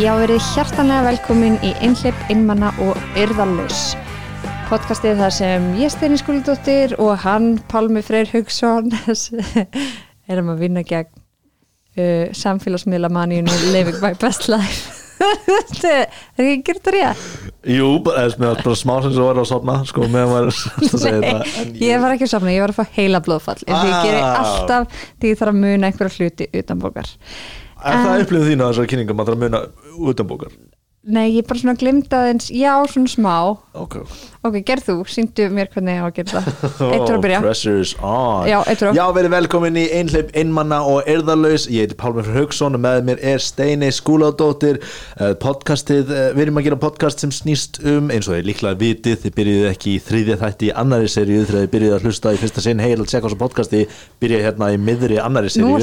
Já, 0.00 0.14
verið 0.16 0.40
hjartanlega 0.54 1.04
velkomin 1.10 1.58
í 1.66 1.74
Einhleip, 1.84 2.16
Einmanna 2.32 2.70
og 2.80 2.96
Yrðalaus. 3.20 3.90
Podcastið 4.70 5.18
þar 5.20 5.34
sem 5.34 5.66
ég 5.80 5.92
Steini 5.92 6.16
Skúldóttir 6.20 6.94
og 7.02 7.18
hann, 7.24 7.56
Pálmi 7.68 8.00
Freyr 8.06 8.30
Haugsson, 8.32 8.88
erum 10.30 10.52
að 10.54 10.62
vinna 10.64 10.82
gegn 10.86 11.10
uh, 11.10 12.30
samfélagsmiðla 12.38 13.10
manníunu 13.12 13.52
Living 13.74 13.98
my 14.00 14.14
best 14.22 14.48
life. 14.50 14.96
Þetta 15.20 15.90
er 15.98 16.46
ekki 16.46 16.60
gert 16.70 16.86
það 16.86 16.94
rétt. 16.96 17.24
Jú, 17.68 17.88
eða, 18.08 18.28
með 18.40 18.62
bara 18.64 18.78
smá 18.80 18.94
sem 19.04 19.12
svo 19.18 19.26
var 19.28 19.42
að 19.42 19.50
sopna 19.50 19.74
sko, 19.90 20.06
meðan 20.08 20.30
maður 20.32 20.52
að 20.54 20.60
segja 20.94 21.18
þetta 21.18 21.50
en 21.60 21.74
Ég 21.84 22.00
var 22.00 22.14
ekki 22.14 22.24
að 22.30 22.32
safna, 22.38 22.54
ég 22.54 22.64
var 22.64 22.72
að 22.72 22.78
fá 22.80 22.94
heila 22.96 23.20
blóðfall. 23.26 23.58
En 23.66 23.74
því 23.82 23.90
ég 23.90 24.06
gerir 24.06 24.22
Ah. 24.24 24.38
alltaf 24.46 25.02
því 25.20 25.34
ég 25.34 25.42
þarf 25.42 25.52
að 25.52 25.60
muna 25.66 25.90
einhverja 25.90 26.16
hluti 26.16 26.48
utan 26.62 26.80
bókar. 26.80 27.10
Er 27.80 28.02
það 28.04 28.24
upplifið 28.26 28.50
þín 28.52 28.62
á 28.62 28.66
þessari 28.68 28.90
kynningum 28.92 29.22
að 29.22 29.30
það 29.30 29.32
er 29.32 29.38
að 29.38 29.44
muna 29.44 30.10
utanbókar? 30.12 30.56
Nei, 31.00 31.30
ég 31.32 31.46
bara 31.48 31.56
svona 31.56 31.72
glimta 31.80 32.18
aðeins, 32.20 32.50
já, 32.52 32.74
svona 32.92 33.08
smá. 33.08 33.34
Ok. 33.72 33.94
Ok, 34.44 34.58
gerð 34.68 34.82
þú, 34.84 34.94
síndu 35.08 35.46
mér 35.48 35.70
hvernig 35.72 35.94
ég 35.96 36.02
á 36.04 36.08
að 36.10 36.16
gera 36.18 36.42
það. 36.44 36.82
Eittur 36.92 37.14
að 37.16 37.22
byrja. 37.24 37.38
Pressure's 37.40 37.92
on. 38.04 38.44
Já, 38.50 38.58
eittur 38.68 38.90
að- 38.90 38.98
Já, 38.98 39.04
verið 39.16 39.32
velkomin 39.32 39.78
í 39.80 39.84
Einhleip, 39.96 40.28
Einmanna 40.36 40.82
og 40.84 41.08
Erðalaus 41.08 41.64
Ég 41.72 41.86
heiti 41.88 41.96
Pálmur 42.02 42.28
Haugsson 42.34 42.76
og 42.76 42.82
með 42.84 43.00
mér 43.08 43.22
er 43.32 43.40
Steini 43.40 43.88
Skúladóttir. 43.96 44.76
Uh, 45.16 45.32
Podcastið, 45.40 46.12
uh, 46.12 46.26
við 46.36 46.44
erum 46.44 46.60
að 46.60 46.68
gera 46.68 46.80
podcast 46.84 47.24
sem 47.24 47.32
snýst 47.32 47.80
um 47.80 48.12
eins 48.12 48.28
og 48.28 48.36
þið 48.36 48.50
líklega 48.50 48.80
vitið 48.84 49.16
Þið 49.24 49.34
byrjuðu 49.40 49.72
ekki 49.72 49.96
í 49.96 50.04
þriðja 50.04 50.36
þætti 50.44 50.68
í 50.68 50.74
annari 50.84 51.08
seríu 51.16 51.46
þegar 51.48 51.64
þið 51.64 51.72
byrjuðu 51.78 51.96
að 51.96 52.04
hlusta 52.10 52.36
í 52.36 52.42
fyrsta 52.44 52.60
sinn 52.68 52.84
heil 52.84 53.00
að 53.00 53.08
tjekka 53.08 53.24
á 53.24 53.28
þessu 53.32 53.40
podcasti 53.40 53.82
byrjuðu 54.20 54.44
hérna 54.50 54.68
í 54.76 54.78
miðri 54.84 55.16
annari 55.24 55.48
seríu 55.56 55.80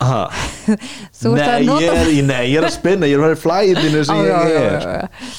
er 0.02 1.58
Nei, 1.60 1.66
nota 1.68 1.82
ég 1.84 1.90
er, 1.94 2.12
í- 2.12 2.22
nei, 2.26 2.42
ég 2.52 2.58
er 2.60 2.66
að 2.68 2.74
spinna, 2.76 3.06
ég 3.08 3.16
er 3.18 3.22
að 3.22 3.28
vera 3.30 3.42
flæðinu 3.44 4.04
sem 4.08 4.22
Já, 4.24 4.24
ég 4.24 4.30
já, 4.30 4.38
já, 4.48 4.62
er 4.62 4.86
já, 4.88 4.94
já. 5.02 5.34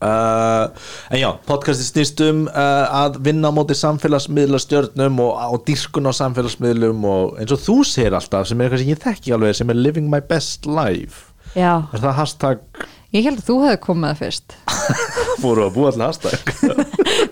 Uh, 0.00 0.70
en 1.12 1.18
já, 1.20 1.28
podcasti 1.44 1.84
snýst 1.84 2.22
um 2.24 2.46
uh, 2.48 2.86
að 3.02 3.18
vinna 3.26 3.50
á 3.50 3.52
móti 3.52 3.74
samfélagsmiðla 3.76 4.56
stjörnum 4.62 5.18
og, 5.20 5.34
og 5.52 5.60
dýrkun 5.68 6.08
á 6.08 6.12
samfélagsmiðlum 6.16 7.02
og 7.04 7.34
eins 7.42 7.52
og 7.52 7.60
þú 7.60 7.74
segir 7.84 8.16
alltaf 8.16 8.48
sem 8.48 8.56
er 8.64 8.70
eitthvað 8.70 8.80
sem 8.86 8.94
ég 8.94 9.02
þekki 9.04 9.34
alveg 9.36 9.58
sem 9.58 9.72
er 9.74 9.76
living 9.76 10.08
my 10.08 10.22
best 10.24 10.64
life 10.64 11.26
Já, 11.52 11.82
er 11.92 12.00
það 12.00 12.16
hashtag, 12.16 12.64
ég 13.12 13.28
held 13.28 13.42
að 13.42 13.46
þú 13.50 13.58
hefði 13.66 13.82
komið 13.84 14.08
það 14.08 14.20
fyrst. 14.24 14.56
fóru 15.44 15.66
að 15.66 15.76
búa 15.76 15.92
allir 15.92 16.06
hashtag 16.08 16.40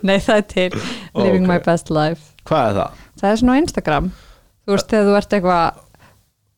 Nei, 0.04 0.16
það 0.28 0.36
er 0.36 0.46
til 0.52 0.70
Living 0.76 1.48
Ok. 1.48 1.50
my 1.54 1.58
best 1.64 1.88
life. 1.94 2.34
hvað 2.44 2.68
er 2.68 2.76
það? 2.82 3.02
Það 3.18 3.30
er 3.32 3.40
svona 3.40 3.56
Instagram. 3.64 4.12
Þú 4.68 4.74
veist, 4.76 4.90
þegar 4.92 5.08
þú 5.08 5.16
ert 5.22 5.38
eitthvað 5.38 5.84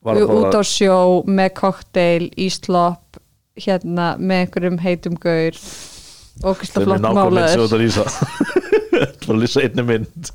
út 0.01 0.57
á 0.57 0.61
sjó 0.65 1.21
með 1.29 1.53
kokteil 1.61 2.29
í 2.39 2.49
slopp, 2.53 3.19
hérna 3.59 4.15
með 4.17 4.45
einhverjum 4.45 4.79
heitum 4.81 5.17
gaur. 5.21 5.57
Og 6.41 6.57
kristal 6.57 6.83
eru 6.83 6.93
flott 6.93 7.03
nákvæmlega 7.05 7.27
málaður. 7.29 7.65
þetta 7.67 7.81
lýsa. 7.81 8.05
Þetta 9.01 9.27
var 9.27 9.35
að 9.35 9.41
lýsa 9.41 9.61
einni 9.63 9.83
mynd. 9.87 10.31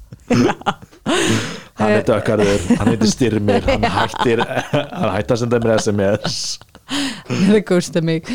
Hann 1.76 1.92
er 1.92 2.06
dökkarður 2.08 2.62
hann 2.80 2.88
heitir 2.90 3.10
Styrmir 3.12 3.66
hann 3.68 3.84
hættir 3.98 4.40
hann 4.42 5.12
hættir 5.12 5.36
að 5.36 5.40
senda 5.42 5.60
mér 5.62 5.76
SMS 5.76 6.38
það 7.26 7.60
gústa 7.66 8.00
mig. 8.04 8.28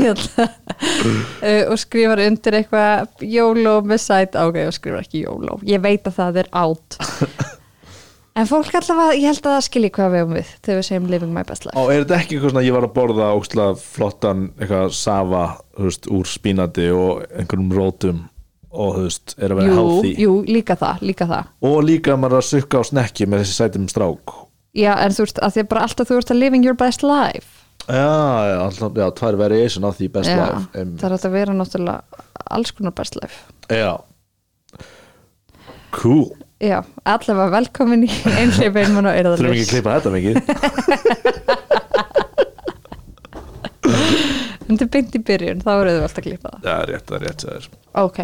Hérna. 0.00 0.46
uh, 1.44 1.64
og 1.70 1.76
skrifar 1.80 2.22
undir 2.24 2.56
eitthvað 2.60 3.26
YOLO 3.28 3.74
með 3.84 4.00
sæt. 4.00 4.38
Ok, 4.40 4.62
og 4.64 4.72
skrifar 4.76 5.04
ekki 5.04 5.26
YOLO 5.26 5.60
ég 5.68 5.82
veit 5.84 6.08
að 6.08 6.16
það 6.20 6.40
er 6.42 6.50
átt 6.56 6.98
en 8.36 8.48
fólk 8.48 8.78
allavega, 8.78 9.16
ég 9.16 9.26
held 9.30 9.42
að 9.42 9.56
það 9.56 9.66
skilji 9.66 9.90
hvað 9.96 10.14
við 10.14 10.24
um 10.26 10.36
við 10.36 10.54
þegar 10.60 10.78
við 10.78 10.86
segjum 10.90 11.10
living 11.14 11.34
my 11.34 11.44
best 11.48 11.66
life. 11.66 11.76
Og 11.80 11.92
er 11.92 12.04
þetta 12.04 12.18
ekki 12.20 12.36
eitthvað 12.36 12.54
svona 12.54 12.64
ég 12.66 12.76
var 12.76 12.86
að 12.88 12.94
borða 12.96 13.32
óksla 13.36 13.66
flottan 13.80 14.46
eitthvað 14.60 14.96
safa 14.96 15.44
þú 15.76 15.90
veist, 15.90 16.08
úr 16.18 16.30
spínati 16.30 16.88
og 16.94 17.26
einhverjum 17.32 17.76
rótum 17.76 18.24
og 18.76 18.96
þú 18.96 19.04
veist, 19.06 19.36
er 19.40 19.52
að 19.52 19.60
vera 19.60 19.68
jú, 19.68 19.76
healthy? 19.80 20.14
jú, 20.20 20.32
líka 20.48 20.76
það, 20.78 21.04
líka 21.10 21.28
það. 21.30 21.52
Og 21.70 21.76
líka 21.86 22.12
að 22.14 22.22
maður 22.22 22.38
er 22.38 22.44
að 22.44 22.50
sukka 22.50 22.80
á 22.80 22.82
snekki 22.90 23.28
með 23.30 23.44
þessi 23.44 23.56
sætum 23.60 23.86
strák. 23.90 24.34
Já, 24.76 24.92
en 25.00 25.14
þú 25.16 25.24
veist, 25.24 25.38
að 25.40 25.54
því 25.54 25.62
að 25.62 25.70
bara 25.70 25.84
alltaf 25.86 26.10
þú 26.10 26.18
ert 26.20 26.32
að 26.34 26.42
living 26.42 26.66
your 26.66 26.76
best 26.76 27.04
life. 27.06 27.62
Já, 27.86 28.02
já, 28.50 28.56
alltaf, 28.66 28.98
já 28.98 29.06
tvær 29.20 29.38
variation 29.38 29.86
af 29.86 29.96
því 29.96 30.08
best 30.16 30.30
já, 30.32 30.36
life 30.42 30.80
um, 30.82 30.94
það 30.98 31.06
er 31.06 31.14
að 31.16 31.34
vera 31.36 31.54
náttúrulega 31.54 32.24
alls 32.56 32.72
konar 32.74 32.94
best 32.98 33.16
life. 33.20 33.44
Já. 33.70 33.92
Cool, 35.96 36.26
já, 36.62 36.78
allavega 37.04 37.50
velkomin 37.56 38.06
í 38.06 38.10
einhleif 38.40 38.80
einmann 38.82 39.10
og 39.10 39.14
er 39.16 39.28
það 39.28 39.36
þurfum 39.40 39.52
ekki 39.56 39.66
að 39.66 39.72
klippa 39.74 39.90
þetta 39.98 40.10
mikið. 40.16 40.36
Þetta 44.66 44.82
er 44.82 44.88
beint 44.90 45.14
í 45.14 45.18
byrjun, 45.22 45.60
þá 45.62 45.68
eru 45.76 45.90
þau 45.94 46.00
alltaf 46.02 46.18
að 46.18 46.24
klippa 46.26 46.50
það. 46.50 46.64
Er 46.72 46.88
rétt, 46.90 47.04
það 47.06 47.16
er 47.16 47.22
rétt 47.22 47.42
það 47.44 47.52
er. 47.54 47.66
Ok. 48.02 48.18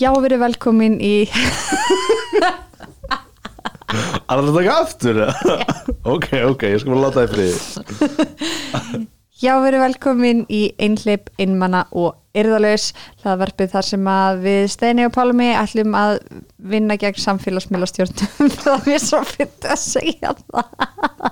Já, 0.00 0.08
verið 0.24 0.40
velkomin 0.42 0.96
í 1.04 1.14
Alveg 4.32 4.48
að 4.48 4.56
taka 4.56 4.76
aftur 4.82 5.20
eða? 5.22 5.34
ok, 6.14 6.28
ok, 6.48 6.62
ég 6.72 6.80
skal 6.82 6.94
bara 6.94 7.02
láta 7.04 7.18
það 7.20 7.26
í 7.26 7.32
friði 7.34 7.58
Já, 9.44 9.58
verið 9.60 9.82
velkomin 9.82 10.38
í 10.48 10.70
Einhleip, 10.80 11.26
Einmanna 11.36 11.82
og 11.92 12.14
Yrðalaus 12.38 12.94
hlaðvarpið 13.20 13.74
þar 13.74 13.86
sem 13.90 14.06
að 14.08 14.38
við 14.46 14.62
Steini 14.72 15.04
og 15.04 15.12
Pálmi 15.12 15.50
ætlum 15.52 15.96
að 15.98 16.14
vinna 16.72 16.96
gegn 17.00 17.20
samfélagsmiðlastjórnum. 17.20 18.54
Það 18.64 18.88
er 18.94 19.02
svo 19.04 19.20
fyrir 19.28 19.68
að 19.74 19.82
segja 19.82 20.32
það. 20.46 21.26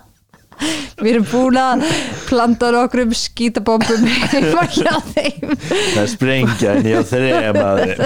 Við 1.01 1.09
erum 1.15 1.25
búin 1.31 1.57
að 1.59 1.87
planta 2.29 2.69
nokkrum 2.75 3.15
skítabombum 3.17 4.05
heima 4.05 4.67
hjá 4.69 4.93
þeim. 5.15 5.57
Það 5.63 6.03
er 6.05 6.13
sprengja 6.13 6.77
en 6.77 6.91
ég 6.93 7.01
á 7.01 7.05
þreja 7.09 7.55
maður 7.57 7.97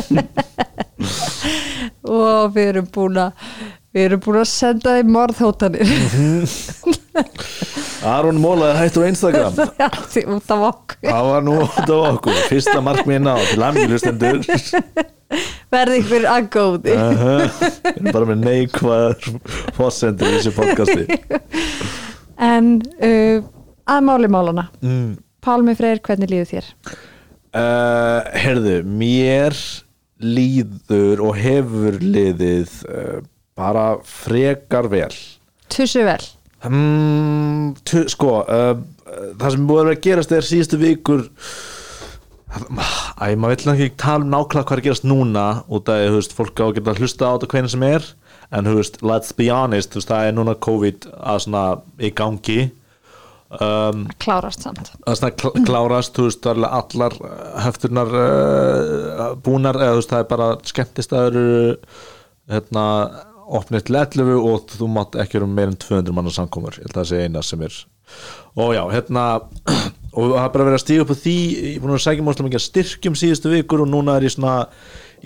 og 2.07 2.55
við 2.55 2.71
erum 2.71 2.87
búin 2.95 3.19
að 3.27 3.51
við 3.91 4.07
erum 4.07 4.23
búin 4.23 4.41
að 4.45 4.49
senda 4.55 4.95
þeim 4.97 5.13
morðhótanir 5.19 5.87
Aron 8.07 8.39
Mólaður 8.41 8.79
hættur 8.81 9.05
á 9.05 9.11
Instagram. 9.11 9.59
Af 9.87 10.15
Það 10.15 11.29
var 11.31 11.45
nú 11.47 11.59
út 11.65 11.91
á 11.91 11.99
okkur. 12.13 12.39
Fyrsta 12.51 12.81
markmiðin 12.85 13.31
á 13.31 13.37
til 13.51 13.67
amgilustendur 13.67 14.41
verði 15.75 16.01
ykkur 16.03 16.27
að 16.31 16.49
góði 16.55 16.95
Við 16.95 17.23
erum 17.91 18.11
bara 18.15 18.29
með 18.31 18.45
neikvæðar 18.47 19.29
fórsendur 19.77 20.31
í 20.31 20.37
þessu 20.39 20.55
podcasti. 20.57 21.07
En 22.37 22.75
uh, 23.01 23.41
að 23.89 24.03
máli 24.05 24.29
málana 24.29 24.67
mm. 24.85 25.15
Pálmi 25.41 25.73
Freyr, 25.79 26.03
hvernig 26.05 26.29
líður 26.29 26.51
þér? 26.51 26.67
uh, 27.57 28.27
Herðu, 28.37 28.75
mér 28.85 29.57
líður 30.21 31.23
og 31.25 31.39
hefur 31.41 31.97
liðið 32.03 32.75
uh, 32.93 33.19
bara 33.57 33.87
frekar 34.05 34.91
vel. 34.93 35.15
Tussu 35.73 36.05
vel 36.05 36.21
um, 36.69 37.73
Sko 38.11 38.35
uh, 38.43 38.75
Það 39.39 39.51
sem 39.55 39.67
búið 39.69 39.83
að 39.83 39.91
að 39.95 40.05
gerast 40.07 40.35
er 40.35 40.47
síðustu 40.47 40.81
vikur 40.81 41.27
Æ, 42.57 43.35
maður 43.37 43.53
vill 43.53 43.73
ekki 43.75 43.89
tala 44.01 44.25
um 44.25 44.31
nákvæmlega 44.33 44.65
hvað 44.69 44.77
er 44.77 44.81
að 44.81 44.87
gerast 44.87 45.07
núna 45.07 45.45
út 45.67 45.91
af, 45.93 46.03
þú 46.07 46.17
veist, 46.21 46.35
fólk 46.37 46.63
á 46.63 46.65
að 46.65 46.75
geta 46.79 46.93
að 46.93 47.03
hlusta 47.03 47.29
á 47.29 47.35
þetta 47.35 47.49
hvernig 47.53 47.73
sem 47.75 47.85
er 47.87 48.09
en, 48.51 48.69
þú 48.69 48.75
veist, 48.79 48.99
let's 49.05 49.37
be 49.37 49.49
honest 49.53 49.93
þú 49.93 50.01
veist, 50.01 50.11
það 50.13 50.29
er 50.29 50.37
núna 50.37 50.57
COVID 50.67 51.09
að 51.17 51.41
svona 51.45 51.63
í 51.99 52.11
gangi. 52.17 52.59
Um, 53.57 54.07
klárast 54.23 54.65
samt. 54.65 54.93
að 55.07 55.27
kl 55.43 55.65
klárast, 55.69 56.17
þú 56.17 56.29
veist, 56.29 56.49
allar 56.49 57.19
uh, 57.21 57.35
höfturnar 57.67 58.17
uh, 58.23 59.27
búnar, 59.43 59.81
eða 59.81 59.97
þú 59.97 60.01
veist, 60.01 60.15
það 60.15 60.25
er 60.25 60.31
bara 60.33 60.51
skemmtistæður 60.73 61.41
hérna, 62.53 62.87
opnið 63.47 63.87
til 63.87 64.01
11 64.01 64.33
og 64.41 64.73
þú 64.75 64.89
mátt 64.91 65.19
ekki 65.23 65.39
vera 65.39 65.51
meir 65.51 65.71
en 65.71 65.79
200 65.79 66.17
manna 66.17 66.33
samkomur, 66.35 66.79
ég 66.81 66.89
held 66.89 66.97
að 66.97 67.03
það 67.03 67.11
sé 67.13 67.23
eina 67.25 67.45
sem 67.47 67.63
er 67.67 67.79
og 68.57 68.73
já, 68.75 68.83
hérna 68.93 69.25
og 70.17 70.31
það 70.33 70.45
er 70.45 70.53
bara 70.55 70.69
verið 70.69 70.79
að 70.79 70.85
stíga 70.85 71.05
upp 71.05 71.13
á 71.13 71.17
því 71.21 71.37
ég 71.51 71.75
er 71.75 71.83
búin 71.83 71.97
að 71.97 72.07
segja 72.07 72.27
mjög 72.27 72.57
að 72.57 72.65
styrkjum 72.67 73.19
síðustu 73.19 73.53
vikur 73.53 73.85
og 73.85 73.91
núna 73.93 74.17
er 74.17 74.27
ég 74.29 74.35
svona 74.35 74.57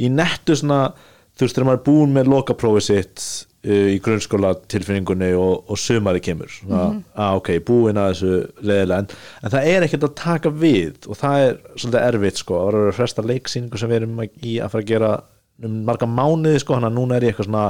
í 0.01 0.11
nettu 0.13 0.57
svona, 0.57 0.91
þú 1.37 1.47
veist, 1.47 1.57
þegar 1.57 1.69
maður 1.69 1.81
er 1.81 1.87
búin 1.87 2.15
með 2.15 2.31
lokaprófið 2.33 2.87
sitt 2.87 3.25
uh, 3.67 3.89
í 3.95 3.99
grunnskóla 4.03 4.53
tilfinningunni 4.71 5.31
og, 5.39 5.71
og 5.71 5.81
sumari 5.81 6.23
kemur. 6.25 6.51
Svona, 6.53 6.85
að 7.15 7.41
ok, 7.41 7.51
búin 7.67 8.01
að 8.01 8.13
þessu 8.15 8.33
leðilega, 8.65 9.01
en, 9.05 9.19
en 9.45 9.55
það 9.55 9.73
er 9.73 9.87
ekkert 9.87 10.07
að 10.09 10.17
taka 10.23 10.55
við 10.63 11.09
og 11.09 11.21
það 11.21 11.47
er 11.47 11.59
svolítið 11.75 12.07
erfitt 12.07 12.43
sko, 12.43 12.61
það 12.61 12.71
var 12.71 12.81
að 12.81 12.97
fresta 13.01 13.27
leiksýningu 13.27 13.83
sem 13.83 13.93
við 13.93 14.01
erum 14.03 14.23
í 14.25 14.57
að 14.59 14.75
fara 14.75 14.87
að 14.87 14.93
gera 14.95 15.13
um 15.61 15.83
marga 15.89 16.09
mánuði 16.09 16.63
sko, 16.63 16.79
þannig 16.79 16.91
að 16.91 16.97
núna 16.97 17.19
er 17.19 17.27
ég 17.27 17.35
eitthvað 17.35 17.51
svona 17.51 17.67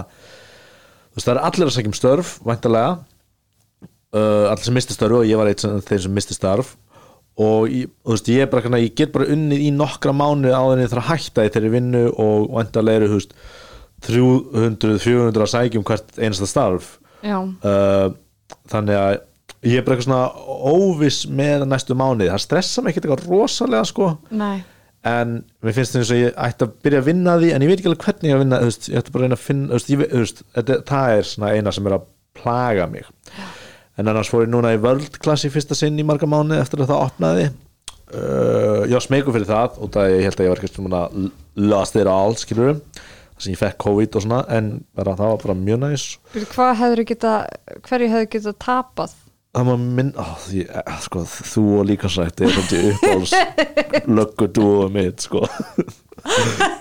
veist, 1.14 1.26
það 1.26 1.34
er 1.34 1.42
allir 1.48 1.68
að 1.70 1.74
segja 1.76 1.90
um 1.90 1.96
störf 1.96 2.34
væntalega 2.46 2.92
uh, 4.14 4.50
allir 4.50 4.66
sem 4.66 4.76
misti 4.76 4.96
störf 4.96 5.20
og 5.20 5.28
ég 5.28 5.40
var 5.40 5.50
eitt 5.50 5.64
sem 5.64 5.80
þeir 5.86 6.04
sem 6.06 6.14
misti 6.16 6.36
starf. 6.36 6.74
Og 7.40 7.70
ég, 7.72 7.90
veist, 8.04 8.28
ég, 8.28 8.48
bara, 8.52 8.64
kannar, 8.64 8.82
ég 8.82 8.96
get 8.98 9.14
bara 9.14 9.28
unnið 9.32 9.64
í 9.64 9.70
nokkra 9.72 10.12
mánu 10.16 10.50
á 10.52 10.60
þenni 10.72 10.88
þar 10.90 11.02
að 11.04 11.10
hætta 11.12 11.46
í 11.46 11.52
þeirri 11.54 11.72
vinnu 11.76 12.04
og 12.10 12.50
vantarlega 12.56 13.00
eru 13.00 13.12
þú 13.12 13.20
veist, 13.20 13.36
300-400 14.06 15.44
að 15.44 15.52
sækjum 15.54 15.86
hvert 15.88 16.18
einasta 16.18 16.48
starf. 16.48 16.94
Uh, 17.64 18.10
þannig 18.72 18.96
að 18.98 19.14
ég 19.68 19.78
er 19.78 19.86
bara 19.86 19.96
eitthvað 19.96 20.08
svona 20.08 20.74
óviss 20.74 21.22
með 21.28 21.66
næstu 21.68 21.96
mánuði, 21.96 22.30
það 22.32 22.44
stressa 22.46 22.84
mig 22.84 22.94
ekkert 22.94 23.08
eitthvað 23.08 23.26
rosalega 23.28 23.88
sko. 23.88 24.12
Nei 24.32 24.60
en 25.08 25.36
mér 25.64 25.76
finnst 25.76 25.94
það 25.94 26.02
eins 26.02 26.12
og 26.12 26.20
ég 26.20 26.34
ætti 26.44 26.66
að 26.66 26.72
byrja 26.84 27.00
að 27.00 27.06
vinna 27.08 27.34
að 27.34 27.44
því 27.44 27.50
en 27.54 27.64
ég 27.64 27.70
veit 27.70 27.78
ekki 27.80 27.88
alveg 27.90 28.04
hvernig 28.04 28.28
ég 28.28 28.36
að 28.36 28.42
vinna 28.42 28.58
veist, 28.66 28.88
ég 28.90 29.00
ætti 29.00 29.14
bara 29.14 29.20
að 29.20 29.26
reyna 29.26 29.38
að 29.38 29.44
finna 29.46 29.76
veist, 29.78 29.92
ég, 29.92 30.02
veist, 30.12 30.42
þetta, 30.56 30.76
það 30.90 31.14
er 31.14 31.28
svona 31.30 31.52
eina 31.56 31.72
sem 31.72 31.88
er 31.88 31.96
að 31.96 32.04
plaga 32.36 32.88
mig. 32.90 33.08
En 33.96 34.10
annars 34.10 34.30
fór 34.32 34.44
ég 34.44 34.52
núna 34.52 34.74
í 34.76 34.80
í 34.80 35.52
fyrsta 35.52 35.76
sinn 35.78 35.98
í 36.00 36.06
marga 36.06 36.28
mánu 36.28 36.58
eftir 36.60 36.84
að 36.84 36.92
það 36.92 37.06
opnaði. 37.06 37.46
Uh, 38.10 38.84
ég 38.90 38.96
var 38.96 39.06
smeyku 39.06 39.32
fyrir 39.32 39.48
það 39.48 39.80
og 39.80 39.90
það 39.94 40.12
ég 40.16 40.24
held 40.26 40.40
að 40.40 40.44
ég 40.44 40.52
var 40.52 40.60
ekki 40.60 40.74
svona 40.74 41.02
lost 41.70 41.96
it 41.96 42.10
all 42.10 42.34
skilur 42.34 42.72
þar 42.74 43.44
sem 43.44 43.52
ég 43.54 43.60
fekk 43.60 43.78
COVID 43.84 44.16
og 44.18 44.24
svona 44.24 44.40
en 44.50 44.70
það 44.98 45.20
var 45.22 45.42
bara 45.44 45.56
mjög 45.56 45.82
næs. 45.84 46.06
Bíddu, 46.34 46.48
hvað 46.50 46.72
hefur 46.82 47.04
geta, 47.08 47.34
hverju 47.86 48.10
hefur 48.10 48.32
geta 48.34 48.54
tapað 48.66 49.14
það 49.50 49.66
maður 49.66 49.86
minn 49.98 50.12
ó, 50.14 50.26
því, 50.44 50.60
eh, 50.70 50.92
sko, 51.02 51.24
þú 51.26 51.64
og 51.80 51.88
líka 51.88 52.10
sætt 52.12 52.42
er 52.44 52.52
þetta 52.54 52.76
uppáls 52.92 53.32
löggu 54.20 54.46
dúo 54.54 54.86
mitt 54.92 55.26
sko. 55.26 55.42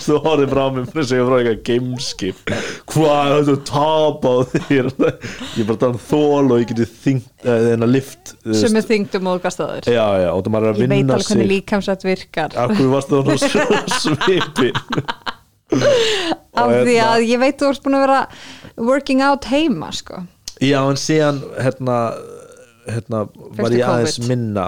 Þú 0.00 0.18
horfið 0.24 0.50
frá 0.52 0.62
mér 0.74 0.86
fyrir 0.90 1.06
sig 1.08 1.22
frá 1.24 1.36
eitthvað 1.38 1.62
gameskip 1.66 2.52
hvað 2.92 3.20
er 3.20 3.32
þetta 3.38 3.54
að 3.54 3.64
tapa 3.70 4.28
á 4.30 4.38
þér? 4.52 4.86
Ég 5.00 5.62
er 5.62 5.68
bara 5.68 5.76
að 5.76 5.82
tala 5.82 5.94
um 5.94 6.02
þól 6.04 6.44
og 6.44 6.60
ég 6.60 6.68
geti 6.70 6.86
þyngt 7.06 7.48
eða 7.56 7.88
lift 7.88 8.34
þú 8.36 8.52
veist. 8.52 8.62
sem 8.66 8.78
er 8.80 8.88
þyngdum 8.90 9.30
og 9.32 9.42
gastaður 9.44 9.90
já 9.90 10.06
já 10.26 10.30
og 10.34 10.40
það 10.44 10.52
maður 10.54 10.68
er 10.68 10.70
að 10.70 10.82
ég 10.84 10.84
veit 10.84 10.96
vinna 10.98 11.16
alveg 11.16 11.30
hvernig 11.30 11.46
sig. 11.46 11.52
líkamsrætt 11.54 12.06
virkar. 12.06 12.50
Akkur 12.66 12.92
varst 12.92 13.10
það 13.14 13.20
nú 13.30 13.34
svipin 14.04 14.76
af 16.60 16.72
því 16.82 16.96
að 17.04 17.24
ég 17.28 17.40
veit 17.40 17.60
þú 17.60 17.70
ert 17.70 17.84
búin 17.84 17.96
að 17.98 18.04
vera 18.06 18.20
working 18.86 19.22
out 19.24 19.48
heima 19.50 19.90
sko. 19.96 20.24
Já, 20.60 20.80
en 20.82 20.98
síðan 21.00 21.40
hérna, 21.60 21.96
hérna 22.88 23.24
var 23.58 23.74
ég 23.76 23.86
aðeins 23.86 24.18
COVID? 24.18 24.28
minna. 24.28 24.66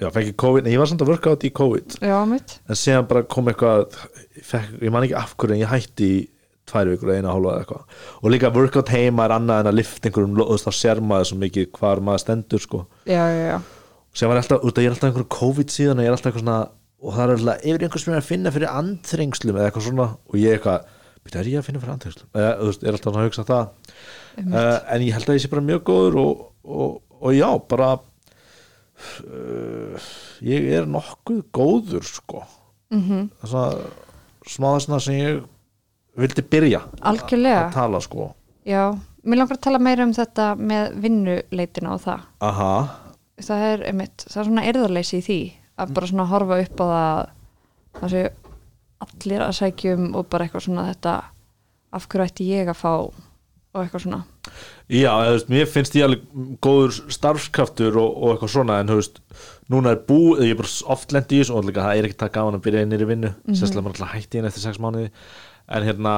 Já, 0.00 0.08
fekk 0.14 0.30
ég 0.30 0.36
COVID, 0.40 0.66
en 0.66 0.72
ég 0.72 0.80
var 0.80 0.88
samt 0.88 1.02
að 1.04 1.12
worka 1.12 1.32
át 1.34 1.44
í 1.44 1.52
COVID. 1.52 1.96
Já, 2.00 2.18
mitt 2.28 2.58
en 2.68 2.78
síðan 2.78 3.08
bara 3.08 3.24
kom 3.28 3.50
eitthvað 3.52 3.88
ég, 4.36 4.44
fekk, 4.48 4.76
ég 4.80 4.94
man 4.94 5.04
ekki 5.04 5.18
af 5.20 5.34
hverju 5.36 5.56
en 5.56 5.64
ég 5.64 5.72
hætti 5.72 6.08
í 6.08 6.20
tvær 6.70 6.92
vikur 6.92 7.10
eða 7.10 7.20
eina 7.20 7.34
hálfa 7.34 7.52
eða 7.52 7.64
eitthvað. 7.64 7.98
Og 8.22 8.32
líka 8.32 8.52
workout 8.54 8.92
heima 8.94 9.26
er 9.26 9.34
annað 9.36 9.64
en 9.64 9.70
að 9.72 9.78
lifta 9.80 10.08
einhverjum 10.08 10.38
veist, 10.38 10.68
þá 10.68 10.78
sér 10.78 11.02
maður 11.04 11.30
svo 11.30 11.38
mikið 11.40 11.70
hvar 11.76 12.02
maður 12.04 12.24
stendur 12.24 12.64
sko. 12.64 12.84
já, 13.04 13.24
já, 13.26 13.44
já, 13.50 13.58
sem 14.14 14.30
var 14.30 14.40
alltaf, 14.40 14.62
út 14.64 14.78
að 14.78 14.84
ég 14.84 14.90
er 14.90 14.94
alltaf 14.94 15.10
einhverjum 15.10 15.32
COVID 15.36 15.74
síðan 15.74 16.00
og 16.00 16.06
ég 16.06 16.10
er 16.10 16.16
alltaf 16.16 16.30
eitthvað 16.30 16.46
svona 16.46 16.60
og 17.00 17.16
það 17.16 17.24
er 17.24 17.34
alltaf 17.36 17.66
yfir 17.70 17.84
einhvers 17.86 18.04
sem 18.04 18.14
er 18.14 18.20
að 18.20 18.28
finna 18.28 18.54
fyrir 18.54 18.72
andþrengslum 18.80 19.58
eða 19.58 19.68
eitthvað 19.70 19.86
svona. 19.88 20.08
Og 20.30 20.40
ég 20.40 20.56
eitthvað, 20.56 20.88
er 21.28 21.50
ég 21.50 21.60
að 21.60 21.66
finna 21.66 21.80
fyrir 21.82 21.94
andþrengslum 21.94 22.38
eða, 22.40 22.52
þú 22.58 22.68
veist, 22.70 22.82
er 22.84 22.96
alltaf 22.96 23.16
að 23.16 23.26
hugsa 23.26 23.44
það. 23.48 23.64
Uh, 24.40 24.78
en 24.94 25.04
ég 25.04 25.16
held 25.16 25.28
að 25.28 25.36
ég 25.36 25.42
sé 25.44 25.50
bara 25.52 25.66
mjög 25.66 25.82
góður 25.90 26.14
og, 26.22 26.44
og, 26.64 26.96
og 27.20 27.36
já, 27.36 27.48
bara 27.70 27.90
uh, 29.26 30.08
ég 30.46 30.70
er 30.78 30.88
nokkuð 30.90 31.42
góður 31.52 32.04
sko. 32.08 32.44
Mm 32.90 33.02
-hmm. 33.06 33.22
smá 34.46 34.68
þessna 34.74 35.00
sem 35.00 35.14
ég 35.14 35.42
vildi 36.18 36.42
byrja 36.42 36.80
algjörlega. 37.00 37.68
að 37.68 37.72
tala 37.72 38.00
sko. 38.00 38.34
Já, 38.66 38.98
mér 39.22 39.38
langar 39.38 39.56
að 39.56 39.60
tala 39.62 39.78
meira 39.78 40.04
um 40.04 40.12
þetta 40.12 40.54
með 40.56 40.94
vinnuleitina 41.00 41.94
og 41.94 42.00
það. 42.00 42.20
Aha, 42.40 42.88
það 43.40 43.66
er, 43.72 43.84
einmitt, 43.88 44.24
það 44.28 44.40
er 44.40 44.44
svona 44.44 44.64
erðarleysi 44.64 45.18
í 45.18 45.22
því 45.22 45.40
að 45.80 45.94
bara 45.94 46.06
svona 46.06 46.24
horfa 46.24 46.60
upp 46.60 46.80
á 46.80 46.86
það 46.90 47.28
það 48.00 48.12
sé 48.14 48.22
allir 49.04 49.44
að 49.44 49.56
sækjum 49.60 50.10
og 50.18 50.28
bara 50.30 50.46
eitthvað 50.46 50.66
svona 50.66 50.88
þetta 50.90 51.16
af 51.96 52.06
hverju 52.10 52.26
ætti 52.28 52.48
ég 52.50 52.70
að 52.70 52.78
fá 52.78 52.92
og 53.70 53.78
eitthvað 53.84 54.04
svona. 54.04 54.20
Já, 54.90 55.10
veist, 55.30 55.50
mér 55.50 55.68
finnst 55.70 55.94
ég 55.94 56.06
alveg 56.06 56.22
góður 56.64 56.96
starfskraftur 57.14 57.98
og, 58.00 58.16
og 58.18 58.32
eitthvað 58.34 58.52
svona 58.56 58.78
en 58.82 58.90
veist, 58.90 59.20
núna 59.70 59.94
er 59.94 60.00
bú 60.08 60.36
ég 60.40 60.54
er 60.54 60.58
bara 60.58 60.72
oft 60.94 61.14
lent 61.14 61.34
í 61.34 61.40
þessu 61.40 61.56
og 61.58 61.68
líka 61.68 61.84
það 61.86 62.00
er 62.00 62.08
ekki 62.08 62.18
það 62.24 62.32
gaman 62.36 62.58
að 62.58 62.64
byrja 62.66 62.86
innir 62.86 63.04
í 63.04 63.10
vinnu, 63.10 63.30
mm 63.30 63.36
-hmm. 63.44 63.58
sérstaklega 63.58 63.86
maður 63.86 64.00
alltaf 64.00 64.14
hætti 64.16 64.38
inn 64.38 64.48
eftir 64.50 64.64
sex 64.64 64.80
mánuði. 64.82 65.10
En 65.68 65.86
hérna 65.86 66.14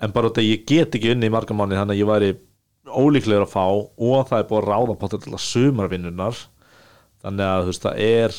en 0.00 0.12
bara 0.12 0.28
að 0.28 0.44
ég 0.44 0.66
get 0.66 0.94
ekki 0.94 1.14
unni 1.14 1.30
í 1.30 1.32
marga 1.32 1.54
mánuði 1.54 1.80
þannig 1.80 1.96
að 1.96 2.02
ég 2.02 2.10
væri 2.12 2.36
ólíklegur 2.86 3.46
að 3.46 3.54
fá 3.54 3.64
og 3.66 4.28
það 4.28 4.38
er 4.38 4.48
búið 4.50 4.62
að 4.62 4.68
ráða 4.68 4.98
på 5.00 5.08
þetta 5.08 5.38
sumarvinnunar 5.38 6.36
þannig 7.24 7.46
að 7.46 7.64
veist, 7.66 7.82
það 7.82 7.96
er 7.98 8.36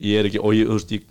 ég 0.00 0.18
er 0.18 0.28
ekki, 0.30 0.40
og 0.42 0.56
ég, 0.56 0.66
þú 0.66 0.78
veist, 0.78 0.92
ég, 0.96 1.04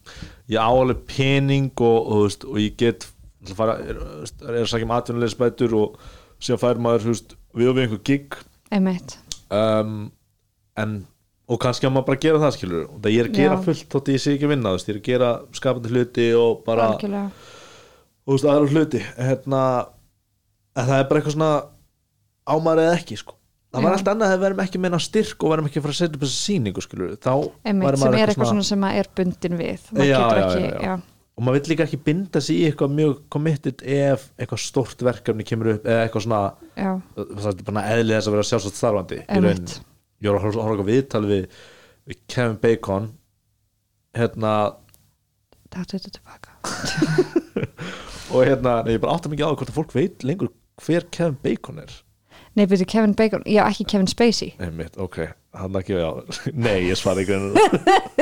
ég 0.49 0.57
áaleg 0.57 1.03
pening 1.09 1.71
og, 1.77 1.99
og, 1.99 2.23
veist, 2.25 2.45
og 2.47 2.57
ég 2.61 2.77
get 2.79 3.07
fara, 3.55 3.77
er, 3.79 3.99
er 4.47 4.61
að 4.63 4.71
sækja 4.71 4.87
um 4.87 4.95
atvinnulegisbætur 4.97 5.75
og 5.77 5.99
síðan 6.41 6.61
fær 6.63 6.81
maður, 6.81 7.11
veist, 7.13 7.37
við 7.55 7.71
og 7.71 7.77
við 7.77 7.85
einhver 7.85 8.03
gig. 8.09 8.39
Um, 9.49 10.11
en 10.79 10.99
og 11.49 11.57
kannski 11.61 11.87
að 11.87 11.95
maður 11.95 12.09
bara 12.11 12.21
gera 12.21 12.41
það 12.43 12.51
skilur 12.59 12.81
og 12.85 12.97
það 13.01 13.15
ég 13.15 13.23
er 13.23 13.29
að 13.29 13.37
gera 13.39 13.55
Já. 13.55 13.61
fullt 13.65 13.87
þótt 13.89 14.11
ég 14.13 14.21
sé 14.21 14.33
ekki 14.35 14.45
að 14.45 14.51
vinna 14.53 14.73
veist, 14.75 14.89
ég 14.89 14.93
er 14.93 14.99
að 14.99 15.07
gera 15.07 15.29
skapandi 15.57 15.93
hluti 15.95 16.27
og 16.37 16.59
bara 16.67 16.91
algjörlega. 16.91 17.47
veist, 18.29 18.45
aðra 18.45 18.69
hluti. 18.75 19.01
Hérna, 19.17 19.63
en 20.77 20.89
það 20.91 21.01
er 21.01 21.09
bara 21.09 21.21
eitthvað 21.23 21.37
svona 21.37 21.53
ámar 22.49 22.83
eða 22.83 22.99
ekki 22.99 23.17
sko 23.17 23.38
það 23.69 23.85
var 23.85 23.95
allt 23.97 24.11
annað 24.13 24.31
að 24.31 24.35
við 24.35 24.43
verum 24.45 24.63
ekki 24.65 24.81
meina 24.81 24.99
styrk 25.03 25.45
og 25.45 25.53
verum 25.53 25.69
ekki 25.69 25.79
að 25.79 25.85
fara 25.85 25.95
að 25.95 25.99
setja 25.99 26.17
upp 26.17 26.25
þessa 26.25 26.41
sýningu 26.47 26.83
skilur 26.85 27.15
þá 27.15 27.31
sem 27.37 27.79
maður 27.83 28.17
er 28.19 28.33
eitthvað 28.33 28.51
svona 28.53 28.67
sem 28.69 28.85
að 28.89 28.99
er 29.01 29.09
bundin 29.19 29.57
við. 29.59 29.87
Maður 29.93 30.09
Já, 30.09 30.19
já, 30.19 30.45
ekki, 30.45 30.71
já, 30.87 30.93
og 31.39 31.45
maður 31.45 31.59
vill 31.59 31.71
líka 31.73 31.85
ekki 31.85 32.01
binda 32.09 32.41
sig 32.43 32.57
í 32.59 32.65
eitthvað 32.69 32.95
mjög 32.97 33.13
committed 33.31 33.83
ef 33.85 34.25
eitthvað 34.35 34.63
stórt 34.65 35.05
verkefni 35.05 35.45
kemur 35.47 35.75
upp 35.75 35.85
eða 35.87 36.07
eitthvað 36.07 36.25
svona 36.25 36.41
já, 36.73 36.89
það 37.15 37.51
er 37.53 37.63
bara 37.69 37.85
eðli 37.93 38.17
þess 38.17 38.31
að 38.31 38.35
vera 38.35 38.49
sjálfsagt 38.49 38.79
starfandi 38.81 39.21
ég 40.19 40.33
var 40.33 40.41
að 40.41 40.59
horfa 40.59 40.87
viðtal 40.87 41.23
við, 41.29 41.47
Kevin 42.27 42.57
Bacon. 42.59 43.09
Hérna 44.17 44.53
þetta 45.69 45.85
er 45.85 45.89
þetta 45.93 46.13
tilbaka. 46.17 46.57
Og 48.33 48.45
hérna, 48.45 48.79
nei, 48.85 48.95
ég 48.97 49.01
bara 49.01 49.15
átta 49.15 49.31
mikið 49.31 49.49
á 49.49 49.53
hvort 49.53 49.71
að 49.71 49.77
fólk 49.77 49.95
veit 49.95 50.25
lengur 50.25 50.51
hver 50.83 51.07
Kevin 51.13 51.37
Bacon 51.43 51.81
er 51.85 51.93
nei, 52.59 52.67
byrju 52.69 52.87
Kevin 52.91 53.15
Bacon, 53.17 53.43
já 53.47 53.63
ekki 53.65 53.87
Kevin 53.89 54.09
Spacey. 54.11 54.53
Einmitt, 54.59 54.97
ok, 54.99 55.21
hann 55.57 55.79
ekki 55.79 55.97
á 55.97 56.11
nei, 56.65 56.89
ég 56.89 56.99
svara 56.99 57.23
ekki 57.23 57.37
henni 57.37 57.67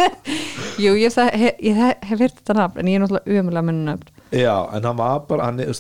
jú, 0.84 0.94
ég, 0.96 1.14
það, 1.14 1.32
hef, 1.44 1.62
ég 1.66 1.80
hef, 1.82 2.10
heyrt 2.14 2.40
þetta 2.42 2.58
nafn 2.62 2.82
en 2.82 2.92
ég 2.92 3.00
er 3.00 3.04
náttúrulega 3.04 3.44
umulega 3.44 3.68
munn 3.68 3.86
nafn 3.90 4.12
já, 4.32 4.54
en 4.74 4.88
hann 4.90 5.00
var 5.00 5.24
bara, 5.30 5.50
hann 5.50 5.64
er, 5.64 5.74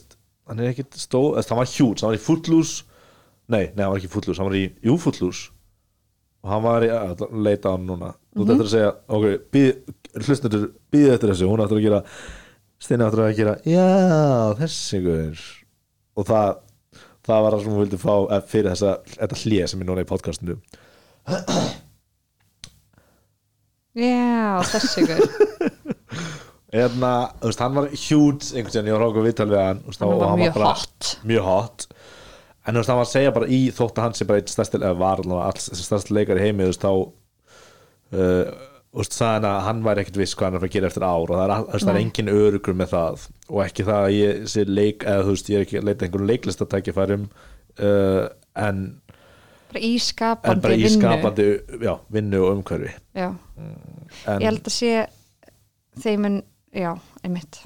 hann 0.47 0.63
er 0.63 0.71
ekkit 0.71 0.97
stóð, 0.99 1.37
hann 1.41 1.61
var 1.61 1.69
hjút, 1.69 2.01
hann 2.01 2.11
var 2.13 2.17
í 2.17 2.23
Footloose. 2.23 2.87
Nei, 3.47 3.69
nei, 3.75 3.83
hann 3.83 3.93
var 3.93 4.01
ekki 4.01 4.11
Footloose, 4.11 4.41
hann 4.41 4.49
var 4.49 4.57
í 4.59 4.65
Jú 4.83 4.97
Footloose. 5.01 5.53
Og 6.45 6.51
hann 6.51 6.63
var 6.63 6.85
í, 6.85 6.91
að 6.93 7.23
leita 7.33 7.71
á 7.71 7.75
hann 7.75 7.87
núna. 7.87 8.13
Þú 8.33 8.43
mm 8.43 8.43
-hmm. 8.43 8.51
þetta 8.51 8.67
að 8.67 8.73
segja, 8.73 8.91
ok, 9.07 9.25
býð, 9.51 9.71
hlustundur 10.25 10.67
býðið 10.91 11.13
eftir 11.13 11.31
þessu, 11.31 11.49
hún 11.49 11.63
áttur 11.63 11.79
að 11.79 11.87
gera 11.87 12.03
Steini 12.77 13.03
áttur 13.07 13.23
að 13.25 13.37
gera, 13.39 13.55
já, 13.65 14.53
þessi 14.59 14.99
guður 15.01 15.39
og 16.17 16.27
það 16.27 16.49
það 17.27 17.43
var 17.45 17.55
það 17.57 17.63
sem 17.65 17.73
hún 17.75 17.81
vildi 17.83 17.99
fá 18.01 18.13
eh, 18.37 18.41
fyrir 18.53 18.71
þessa, 18.73 18.93
þetta 19.17 19.39
hlið 19.43 19.65
sem 19.71 19.83
er 19.83 19.89
núna 19.91 20.03
í 20.05 20.09
podcastinu. 20.09 20.57
Já, 23.97 24.61
þessi 24.69 25.03
ykkur 25.03 25.23
Eðna, 26.77 27.11
þú 27.39 27.47
veist, 27.49 27.61
hann 27.63 27.77
var 27.77 27.85
hjút 27.95 28.47
einhvern 28.51 28.73
veginn, 28.73 28.89
ég 28.91 28.97
var 28.97 29.03
ráku 29.05 29.21
viðtal 29.23 29.47
við 29.49 29.61
hann 29.63 29.77
þú 29.85 29.91
veist, 29.93 30.01
Hann 30.03 30.11
og 30.11 30.19
var 30.21 30.33
mjög 30.41 30.57
bara 30.57 30.71
hot. 30.75 31.11
mjög 31.31 31.45
hot. 31.47 31.85
En 32.67 32.75
þú 32.75 32.81
veist, 32.81 32.91
hann 32.91 32.99
var 32.99 33.07
að 33.07 33.13
segja 33.13 33.31
bara 33.37 33.47
í 33.47 33.59
þótt 33.77 33.95
að 34.01 34.05
hann 34.07 34.17
sé 34.19 34.27
bara 34.27 34.41
eitt 34.41 34.51
stærsti, 34.51 34.81
eða 34.81 34.97
var 34.99 35.21
allavega 35.23 35.47
alls 35.53 35.69
stærsti 35.87 36.17
leikar 36.17 36.41
í 36.41 36.43
heimi, 36.43 36.67
þú 36.67 36.73
veist, 36.73 36.83
þá 36.83 36.91
uh, 38.19 38.67
sagði 39.05 39.33
hann 39.35 39.47
að 39.49 39.59
hann 39.67 39.81
væri 39.85 40.03
ekkert 40.03 40.19
viss 40.21 40.35
hvað 40.37 40.47
hann 40.47 40.57
er 40.59 40.65
að 40.67 40.73
gera 40.73 40.89
eftir 40.89 41.05
ár 41.05 41.31
og 41.31 41.35
það 41.35 41.43
er, 41.43 41.53
þú 41.57 41.73
veist, 41.73 41.87
það 41.87 41.93
er 41.93 42.01
engin 42.01 42.31
örugur 42.33 42.77
með 42.77 42.93
það 42.93 43.25
og 43.47 43.59
ekki 43.65 43.85
það 43.87 44.05
að 44.07 44.15
ég 44.15 44.47
sé 44.53 44.63
leik 44.67 45.05
eða 45.05 45.25
þú 45.27 45.35
veist, 45.35 45.51
ég 45.51 45.59
er 45.59 45.67
ekki 45.67 45.79
að 45.79 45.87
leita 45.87 45.97
að 45.97 46.07
einhverjum 46.07 46.31
leiklistatækifærum 46.31 47.27
uh, 47.27 48.23
en, 48.63 48.83
bara 49.67 49.83
í 49.83 49.93
skapandi 50.01 50.65
bara 50.65 50.77
í 50.77 50.83
vinnu. 50.85 50.95
skapandi 50.95 51.47
já, 51.83 51.93
vinnu 52.17 52.43
og 52.43 52.53
umhverfi. 52.55 52.93
Já, 53.17 53.29
en, 53.59 54.37
ég 54.39 54.47
held 54.47 54.61
að 54.63 54.77
sé 54.77 54.93
þeimun, 56.03 56.39
já, 56.73 56.93
einmitt. 57.25 57.61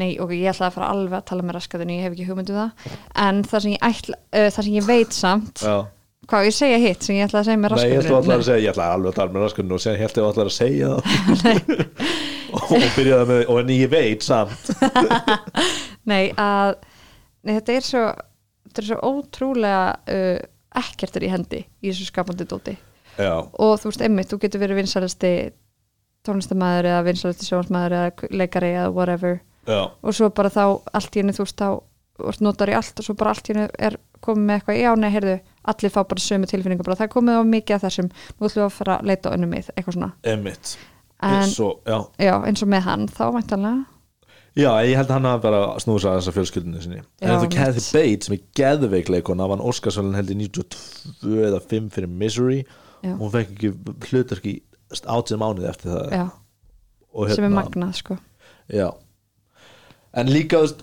Nei, 0.00 0.14
ok, 0.20 0.32
ég 0.34 0.52
ætla 0.52 0.70
að 0.70 0.76
fara 0.76 0.92
alveg 0.92 1.18
að 1.18 1.26
tala 1.28 1.44
með 1.46 1.58
raskatunni, 1.58 1.98
ég 1.98 2.06
hef 2.06 2.14
ekki 2.16 2.28
hugmyndu 2.28 2.54
það. 2.56 2.86
En 3.22 3.42
það 3.46 3.64
sem 3.64 3.74
ég, 3.74 3.82
ætla, 3.88 4.20
uh, 4.30 4.46
það 4.46 4.68
sem 4.68 4.78
ég 4.78 4.88
veit 4.88 5.16
samt 5.16 5.66
já 5.66 5.76
hvað 6.32 6.48
ég 6.48 6.56
segja 6.56 6.80
hitt 6.80 7.04
sem 7.04 7.18
ég 7.18 7.26
ætla 7.28 7.42
að 7.42 7.48
segja 7.50 7.60
með 7.60 7.74
Nei, 7.76 7.86
ég 7.92 8.06
þú 8.06 8.16
allar 8.16 8.40
að 8.40 8.46
segja, 8.46 8.62
ég 8.64 8.72
ætla 8.72 8.88
alveg 8.94 9.12
að 9.12 9.18
tala 9.18 9.34
með 9.34 9.44
raskunni 9.44 9.76
og 9.76 9.82
segja, 9.82 10.00
ég 10.00 10.14
þú 10.14 10.24
allar 10.28 10.48
að 10.48 10.54
segja 10.56 10.92
það. 11.02 12.00
Og, 12.52 12.72
byrjaði 12.96 13.26
með, 13.30 13.42
og 13.48 13.60
en 13.62 13.72
ég 13.72 13.88
veit 13.92 14.24
samt. 14.26 14.66
Nei, 16.10 16.24
að 16.40 16.74
nei, 17.46 17.54
þetta 17.54 17.76
er 17.78 17.86
svo 17.86 18.02
þetta 18.66 18.82
er 18.82 18.88
svo 18.88 19.12
ótrúlega 19.12 19.84
uh, 20.12 20.40
ekkert 20.82 21.16
er 21.16 21.26
í 21.26 21.30
hendi 21.32 21.60
í 21.62 21.90
þessu 21.90 22.08
skapandi 22.08 22.48
dóti. 22.48 22.74
Já, 23.16 23.32
og 23.40 23.72
þú 23.80 23.90
veist, 23.90 24.04
einmitt, 24.04 24.28
þú 24.32 24.40
getur 24.42 24.62
verið 24.64 24.80
vinsælasti 24.80 25.32
tónlistamæður 26.26 26.90
eða 26.90 27.06
vinsælasti 27.06 27.48
sjónsmæður 27.48 27.96
eða 27.98 28.32
leikari 28.40 28.74
eða 28.74 28.92
whatever. 28.92 29.40
Já, 29.68 29.80
og 29.88 30.16
svo 30.16 30.32
bara 30.34 30.52
þá 30.52 30.64
allt 30.96 31.16
í 31.16 31.22
henni 31.22 31.36
þú 31.36 31.46
veist 31.46 31.60
þá 31.60 32.38
notar 32.44 32.72
í 32.72 32.76
allt 32.76 33.00
og 33.00 33.06
svo 33.06 33.16
bara 33.18 33.32
allt 33.34 33.48
hérna 33.48 33.68
er 33.78 33.96
komið 34.24 34.48
með 34.48 34.58
eitthvað, 34.58 34.80
já 34.82 34.92
nei, 34.98 35.10
heyrðu 35.14 35.38
allir 35.64 35.90
fá 35.94 36.02
bara 36.08 36.20
sömu 36.20 36.46
tilfinningar, 36.50 36.84
bara 36.84 36.96
það 36.96 37.12
komið 37.14 37.38
á 37.38 37.42
mikið 37.46 37.74
af 37.76 37.82
þessum, 37.86 38.08
nú 38.40 38.46
ætlum 38.48 38.62
við 38.62 38.66
að 38.66 38.76
fara 38.78 38.98
að 38.98 39.06
leita 39.12 39.30
á 39.30 39.34
önnum 39.36 39.50
mið, 39.54 39.70
eitthvað 39.76 39.94
svona, 39.98 40.12
emitt 40.24 40.76
En- 41.22 41.46
Svo, 41.50 41.68
já, 41.86 41.98
já, 42.18 42.34
eins 42.48 42.62
og 42.64 42.68
með 42.68 42.80
hann 42.82 43.04
þá 43.06 43.24
væntanlega, 43.36 43.84
já, 44.58 44.70
ég 44.82 44.96
held 44.98 45.06
að 45.06 45.12
hann 45.14 45.28
hafi 45.30 45.42
bara 45.44 45.60
snúið 45.78 46.00
sér 46.02 46.10
að 46.10 46.16
þessa 46.18 46.32
fjölskyldinu 46.34 46.80
sinni. 46.82 46.96
En 46.98 47.28
Já, 47.28 47.28
þetta 47.30 47.42
mitt. 47.46 47.54
Kathy 47.54 47.84
Bates 47.94 48.26
sem 48.26 48.34
er 48.34 48.42
geðveikleikona 48.58 49.46
vann 49.48 49.62
Óskarsvælun 49.62 50.16
held 50.18 50.30
í 50.34 50.36
92 50.42 51.46
eða 51.46 51.60
5 51.70 51.90
fyrir 51.94 52.08
Misery. 52.10 52.64
Já. 53.02 53.14
hún 53.18 53.30
fekk 53.30 53.54
ekki 53.54 53.70
hlutverk 54.10 54.44
í 54.50 54.56
átið 55.06 55.38
mánuði 55.42 55.68
eftir 55.70 55.90
það. 55.94 56.30
Og 57.14 57.30
sem 57.30 57.44
er 57.44 57.48
hérna- 57.48 57.62
magnað 57.62 57.94
sko. 58.02 58.18
Já. 58.70 58.90
en 60.14 60.26
líka 60.26 60.58
þú 60.58 60.66
veist, 60.66 60.82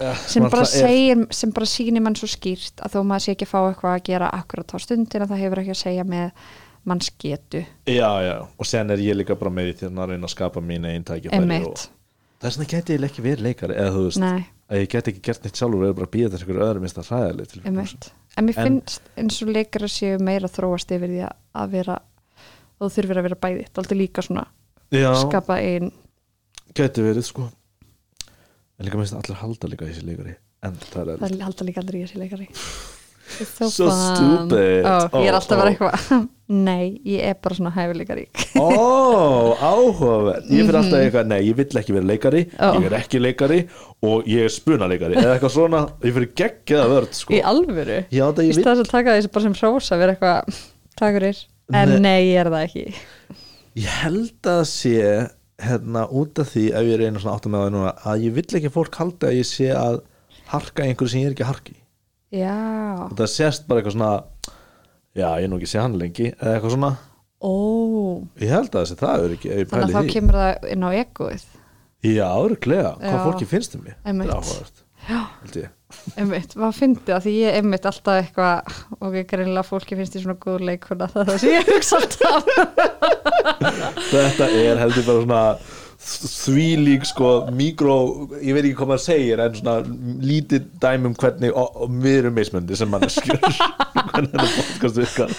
eh, 0.00 0.14
sem 0.24 0.42
svona 0.42 0.50
bara 0.50 0.62
alltaf 0.62 0.78
er- 0.80 0.88
segir, 0.88 1.26
sem 1.30 1.52
bara 1.52 1.66
sýnir 1.66 2.02
mann 2.04 2.16
svo 2.18 2.28
skýrt 2.30 2.82
að 2.84 2.94
þó 2.96 2.98
maður 3.04 3.24
sé 3.26 3.34
ekki 3.36 3.46
að 3.48 3.52
fá 3.52 3.58
eitthvað 3.68 3.94
að 3.98 4.02
gera 4.08 4.30
akkurat 4.38 4.74
á 4.74 4.76
stundina, 4.84 5.26
það 5.30 5.42
hefur 5.44 5.62
ekki 5.64 5.74
að 5.76 5.82
segja 5.82 6.04
með 6.08 6.30
manns 6.88 7.10
getu, 7.20 7.64
já, 7.86 8.10
já, 8.24 8.36
og 8.58 8.66
sen 8.66 8.90
er 8.94 8.98
ég 9.02 9.16
líka 9.18 9.34
bara 9.36 9.50
með 9.52 9.72
því 9.76 9.88
að 9.90 10.06
reyna 10.12 10.24
að 10.28 10.34
skapa 10.34 10.60
mín 10.64 10.86
einn 10.88 11.04
tækifæri 11.04 11.36
og 11.36 11.42
emitt 11.42 11.88
þess 12.40 12.56
vegna 12.60 12.68
geti 12.70 12.94
ég 12.96 13.04
ekki 13.08 13.24
verið 13.26 13.42
leikari 13.48 13.74
eða 13.74 13.92
þú 13.96 14.04
veist, 14.06 14.20
nei, 14.22 14.46
að 14.70 14.78
ég 14.84 14.88
geti 14.94 15.10
ekki 15.12 15.22
gert 15.26 15.44
neitt 15.44 15.58
sjálfur 15.58 15.88
er 15.88 15.96
bara 15.98 16.06
að 16.06 16.14
býða 16.14 16.30
þess 16.32 16.46
að 16.46 16.62
öðrum 16.68 16.86
minnst 16.86 17.00
að 17.02 17.10
emitt 17.68 18.10
en 18.38 18.46
mér 18.46 18.58
En- 18.58 18.64
finnst 18.68 19.00
eins 19.18 19.42
og 19.42 19.48
leikara 19.50 19.88
séu 19.90 20.18
meira 20.22 20.48
þróast 20.48 20.92
yfir 20.94 21.10
því 21.10 21.22
að- 21.26 21.36
að 21.58 21.70
vera 21.74 21.96
og 22.78 22.86
þú 22.86 22.90
þurfir 22.94 23.18
að 23.18 23.26
vera 23.26 23.38
bæði, 23.42 23.64
það 23.66 23.74
er 23.74 23.82
aldrei 23.82 23.98
líka 23.98 24.22
svona 24.22 24.44
já, 24.94 25.10
skapa 25.26 25.56
ein 25.58 25.90
geti 26.78 27.02
verið 27.02 27.24
sko 27.26 27.48
en 28.78 28.86
líka 28.88 29.00
minnst 29.00 29.16
allir 29.18 29.40
halda 29.42 29.70
líka 29.72 29.88
í 29.88 29.92
þessi 29.92 30.06
leikari 30.08 30.36
en 30.66 30.78
það 30.90 31.12
er 31.14 31.20
það 31.24 31.42
alltaf 31.50 31.66
líka 31.68 31.82
aldrei 31.84 32.00
í 32.00 32.06
þessi 32.06 32.22
leikari 32.22 32.48
so, 33.28 33.68
So 33.68 33.86
stupid. 33.92 34.86
Ó, 34.88 35.20
ég 35.20 35.28
er 35.28 35.36
alltaf 35.36 35.58
bara 35.60 35.68
ó. 35.68 35.72
eitthvað 35.74 36.28
nei, 36.68 36.94
ég 37.04 37.26
er 37.28 37.36
bara 37.44 37.58
svona 37.58 37.72
hæfileikarík 37.74 38.44
Ó, 38.56 38.68
áhugaverð 39.60 40.48
Ég 40.54 40.64
fyrir 40.64 40.78
alltaf 40.80 41.02
eitthvað, 41.02 41.28
nei, 41.34 41.40
ég 41.50 41.58
vill 41.58 41.80
ekki 41.82 41.92
vera 41.96 42.08
leikari. 42.08 42.40
Ég 42.56 42.86
er 42.88 42.96
ekki 43.02 43.20
leikari 43.20 43.58
og 44.08 44.26
ég 44.30 44.46
er 44.48 44.54
spunaleikari 44.54 45.18
Eða 45.20 45.34
eitthvað 45.36 45.54
svona, 45.58 45.82
ég 46.06 46.16
fyrir 46.16 46.32
geggjaða 46.40 46.88
vörð 46.94 47.12
sko. 47.20 47.36
í 47.36 47.42
alvöru 47.52 47.98
Já, 48.08 48.24
það 48.32 48.48
ég 48.48 48.62
þess 48.62 48.82
að 48.86 48.92
taka 48.94 49.18
þessu 49.18 49.32
bara 49.36 49.46
sem 49.48 49.58
hrósa 49.60 50.00
vera 50.00 50.16
eitthvað, 50.16 50.62
takurir 50.98 51.42
en 51.68 51.94
Nei. 51.98 52.00
nei, 52.06 52.18
ég 52.32 52.40
er 52.40 52.52
það 52.54 52.64
ekki 52.70 52.86
Ég 53.78 53.98
held 54.06 54.48
að 54.56 54.62
sé 54.72 54.96
hérna 55.58 56.04
út 56.14 56.38
af 56.38 56.52
því 56.52 56.64
ef 56.78 56.86
ég 56.88 57.00
reyna 57.00 57.22
svona 57.22 57.36
áttum 57.38 57.54
með 57.54 57.64
það 57.64 57.74
núna 57.74 57.92
að 58.06 58.24
ég 58.26 58.34
vill 58.36 58.46
ekki 58.58 58.72
fólk 58.74 58.98
halda 59.00 59.30
að 59.30 59.38
ég 59.40 59.48
sé 59.48 59.68
að 59.74 60.00
harka 60.52 60.84
einhverju 60.86 61.12
sem 61.12 61.22
ég 61.22 61.30
er 61.30 61.34
ekki 61.36 61.46
að 61.46 61.52
harki. 61.52 61.76
Já, 62.28 62.56
það 63.18 63.30
sést 63.32 63.68
bara 63.68 63.80
eitthvað 63.82 63.96
svona 63.96 64.12
já, 65.16 65.28
ég 65.40 65.46
er 65.46 65.50
nú 65.50 65.58
ekki 65.58 65.70
að 65.70 65.72
sé 65.72 65.82
hann 65.82 65.96
lengi 66.00 66.28
eða 66.34 66.52
eitthvað 66.54 66.74
svona, 66.76 66.92
ó. 67.42 67.54
Ég 68.42 68.52
held 68.54 68.68
að 68.74 68.84
þessi 68.84 68.98
það 69.00 69.24
er 69.24 69.34
ekki 69.38 69.56
þannig 69.72 69.88
að 69.88 69.96
þá 69.96 70.12
kemur 70.14 70.38
það 70.42 70.68
inn 70.74 70.86
á 70.86 70.90
egoið. 71.02 71.48
Já, 72.08 72.26
örglega, 72.36 72.92
hvað 73.02 73.24
fólki 73.26 73.50
finnst 73.50 73.74
um 73.74 73.82
mig. 73.88 73.98
Þetta 74.04 74.28
er 74.28 74.36
áhugavert. 74.36 74.84
Já. 75.08 75.20
held 75.42 75.60
ég 75.64 75.74
einmitt, 76.20 76.54
maður 76.58 76.76
fyndi 76.76 77.06
það 77.08 77.24
því 77.24 77.34
ég 77.38 77.58
einmitt 77.58 77.88
alltaf 77.88 78.20
eitthvað 78.20 78.78
og 78.98 79.08
ekki 79.08 79.30
greinlega 79.32 79.64
fólki 79.64 79.96
finnst 79.96 80.18
ég 80.18 80.24
svona 80.24 80.38
góð 80.42 80.64
leikuna 80.68 81.08
það 81.14 81.34
er 81.34 81.42
sem 81.42 81.54
ég 81.54 81.68
hugsa 81.72 82.00
alltaf. 82.02 82.42
Þetta 84.12 84.48
er 84.52 84.82
heldur 84.82 85.06
bara 85.08 85.22
svona 85.24 85.42
því 85.98 86.66
lík 86.78 87.06
sko 87.08 87.30
mikró, 87.56 87.94
ég 88.38 88.54
veit 88.54 88.62
ekki 88.62 88.76
hvað 88.78 88.90
maður 88.92 89.02
segir 89.02 89.40
en 89.42 89.56
svona 89.58 89.74
lítið 90.28 90.68
dæmi 90.80 91.10
um 91.10 91.16
hvernig 91.18 91.56
við 92.04 92.18
erum 92.20 92.38
mismundi 92.38 92.78
sem 92.78 92.92
manneskjur. 92.92 93.40
Hvernig 94.08 94.30
þetta 94.32 94.46
podcast 94.54 94.98
virkar. 94.98 95.34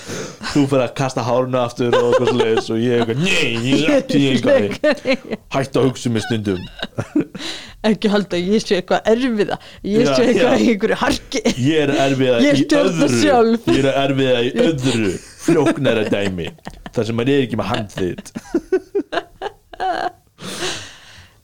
Þú 0.51 0.65
fyrir 0.71 0.83
að 0.83 0.93
kasta 0.99 1.23
hárunu 1.25 1.59
aftur 1.61 1.95
og 1.95 2.09
eitthvað 2.09 2.33
sliðis 2.35 2.69
og 2.73 2.83
ég 2.83 2.91
er 2.95 3.01
eitthvað, 3.03 3.23
nei, 3.23 3.49
ég 3.65 3.87
er 3.87 4.03
ekki 4.03 5.39
hættu 5.55 5.81
að 5.81 5.89
hugsa 5.89 6.09
um 6.09 6.17
mig 6.17 6.27
stundum 6.27 7.18
ekki 7.89 8.11
halda 8.11 8.37
að 8.39 8.49
ég 8.53 8.63
sé 8.65 8.79
eitthvað 8.79 9.09
erfiða. 9.13 9.57
Ég 9.87 10.09
sé 10.09 10.21
eitthvað 10.27 10.63
í 10.65 10.69
einhverju 10.73 10.97
harki. 11.03 11.41
Ég 11.63 11.83
er 11.85 11.93
erfiða 12.07 12.41
Ég 12.43 12.53
í 12.59 12.65
öðru. 12.79 13.59
ég 13.75 13.85
er 13.85 13.91
erfiða 14.05 14.39
í 14.43 14.51
öðru 14.67 15.13
flóknara 15.49 16.03
dæmi 16.11 16.49
þar 16.93 17.07
sem 17.07 17.15
maður 17.17 17.35
er 17.35 17.45
ekki 17.45 17.59
með 17.59 17.69
handþitt 17.73 18.27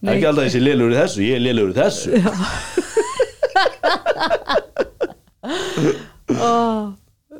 Nei. 0.05 0.11
ekki 0.17 0.27
alltaf 0.29 0.43
að 0.43 0.47
ég 0.47 0.53
sé 0.53 0.61
liðlegur 0.61 0.93
í 0.93 0.99
þessu 0.99 1.23
ég 1.25 1.37
er 1.37 1.43
liðlegur 1.45 1.71
í 1.71 1.77
þessu. 1.79 2.09
Oh. 6.35 6.93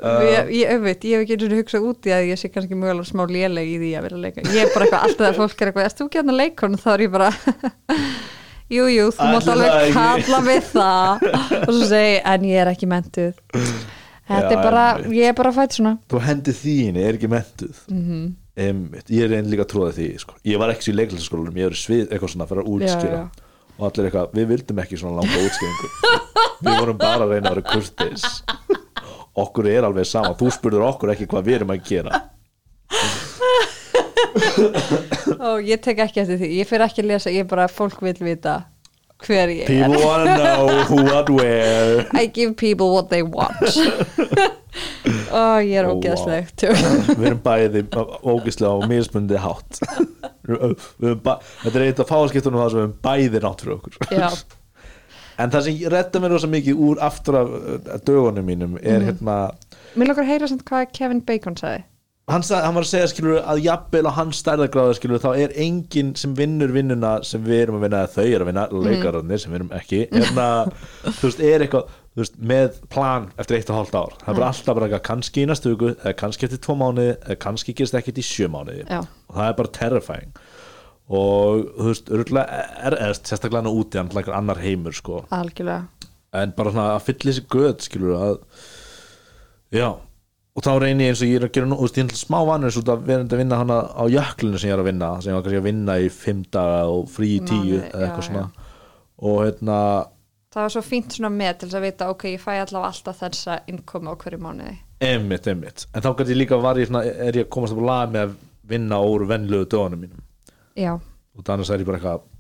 ég, 0.06 0.50
ég, 0.54 0.70
einmitt, 0.70 1.04
ég 1.08 1.18
hef 1.18 1.24
ekki 1.26 1.36
einu 1.36 1.46
sinni 1.48 1.58
hugsað 1.60 1.86
út 1.90 2.08
í 2.08 2.14
að 2.14 2.28
ég 2.30 2.40
sé 2.40 2.50
kannski 2.54 2.78
mögulega 2.78 3.08
smá 3.10 3.24
léleg 3.30 3.70
í 3.72 3.78
því 3.82 3.92
að 3.98 4.06
vera 4.08 4.20
leika. 4.22 4.44
Ég 4.54 4.62
er 4.66 4.74
bara 4.74 4.86
eitthvað 4.86 5.06
alltaf 5.08 5.28
að 5.30 5.40
fólk 5.40 5.62
er 5.64 5.72
eitthvað 5.72 5.88
erst 5.88 6.00
þú 6.02 6.08
ekki 6.10 6.20
hérna 6.22 6.36
leikon 6.38 6.78
þá 6.82 6.90
er 6.94 7.04
ég 7.06 7.14
bara 7.16 7.30
jú, 8.72 8.88
jú, 8.90 9.10
þú 9.14 9.28
mátt 9.34 9.52
alveg 9.54 9.94
kalla 9.96 10.40
við 10.46 10.72
það. 10.72 11.28
Og 11.60 11.70
svo 11.70 11.88
segi, 11.90 12.18
en 12.34 12.48
ég 12.50 12.64
er 12.64 12.72
ekki 12.72 12.90
mentuð 12.90 13.32
þetta 14.26 14.50
Já, 14.50 14.58
er 14.58 14.64
bara, 14.64 14.84
einmitt. 14.96 15.16
ég 15.20 15.30
er 15.30 15.38
bara 15.38 15.54
fætt 15.54 15.78
svona. 15.78 15.96
Þú 16.10 16.22
hendi 16.26 16.56
þín, 16.58 17.00
er 17.02 17.18
ekki 17.20 17.30
mentuð 17.30 17.82
mm 17.92 18.04
-hmm. 18.10 19.02
ég 19.10 19.24
er 19.24 19.36
einn 19.38 19.50
líka 19.52 19.66
trúða 19.70 19.92
því 19.94 20.08
sko. 20.20 20.34
ég 20.46 20.58
var 20.58 20.70
ekki 20.70 20.92
í 20.92 20.96
leiklæsaskólanum, 20.96 21.58
ég 21.58 21.66
er 21.66 21.78
svið 21.78 22.08
eitthvað 22.12 22.32
svona 22.34 22.48
fyrir 22.48 22.64
að 22.64 22.70
útskýra. 22.74 23.22
Já, 23.22 23.30
og 23.78 23.86
allir 23.86 24.06
eitthvað, 24.06 24.34
við 24.34 24.48
vildum 24.48 24.80
ekki 24.80 24.98
svona 24.98 25.16
langa 25.22 25.38
útskýringu. 25.46 25.90
Við 26.66 26.80
vorum 26.80 26.98
bara 26.98 27.26
að 27.26 27.32
reyna 27.32 27.50
að 27.50 27.56
vera 27.56 27.70
kurteis. 27.74 28.24
Okkur 29.36 29.68
er 29.68 29.84
alveg 29.84 30.06
sama. 30.06 30.34
Þú 30.40 30.52
spurður 30.52 30.88
okkur 30.88 31.12
ekki 31.12 31.28
hvað 31.28 31.44
við 31.44 31.56
erum 31.56 31.70
að 31.70 31.84
gera 31.84 32.22
og 35.50 35.66
ég 35.66 35.82
tek 35.84 36.00
ekki 36.06 36.22
eftir 36.24 36.40
því, 36.42 36.50
ég 36.62 36.70
fyrir 36.70 36.86
ekki 36.88 37.04
að 37.04 37.10
lesa 37.14 37.34
ég 37.34 37.44
er 37.46 37.50
bara, 37.52 37.68
fólk 37.72 38.02
vil 38.06 38.16
vita 38.24 38.62
hver 39.26 39.50
ég 39.54 39.64
er. 39.64 39.70
People 39.72 40.02
wanna 40.06 40.36
know 40.38 40.84
who 40.90 40.98
what 41.08 41.30
where. 41.32 42.06
I 42.22 42.26
give 42.28 42.56
people 42.60 42.92
what 42.94 43.10
they 43.10 43.24
want. 43.24 43.64
Og 45.32 45.64
ég 45.64 45.78
er 45.80 45.88
vá. 45.88 45.94
ógeðslegt. 45.96 46.66
við 47.16 47.26
erum 47.30 47.40
bæði 47.46 47.86
ógislega 48.28 48.76
á 48.76 48.80
mismundi 48.92 49.40
hátt. 49.40 49.80
Þetta 50.46 51.72
er 51.74 51.86
eitt 51.88 52.02
af 52.04 52.12
fáskiptunum 52.12 52.60
það 52.62 52.70
sem 52.74 52.80
við 52.80 52.86
erum 52.86 52.96
bæði 53.08 53.42
nátt 53.46 53.64
fyrir 53.64 53.78
okkur. 53.78 53.98
Já, 54.12 54.28
en 55.42 55.52
það 55.56 55.66
sem 55.70 55.80
redda 55.96 56.22
mér 56.24 56.36
rosa 56.36 56.52
mikið 56.52 56.84
úr 56.90 57.02
aftur 57.08 57.40
af 57.42 57.56
uh, 57.56 57.98
dögunum 58.08 58.46
mínum 58.48 58.78
er 58.84 59.00
Mhm. 59.02 59.08
hérna 59.10 59.38
mér 59.96 60.08
langar 60.12 60.24
að 60.26 60.32
heyra 60.34 60.48
samt 60.52 60.64
hvað 60.68 60.92
Kevin 60.96 61.22
Bacon 61.28 61.56
sagði 61.60 61.84
hann, 62.32 62.46
sag, 62.46 62.64
hann 62.66 62.78
var 62.78 62.86
að 62.86 62.92
segja 62.92 63.10
skilur 63.12 63.42
að 63.42 63.62
jafnvel 63.66 64.06
á 64.10 64.18
hans 64.18 64.40
stærðagráðu 64.42 64.96
skilur 64.98 65.22
þá 65.24 65.30
er 65.34 65.54
enginn 65.66 66.16
sem 66.20 66.34
vinnur 66.38 66.74
vinnuna 66.76 67.20
sem 67.28 67.44
við 67.46 67.66
erum 67.66 67.78
að 67.80 67.86
vinna 67.88 68.02
þau 68.16 68.24
eru 68.26 68.42
að 68.46 68.50
vinna, 68.50 68.66
leikararnir 68.88 69.44
sem 69.44 69.54
við 69.54 69.62
erum 69.62 69.76
ekki 69.78 70.02
hérna, 70.14 70.48
þú 71.06 71.30
veist, 71.30 71.46
er 71.46 71.66
eitthvað 71.66 71.94
veist, 72.20 72.38
með 72.40 72.80
plan 72.92 73.30
eftir 73.42 73.60
eitt 73.60 73.72
og 73.72 73.80
hálft 73.80 73.98
ár. 73.98 74.16
Það 74.22 74.32
er 74.32 74.40
bara 74.40 74.52
alltaf 74.52 74.78
bara 74.78 74.88
eitthvað 74.90 75.06
kannski 75.10 75.44
í 75.44 75.50
næstu 75.50 75.74
eða 75.76 76.16
kannski 76.20 76.48
eftir 76.48 76.62
tvo 76.64 76.78
eða 76.92 77.40
kannski 77.42 77.76
gerist 77.78 77.98
ekkert 78.00 78.22
í 78.22 78.26
sjö 78.26 78.50
mánuði. 78.52 78.86
Já. 78.88 79.02
og 79.04 79.36
það 79.40 79.50
er 79.50 79.58
bara 79.60 79.74
terrifying. 79.80 80.40
Og 81.06 81.68
þú 81.76 81.92
veist, 81.92 82.08
örgulega 82.10 82.64
er, 82.82 82.98
er 82.98 83.14
sérstaklega 83.20 83.62
hann 83.62 83.70
úti, 83.70 84.00
hann 84.00 84.10
er 84.10 84.22
eitthvað 84.22 84.40
annar 84.40 84.62
heimur 84.64 84.96
sko. 84.96 85.22
Algjörlega. 85.36 86.10
En 86.36 86.56
bara 86.56 86.74
svona 86.74 86.96
að 86.96 87.06
fylla 87.10 87.32
þessi 87.32 87.46
göð 87.54 87.76
skilur 87.86 88.16
að 88.18 88.40
já, 89.76 89.90
og 90.56 90.64
þá 90.64 90.72
reyni 90.80 91.06
ég 91.06 91.14
eins 91.14 91.22
og 91.22 91.30
ég 91.30 91.40
er 91.40 91.46
að 91.50 91.54
gera 91.58 91.70
nú, 91.70 91.78
veist, 91.82 91.98
er 92.00 92.16
smá 92.16 92.38
vanur 92.48 92.72
svo 92.74 92.84
að 92.88 93.06
vera 93.10 93.26
að 93.28 93.38
vinna 93.42 93.60
hana 93.60 93.80
á 93.92 94.04
jöklinu 94.12 94.60
sem 94.62 94.70
ég 94.70 94.76
er 94.78 94.84
að 94.84 94.90
vinna 94.90 95.10
sem 95.20 95.32
ég 95.32 95.38
var 95.38 95.46
kannski 95.46 95.62
að 95.62 95.68
vinna 95.68 95.98
í 96.00 96.10
fimm 96.14 96.44
daga 96.56 96.82
og 96.92 97.10
frí 97.12 97.32
í 97.36 97.42
tíu 97.44 97.60
Mánuði, 97.60 97.88
eða 97.90 98.06
eitthvað 98.08 98.24
já, 98.24 98.28
svona. 98.30 98.68
og 99.30 99.40
hérna, 99.44 99.80
það 100.56 100.68
var 100.68 100.76
svo 100.76 100.84
fínt 100.88 101.18
svona 101.18 101.32
með 101.36 101.58
til 101.60 101.70
þess 101.70 101.80
að 101.80 101.88
vita 101.90 102.10
ok, 102.14 102.28
ég 102.32 102.44
fæ 102.44 102.52
allavega 102.54 102.92
alltaf 102.94 103.20
þessa 103.24 103.58
innkomi 103.72 104.12
á 104.12 104.16
hverju 104.24 104.40
mánuði. 104.46 104.78
Emmitt, 105.04 105.50
emmitt 105.52 105.88
en 105.92 106.06
þá 106.06 106.12
kannski 106.14 106.40
líka 106.40 106.62
var 106.64 106.80
ég 106.80 106.88
svona, 106.88 107.04
er 107.04 107.42
ég 107.42 107.50
að 107.50 107.52
komast 107.58 107.76
upp 107.76 107.84
á 107.84 107.90
lag 107.92 108.16
með 108.16 108.30
að 108.30 108.38
vinna 108.66 109.02
úr 109.04 109.28
venlögu 109.30 109.68
dögunum 109.76 110.06
mínum. 110.08 110.24
Já, 110.80 110.96
og 110.96 111.52
annars 111.52 111.70
er 111.72 111.84
ég 111.84 111.90
bara 111.90 112.00
eitthvað 112.00 112.32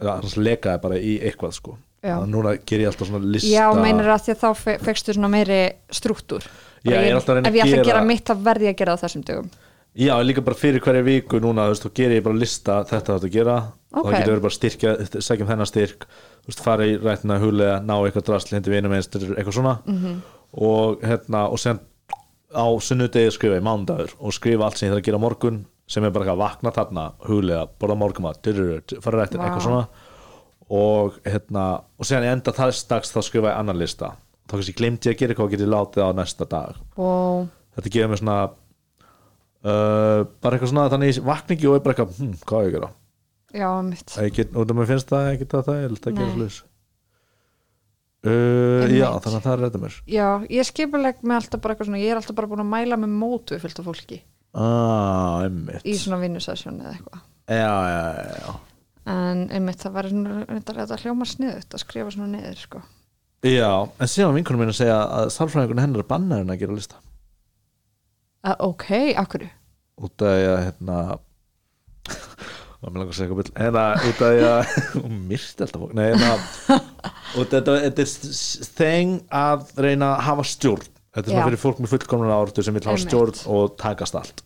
eða 0.00 0.16
annars 0.16 0.36
lekaði 0.40 0.82
bara 0.82 0.98
í 0.98 1.14
eitthvað 1.22 1.54
sko. 1.54 1.76
Já. 1.76 1.78
Þannig 1.78 1.86
að 1.86 1.89
núna 2.02 2.56
ger 2.66 2.80
ég 2.80 2.86
alltaf 2.90 3.08
svona 3.08 3.24
lista 3.24 3.48
já 3.52 3.66
meinir 3.76 4.08
að 4.08 4.22
því 4.24 4.32
að 4.34 4.40
þá 4.44 4.50
fe- 4.56 4.78
fékkstu 4.80 5.14
svona 5.14 5.28
meiri 5.28 5.60
struktúr 5.92 6.42
Já, 6.80 6.96
ég 6.96 7.10
er 7.10 7.14
alltaf 7.18 7.34
að 7.34 7.40
reyna 7.40 7.48
ef 7.50 7.54
ég 7.54 7.64
ætla 7.66 7.76
að 7.76 7.80
að 7.80 7.84
gera 7.84 7.98
gera- 8.00 8.08
mitt 8.08 8.24
þá 8.24 8.34
verði 8.46 8.64
ég 8.64 8.74
að 8.74 8.78
gera 8.80 8.94
það 8.96 9.04
þessum 9.04 9.24
dögum 9.28 9.50
Já, 10.00 10.14
líka 10.22 10.40
bara 10.46 10.54
fyrir 10.56 10.80
hverja 10.80 11.02
viku 11.02 11.40
núna, 11.42 11.64
þú 11.66 11.72
veist, 11.74 11.84
þá 11.84 11.94
gerir 11.98 12.16
ég 12.20 12.22
bara 12.24 12.38
lista 12.38 12.74
þetta 12.86 13.14
að 13.18 13.30
gera 13.34 13.56
og 13.90 13.98
Ok. 13.98 14.06
það 14.06 14.18
getur 14.20 14.32
verið 14.32 14.44
bara 14.46 14.54
styrkja, 14.56 14.90
segjum 15.20 15.48
þennan 15.50 15.66
styrk 15.66 16.06
þú 16.06 16.46
veist, 16.46 16.62
fara 16.62 16.86
í 16.86 16.92
rættina 17.02 17.38
hulega, 17.42 17.80
ná 17.82 17.94
eitthvað 17.98 18.26
drasl 18.28 18.54
hindi 18.54 18.70
vinum 18.70 18.92
eins, 18.94 19.08
eitthvað 19.10 19.52
svona 19.58 19.78
-hmm. 19.84 20.20
og 20.52 21.00
hérna, 21.02 21.50
og 21.50 21.58
sen 21.58 21.80
á 22.54 22.66
sunnudegi 22.80 23.30
skrifa 23.34 23.58
ég 23.58 23.62
mándagur 23.66 24.14
og 24.20 24.32
skrifa 24.32 24.64
allt 24.64 24.78
sem 24.78 24.88
ég 24.88 24.92
þarf 24.94 25.02
að 25.02 25.06
gera 25.10 25.18
morgun 25.18 25.66
sem 25.88 26.04
er 26.04 26.10
bara 26.10 26.32
að 26.32 26.38
vakna 26.38 26.70
þarna 26.70 27.12
hulega, 27.26 27.66
borða 27.78 27.96
morgum 27.98 28.26
að 28.26 28.36
fara 29.02 29.18
í 29.18 29.20
rættina, 29.20 29.42
Vá. 29.42 29.46
eitthvað 29.50 29.62
svona 29.66 29.86
og 30.70 31.18
hérna 31.26 31.66
og 31.98 32.06
séðan 32.06 32.28
í 32.28 32.32
enda 32.36 32.54
þess 32.54 32.86
dags 32.90 33.10
þá 33.10 33.20
skrifa 33.26 33.50
ég 33.50 33.58
annan 33.58 33.80
lista. 33.80 34.14
Þá 34.46 34.56
kannski 34.56 34.76
glemdi 34.78 35.10
ég 35.10 35.16
að 35.16 35.20
gera 35.20 35.34
eitthvað 35.34 35.48
og 35.48 35.54
getið 35.54 35.72
látið 35.74 36.06
á 36.06 36.10
næsta 36.18 36.46
dag. 36.50 36.80
Og 36.98 37.50
þetta 37.76 37.92
gefur 37.96 38.12
mér 38.12 38.22
svona 38.22 38.38
uh, 38.46 40.24
bara 40.42 40.56
eitthvað 40.56 40.72
svona 40.72 40.88
þannig 40.92 41.12
ég 41.12 41.22
vakna 41.26 41.56
ekki 41.56 41.70
og 41.70 41.76
er 41.76 41.84
bara 41.84 41.96
eitthvað, 41.96 42.16
hm, 42.20 42.32
hvað 42.46 42.58
á 42.58 42.62
ég 42.62 42.70
að 42.70 42.76
gera? 42.78 42.90
Já, 43.50 43.70
ég 44.22 44.34
get, 44.36 44.52
og 44.54 44.66
það 44.66 44.76
mér 44.78 44.90
finnst 44.92 45.10
það 45.10 45.30
ekki 45.34 45.50
það 45.50 45.68
það 45.68 45.80
er 45.80 45.94
að 45.96 46.18
gera 46.20 46.34
sluðis 46.36 46.58
uh, 48.30 48.84
já, 48.94 49.08
þannig 49.24 49.38
að 49.40 49.46
það 49.46 49.52
er 49.52 49.64
þetta 49.64 49.82
mér. 49.84 50.00
Já, 50.06 50.26
ég 50.54 50.68
skipuleg 50.70 51.22
með 51.24 51.40
alltaf 51.40 51.64
bara 51.64 51.74
eitthvað 51.74 51.90
svona 51.90 52.02
ég 52.02 52.14
er 52.14 52.20
alltaf 52.20 52.38
bara 52.38 52.50
búin 52.52 52.62
að 52.62 52.72
mæla 52.76 53.00
með 53.00 53.16
mótu 53.24 53.56
við 53.56 53.64
fylgta 53.66 53.86
fólki. 53.86 54.22
Ah, 54.50 55.46
í 55.86 55.94
svona 55.98 56.18
vinnusessjón 56.22 56.82
eða 56.82 56.94
eitthvað. 56.96 57.22
Já, 57.50 57.70
já, 57.90 58.02
já, 58.14 58.34
já 58.38 58.69
en 59.08 59.46
einmitt 59.48 59.80
það 59.82 59.94
var 59.96 60.08
reyndar 60.10 60.82
þetta 60.82 60.98
hljóma 61.04 61.28
sniðut 61.28 61.76
að 61.76 61.84
skrifa 61.84 62.12
svona 62.14 62.34
niður 62.34 62.58
sko. 62.60 62.82
Já, 63.46 63.72
en 63.96 64.10
síðan 64.10 64.36
vinkunum 64.36 64.60
minn 64.60 64.72
að 64.74 64.82
segja 64.82 64.98
að 65.00 65.30
sálfræðingunni 65.32 65.86
hennar 65.86 66.02
er 66.02 66.10
bannar 66.10 66.42
en 66.44 66.52
að 66.52 66.60
gera 66.60 66.76
lista. 66.76 67.00
Uh, 68.44 68.56
ok, 68.68 68.90
akkur 69.20 69.46
út 70.00 70.24
af 70.24 70.32
að 70.32 70.62
hérna 70.64 70.98
og 72.80 72.86
mér 72.88 73.02
langar 73.02 73.10
að 73.12 73.16
segja 73.18 73.28
eitthvað 73.28 73.40
byll 73.42 73.54
hérna, 73.60 73.84
út 74.08 74.22
af 74.24 74.44
að 74.50 74.70
og 75.02 75.10
myrti 75.30 75.66
alltaf 75.66 75.96
nei, 75.96 76.06
hérna 76.06 76.30
og 77.36 77.50
þetta, 77.52 77.76
þetta 77.86 78.06
er 78.06 78.14
þeng 78.80 79.16
að 79.40 79.66
reyna 79.86 80.14
að 80.14 80.24
hafa 80.28 80.46
stjórn. 80.52 80.88
Þetta 81.10 81.26
er 81.26 81.34
svona 81.34 81.48
fyrir 81.48 81.60
fólk 81.64 81.80
með 81.82 81.92
fullkomna 81.94 82.36
áratu 82.38 82.62
sem 82.62 82.76
vil 82.76 82.86
hafa 82.86 83.02
stjórn 83.02 83.40
og 83.50 83.74
takast 83.80 84.16
allt. 84.20 84.44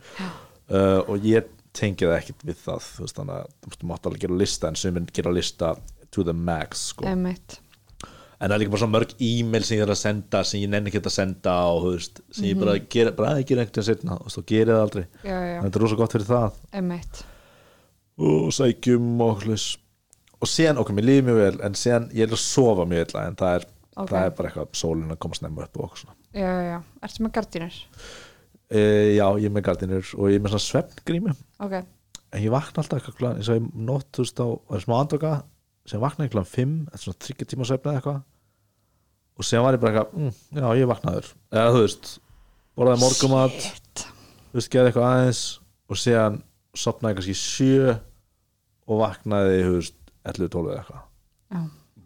Uh, 0.64 1.00
og 1.12 1.26
ég 1.26 1.50
tengi 1.74 2.06
það 2.06 2.16
ekkit 2.20 2.46
við 2.48 2.62
það 2.62 2.86
þú 2.86 3.04
veist 3.04 3.18
þannig 3.20 3.36
að 3.42 3.76
þú 3.78 3.90
mátt 3.90 4.08
alveg 4.08 4.24
gera 4.24 4.40
lista 4.44 4.70
en 4.70 4.78
suminn 4.80 5.10
gera 5.14 5.34
lista 5.34 5.74
to 6.14 6.24
the 6.26 6.34
max 6.36 6.88
sko. 6.92 7.06
en 7.08 8.50
það 8.50 8.54
er 8.54 8.60
líka 8.62 8.74
bara 8.74 8.82
svona 8.82 8.94
mörg 8.98 9.14
e-mail 9.24 9.64
sem 9.66 9.78
ég 9.78 9.84
er 9.86 9.92
að 9.94 10.00
senda 10.00 10.42
sem 10.44 10.60
ég 10.62 10.70
nenni 10.70 10.90
ekki 10.90 11.00
að 11.02 11.14
senda 11.14 11.54
og 11.72 11.84
þú 11.84 11.92
veist, 11.94 12.20
sem 12.34 12.48
ég 12.50 12.58
bara 12.60 12.74
gera, 12.92 13.12
bara 13.16 13.30
að 13.34 13.40
ég 13.42 13.48
gera 13.50 13.64
einhvern 13.64 13.80
veginn 13.80 13.88
setna 13.88 14.18
og 14.18 14.34
þú 14.34 14.42
gerir 14.50 14.72
það 14.74 14.82
aldrei. 14.84 15.04
Já, 15.22 15.36
já, 15.38 15.54
en 15.54 15.64
þetta 15.64 15.78
er 15.80 15.84
rosa 15.84 15.98
gott 16.00 16.16
fyrir 16.16 16.28
það. 16.28 16.58
Einmitt. 16.80 17.22
Og 18.24 18.50
sækjum 18.54 19.22
og 19.24 19.44
hlutis 19.46 19.68
og 20.44 20.50
síðan, 20.50 20.80
ok, 20.82 20.92
mér 20.92 21.06
líður 21.08 21.26
mjög 21.30 21.40
vel 21.40 21.62
en 21.64 21.78
síðan 21.78 22.10
ég 22.12 22.26
er 22.26 22.36
að 22.36 22.42
sofa 22.42 22.84
mjög 22.90 23.06
illa 23.08 23.24
en 23.30 23.38
það 23.40 23.56
er, 23.60 23.66
Ok. 23.94 24.10
það 24.10 24.24
er 24.26 24.32
bara 24.36 24.50
eitthvað 24.50 24.76
sólin 24.76 25.14
að 25.14 25.20
koma 25.22 25.38
snemma 25.38 25.64
upp 25.64 25.78
og 25.78 25.84
okkur 25.86 26.02
svona. 26.02 26.16
Já, 26.34 26.48
já, 26.50 26.62
já, 26.66 26.78
ertu 27.06 27.22
með 27.24 27.34
gardínur 27.38 27.76
e, 28.74 28.84
já, 29.16 29.26
ég 29.38 29.48
er 29.48 29.54
með 29.54 29.66
gardinur 29.68 30.14
og 30.18 30.30
ég 30.32 30.38
er 30.38 30.44
með 30.44 30.54
svona 30.56 30.66
svefngrími 30.66 31.34
ok, 31.64 31.76
en 32.34 32.42
ég 32.42 32.52
vakna 32.52 32.82
alltaf 32.82 32.98
eitthvað 32.98 33.18
klán 33.20 33.38
eins 33.38 33.50
og 33.52 33.60
ég 33.60 33.66
nótt, 33.78 34.08
þú 34.14 34.24
veist, 34.24 34.40
á 34.42 34.46
á 34.50 34.74
smá 34.82 34.96
andvaka 34.98 35.34
sem 35.88 36.00
vakna 36.02 36.26
eitthvað 36.26 36.48
fimm, 36.50 36.76
eftir 36.90 37.08
svona 37.08 37.20
þryggja 37.26 37.48
tíma 37.50 37.66
svefna 37.68 37.92
eða 37.92 38.00
eitthvað. 38.00 38.20
Og 39.34 39.46
sem 39.46 39.64
var 39.64 39.76
ég 39.76 39.82
bara 39.82 39.92
eitthvað, 39.92 40.14
mm, 40.16 40.60
já, 40.60 40.66
ég 40.78 40.88
vaknaður. 40.88 41.30
Eða 41.52 41.74
þú 41.74 41.82
veist, 41.84 42.10
borðaði 42.78 43.02
morgumat 43.02 43.56
Shit. 43.60 44.04
þú 44.48 44.58
veist, 44.58 44.70
gerði 44.72 44.92
eitthvað 44.92 45.08
aðeins 45.10 45.42
og 45.90 46.00
síðan 46.00 46.38
sopnaði 46.84 47.18
kannski 47.18 47.36
sjö 47.38 47.96
og 48.88 49.02
vaknaði, 49.02 49.58
þú 49.66 49.74
veist 49.76 49.98
11-12 50.24 50.70
eða 50.72 50.80
eitthvað. 50.80 51.04
Já, 51.54 51.60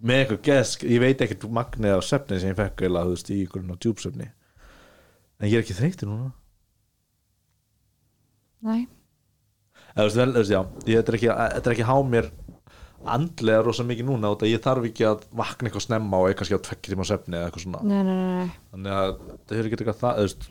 með 0.08 0.22
eitthvað 0.22 0.42
gesk, 0.48 0.84
ég 0.88 1.04
veit 1.04 1.24
ekkert 1.24 1.48
magnið 1.60 1.96
á 1.96 2.00
svefni 2.08 2.40
sem 2.42 2.52
ég 2.52 2.58
fekk 2.58 2.84
eða 2.88 3.06
þú 3.06 3.14
veist 3.14 3.30
í 3.30 3.38
einhverjum 3.44 3.72
á 3.72 3.82
djúpsvefni. 3.84 4.28
En 5.38 5.46
ég 5.52 5.60
er 5.60 5.62
ekki 5.62 5.78
þreytur 5.78 6.10
núna 6.10 6.32
nei. 8.66 8.86
Eða 9.94 10.34
veist 10.34 10.52
já 10.52 10.60
þetta, 10.62 11.12
er 11.12 11.18
ekki, 11.18 11.30
þetta 11.30 11.70
er 11.70 11.74
ekki 11.74 11.88
há 11.88 11.96
mér 12.06 12.30
andlega 13.08 13.62
rosa 13.62 13.84
mikið 13.86 14.08
núna 14.08 14.32
ég 14.48 14.62
þarf 14.62 14.88
ekki 14.88 15.06
að 15.06 15.22
vakna 15.38 15.70
eitthvað 15.70 15.84
snemma 15.86 16.18
og 16.18 16.28
er 16.28 16.38
kannski 16.38 16.58
á 16.58 16.66
tvekkir 16.66 16.94
tíma 16.94 17.06
svefni 17.06 17.38
eða 17.38 17.48
eitthvað 17.48 17.64
svona. 17.64 17.82
Nei, 17.86 18.00
nei, 18.02 18.16
nei, 18.18 18.42
nei, 18.42 18.56
þannig 18.72 18.96
að 18.96 19.14
það 19.20 19.54
hefur 19.54 19.68
ekki 19.68 19.78
eitthvað 19.78 20.00
það 20.02 20.20
veist, 20.24 20.48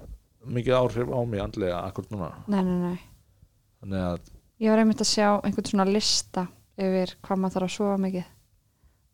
mikið 0.57 0.77
áhrif 0.79 1.11
á 1.11 1.19
mig 1.27 1.43
andlega 1.43 1.83
akkur 1.83 2.09
núna. 2.13 2.31
Nei, 2.47 2.61
nei, 2.63 2.77
nei. 2.85 2.97
þannig 3.83 4.07
að 4.07 4.33
ég 4.63 4.73
var 4.73 4.83
einmitt 4.83 5.03
að 5.03 5.11
sjá 5.11 5.27
einhvern 5.35 5.71
svona 5.73 5.89
lista 5.91 6.47
yfir 6.79 7.15
hvað 7.27 7.43
maður 7.43 7.57
þarf 7.57 7.69
að 7.69 7.77
sofa 7.77 8.01
mikið. 8.07 8.33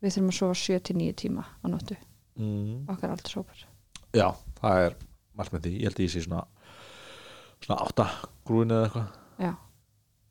Við 0.04 0.14
þurfum 0.14 0.32
að 0.32 0.40
sofa 0.40 0.58
7-9 0.62 1.14
tíma 1.24 1.46
á 1.48 1.66
nóttu. 1.72 1.96
Mm, 2.38 2.84
okkar 2.90 3.14
aldrei 3.14 3.30
sópar 3.30 3.66
já, 4.14 4.28
það 4.60 4.84
er 4.86 4.96
margt 5.34 5.54
með 5.54 5.66
því, 5.66 5.72
ég 5.74 5.88
held 5.88 5.98
að 5.98 6.04
ég 6.04 6.12
sé 6.12 6.22
svona 6.24 6.42
svona 7.64 7.80
átta 7.84 8.08
grúin 8.46 8.72
eða 8.74 8.88
eitthvað. 8.88 9.20
Já, 9.44 9.52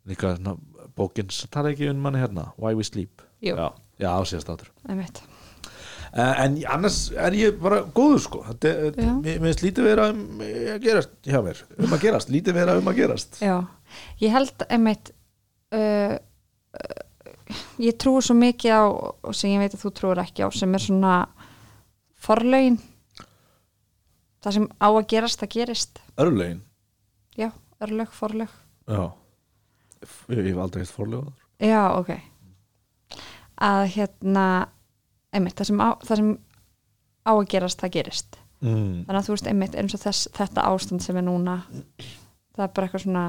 líka 0.09 0.35
svona 0.37 0.57
bókin, 0.97 1.31
það 1.33 1.61
er 1.63 1.71
ekki 1.73 1.91
um 1.91 2.01
manni 2.03 2.21
hérna 2.21 2.49
Why 2.57 2.77
We 2.77 2.85
Sleep. 2.87 3.23
Jú. 3.43 3.55
já, 3.57 3.73
já 3.99 4.09
ásíðast 4.13 4.51
áttur 4.53 4.69
uh, 6.13 6.43
en 6.43 6.59
annars 6.69 6.99
er 7.11 7.35
ég 7.35 7.57
bara 7.61 7.81
góður 7.95 8.21
sko. 8.23 8.43
Mér 8.63 9.23
mér 9.23 9.41
finnst 9.49 9.63
lítið 9.65 9.89
vera 9.89 10.09
um 10.13 10.43
að 10.43 10.77
gerast 10.85 11.15
hjá 11.27 11.39
mér, 11.43 11.63
um 11.79 11.95
að 11.97 12.05
gerast, 12.05 12.31
lítið 12.33 12.59
vera 12.59 12.77
um 12.79 12.91
að 12.91 13.01
gerast. 13.01 13.41
Já, 13.43 13.57
ég 14.21 14.35
held 14.35 14.67
einmitt 14.69 15.13
uh, 15.75 16.15
uh, 16.15 17.01
ég 17.81 17.97
trúi 17.99 18.23
svo 18.23 18.37
mikið 18.37 18.77
á 18.77 18.83
og 18.87 19.35
sem 19.37 19.53
ég 19.53 19.63
veit 19.63 19.75
að 19.75 19.85
þú 19.85 19.93
trúir 19.97 20.23
ekki 20.23 20.45
á 20.45 20.49
sem 20.53 20.73
er 20.77 20.85
svona 20.85 21.15
forlögin. 22.23 22.79
Það 24.43 24.57
sem 24.57 24.69
á 24.79 24.87
að 24.91 25.05
gerast, 25.11 25.39
það 25.39 25.53
gerist. 25.57 25.99
Örlegin, 26.19 26.61
já, 27.39 27.49
örlög, 27.83 28.13
forlög. 28.15 28.51
Já. 28.87 29.03
Ég 30.33 30.45
hef 30.49 30.57
aldrei 30.59 30.83
heilt 30.83 30.91
forlegaður 30.93 31.39
já, 31.63 31.83
ok. 31.95 32.09
Að 33.63 33.83
hérna 33.93 34.45
einmitt, 35.33 35.55
það 35.55 35.69
sem 35.69 35.79
á, 35.79 35.89
það 36.03 36.19
sem 36.19 36.31
á 37.23 37.31
að 37.33 37.45
gerast, 37.53 37.79
það 37.79 37.93
gerist. 37.97 38.39
Mm. 38.63 39.03
þannig 39.03 39.17
að 39.19 39.25
þú 39.27 39.33
veist 39.33 39.47
einmitt 39.51 39.73
eins 39.75 39.93
og 39.97 39.99
þess, 39.99 40.27
þetta 40.37 40.63
ástand 40.71 41.03
sem 41.03 41.17
er 41.19 41.25
núna 41.27 41.57
það 42.55 42.61
er 42.63 42.69
bara 42.77 42.87
eitthvað 42.87 43.01
svona 43.03 43.23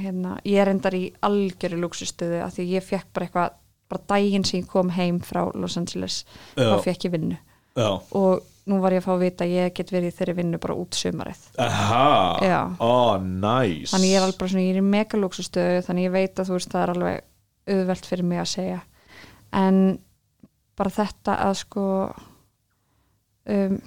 hérna, 0.00 0.36
ég 0.48 0.62
er 0.62 0.70
endar 0.72 0.96
í 0.96 1.02
algjöru 1.26 1.80
lúksustöðu 1.82 2.38
að 2.40 2.54
því 2.54 2.66
ég 2.70 2.86
fekk 2.86 3.10
bara 3.12 3.26
eitthvað 3.26 3.58
bara 3.90 4.06
daginn 4.12 4.46
sem 4.46 4.62
ég 4.62 4.70
kom 4.70 4.92
heim 4.94 5.18
frá 5.20 5.42
Los 5.58 5.76
Angeles 5.76 6.22
Já. 6.54 6.70
þá 6.70 6.84
fekk 6.86 7.08
ég 7.08 7.14
vinnu. 7.16 7.36
Já, 7.76 7.90
og 8.16 8.46
nú 8.70 8.80
var 8.82 8.94
ég 8.94 9.02
að 9.02 9.08
fá 9.08 9.12
að 9.14 9.24
vita 9.24 9.46
að 9.46 9.54
ég 9.56 9.74
get 9.76 9.92
verið 9.92 10.12
í 10.12 10.16
þeirri 10.18 10.36
vinnu 10.38 10.60
bara 10.62 10.76
út 10.78 10.98
sumarið. 10.98 11.42
Aha. 11.60 12.62
Ó, 12.78 13.18
næs 13.20 13.94
þannig 13.94 14.12
ég 14.12 14.18
er 14.20 14.26
alveg 14.26 14.40
bara 14.40 14.52
svona, 14.52 14.64
ég 14.66 14.76
er 14.76 14.80
í 14.80 14.86
mega 14.86 15.20
lúksustöðu 15.20 15.84
þannig 15.86 16.08
ég 16.08 16.14
veit 16.14 16.40
að 16.40 16.50
þú 16.50 16.58
veist 16.58 16.74
það 16.74 16.82
er 16.82 16.94
alveg 16.94 17.24
auðvelt 17.70 18.10
fyrir 18.10 18.28
mig 18.30 18.42
að 18.42 18.50
segja. 18.54 18.82
En 19.60 19.80
bara 20.78 20.94
þetta 20.94 21.38
að 21.44 21.56
sko 21.60 21.86
um, 23.50 23.78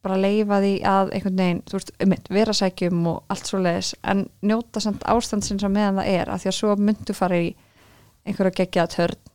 bara 0.00 0.20
leifa 0.20 0.60
því 0.64 0.74
að 0.88 1.10
einhvern 1.16 1.40
veginn, 1.42 1.64
þú 1.68 1.76
veist, 1.76 1.90
um 2.00 2.14
vera 2.32 2.54
sækjum 2.56 3.08
og 3.10 3.32
allt 3.32 3.50
svo 3.50 3.60
leiðis, 3.60 3.90
en 4.00 4.24
njóta 4.46 4.80
samt 4.80 5.04
ástandsins 5.04 5.64
á 5.66 5.68
meðan 5.68 6.00
það 6.00 6.14
er, 6.14 6.30
af 6.32 6.42
því 6.42 6.50
að 6.50 6.56
svo 6.56 6.76
myndu 6.80 7.16
fara 7.16 7.40
í 7.40 7.50
einhverja 8.24 8.56
geggjaða 8.62 8.94
törn 8.94 9.29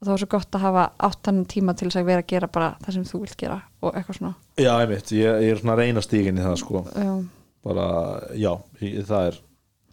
og 0.00 0.08
þá 0.08 0.12
er 0.14 0.22
svo 0.22 0.30
gott 0.32 0.56
að 0.56 0.64
hafa 0.64 0.86
áttan 1.10 1.44
tíma 1.50 1.74
til 1.76 1.90
þess 1.90 2.00
að 2.00 2.08
vera 2.08 2.24
að 2.24 2.30
gera 2.32 2.48
bara 2.48 2.72
það 2.80 2.96
sem 2.96 3.04
þú 3.10 3.20
vilt 3.26 3.36
gera 3.40 3.60
og 3.84 3.94
eitthvað 3.94 4.18
svona. 4.20 4.32
Já, 4.56 4.72
einmitt, 4.78 5.12
ég, 5.12 5.44
ég 5.44 5.54
er 5.54 5.60
svona 5.60 5.76
reyna 5.80 6.02
stígin 6.04 6.40
í 6.40 6.46
það 6.46 6.58
sko. 6.62 6.82
Um, 6.96 7.22
bara, 7.66 7.86
já, 8.32 8.52
ég, 8.80 9.04
það 9.08 9.30
er 9.30 9.40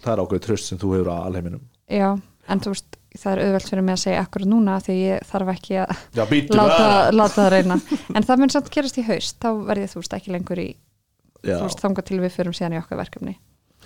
það 0.03 0.13
er 0.13 0.23
ákveðið 0.23 0.45
tröst 0.45 0.71
sem 0.71 0.79
þú 0.81 0.93
hefur 0.95 1.11
að 1.13 1.27
alheiminum. 1.29 1.65
Já, 1.91 2.07
en 2.47 2.63
þú 2.63 2.73
veist, 2.73 2.97
það 3.17 3.31
er 3.31 3.41
auðvelt 3.45 3.71
fyrir 3.71 3.85
mig 3.87 3.97
að 3.97 4.03
segja 4.03 4.23
akkur 4.23 4.45
núna 4.49 4.77
því 4.83 4.97
ég 4.99 5.27
þarf 5.31 5.51
ekki 5.53 5.79
að 5.81 5.93
já, 6.19 6.23
láta, 6.53 6.87
láta 7.15 7.35
það 7.39 7.51
reyna. 7.55 7.79
En 8.13 8.27
það 8.27 8.43
mun 8.43 8.53
samt 8.53 8.71
gerast 8.73 8.99
í 8.99 9.05
haust, 9.07 9.39
þá 9.41 9.49
verði 9.69 9.91
þú 9.93 10.01
veist 10.03 10.17
ekki 10.19 10.35
lengur 10.35 10.61
í, 10.63 10.67
já, 11.41 11.55
þú 11.55 11.63
veist, 11.65 11.83
þangað 11.85 12.09
til 12.11 12.19
við 12.23 12.35
förum 12.35 12.57
síðan 12.57 12.77
í 12.77 12.81
okkar 12.81 13.01
verkefni. 13.01 13.37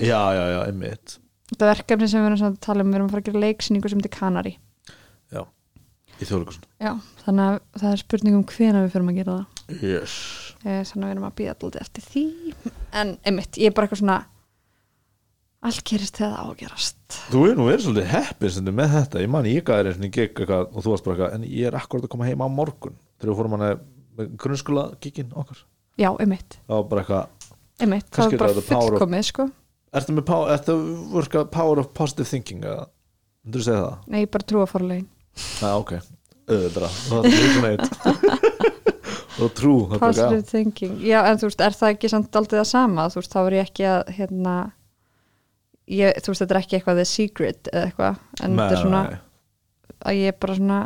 Já, 0.01 0.19
já, 0.35 0.43
já, 0.55 0.59
einmitt. 0.65 1.17
Þetta 1.51 1.71
verkefni 1.73 2.11
sem 2.11 2.23
við 2.23 2.31
erum 2.31 2.51
að 2.51 2.59
tala 2.63 2.83
um, 2.85 2.91
við 2.91 2.99
erum 2.99 3.09
að 3.09 3.15
fara 3.15 3.23
að 3.23 3.29
gera 3.29 3.45
leiksýningu 3.45 3.91
sem 3.91 4.03
til 4.03 4.13
Kanari. 4.13 4.53
Já, 5.31 5.43
í 6.21 6.29
þjóðleikursun 6.29 6.67
Já, 6.81 6.91
þannig 7.25 7.47
að 7.47 7.57
það 7.81 7.91
er 7.91 8.01
spurning 8.03 8.37
um 8.37 8.45
hvena 8.51 8.83
við 8.83 8.93
förum 8.95 9.11
að 9.11 9.19
gera 9.21 9.37
það. 9.37 9.61
Yes. 9.81 10.17
Eh, 10.61 10.81
þannig 10.89 11.05
að 11.05 11.07
við 11.07 11.15
erum 11.15 11.27
að 11.27 11.37
býða 11.39 11.55
alltaf 11.55 11.81
eftir 11.81 12.05
því. 12.07 12.25
En 13.01 13.15
einmitt, 13.25 13.59
ég 13.61 13.71
er 13.71 13.75
bara 13.77 13.87
eitthvað 13.87 14.01
svona 14.03 14.19
allt 15.61 15.83
gerist 15.85 16.17
þegar 16.17 16.33
það 16.33 16.41
á 16.41 16.45
að 16.47 16.59
gerast. 16.61 17.17
Þú 17.29 17.43
er 17.45 17.57
nú 17.57 17.67
verið 17.69 17.85
svolítið 17.85 18.11
heppið 18.15 18.53
sem 18.55 18.69
með 18.73 18.93
þetta. 18.95 19.21
Ég 19.21 19.31
man 19.31 19.49
ég 19.49 19.65
gæði 19.67 19.93
í 19.93 20.09
gig 20.09 20.23
eitthvað 20.31 20.71
og 20.71 20.85
þú 20.85 20.93
varst 20.93 21.07
bara 21.07 21.17
eitthvað 21.17 21.35
en 21.37 21.47
ég 21.47 21.69
er 21.69 21.77
akkurat 21.77 22.07
að 22.07 22.13
koma 22.15 22.29
heim 22.29 22.41
á 22.41 22.47
morgun. 22.49 22.97
Þegar 23.21 23.31
við 23.31 23.41
fórum 23.41 23.57
hann 23.57 23.83
með 24.17 24.33
grunnskóla 24.41 24.85
gigginn 25.03 25.35
okkar. 25.37 25.61
Já, 25.99 26.09
einmitt, 26.17 26.57
það 26.65 26.77
var 26.79 26.87
bara 26.89 27.03
eitthvað, 27.03 27.55
einmitt, 27.83 28.09
það 28.15 28.33
er 28.33 28.41
bara 28.41 28.55
er 28.55 28.67
fullkomið 28.69 29.25
sko. 29.27 29.47
Power, 29.91 30.53
ertu 30.55 30.73
að 30.73 30.83
virka 31.11 31.43
power 31.51 31.81
of 31.81 31.89
positive 31.93 32.29
thinking 32.29 32.63
eða, 32.63 32.85
þú 33.43 33.63
segja 33.65 33.81
það? 33.81 34.05
Nei, 34.07 34.21
ég 34.23 34.31
bara 34.31 34.47
trúa 34.47 34.67
forlegin 34.71 35.09
Já, 35.61 35.71
ok, 35.77 35.95
auðvitað 36.51 36.99
það 37.07 37.25
er 37.25 37.31
mjög 37.31 37.49
svona 37.55 37.71
eitt. 37.71 38.61
Og 39.41 39.49
trú, 39.57 39.73
Positive 39.95 40.43
thinking, 40.45 40.99
já 41.07 41.21
en 41.25 41.39
þú 41.41 41.47
veist, 41.49 41.61
er 41.65 41.73
það 41.73 41.93
ekki 41.95 42.09
samt 42.11 42.35
aldrei 42.37 42.59
það 42.59 42.69
sama, 42.69 43.07
þú 43.09 43.21
veist, 43.21 43.33
þá 43.33 43.41
er 43.41 43.55
ég 43.55 43.69
ekki 43.69 43.85
að 43.89 44.13
hérna 44.17 44.55
ég, 45.91 46.17
þú 46.21 46.33
veist, 46.33 46.43
þetta 46.43 46.55
er 46.55 46.61
ekki 46.61 46.77
eitthvað 46.77 46.99
the 47.01 47.05
secret 47.09 47.69
eða 47.71 47.85
eitthvað, 47.89 48.19
en 48.41 48.57
þetta 48.59 48.75
er 48.75 48.83
svona 48.83 49.03
að 50.01 50.17
ég 50.19 50.31
er 50.33 50.37
bara 50.41 50.57
svona 50.57 50.79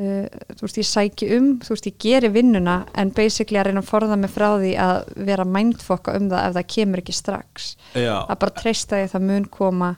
uh, 0.00 0.26
þú 0.56 0.66
veist, 0.66 0.80
ég 0.80 0.88
sæki 0.90 1.30
um 1.36 1.48
þú 1.64 1.74
veist, 1.74 1.88
ég 1.90 1.98
geri 2.06 2.30
vinnuna 2.34 2.76
en 2.98 3.12
basically 3.16 3.60
að 3.60 3.70
reyna 3.70 3.82
að 3.84 3.90
forða 3.90 4.18
mig 4.20 4.32
frá 4.32 4.48
því 4.56 4.72
að 4.86 4.96
vera 5.28 5.48
mindfokka 5.56 6.16
um 6.18 6.30
það 6.32 6.48
ef 6.48 6.56
það 6.58 6.70
kemur 6.76 7.02
ekki 7.04 7.16
strax. 7.16 7.68
Já, 7.94 8.14
að 8.24 8.40
bara 8.44 8.56
treysta 8.62 8.98
því 8.98 9.08
að 9.08 9.14
það 9.16 9.28
mun 9.30 9.50
koma 9.58 9.92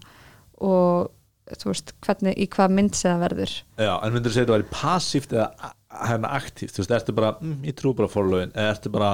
og 0.59 1.14
þú 1.57 1.71
veist, 1.71 1.95
hvernig, 2.05 2.37
í 2.37 2.47
hvað 2.53 2.77
mynd 2.77 2.99
sem 2.99 3.13
það 3.13 3.25
verður. 3.25 3.57
Já, 3.79 3.93
en 3.97 4.15
myndir 4.15 4.33
þú 4.33 4.37
segja 4.37 4.47
að 4.47 4.53
það 4.53 4.57
væri 4.59 4.71
passíft 4.75 5.35
eða 5.37 5.73
hérna 6.09 6.33
aktíft, 6.37 6.77
þú 6.77 6.83
veist, 6.83 6.95
ertu 6.99 7.17
bara 7.17 7.33
mm, 7.41 7.59
ég 7.69 7.77
trú 7.79 7.95
bara 7.97 8.13
forlögin, 8.13 8.55
eða 8.55 8.75
ertu 8.75 8.93
bara 8.93 9.11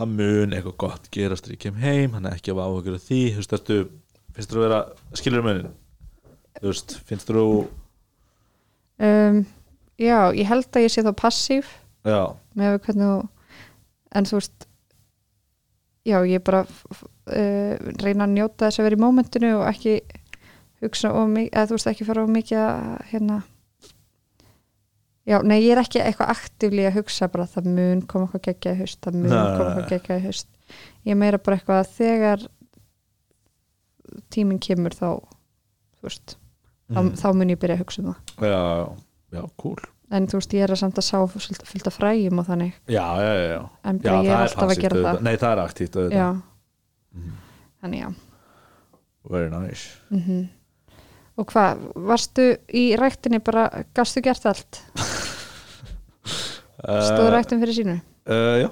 að 0.00 0.14
mun 0.14 0.54
eitthvað 0.54 0.76
gott 0.84 1.10
gerast 1.12 1.46
þegar 1.46 1.56
ég 1.56 1.64
kem 1.64 1.82
heim, 1.82 2.14
hann 2.16 2.28
er 2.30 2.38
ekki 2.38 2.54
að 2.54 2.62
áhugur 2.62 2.96
af 2.96 3.06
því, 3.08 3.20
þú 3.34 3.42
veist, 3.42 3.56
ertu, 3.58 3.78
finnst 4.36 4.54
þú 4.54 4.60
að 4.60 4.66
vera 4.68 4.80
skilur 5.18 5.46
munin, 5.46 5.74
þú 6.60 6.70
veist 6.70 6.96
finnst 7.08 7.34
þú, 7.34 7.44
um, 9.08 9.42
já, 10.00 10.18
ég 10.38 10.48
held 10.48 10.70
að 10.70 10.86
ég 10.86 10.94
sé 10.94 11.04
þá 11.04 11.12
passív 11.18 11.74
já. 12.06 12.22
Með 12.56 12.76
við 12.76 12.82
hvernig 12.86 13.28
en 14.16 14.26
þú 14.26 14.40
veist 14.40 14.66
já, 16.06 16.18
ég 16.26 16.44
bara 16.44 16.62
uh, 16.64 17.74
reyna 18.00 18.26
að 18.26 18.34
njóta 18.34 18.68
þess 18.68 18.80
að 18.80 18.88
vera 18.88 18.98
í 18.98 19.02
mómentinu 19.04 19.52
og 19.58 19.66
ekki 19.70 19.98
hugsa 20.82 21.10
of 21.12 21.28
mikið, 21.28 21.50
eða 21.52 21.66
þú 21.70 21.76
veist 21.76 21.86
ekki 21.92 22.06
fara 22.08 22.22
of 22.24 22.30
mikið 22.30 22.58
að 22.58 23.02
hérna 23.10 23.42
já, 25.30 25.36
nei, 25.44 25.58
ég 25.62 25.72
er 25.76 25.82
ekki 25.82 26.00
eitthvað 26.02 26.32
aktífli 26.34 26.86
að 26.88 26.96
hugsa 27.00 27.28
bara 27.28 27.46
það 27.46 27.68
mun 27.76 28.00
koma 28.08 28.26
eitthvað 28.26 28.46
geggja 28.48 28.72
í 28.74 28.78
haust 28.80 29.00
það 29.04 29.18
mun 29.20 29.30
Nei, 29.30 29.56
koma 29.58 29.68
eitthvað 29.74 29.90
geggja 29.92 30.16
í 30.18 30.24
haust. 30.24 30.48
Ég 31.06 31.16
meira 31.20 31.38
bara 31.38 31.56
eitthvað 31.58 31.82
að 31.84 31.92
þegar 31.98 32.46
tíminn 34.34 34.58
kemur 34.62 34.94
þá 34.96 35.06
þú 36.00 36.08
veist, 36.08 36.36
þá, 36.90 36.98
Mm. 37.00 37.10
þá 37.20 37.26
mun 37.36 37.50
ég 37.52 37.58
byrja 37.62 37.76
að 37.76 37.82
hugsa 37.84 38.02
um 38.02 38.08
það. 38.10 38.48
Já, 38.50 38.96
já, 39.38 39.42
cool. 39.62 39.76
En 40.10 40.26
þú 40.26 40.40
veist, 40.40 40.54
ég 40.56 40.62
er 40.64 40.72
að 40.74 40.78
samt 40.80 40.96
að 40.98 41.06
sá 41.06 41.18
fullt, 41.30 41.62
fullt 41.70 41.86
af 41.86 41.94
fræjum 42.00 42.38
og 42.42 42.46
þannig. 42.48 42.72
Já, 42.90 43.06
já, 43.20 43.32
já, 43.38 43.46
já, 43.54 43.60
en 43.84 43.98
já 44.00 44.10
bara 44.10 44.22
ég 44.24 44.30
er 44.30 44.40
alltaf 44.40 44.62
að 44.64 44.66
passíft 44.66 44.80
gera 44.82 44.96
auðvitað. 44.96 45.14
það 45.16 45.22
nei, 45.22 45.36
það 45.36 45.52
er 45.52 45.62
aktíft, 45.64 45.94
auðvitað. 45.96 46.16
já, 46.16 46.42
Mhm. 47.14 47.32
þannig 47.82 48.00
já. 48.00 48.14
Very 49.30 49.50
nice. 49.50 49.96
Mm 50.10 50.48
og 51.40 51.48
hvað, 51.48 51.86
varstu 52.10 52.46
í 52.76 52.84
ræktinni 53.00 53.40
bara, 53.44 53.68
gastu 53.96 54.22
gert 54.24 54.44
allt? 54.50 54.82
Stóðu 56.80 57.28
uh, 57.28 57.32
ræktin 57.34 57.60
fyrir 57.62 57.76
sínu? 57.76 57.96
uh, 58.30 58.56
já, 58.62 58.68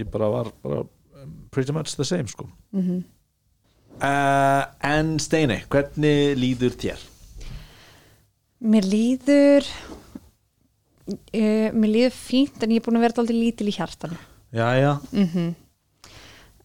ég 0.00 0.10
bara 0.12 0.30
var 0.32 0.50
bara 0.64 0.82
um, 0.84 1.36
pretty 1.52 1.72
much 1.76 1.94
the 1.96 2.06
same, 2.08 2.28
sko. 2.28 2.48
Mm 2.72 3.04
uh, 3.98 4.64
en 4.86 5.16
Steini, 5.18 5.62
hvernig 5.70 6.36
líður 6.38 6.76
þér? 6.78 7.06
mér 8.58 8.86
líður 8.90 9.66
uh, 11.08 11.68
mér 11.74 11.90
líður 11.94 12.14
fínt 12.14 12.62
en 12.62 12.74
ég 12.74 12.80
er 12.80 12.86
búin 12.86 12.98
að 12.98 13.06
vera 13.06 13.22
alltaf 13.22 13.34
lítil 13.34 13.70
í 13.70 13.74
hjartanu. 13.74 14.18
Já, 14.54 14.68
já, 14.78 14.92
mm 15.12 15.56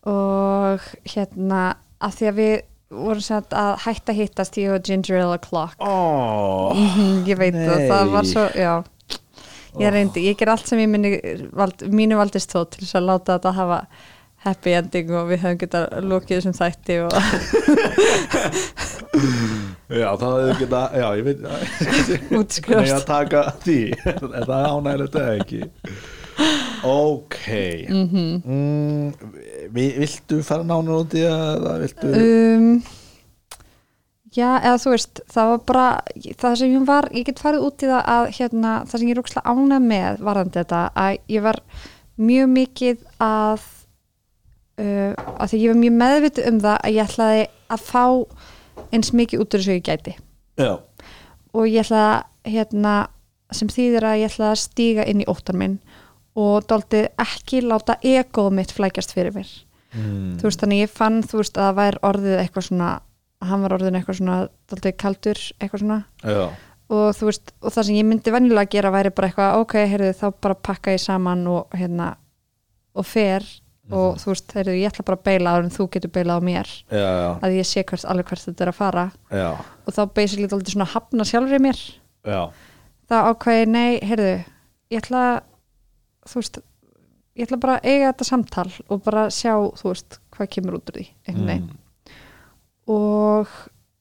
og 0.03 0.84
hérna 1.08 1.60
að 2.03 2.15
því 2.17 2.25
að 2.27 2.39
við 2.41 2.56
vorum 2.93 3.21
sagt 3.23 3.53
að 3.58 3.73
hætta 3.86 4.12
hittast 4.17 4.58
ég 4.62 4.69
og 4.75 4.82
Ginger 4.88 5.17
Ale 5.19 5.36
O'Clock. 5.38 5.73
Oh, 5.84 6.71
ég 7.27 7.38
veit 7.39 7.58
það, 7.58 7.77
nei. 7.77 7.89
það 7.91 8.03
var 8.13 8.25
svo 8.29 8.43
já, 8.58 8.73
ég 9.82 9.89
reyndi, 9.95 10.19
ég 10.29 10.36
ger 10.39 10.49
allt 10.53 10.67
sem 10.69 10.79
ég 10.84 10.89
minni 10.91 11.10
vald, 11.56 11.77
mínu 11.89 12.15
valdist 12.19 12.49
þó 12.53 12.60
til 12.65 12.82
þess 12.84 12.95
að 12.99 13.08
láta 13.10 13.29
þetta 13.38 13.51
hafa 13.60 13.79
happy 14.43 14.71
ending 14.75 15.08
og 15.15 15.23
við 15.32 15.39
höfum 15.45 15.60
getað 15.62 15.86
lokið 16.03 16.38
þessum 16.39 16.56
þætti 16.58 16.95
og 17.06 17.12
já, 20.01 20.10
það 20.19 20.34
hefur 20.34 20.58
geta 20.60 20.82
já, 20.99 21.08
ég 21.19 21.25
veit 21.29 21.39
Nei, 21.45 21.63
útskrifast 22.39 22.97
að 22.97 23.06
taka 23.08 23.39
því. 23.63 23.82
Er 24.39 24.45
það 24.49 24.63
ánægilegt 24.73 25.15
eða 25.21 25.34
ekki 25.39 25.62
Ok. 26.84 27.38
Mm 27.89 28.41
mm, 28.43 29.13
vi- 29.71 29.93
Viltu 30.01 30.41
fara 30.43 30.63
nánar 30.67 30.99
út 31.03 31.13
í 31.15 31.23
að 31.27 31.67
viltu 31.84 32.10
um, 32.12 32.67
já, 34.34 34.49
eða 34.60 34.79
þú 34.82 34.93
veist 34.95 35.21
það 35.32 35.51
var 35.51 35.62
bara, 35.69 35.86
það 36.41 36.58
sem 36.60 36.73
ég 36.75 36.86
var 36.89 37.08
ég 37.13 37.25
get 37.29 37.39
farið 37.43 37.65
út 37.67 37.86
í 37.86 37.89
það 37.91 38.10
að 38.15 38.25
hérna, 38.39 38.73
það 38.89 38.97
sem 38.99 39.08
ég 39.08 39.15
er 39.15 39.21
rúkslega 39.21 39.53
ánæg 39.53 39.86
með 39.88 40.23
varðandi 40.27 40.60
þetta 40.60 40.82
að 41.06 41.17
ég 41.38 41.45
var 41.47 41.62
mjög 42.17 42.51
mikið 42.58 42.97
að 43.23 43.63
uh, 44.82 45.13
að 45.39 45.47
því 45.53 45.62
ég 45.63 45.71
var 45.73 45.82
mjög 45.84 45.97
meðvitið 46.03 46.49
um 46.51 46.60
það 46.67 46.77
að 46.84 46.95
ég 46.97 47.08
ætlaði 47.08 47.43
að 47.77 47.88
fá 47.88 48.06
eins 48.93 49.13
mikið 49.13 49.39
út 49.43 49.53
úr 49.56 49.62
þessu 49.63 49.77
ég 49.77 49.86
gæti. 49.88 50.15
Já, 50.60 50.71
og 51.53 51.67
ég 51.69 51.82
ætlaði 51.86 52.53
hérna, 52.58 52.93
sem 53.53 53.69
þýðir 53.69 54.06
að 54.10 54.19
ég 54.23 54.32
ætlaði 54.34 54.51
að 54.58 54.62
stíga 54.65 55.06
inn 55.10 55.21
í 55.23 55.27
óttan 55.29 55.60
minn 55.62 55.75
og 56.39 56.67
dálítið 56.69 57.07
ekki 57.21 57.61
láta 57.65 57.97
egoð 58.01 58.51
mitt 58.57 58.73
flækjast 58.73 59.13
fyrir 59.15 59.35
mér. 59.35 59.49
Mm. 59.93 60.39
þú 60.41 60.47
veist 60.47 60.61
þannig 60.63 60.79
ég 60.81 60.89
fann 60.89 61.19
þú 61.21 61.43
veist 61.43 61.57
að 61.59 61.67
það 61.67 61.75
væri 61.77 61.99
orðið 62.09 62.37
eitthvað 62.41 62.63
svona 62.65 62.91
að 63.43 63.49
hann 63.51 63.65
var 63.65 63.75
orðin 63.75 63.97
eitthvað 63.99 64.17
svona 64.17 64.37
dálítið 64.71 64.95
kaldur 65.03 65.41
eitthvað 65.59 65.83
svona. 65.83 65.97
Já, 66.23 66.45
og 66.93 67.09
þú 67.17 67.29
veist 67.29 67.53
og 67.59 67.75
það 67.75 67.89
sem 67.89 67.99
ég 67.99 68.07
myndi 68.09 68.33
venjulega 68.33 68.65
að 68.65 68.73
gera 68.73 68.93
væri 68.95 69.11
bara 69.13 69.29
eitthvað 69.29 69.59
ok, 69.61 69.75
heyrðu 69.91 70.13
þá 70.17 70.25
bara 70.47 70.61
pakka 70.69 70.95
ég 70.95 71.03
saman 71.03 71.45
og 71.51 71.77
hérna 71.77 72.15
og 72.93 73.05
fer. 73.09 73.45
Og 73.93 74.15
þú 74.15 74.29
veist, 74.31 74.53
heyrðu 74.55 74.73
ég 74.79 74.93
ætla 74.93 75.03
bara 75.03 75.17
að 75.19 75.25
beila 75.27 75.53
en 75.59 75.73
þú 75.73 75.85
getur 75.91 76.11
beilað 76.15 76.39
á 76.39 76.47
mér. 76.47 76.69
Já, 76.87 77.07
að 77.43 77.55
ég 77.57 77.67
sé 77.67 77.81
hvert, 77.83 78.05
alveg 78.07 78.29
hvert 78.29 78.45
þetta 78.47 78.63
er 78.63 78.69
að 78.71 78.77
fara. 78.77 79.03
Já, 79.27 79.49
og 79.59 79.95
þá 79.97 80.01
basically 80.15 80.47
dálítið 80.47 80.77
svona 80.77 80.87
hafna 80.93 81.25
sjálfri 81.27 81.59
mér. 81.61 81.81
Já. 82.23 82.39
þá 83.11 83.15
ákveði, 83.27 83.65
nei, 83.73 83.89
heyrðu 84.07 84.31
ég 84.93 85.01
ætla 85.01 85.23
þú 86.29 86.39
veist, 86.41 86.59
ég 87.36 87.47
ætla 87.47 87.57
bara 87.59 87.77
að 87.79 87.86
eiga 87.89 88.12
þetta 88.13 88.27
samtal 88.29 88.69
og 88.89 89.03
bara 89.03 89.25
sjá, 89.33 89.53
þú 89.79 89.89
veist, 89.91 90.19
hvað 90.36 90.49
kemur 90.55 90.77
út 90.79 90.89
úr 90.93 90.99
því 91.01 91.07
einhvern 91.27 91.47
veginn 91.49 91.69
Mm. 91.69 91.79
og 92.93 93.47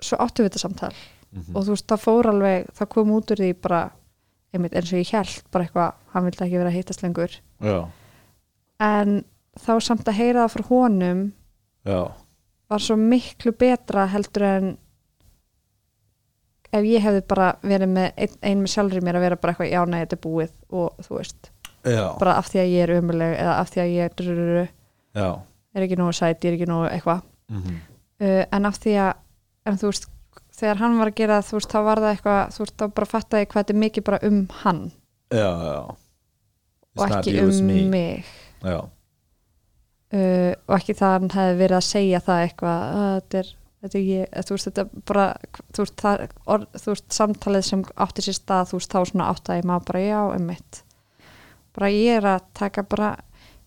svo 0.02 0.16
áttum 0.18 0.44
við 0.44 0.50
þetta 0.50 0.62
samtal 0.66 0.92
Mhm. 1.32 1.56
og 1.56 1.64
þú 1.64 1.68
veist, 1.72 1.87
það 1.88 2.00
fór 2.04 2.26
alveg, 2.28 2.66
það 2.76 2.88
kom 2.88 3.11
út 3.11 3.30
úr 3.32 3.37
því 3.40 3.52
bara, 3.62 3.90
einmitt 4.52 4.74
eins 4.76 4.92
og 4.92 4.98
ég 5.00 5.11
held 5.12 5.42
bara 5.50 5.64
eitthvað, 5.64 5.92
hann 6.12 6.24
vildi 6.24 6.44
ekki 6.44 6.58
vera 6.58 6.70
að 6.70 6.76
hittast 6.76 7.02
lengur 7.02 7.37
Já, 7.62 7.88
en 8.80 9.24
þá 9.58 9.72
samt 9.80 10.04
að 10.04 10.18
heyra 10.18 10.44
það 10.48 10.52
frá 10.56 10.68
honum 10.68 11.32
já, 11.87 12.12
var 12.68 12.78
svo 12.78 12.96
miklu 12.96 13.52
betra 13.52 14.06
heldur 14.08 14.42
en 14.42 14.78
ef 16.72 16.85
ég 16.88 17.02
hefði 17.04 17.22
bara 17.28 17.48
verið 17.62 17.88
með 17.92 18.12
ein, 18.16 18.37
ein 18.42 18.62
með 18.62 18.72
sjálfri 18.74 19.02
mér 19.04 19.16
að 19.18 19.24
vera 19.26 19.37
bara 19.37 19.52
eitthvað, 19.54 19.72
já, 19.72 19.82
nei, 19.88 20.00
þetta 20.04 20.16
er 20.18 20.22
búið 20.24 20.52
og 20.72 21.02
þú 21.06 21.18
veist, 21.18 21.50
já, 21.84 22.04
bara 22.18 22.36
af 22.40 22.50
því 22.50 22.62
að 22.62 22.72
ég 22.72 22.84
er 22.86 22.94
umuleg 22.98 23.38
eða 23.38 23.54
af 23.60 23.72
því 23.72 23.82
að 23.84 23.94
ég 23.94 24.04
er, 24.10 24.68
er 25.74 25.86
ekki 25.86 25.98
nógu 25.98 26.12
sæt, 26.16 26.44
ég 26.44 26.52
er 26.52 26.58
ekki 26.58 26.70
nógu 26.70 26.90
eitthvað. 26.90 27.24
Mm 27.52 27.80
uh, 28.22 28.44
en 28.52 28.68
af 28.68 28.78
því 28.82 28.96
að 29.02 29.12
en 29.68 29.78
þú 29.78 29.92
veist, 29.92 30.08
þegar 30.58 30.80
hann 30.82 30.98
var 30.98 31.12
að 31.12 31.18
gera 31.20 31.40
þú 31.46 31.58
veist, 31.58 31.72
þá 31.72 31.80
var 31.86 32.02
það 32.02 32.14
eitthvað, 32.16 32.40
þú 32.54 32.64
veist, 32.64 32.76
þá 32.78 32.86
bara 32.96 33.10
fattaði 33.12 33.44
ég 33.44 33.52
hvað 33.52 33.62
þetta 33.62 33.74
er 33.74 33.82
mikið 33.82 34.06
bara 34.08 34.20
um 34.28 34.40
hann. 34.62 34.82
Já, 35.32 35.48
já. 35.68 35.78
Og 36.92 37.04
ekki 37.06 37.34
um 37.40 37.72
mig. 37.92 38.30
Já, 38.62 38.78
uh, 38.82 40.52
og 40.68 40.76
ekki 40.76 40.96
það 40.98 41.08
að 41.08 41.18
hann 41.18 41.34
hefði 41.38 41.58
verið 41.62 41.78
að 41.78 41.88
segja 41.88 42.22
það 42.26 42.46
eitthvað 42.46 42.86
að 43.00 43.12
þetta 43.16 43.42
er, 43.42 43.52
þetta 43.82 43.98
er 43.98 44.06
ég, 44.10 44.38
þú 44.38 44.56
veist, 44.56 44.70
þetta 44.70 45.04
bara 45.10 45.26
þú 45.62 45.84
veist, 45.86 45.98
það, 46.02 46.24
orð, 46.56 46.80
þú 46.84 46.94
veist, 46.94 47.08
samtalið 47.18 47.68
sem 47.68 47.84
átti 48.06 48.26
sér 48.26 48.38
stað, 48.38 48.70
þú 48.70 48.80
veist, 48.80 48.92
þá 48.92 49.12
svona 49.12 49.30
áttaði 49.32 49.68
maður 49.70 49.88
bara 49.90 50.04
já, 50.04 50.20
um 50.36 50.50
mitt 50.52 50.82
bara 51.76 51.90
ég 51.92 52.18
er 52.20 52.28
að 52.35 52.46
taka 52.58 52.85
bara 52.87 53.12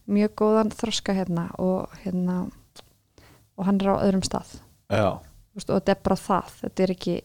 mjög 0.06 0.36
góðan 0.42 0.74
þroska 0.76 1.16
hérna 1.18 1.48
og 1.62 1.94
hérna 2.04 2.44
og 3.56 3.68
hann 3.68 3.80
er 3.82 3.92
á 3.94 4.04
öðrum 4.04 4.26
stað. 4.26 4.58
Veist, 4.92 5.70
og 5.70 5.80
þetta 5.80 5.96
er 5.96 6.02
bara 6.06 6.20
það 6.20 6.56
þetta 6.62 6.86
er 6.86 6.94
ekki, 6.96 7.16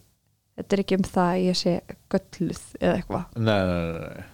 þetta 0.60 0.76
er 0.76 0.84
ekki 0.84 0.98
um 1.00 1.06
það 1.08 1.30
að 1.30 1.44
ég 1.44 1.58
sé 1.60 1.72
gölluð 2.12 2.62
eða 2.80 2.92
eitthvað. 2.98 3.24
Nei, 3.36 3.60
nei, 3.70 3.80
nei, 3.80 4.04
nei. 4.04 4.28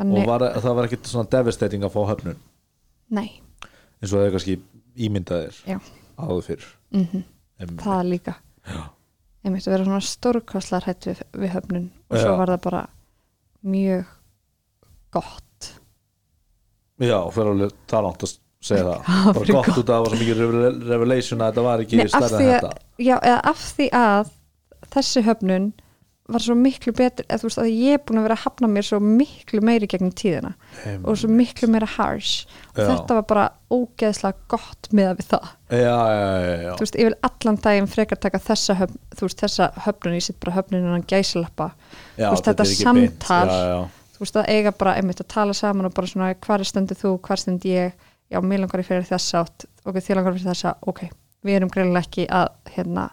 þannig, 0.00 0.28
var, 0.30 0.46
það 0.64 0.78
var 0.78 0.88
ekkert 0.88 1.10
svona 1.10 1.30
devastating 1.34 1.84
að 1.84 1.92
fá 1.92 2.00
höfnun? 2.08 2.38
Nei, 3.12 3.28
eins 4.00 4.14
og 4.14 4.16
það 4.16 4.24
er 4.26 4.34
kannski 4.36 4.56
ímyndaðir 4.96 5.60
áður 6.20 6.48
fyrr. 6.48 6.72
Mm 6.96 7.22
Em, 7.60 7.76
það 7.76 8.06
líka. 8.08 8.34
Já, 8.64 8.80
ég 9.44 9.52
myndi 9.52 9.68
að 9.68 9.74
vera 9.74 9.84
svona 9.84 10.04
stórkostlar 10.04 10.86
hætt 10.88 11.08
við, 11.10 11.18
við 11.42 11.50
höfnun 11.52 11.90
og 12.08 12.16
svo 12.16 12.30
Já. 12.32 12.38
var 12.40 12.52
það 12.54 12.62
bara 12.64 12.82
mjög 13.74 14.14
gott 15.12 15.49
já 17.00 17.18
fyrir 17.34 17.52
alveg 17.54 17.74
talant 17.90 18.24
að 18.28 18.34
segja 18.60 18.84
það. 18.84 19.04
Það 19.10 19.34
bara 19.34 19.44
var 19.44 19.52
gott 19.56 19.78
út 19.80 19.84
að 19.84 19.92
það 19.94 20.02
var 20.06 20.10
svo 20.14 20.22
mikið 20.24 20.40
revel- 20.44 20.80
revelation 20.94 21.40
að 21.44 21.52
þetta 21.52 21.68
var 21.68 21.84
ekki 21.86 22.00
af 22.04 22.10
stærra 22.14 22.26
en 22.26 22.34
að- 22.40 22.50
þetta. 22.56 22.72
já, 23.10 23.14
eða 23.20 23.38
af 23.54 23.62
því 23.76 23.86
að 24.00 24.34
þessi 24.90 25.22
höfnun 25.28 25.70
var 26.30 26.38
svo 26.44 26.54
miklu 26.54 26.92
betur 26.94 27.24
eða 27.26 27.40
þú 27.42 27.46
veist 27.48 27.58
að 27.58 27.68
ég 27.74 27.96
er 27.96 28.02
búin 28.06 28.20
að 28.20 28.26
vera 28.28 28.34
að 28.36 28.42
hafna 28.44 28.68
mér 28.70 28.84
svo 28.86 28.98
miklu 29.02 29.60
meiri 29.66 29.88
gegnum 29.90 30.12
tíðina 30.14 30.52
Em, 30.86 31.00
og 31.02 31.16
svo 31.18 31.26
miklu 31.32 31.66
meira 31.72 31.88
harsh. 31.90 32.44
Og 32.76 32.78
Já. 32.78 32.86
þetta 32.92 33.16
var 33.18 33.24
bara 33.32 33.46
ógeðslega 33.74 34.38
gott 34.52 34.88
með 34.94 35.10
við 35.18 35.26
það. 35.32 35.48
Já, 35.74 35.96
já, 36.14 36.70
þú 36.78 36.84
veist, 36.84 36.98
ég 37.00 37.08
vil 37.10 37.16
allan 37.26 37.58
daginn 37.64 37.90
frekar 37.90 38.20
taka 38.22 38.38
þessa, 38.44 38.76
höfn, 38.78 39.00
þú 39.18 39.26
veist, 39.26 39.42
þessa 39.42 39.68
höfnun 39.88 40.14
ég 40.20 40.22
sitt 40.28 40.38
bara 40.44 40.54
höfnun 40.60 40.84
en 40.84 40.94
hann 40.94 41.08
gæsalappa. 41.10 41.72
Já 42.20 42.28
þú 42.28 42.36
veist, 42.36 42.46
þetta 42.52 42.66
er 42.68 42.72
samtal- 42.78 43.50
já, 43.50 43.66
já. 43.74 43.80
Þú 44.20 44.26
veist, 44.26 44.36
að 44.36 44.50
eiga 44.52 44.72
bara 44.76 44.94
einmitt 45.00 45.22
að 45.24 45.30
tala 45.32 45.56
saman 45.56 45.88
og 45.88 45.94
bara 45.96 46.10
svona, 46.10 46.28
hvar 46.44 46.64
stendur 46.68 46.98
þú, 47.00 47.14
hvar 47.24 47.40
stend 47.40 47.64
ég? 47.64 47.96
Já, 48.30 48.38
mér 48.44 48.60
langar 48.62 48.82
ég 48.84 48.86
fyrir 48.86 49.08
þessa 49.08 49.40
átt. 49.40 49.64
Ok, 49.88 49.96
þér 50.04 50.20
langar 50.20 50.36
fyrir 50.36 50.50
þessa, 50.52 50.74
ok. 50.86 51.00
Við 51.42 51.56
erum 51.56 51.72
greinilega 51.72 52.04
ekki 52.04 52.26
að, 52.28 52.50
hérna 52.76 53.08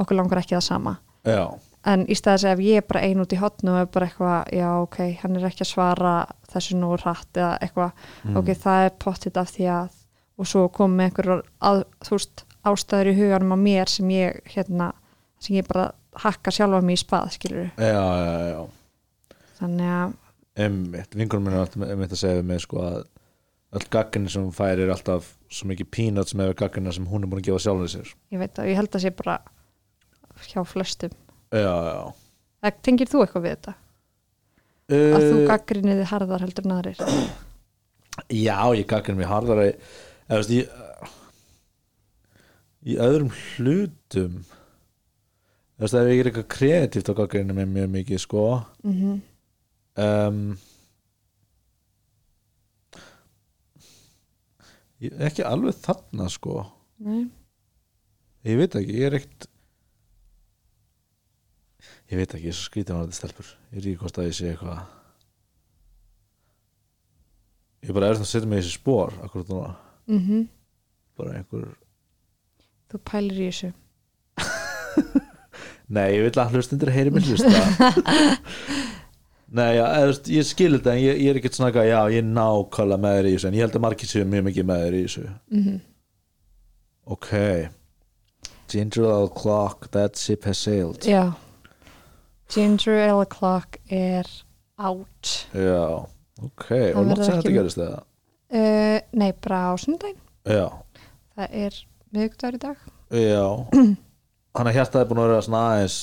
okkur 0.00 0.16
langar 0.18 0.40
ekki 0.40 0.56
það 0.56 0.64
sama. 0.64 0.96
Já, 1.28 1.44
en 1.92 2.06
í 2.08 2.16
staðis 2.16 2.46
ef 2.48 2.62
ég 2.64 2.80
er 2.80 2.86
bara 2.88 3.04
ein 3.06 3.20
út 3.20 3.32
í 3.36 3.38
hotnu 3.38 3.74
og 3.74 3.80
er 3.82 3.90
bara 3.92 4.08
eitthvað, 4.08 4.48
já 4.56 4.68
ok, 4.80 4.98
hann 5.22 5.36
er 5.36 5.46
ekki 5.50 5.62
að 5.66 5.70
svara 5.70 6.14
þessu 6.50 6.78
nú 6.80 6.90
hratt 6.96 7.36
eða 7.38 7.52
eitthvað 7.62 7.92
Mm. 8.24 8.36
ok, 8.40 8.48
það 8.64 8.84
er 8.86 8.92
pottit 9.04 9.36
af 9.36 9.52
því 9.54 9.68
að 9.70 9.88
og 10.38 10.46
svo 10.46 10.68
kom 10.70 10.96
með 10.96 11.08
einhverjar 11.10 11.42
að, 11.60 11.84
þú 12.06 12.14
veist, 12.16 12.44
ástæður 12.66 13.10
í 13.12 13.16
huganum 13.18 13.54
á 13.54 13.58
mér 13.58 13.88
sem 13.90 14.08
ég, 14.10 14.40
hérna, 14.54 14.92
sem 15.42 15.56
ég 15.56 15.66
bara 15.68 15.92
hakka 16.18 16.50
sjálfa 16.54 16.80
mig 16.82 16.98
í 16.98 17.02
spað, 17.02 17.30
skilur 17.34 17.70
já, 17.78 18.02
já, 18.02 18.34
já. 18.52 18.60
þannig 19.60 19.92
að, 19.98 20.12
Einmitt, 20.58 21.14
vinkunum 21.14 21.46
minn 21.46 21.54
er 21.54 21.62
alltaf 21.62 21.84
einmitt 21.86 22.14
að 22.14 22.20
segja 22.22 22.40
við 22.40 22.48
mig 22.50 22.62
sko 22.64 22.80
að 22.82 23.00
öll 23.78 23.84
gagginni 23.92 24.32
sem 24.32 24.46
hún 24.46 24.54
fær 24.56 24.80
er 24.80 24.90
alltaf 24.92 25.34
svo 25.52 25.68
mikið 25.70 25.90
peanuts 25.94 26.34
með 26.38 26.54
gagginna 26.58 26.94
sem 26.94 27.06
hún 27.08 27.24
er 27.24 27.30
búin 27.30 27.42
að 27.42 27.50
gefa 27.50 27.60
sjálfur 27.66 27.92
sér. 27.92 28.14
Ég 28.32 28.42
veit 28.42 28.58
að 28.58 28.70
ég 28.70 28.80
held 28.80 28.96
að 28.96 29.04
sé 29.04 29.12
bara 29.14 29.36
hjá 30.48 30.62
flestum. 30.66 31.14
Já, 31.52 31.68
já 31.68 32.00
Það, 32.58 32.80
tengir 32.82 33.10
þú 33.10 33.22
eitthvað 33.22 33.44
við 33.44 33.54
þetta? 33.54 33.74
Að 34.88 35.24
þú 35.28 35.34
uh, 35.36 35.46
gaggriniði 35.46 36.04
harðar 36.10 36.42
heldur 36.42 36.66
en 36.66 36.74
aðrir? 36.74 37.02
Já, 38.34 38.58
ég 38.74 38.86
gagginni 38.90 39.20
mig 39.20 39.30
harðar 39.30 39.60
eða, 39.62 39.74
veist, 40.32 40.54
ég, 40.56 41.12
í 42.88 42.96
öðrum 43.04 43.30
hlutum 43.30 44.40
þú 44.48 45.84
veist, 45.84 45.98
ég 46.00 46.22
er 46.24 46.30
eitthvað 46.32 46.48
kreatíft 46.56 47.12
á 47.12 47.18
gagginni 47.20 47.54
mig 47.54 47.68
mjög 47.76 47.92
mikið 47.94 48.24
sko. 48.24 48.46
Mm 48.82 49.20
um, 50.04 50.42
ekki 55.28 55.46
alveg 55.46 55.78
þarna 55.84 56.28
sko. 56.32 56.60
Nei, 57.04 57.28
ég 58.48 58.58
veit 58.58 58.78
ekki, 58.78 58.98
ég 58.98 59.08
er 59.08 59.18
ekkert 59.20 59.48
ég 62.08 62.16
veit 62.18 62.32
ekki, 62.32 62.46
ég 62.48 62.54
er 62.54 62.56
svo 62.56 62.68
skrítið 62.70 62.96
var 62.96 63.04
þetta 63.06 63.18
stelpur. 63.20 63.50
Ég 63.74 63.82
er 63.82 64.00
hvort 64.00 64.18
að 64.18 64.30
ég 64.30 64.38
sé 64.38 64.52
eitthvað 64.52 64.86
ég 67.86 67.94
bara 67.94 68.08
er 68.08 68.18
það 68.18 68.24
að 68.24 68.30
setja 68.32 68.50
mig 68.50 68.58
í 68.58 68.64
þessi 68.64 68.78
spór 68.78 69.18
akkurat 69.24 69.52
núna, 69.52 69.74
mm 70.10 70.46
bara 71.18 71.34
einhver 71.34 71.70
þú 72.92 72.98
pælir 73.10 73.40
í 73.42 73.46
þessu. 73.50 73.72
Nei, 75.96 76.04
ég 76.14 76.26
vil 76.28 76.38
að 76.38 76.52
hlustundur 76.54 76.92
heyri 76.94 77.10
mér 77.10 77.26
hlusta 77.26 77.48
nei, 79.56 79.70
já, 79.78 79.84
veist, 80.08 80.32
ég 80.32 80.48
skil 80.48 80.72
þetta 80.76 80.94
en 80.94 81.02
ég, 81.02 81.20
ég 81.24 81.32
er 81.32 81.40
ekkert 81.40 81.56
svona 81.56 81.70
eitthvað, 81.70 81.90
já, 81.90 82.00
ég 82.14 82.24
er 82.24 82.32
nákvæmlega 82.32 83.02
með 83.04 83.18
þér 83.18 83.28
í 83.28 83.36
þessu 83.36 83.48
en 83.48 83.56
ég 83.58 83.64
held 83.64 83.78
að 83.78 83.84
margir 83.86 84.10
séu 84.10 84.26
mjög 84.28 84.48
mikið 84.48 84.68
með 84.68 84.82
þér 84.84 84.98
í 84.98 85.04
þessu. 85.06 85.28
Mm 85.54 85.78
ok. 87.08 87.30
Ginger 88.68 89.04
ale 89.04 89.28
clock, 89.28 89.90
that 89.90 90.16
ship 90.16 90.44
has 90.44 90.58
sailed. 90.58 91.02
Já. 91.02 91.32
Ginger 92.48 93.08
ale 93.08 93.26
clock 93.26 93.78
er 93.90 94.26
out. 94.78 95.48
Já, 95.52 96.04
ok, 96.42 96.66
Það 96.68 96.96
og 96.96 97.06
langt 97.08 97.24
sem 97.24 97.40
þetta 97.40 97.54
gerist 97.56 97.80
það 97.80 97.94
uh, 97.96 98.98
Nei, 99.18 99.32
bara 99.42 99.62
á 99.68 99.74
sunnudaginn. 99.80 100.20
Já. 100.44 100.68
Það 101.36 101.56
er 101.64 101.80
miðugdagur 102.14 102.58
í 102.58 102.62
dag. 102.62 102.84
Já. 103.16 103.46
Þannig 104.58 104.70
að 104.72 104.78
hjartaði 104.78 105.08
búin 105.08 105.22
að 105.22 105.28
vera 105.32 105.42
svona 105.46 105.64
aðeins 105.72 105.98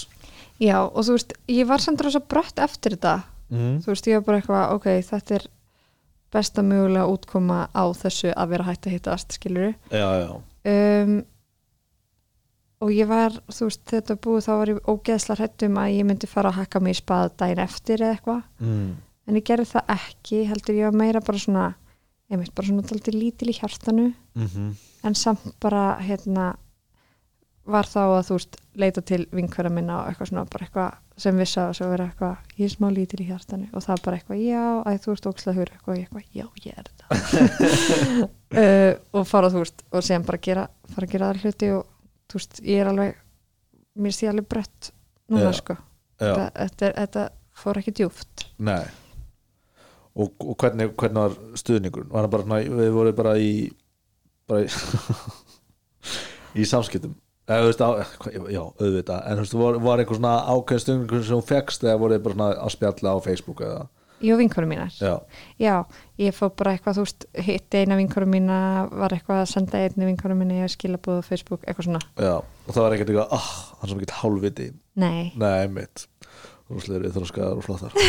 Já, 0.64 0.78
og 0.88 1.02
þú 1.04 1.16
veist, 1.18 1.34
ég 1.52 1.68
var 1.68 1.82
samt 1.84 2.02
rosa 2.06 2.22
brött 2.24 2.62
eftir 2.64 2.96
þetta 2.96 3.16
mm. 3.54 3.78
Þú 3.84 3.92
veist, 3.92 4.10
ég 4.10 4.20
var 4.20 4.26
bara 4.30 4.42
eitthvað, 4.42 4.66
ok, 4.78 4.90
þetta 5.10 5.38
er 5.38 5.48
besta 6.36 6.66
mögulega 6.66 7.08
útkoma 7.12 7.62
á 7.72 7.84
þessu 7.96 8.34
að 8.34 8.52
vera 8.56 8.68
hægt 8.68 8.90
að 8.90 8.98
hittast, 8.98 9.38
skilur 9.38 9.74
um, 10.72 11.16
og 12.84 12.92
ég 12.92 13.08
var 13.10 13.38
þú 13.48 13.70
veist, 13.70 13.86
þetta 13.92 14.18
búið 14.26 14.48
þá 14.48 14.52
var 14.54 14.74
ég 14.74 14.92
ógeðsla 14.92 15.40
hrættum 15.40 15.80
að 15.80 15.94
ég 15.96 16.10
myndi 16.10 16.30
fara 16.30 16.52
að 16.52 16.60
hakka 16.64 16.82
mig 16.84 16.98
í 16.98 17.00
spað 17.00 17.32
daginn 17.40 17.64
eftir 17.64 18.04
eða 18.04 18.18
eitthvað. 18.18 18.44
Mm. 18.60 18.90
en 19.26 19.40
ég 19.40 19.48
gerði 19.48 19.70
það 19.72 19.96
ekki, 19.96 20.42
heldur 20.50 20.80
ég 20.80 20.90
var 20.90 21.00
meira 21.04 21.24
bara 21.24 21.42
svona, 21.42 21.70
ég 22.30 22.42
veit, 22.42 22.52
bara 22.58 22.68
svona 22.68 22.90
daldið 22.90 23.22
lítil 23.22 23.54
í 23.54 23.58
hjartanu, 23.62 24.12
Mm 24.36 24.76
en 25.06 25.16
samt 25.16 25.46
bara 25.62 25.96
hérna 26.02 26.56
var 27.66 27.88
þá 27.90 28.02
að 28.04 28.28
þú 28.30 28.38
veist, 28.40 28.60
leita 28.78 29.02
til 29.06 29.24
vinkværa 29.34 29.72
minna 29.74 30.02
og 30.02 30.10
eitthvað 30.10 30.32
svona, 30.32 30.46
bara 30.50 30.68
eitthvað 30.68 30.98
sem 31.18 31.38
vissi 31.40 31.60
að 31.62 31.74
svo 31.78 31.88
vera 31.92 32.10
eitthvað, 32.10 32.50
ég 32.60 32.68
er 32.68 32.74
smá 32.74 32.90
lítil 32.92 33.22
í 33.24 33.28
hjartanu 33.30 33.70
og 33.72 33.84
það 33.86 33.94
er 33.96 34.02
bara 34.06 34.18
eitthvað, 34.20 34.42
já, 34.44 34.64
að 34.82 34.98
þú 35.06 35.14
ert 35.14 35.28
ókslega 35.30 35.56
hugur 35.56 35.72
eitthvað, 35.76 35.96
ég 35.96 36.04
eitthvað, 36.04 36.26
já, 36.36 36.46
ég 36.66 36.74
er 36.76 36.90
þetta. 36.90 37.06
Uh, 38.52 38.92
og 39.20 39.30
fara 39.30 39.52
þú 39.54 39.62
veist 39.64 39.86
og 39.92 40.06
sem 40.06 40.26
bara 40.28 40.42
gera, 40.50 40.66
fara 40.92 41.08
að 41.08 41.16
gera 41.16 41.30
aðra 41.30 41.46
hluti 41.46 41.72
og 41.76 41.88
þú 42.32 42.42
veist, 42.42 42.62
ég 42.66 42.84
er 42.84 42.92
alveg 42.92 43.16
mér 43.96 44.18
sé 44.18 44.30
alveg 44.30 44.50
brött 44.52 44.92
núna 45.32 45.50
Já. 45.50 45.58
sko. 45.62 45.78
Já, 46.20 46.30
þetta, 46.32 46.46
þetta, 46.60 46.92
þetta 47.00 47.26
fór 47.56 47.80
ekki 47.82 47.96
djúft 47.96 48.46
nei. 48.64 48.84
Og, 50.16 50.32
og 50.40 50.56
hvernig, 50.60 50.94
hvernig 50.96 51.26
var 51.26 51.34
stuðningur? 51.60 52.06
Var 52.12 52.24
hann 52.24 52.32
bara, 52.32 52.60
við 52.64 52.94
vorum 52.96 53.16
bara 53.18 53.34
í 53.40 53.52
bara 54.48 54.64
í, 54.64 54.70
í 56.62 56.68
samskiptum 56.68 57.16
hvað- 57.48 58.50
já, 58.52 58.62
auðvitað 58.82 59.20
en 59.30 59.38
þú 59.38 59.44
veist, 59.44 59.54
var, 59.62 59.74
var 59.86 60.00
einhver 60.02 60.18
svona 60.18 60.34
ákveðin 60.50 60.84
stuðningur 60.86 61.24
sem 61.28 61.36
hún 61.38 61.46
fegst 61.50 61.84
eða 61.86 62.00
voru 62.02 62.16
þið 62.18 62.24
bara 62.26 62.36
svona 62.36 62.50
að 62.66 62.74
spjalla 62.74 63.14
á 63.14 63.18
Facebook 63.26 63.60
eða, 63.68 63.84
ég 64.26 64.34
og 64.34 64.40
vinkonum 64.40 64.70
mínar 64.72 64.92
já, 64.98 65.14
Já, 65.62 65.76
ég 66.18 66.34
fór 66.34 66.50
bara 66.58 66.72
eitthvað, 66.74 66.96
þú 66.98 67.04
veist, 67.06 67.26
hitti 67.46 67.78
eina 67.84 67.98
vinkonum 68.00 68.32
mína, 68.34 68.58
var 68.90 69.14
eitthvað 69.14 69.44
að 69.44 69.52
senda 69.52 69.78
einni 69.84 70.06
vinkonum 70.10 70.40
mína 70.42 70.64
í 70.66 70.72
skilabúð 70.74 71.20
á 71.22 71.28
Facebook, 71.28 71.62
eitthvað 71.68 71.86
svona. 71.90 72.02
já 72.18 72.34
og 72.40 72.72
það 72.74 72.82
var 72.88 72.92
ekkert 72.98 73.10
eitthvað, 73.14 73.30
ah, 73.38 73.50
hann 73.82 73.90
sem 73.92 74.00
ekkert 74.00 74.18
hálfviti 74.24 74.68
Nei. 74.96 75.32
nei, 75.36 75.68
mitt 75.68 76.08
rúsleiri 76.72 77.12
þróskaðar 77.14 77.60
og 77.60 77.66
flottar 77.68 77.92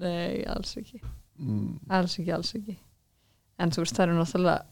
Nei, 0.00 0.42
alls 0.48 0.74
ekki. 0.80 1.00
mm, 1.38 1.78
Alls 1.92 2.16
ekki, 2.18 2.32
alls 2.34 2.52
ekki. 2.56 2.74
En 3.60 3.70
þú 3.74 3.82
veist, 3.84 3.96
það 3.96 4.06
eru 4.06 4.16
náttúrulega, 4.16 4.62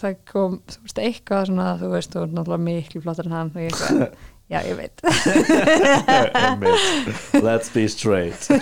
það 0.00 0.12
kom, 0.30 0.52
þú 0.70 0.78
veist, 0.86 0.98
eitthvað 1.04 1.42
svona, 1.50 1.66
þú 1.80 1.86
veist, 1.94 2.10
þú 2.14 2.18
er 2.24 2.28
náttúrulega 2.34 2.66
miklu 2.68 2.98
flottar 3.04 3.26
en 3.30 3.36
hann 3.36 3.50
og 3.54 3.60
ég 3.62 3.66
eitthvað, 3.72 4.00
já, 4.52 4.58
ég 4.66 4.74
veit. 4.78 4.96
Let's 7.48 7.68
be 7.74 7.84
straight 7.92 8.40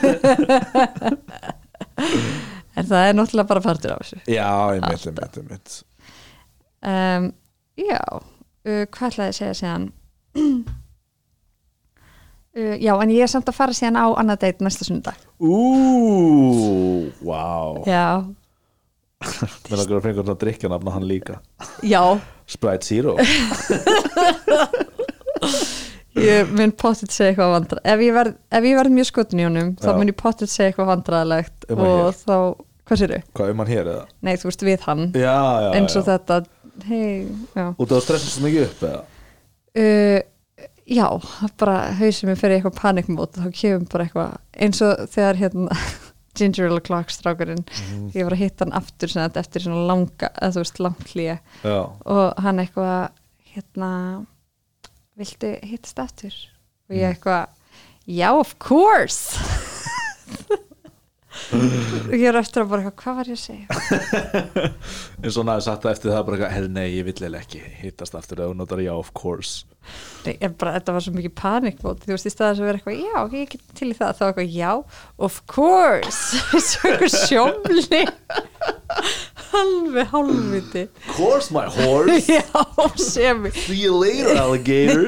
En 2.77 2.85
það 2.85 3.07
er 3.09 3.15
náttúrulega 3.17 3.49
bara 3.49 3.63
partur 3.65 3.93
af 3.95 3.99
þessu. 4.05 4.17
já, 4.29 4.49
einmitt, 4.75 4.93
Alltaf. 4.93 5.13
einmitt, 5.13 5.37
einmitt 5.43 5.71
Um, 6.87 7.25
já, 7.81 7.99
uh, 8.15 8.21
hvað 8.93 9.07
ætlaði 9.09 9.31
að 9.33 9.39
segja 9.41 9.55
síðan? 9.63 9.85
Uh, 12.57 12.73
já, 12.81 12.95
en 13.05 13.11
ég 13.13 13.21
er 13.21 13.29
samt 13.29 13.45
að 13.51 13.53
fara 13.59 13.75
síðan 13.77 13.99
á 14.01 14.17
annað 14.17 14.39
date 14.47 14.65
næsta 14.65 14.81
sundag. 14.89 15.13
Úúúú, 15.45 17.11
wow 17.21 17.83
Já, 17.85 18.25
Mér 19.71 19.81
langar 19.81 19.99
að 19.99 20.05
fengi 20.07 20.23
að 20.25 20.39
drikja 20.43 20.71
nafna 20.73 20.95
hann 20.97 21.07
líka 21.09 21.39
já, 21.87 22.03
Sprite 22.51 22.87
Zero 22.87 23.17
Ég 26.17 26.49
mun 26.57 26.73
pottit 26.81 27.13
segja 27.13 27.35
eitthvað 27.35 27.51
vandra 27.53 27.81
ef 27.85 28.01
ég 28.01 28.15
verð, 28.17 28.37
ef 28.57 28.65
ég 28.65 28.79
verð 28.79 28.95
mjög 28.97 29.09
skotin 29.11 29.43
í 29.43 29.45
honum 29.45 29.75
þá 29.77 29.91
Já. 29.91 29.97
mun 29.99 30.09
ég 30.11 30.17
pottit 30.17 30.49
segja 30.53 30.71
eitthvað 30.71 30.89
vandræðalegt 30.95 31.67
Um 31.69 31.83
hann 31.83 31.91
og 31.93 32.07
hér? 32.07 32.17
þá, 32.23 32.37
hvað 32.89 33.01
sér 33.03 33.13
Hvað 33.37 33.53
um 33.53 33.61
hann 33.63 33.73
hér 33.73 33.91
eða? 33.93 34.07
Nei, 34.25 34.33
þú 34.41 34.49
veist 34.49 34.65
við 34.65 34.87
hann 34.89 35.03
Já, 35.13 35.35
já, 35.67 35.69
eins 35.77 35.99
og 36.01 36.07
já 36.07 36.09
þetta 36.15 36.39
hei, 36.87 37.11
já 37.53 37.67
Og 37.77 37.85
það 37.91 38.03
stressast 38.07 38.39
svo 38.39 38.47
mikið 38.47 38.65
upp 38.71 38.87
eða? 38.89 39.03
uh, 39.83 40.19
Já, 40.87 41.07
bara 41.61 41.77
hausum 41.99 42.31
mig 42.31 42.39
fyrir 42.41 42.61
eitthvað 42.61 42.77
panikmót 42.81 43.37
þá 43.37 43.47
kemur 43.61 43.89
bara 43.93 44.05
eitthvað 44.07 44.37
eins 44.65 44.81
og 44.87 45.05
þegar 45.13 45.41
hérna 45.43 45.79
Ginger 46.37 46.67
Ale 46.71 46.81
Clock 46.81 47.11
strákurinn. 47.11 47.65
Mhm. 47.65 48.11
ég 48.15 48.25
var 48.29 48.33
að 48.37 48.43
hitta 48.45 48.65
hann 48.65 48.73
aftur 48.77 49.09
þetta 49.09 49.41
eftir 49.43 49.65
svona 49.67 49.87
langa, 49.89 50.31
þú 50.41 50.63
veist 50.63 50.79
langt 50.85 51.13
hlýja 51.15 51.39
og 52.07 52.35
hann 52.43 52.59
eitthvað 52.63 53.11
hérna 53.55 53.91
viltu 55.19 55.55
hittast 55.65 55.99
aftur? 55.99 56.35
Og 56.91 56.95
Mm. 56.95 57.01
ég 57.01 57.17
eitthvað 57.17 57.49
já 58.07 58.31
of 58.39 58.55
course 58.59 59.37
ég 62.15 62.27
er 62.31 62.39
eftir 62.41 62.65
að 62.65 62.73
bara 62.73 62.85
eitthvað, 62.85 62.99
hvað 63.03 63.19
var 63.21 63.31
ég 63.31 63.37
að 63.37 63.45
segja? 63.45 63.69
En 65.25 65.33
svona 65.33 65.57
sagt 65.65 65.87
það 65.87 65.95
eftir 65.95 66.13
það 66.13 66.27
bara, 66.29 66.51
herri 66.53 66.71
nei, 66.73 66.87
ég 66.97 67.07
vill 67.07 67.17
eiginlega 67.17 67.45
ekki 67.45 67.63
hittast 67.81 68.17
aftur 68.19 68.43
eða 68.43 68.53
þú 68.53 68.59
notar 68.61 68.83
já, 68.85 68.93
of 68.95 69.11
course. 69.17 69.65
Nei, 70.27 70.35
en 70.43 70.55
bara, 70.59 70.75
þetta 70.77 70.97
var 70.97 71.05
svo 71.07 71.15
mikið 71.15 71.35
panikmót 71.39 72.05
þú 72.05 72.15
veist, 72.15 72.29
í 72.29 72.35
staðis 72.35 72.63
að 72.63 72.69
vera 72.71 72.81
eitthvað, 72.81 73.01
já, 73.07 73.19
ég 73.41 73.53
get 73.55 73.77
til 73.79 73.91
í 73.93 73.97
það. 73.99 74.19
Þá 74.19 74.25
eitthvað, 74.29 74.57
já, 74.57 74.73
of 75.29 75.41
course. 75.51 76.43
Svo 76.71 76.91
eitthvað 76.91 77.13
sjómli 77.27 78.05
halvi, 79.51 80.05
halvviti 80.13 80.83
of 80.83 81.17
course 81.17 81.51
my 81.51 81.67
horse, 81.67 82.29
já, 82.39 82.43
sem 82.97 83.51
see 83.53 83.75
you 83.75 83.97
later 83.97 84.37
alligator 84.37 85.07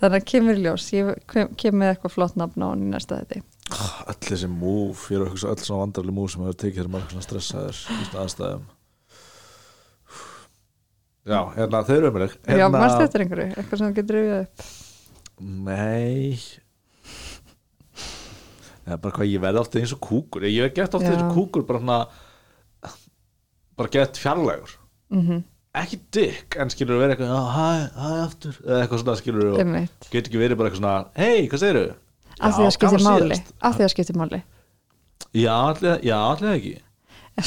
þannig 0.00 0.18
að 0.18 0.26
kemur 0.32 0.60
ljós 0.64 0.88
ég 0.94 1.12
kem, 1.28 1.78
með 1.78 1.94
eitthvað 1.94 2.14
flott 2.14 2.36
nafn 2.38 2.64
á 2.64 2.68
hann 2.70 2.84
í 2.86 2.90
næsta 2.92 3.20
þetta 3.22 3.42
öll 4.08 4.16
þessi 4.24 4.48
múf, 4.48 5.06
ég 5.12 5.18
er 5.18 5.26
að 5.26 5.32
hugsa 5.34 5.52
öll 5.52 5.60
svona 5.62 5.84
vandarlega 5.84 6.16
múf 6.16 6.32
sem 6.32 6.44
hefur 6.44 6.60
tekið 6.62 6.90
maður 6.92 7.04
er 7.04 7.14
svona 7.14 7.26
stressaður 7.26 7.80
í 7.80 8.06
svona 8.08 8.22
aðstæðum. 8.24 8.66
Já, 11.28 11.40
hérna, 11.58 11.82
þau 11.84 11.94
eru 11.98 12.08
umræk 12.08 12.38
já, 12.48 12.64
mannst 12.72 13.02
þetta 13.02 13.20
einhverju, 13.24 13.48
eitthvað 13.52 13.82
sem 13.82 13.98
getur 13.98 14.16
rifjað 14.16 14.40
upp. 14.46 14.64
Nei. 15.68 16.38
Það 18.88 18.94
er 18.94 19.02
bara 19.04 19.16
hvað 19.18 19.28
ég 19.28 19.44
verði 19.44 19.60
ofta 19.60 19.82
eins 19.82 19.92
og 19.92 20.00
kúkur. 20.00 20.48
Ég 20.48 20.64
hef 20.64 20.78
gett 20.78 20.96
Já. 20.96 21.02
eins 21.04 21.26
og 21.26 21.36
kúkur 21.36 21.66
bara 21.68 21.82
hana, 21.82 21.98
bara 23.76 23.92
gett 23.92 24.16
fjarlægur. 24.16 24.78
Mm 25.12 25.44
ekki 25.84 25.98
dick, 26.14 26.56
en 26.60 26.70
skilur 26.72 26.98
vera 27.00 27.14
eitthvað 27.14 27.30
"Já, 27.32 27.40
hæ, 27.54 27.68
aftur, 28.24 28.58
eða 28.66 28.80
eitthvað 28.84 29.02
svona 29.04 29.16
skilur 29.20 29.48
og 29.52 29.58
einmitt, 29.62 30.08
get 30.12 30.28
ekki 30.28 30.40
verið 30.42 30.56
bara 30.60 30.70
eitthvað 30.70 30.82
svona 30.82 31.06
hei, 31.16 31.48
hvað 31.48 31.62
segirðu? 31.64 31.94
af 32.40 32.54
því 32.54 32.66
að 32.68 32.74
skipti 32.76 32.96
gaman 32.98 33.22
máli. 33.22 33.38
af 33.62 33.76
því 33.78 33.84
að 33.86 33.92
skipti 33.94 34.14
máli. 34.18 34.42
Já, 35.34 35.54
allir, 35.54 35.98
já, 36.06 36.16
allir 36.32 36.52
ekki. 36.54 36.74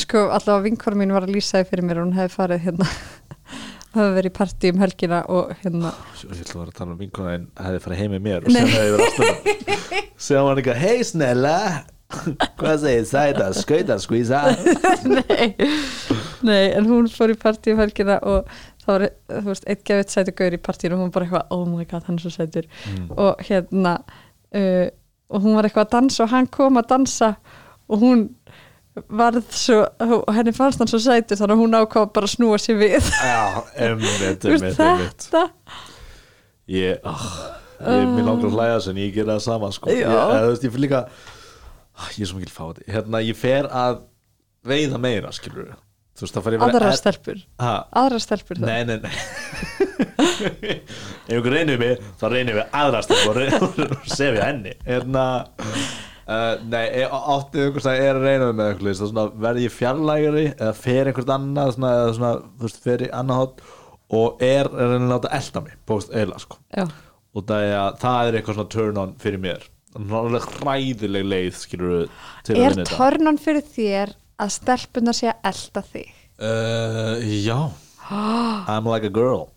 Sko, 0.02 0.26
allavega 0.32 0.64
vinkvara 0.68 0.96
mín 1.00 1.12
var 1.16 1.24
að 1.28 1.34
lýsa 1.36 1.62
því 1.62 1.70
fyrir 1.70 1.84
mér 1.88 2.00
og 2.02 2.06
hún 2.08 2.16
hefði 2.16 2.34
farið 2.36 2.60
hérna 2.66 2.88
hefði 3.96 4.12
verið 4.16 4.30
í 4.32 4.36
partí 4.38 4.70
um 4.72 4.80
helgina 4.84 5.22
og 5.28 5.50
hérna. 5.64 5.94
Ég 6.22 6.44
ætla 6.44 6.54
að 6.54 6.60
vera 6.62 6.72
að 6.72 6.78
tala 6.78 6.92
um 6.92 7.00
vinkona 7.02 7.34
en 7.36 7.48
hefði 7.60 7.82
farið 7.86 8.02
heim 8.04 8.12
með 8.16 8.22
mér 8.28 8.46
og 8.46 8.52
sem 8.56 8.70
hefði 8.76 8.92
verið 8.96 9.08
aftur. 9.08 10.06
Sem 10.22 10.46
hann 10.48 10.62
eitthvað, 10.62 10.80
hei 10.86 11.04
snella. 11.04 11.58
Hvað 12.60 12.82
segir 12.84 13.06
sæta, 13.08 13.46
skauta, 13.56 13.96
skvísa 14.04 14.42
nei, 15.16 15.54
nei, 16.48 16.72
en 16.76 16.88
hún 16.90 17.10
fór 17.12 17.34
í 17.34 17.38
partí 17.40 17.76
um 17.76 17.82
helgina 17.82 18.18
og 18.28 18.50
það 18.82 18.94
var, 18.94 19.06
þú 19.30 19.46
veist, 19.50 19.68
eitt 19.70 19.84
gefið 19.88 20.12
sætu 20.14 20.36
gaur 20.38 20.58
í 20.58 20.62
partíinu 20.62 20.98
og 20.98 21.06
hún 21.06 21.14
bara 21.14 21.28
eitthvað, 21.28 21.56
oh 21.56 21.64
my 21.70 21.86
god, 21.86 22.08
hann 22.08 22.18
er 22.18 22.26
svo 22.26 22.34
sætur. 22.34 22.68
Mm. 22.90 23.08
og 23.18 23.46
hérna 23.48 23.96
uh, 24.02 24.88
og 25.32 25.46
hún 25.46 25.56
var 25.56 25.68
eitthvað 25.68 25.88
að 25.88 25.96
dansa 25.96 26.26
og 26.26 26.34
hann 26.34 26.50
kom 26.52 26.80
að 26.82 26.90
dansa 26.92 27.34
og 27.92 28.04
hún 28.04 28.26
varð 29.08 29.48
svo, 29.56 29.86
og 30.02 30.34
henni 30.36 30.52
fannst 30.56 30.82
hann 30.82 30.90
svo 30.92 31.00
sætur 31.00 31.40
þannig 31.40 31.56
að 31.56 31.64
hún 31.64 31.78
ákvað 31.80 32.10
bara 32.18 32.28
að 32.28 32.34
snúa 32.34 32.60
sér 32.60 32.80
við. 32.82 33.08
Já, 33.24 33.44
emmitt, 33.88 34.48
emmitt, 34.50 34.80
þetta? 34.80 35.46
Ég, 36.72 37.00
oh, 37.08 37.30
ég 37.80 38.10
mér 38.12 38.28
langar 38.28 38.50
að 38.50 38.58
hlæða 38.58 38.82
sem 38.88 39.00
ég 39.02 39.14
gera 39.16 39.38
það 39.38 39.46
sama 39.48 39.72
sko. 39.76 39.94
ég, 39.96 40.04
þú 40.08 40.50
veist, 40.50 40.66
ég 40.68 40.76
fyrir 40.76 40.86
líka 40.88 41.06
ah, 41.06 42.10
ég 42.18 42.26
er 42.26 42.32
svo 42.32 42.42
mikil 42.42 42.54
fáti. 42.54 42.86
Hérna, 42.92 43.24
ég 43.24 43.40
fer 43.40 43.70
að 43.72 44.04
veiða 44.68 45.00
meira 45.02 45.32
skilur 45.36 45.72
veist, 46.26 46.36
það 46.38 46.46
fer 46.46 46.56
ég 46.56 46.62
að 46.62 46.76
aðrar 46.76 46.96
stelpur, 47.00 47.42
ha, 47.64 47.74
aðrar 48.04 48.24
stelpur 48.24 48.62
þá. 48.62 48.68
Nei, 48.70 48.82
nei, 48.86 48.98
nei. 49.02 49.12
Ef 51.28 51.34
ykkur 51.38 51.54
reynir 51.56 51.82
við 51.82 52.00
þá 52.22 52.26
reynir 52.34 52.58
við 52.62 52.78
aðra 52.82 53.02
stelpur 53.06 53.44
og 53.98 54.08
sef 54.12 54.32
ég 54.38 54.42
henni. 54.46 54.78
Hérna 54.88 55.26
Uh, 56.32 56.54
nei, 56.70 56.86
e- 57.02 57.08
áttið 57.10 57.66
ykkur 57.66 57.84
sem 57.84 57.98
er 57.98 58.16
að 58.16 58.24
reyna 58.24 58.46
við 58.46 58.54
með 58.56 58.68
eitthvað 58.70 59.00
þá 59.02 59.08
svona, 59.10 59.24
verð 59.42 59.64
ég 59.66 59.74
fjarlægari 59.74 60.44
eða 60.54 60.74
fer 60.78 61.10
einhvert 61.10 61.32
annað 61.34 61.72
svona, 61.76 61.90
eða 61.98 62.12
svona, 62.16 62.30
þú 62.62 62.68
veist, 62.68 62.78
fer 62.86 63.04
í 63.04 63.10
annað 63.20 63.40
hótt 63.42 63.64
og 64.22 64.44
er 64.46 64.70
að 64.70 64.94
reyna 64.94 65.00
að 65.02 65.12
láta 65.12 65.32
elda 65.40 65.64
mig 65.66 65.74
post 65.90 66.14
eila, 66.16 66.38
sko. 66.40 66.60
Og 67.36 67.46
það 67.50 67.66
er, 67.66 67.74
að, 67.82 67.98
það 68.06 68.30
er 68.30 68.38
eitthvað 68.40 68.60
svona 68.60 68.74
turn 68.78 69.02
on 69.02 69.12
fyrir 69.26 69.44
mér. 69.44 69.66
Hræðileg 70.62 71.28
leið 71.34 71.52
skilur 71.60 71.92
við 71.98 72.06
til 72.48 72.56
að 72.56 72.62
er 72.62 72.78
vinna 72.78 72.86
þetta. 72.86 73.02
törnun 73.02 73.42
fyrir 73.50 73.68
þér 73.76 74.14
að 74.42 74.54
stelpunar 74.58 75.18
sé 75.18 75.32
að 75.32 75.50
elda 75.52 75.84
þig? 75.92 76.12
Uh, 76.42 77.18
já. 77.46 77.58
I'm 78.72 78.88
like 78.90 79.08
a 79.08 79.14
girl 79.14 79.50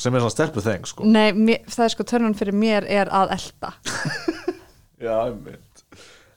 sem 0.00 0.14
er 0.14 0.24
svona 0.24 0.34
stelpu 0.34 0.62
þeng 0.64 0.88
sko. 0.90 1.06
Nei, 1.06 1.28
mér, 1.36 1.60
það 1.70 1.84
er 1.84 1.92
sko 1.94 2.06
törnun 2.10 2.34
fyrir 2.34 2.56
mér 2.58 2.86
er 2.90 3.10
að 3.14 3.36
elda 3.36 3.70
já, 5.04 5.14
einmitt. 5.28 5.84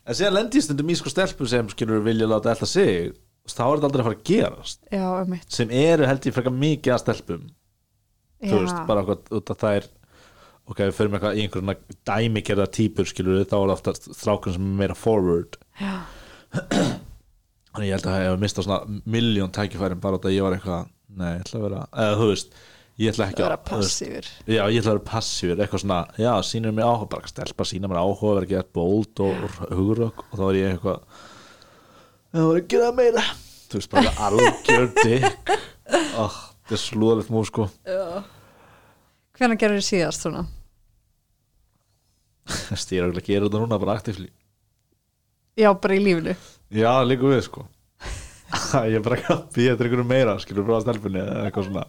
En 0.08 0.18
síðan 0.18 0.38
lendi 0.38 0.62
ég 0.62 0.68
stundum 0.68 0.92
í 0.94 0.98
sko 1.00 1.12
stelpu 1.12 1.48
sem 1.50 1.70
skilur 1.74 2.04
vilja 2.06 2.30
láta 2.30 2.54
elda 2.54 2.70
sig 2.70 3.16
þá 3.48 3.64
er 3.64 3.80
þetta 3.80 3.88
aldrei 3.90 4.02
að 4.04 4.08
fara 4.10 4.18
að 4.18 4.26
gerast. 4.28 4.82
Já, 4.92 5.06
um 5.08 5.32
mitt 5.34 5.58
sem 5.58 5.72
eru 5.74 6.08
held 6.08 6.28
ég 6.28 6.36
frekar 6.36 6.56
mikið 6.56 6.94
að 6.96 7.04
stelpum. 7.06 7.48
Þú 8.44 8.60
veist, 8.62 8.82
bara 8.86 9.02
eitthvað 9.02 9.40
út 9.40 9.52
af 9.54 9.62
það 9.64 9.80
er 9.80 9.90
ok, 10.68 10.82
við 10.84 10.96
förum 11.00 11.18
eitthvað 11.18 11.40
í 11.40 11.46
einhverjum 11.46 11.74
dæmikerða 12.12 12.70
típur 12.78 13.10
skilur 13.10 13.42
þá 13.42 13.58
er 13.58 13.72
það 13.72 13.76
ofta 13.78 13.96
strákun 14.04 14.58
sem 14.58 14.68
er 14.68 14.80
meira 14.84 14.98
forward. 15.00 15.58
Já, 15.82 15.96
Þannig 17.78 17.92
ég 17.92 17.94
held 18.00 18.08
að 18.10 18.16
ég 18.24 18.32
hef 18.32 18.40
mistað 18.42 18.66
svona 18.66 19.02
miljón 19.14 19.52
tækifærin 19.54 20.00
bara 20.02 20.18
út 20.18 20.26
að 20.26 20.34
ég 20.34 20.46
var 20.48 20.56
eitthvað 20.58 20.88
Nei, 21.18 21.30
ég 21.38 21.44
ætla 21.46 21.60
að 21.60 21.66
vera, 21.68 21.82
eða 22.04 22.16
þú 22.20 22.28
veist 22.32 22.58
Ég 22.98 23.12
ætla 23.14 23.26
ekki 23.30 23.38
það 23.38 23.46
vera 23.46 23.58
passífur. 23.68 24.28
Já, 24.50 24.62
ég 24.74 24.80
ætla 24.82 24.90
að 24.90 24.96
vera 24.96 25.04
passífur, 25.12 25.60
eitthvað 25.62 25.84
svona 25.84 26.00
Já, 26.18 26.32
sýnir 26.50 26.74
mér 26.74 26.88
áhuga, 26.90 27.10
bara 27.14 27.30
stelpa, 27.30 27.68
sína 27.70 27.92
mér 27.92 28.00
áhuga 28.02 28.32
Verða 28.34 28.48
ekki 28.48 28.58
að 28.58 28.72
bold 28.80 29.22
og, 29.28 29.44
og 29.46 29.76
hugurök 29.78 30.24
Og 30.26 30.34
þá 30.34 30.42
var 30.48 30.58
ég 30.58 30.74
eitthvað 30.74 31.22
Það 32.34 32.48
var 32.50 32.58
að 32.60 32.68
gera 32.74 32.90
meira. 32.98 33.24
Þú 33.70 33.80
veist, 33.80 33.94
bara 33.94 34.12
algjör 34.28 34.90
dick. 35.06 35.54
Oh, 36.20 36.42
Það 36.68 36.76
er 36.76 36.82
slúðalegt 36.82 37.30
múl, 37.32 37.46
sko. 37.48 37.70
Hvernig 39.38 39.62
gerur 39.62 39.80
þið 39.80 39.86
síðast 39.88 40.26
svona? 40.26 40.42
Er 42.48 43.06
auðvitað 43.06 43.22
að 43.22 43.28
gera 43.30 43.48
þetta 43.48 43.62
núna 43.62 43.80
bara 43.82 43.96
aktífli 44.00 44.28
Já, 45.58 45.70
bara 45.74 45.98
í 45.98 46.02
lífinu 46.04 46.36
Já, 46.74 46.92
líka 47.08 47.30
við, 47.32 47.42
sko. 47.48 47.66
Ég 48.92 48.98
er 49.00 49.04
bara 49.06 49.18
ekki 49.20 49.34
að 49.34 49.44
býja 49.56 49.74
þetta 49.74 49.84
einhverju 49.88 50.08
meira 50.08 50.38
Skilur 50.44 50.66
frá 50.68 50.78
stelpunni 50.84 51.22
eða 51.24 51.46
eitthvað 51.48 51.68
svona. 51.70 51.86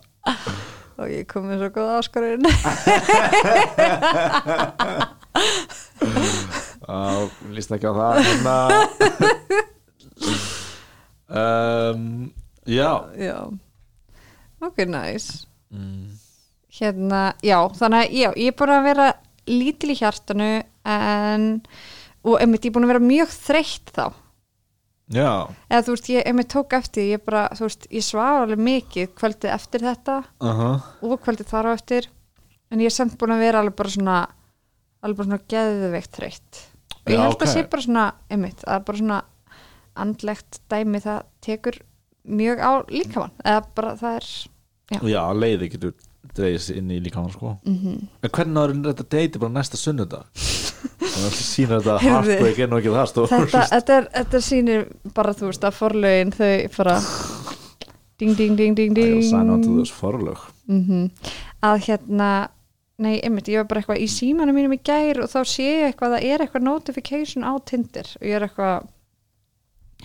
Og 0.99 1.07
ég 1.12 1.27
kom 1.31 1.45
með 1.47 1.61
svo 1.62 1.69
góð 1.77 1.91
áskorun. 1.99 2.45
Já, 6.88 7.29
líst 7.55 7.73
ekki 7.75 7.87
á 7.87 7.93
það 7.95 8.12
hérna. 8.27 8.57
Um, 11.29 12.33
Já. 12.69 12.91
Já. 13.21 13.37
Ok, 14.64 14.83
nice. 14.91 15.47
Mm. 15.71 16.17
Hérna, 16.79 17.21
já, 17.43 17.59
þannig 17.75 17.99
að 18.05 18.14
já, 18.14 18.29
ég 18.38 18.51
er 18.53 18.57
búin 18.59 18.73
að 18.75 18.87
vera 18.87 19.07
lítil 19.51 19.91
í 19.93 19.97
hjartanu 19.99 20.49
en 20.88 21.47
og 22.23 22.37
einmitt 22.43 22.67
ég 22.67 22.71
er 22.71 22.75
búin 22.77 22.87
að 22.87 22.93
vera 22.93 23.03
mjög 23.05 23.33
þreytt 23.35 23.93
þá 23.97 24.05
Já, 25.09 25.49
eða 25.71 25.85
þú 25.87 25.94
veist, 25.94 26.09
ég 26.12 26.27
einmitt 26.29 26.51
tók 26.53 26.75
eftir 26.77 27.07
ég 27.14 27.23
bara, 27.25 27.47
þú 27.57 27.64
veist, 27.64 27.87
ég 27.97 28.05
svaf 28.05 28.42
alveg 28.42 28.61
mikið 28.66 29.14
kvöldið 29.16 29.55
eftir 29.55 29.85
þetta 29.87 30.16
uh 30.44 30.64
og 31.01 31.14
kvöldið 31.25 31.49
þar 31.53 31.68
á 31.68 31.71
eftir. 31.73 32.11
En 32.68 32.83
ég 32.83 32.90
er 32.90 32.97
samt 32.97 33.16
búin 33.21 33.33
að 33.33 33.44
vera 33.47 33.62
alveg 33.62 33.79
bara 33.79 33.94
svona 33.94 34.18
alveg 35.01 35.16
bara 35.21 35.29
svona 35.31 35.49
geðveikt 35.55 36.18
þreytt. 36.18 36.61
Og 36.99 37.12
ég 37.14 37.23
held 37.23 37.38
ok. 37.38 37.47
að 37.47 37.55
sé 37.55 37.64
bara 37.73 37.87
svona 37.87 38.05
einmitt, 38.29 38.66
að 38.68 38.85
bara 38.90 39.01
svona 39.01 39.23
andlegt 39.99 40.61
dæmi 40.68 41.01
það 41.03 41.25
tekur 41.47 41.81
mjög 42.29 42.61
á 42.61 42.73
líkamann. 42.92 43.35
Eða 43.44 43.64
bara 43.79 43.97
það 43.97 44.21
er 44.21 44.31
Já. 44.88 45.01
já 45.05 45.23
leiði 45.37 45.68
getur 45.75 45.97
sér 46.38 46.78
inn 46.81 46.90
í 46.94 47.00
líkamann 47.02 47.33
sko. 47.33 47.57
Mm 47.66 48.09
En 48.22 48.31
hvernig 48.31 48.62
áður 48.62 48.76
þetta 48.88 49.09
deyti 49.16 49.38
bara 49.38 49.54
næsta 49.54 49.76
sunnudag? 49.81 50.26
Þannig 50.98 51.26
að 51.28 51.38
sína 51.38 51.78
þetta 51.81 51.98
heartbreak 52.04 52.59
er 52.59 52.68
nú 52.70 52.78
ekki 52.78 52.92
það 52.94 53.09
stór 53.11 53.33
þetta, 53.33 53.64
þetta, 53.75 53.96
er, 53.96 54.08
þetta 54.19 54.40
sýnir 54.48 54.85
bara 55.14 55.35
þú 55.35 55.50
veist 55.50 55.64
að 55.64 55.79
forlögin 55.79 56.35
þau 56.37 56.52
bara 56.77 56.98
ding 58.19 58.37
ding 58.38 58.56
ding 58.58 58.77
ding 58.77 58.98
er 58.98 59.02
ding. 59.02 59.23
mm 60.66 61.10
að 61.62 61.81
hérna 61.88 62.48
nei, 62.98 63.19
einmitt, 63.23 63.48
ég 63.50 63.62
var 63.62 63.69
bara 63.71 63.83
eitthvað 63.83 64.02
í 64.02 64.08
símanum 64.10 64.54
mínum 64.58 64.75
í 64.75 64.81
gær 64.83 65.23
og 65.23 65.31
þá 65.31 65.40
sé 65.46 65.66
ég 65.66 65.85
eitthvað 65.88 66.12
að 66.12 66.16
það 66.19 66.29
er 66.29 66.44
eitthvað 66.44 66.66
notification 66.66 67.46
á 67.46 67.52
Tinder 67.66 68.10
og 68.19 68.27
ég 68.27 68.38
er 68.38 68.46
eitthvað 68.46 68.88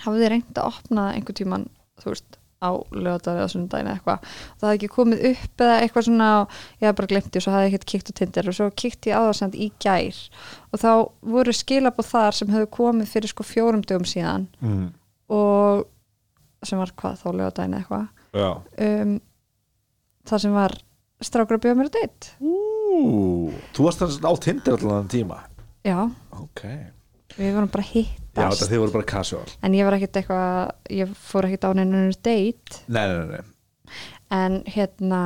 hafði 0.04 0.30
reynd 0.34 0.58
að 0.58 0.70
opna 0.70 1.08
einhver 1.14 1.38
tíman 1.38 1.68
þú 2.02 2.14
veist, 2.14 2.40
á 2.64 2.72
lögadaði 2.96 3.44
eða 3.44 3.52
sundaginn 3.52 3.90
eða 3.92 3.98
eitthvað, 3.98 4.32
það 4.60 4.68
hafði 4.68 4.80
ekki 4.80 4.92
komið 4.96 5.26
upp 5.30 5.64
eða 5.66 5.76
eitthvað 5.82 6.08
svona, 6.08 6.30
og 6.40 6.56
ég 6.80 6.88
hafði 6.88 7.00
bara 7.02 7.12
glemt 7.12 7.30
því 7.30 7.42
og 7.42 7.46
svo 7.46 7.54
hafði 7.56 7.68
ég 7.68 7.74
ekkert 7.74 7.90
kíkt 7.92 8.12
á 8.12 8.18
Tinder 8.20 8.50
og 8.50 8.58
svo 8.58 8.70
kíkt 8.84 9.10
ég 9.10 9.20
á 9.20 9.22
það 9.24 9.36
send 9.42 9.58
í 9.60 9.70
gær. 9.84 10.22
Og 10.72 10.82
þá 10.84 10.92
voru 11.36 11.56
skilabóð 11.58 12.10
þar 12.14 12.40
sem 12.40 12.54
hefðu 12.56 12.72
komið 12.80 13.12
fyrir 13.14 13.34
sko 13.34 13.46
fjórum 13.48 13.84
dögum 13.84 14.08
síðan 14.10 14.48
mm. 14.64 14.88
og 15.36 15.86
sem 16.64 16.80
var 16.80 16.96
hvað 16.96 17.20
þá 17.20 17.30
lögadaginn 17.34 17.78
eða 17.78 17.84
eitthvað. 17.84 18.10
Um, 18.34 19.14
það 20.26 20.44
sem 20.46 20.56
var 20.58 20.78
strákur 21.24 21.60
að 21.60 21.66
bjóða 21.68 21.80
mér 21.80 21.92
að 21.92 22.00
deitt 22.00 22.30
Þú 23.74 23.86
varst 23.86 24.02
þannig 24.02 24.26
á 24.26 24.34
Tinder 24.44 24.78
allan 24.80 25.12
tíma? 25.12 25.40
Já, 25.84 25.98
ok 26.40 26.64
við 27.38 27.56
vorum 27.58 27.72
bara 27.74 27.88
já, 27.88 27.92
hittast. 27.94 28.60
Þetta 28.60 28.70
þið 28.74 28.84
voru 28.84 28.96
bara 28.98 29.10
casual. 29.14 29.48
En 29.64 29.78
ég 29.78 29.88
var 29.88 29.98
ekkert 29.98 30.22
eitthvað 30.22 30.94
ég 31.00 31.18
fór 31.30 31.50
ekkert 31.50 31.68
á 31.68 31.72
neinu 31.78 32.06
date. 32.20 32.84
Nei, 32.88 33.06
nei, 33.10 33.26
nei, 33.34 33.44
en 34.34 34.62
hérna 34.70 35.24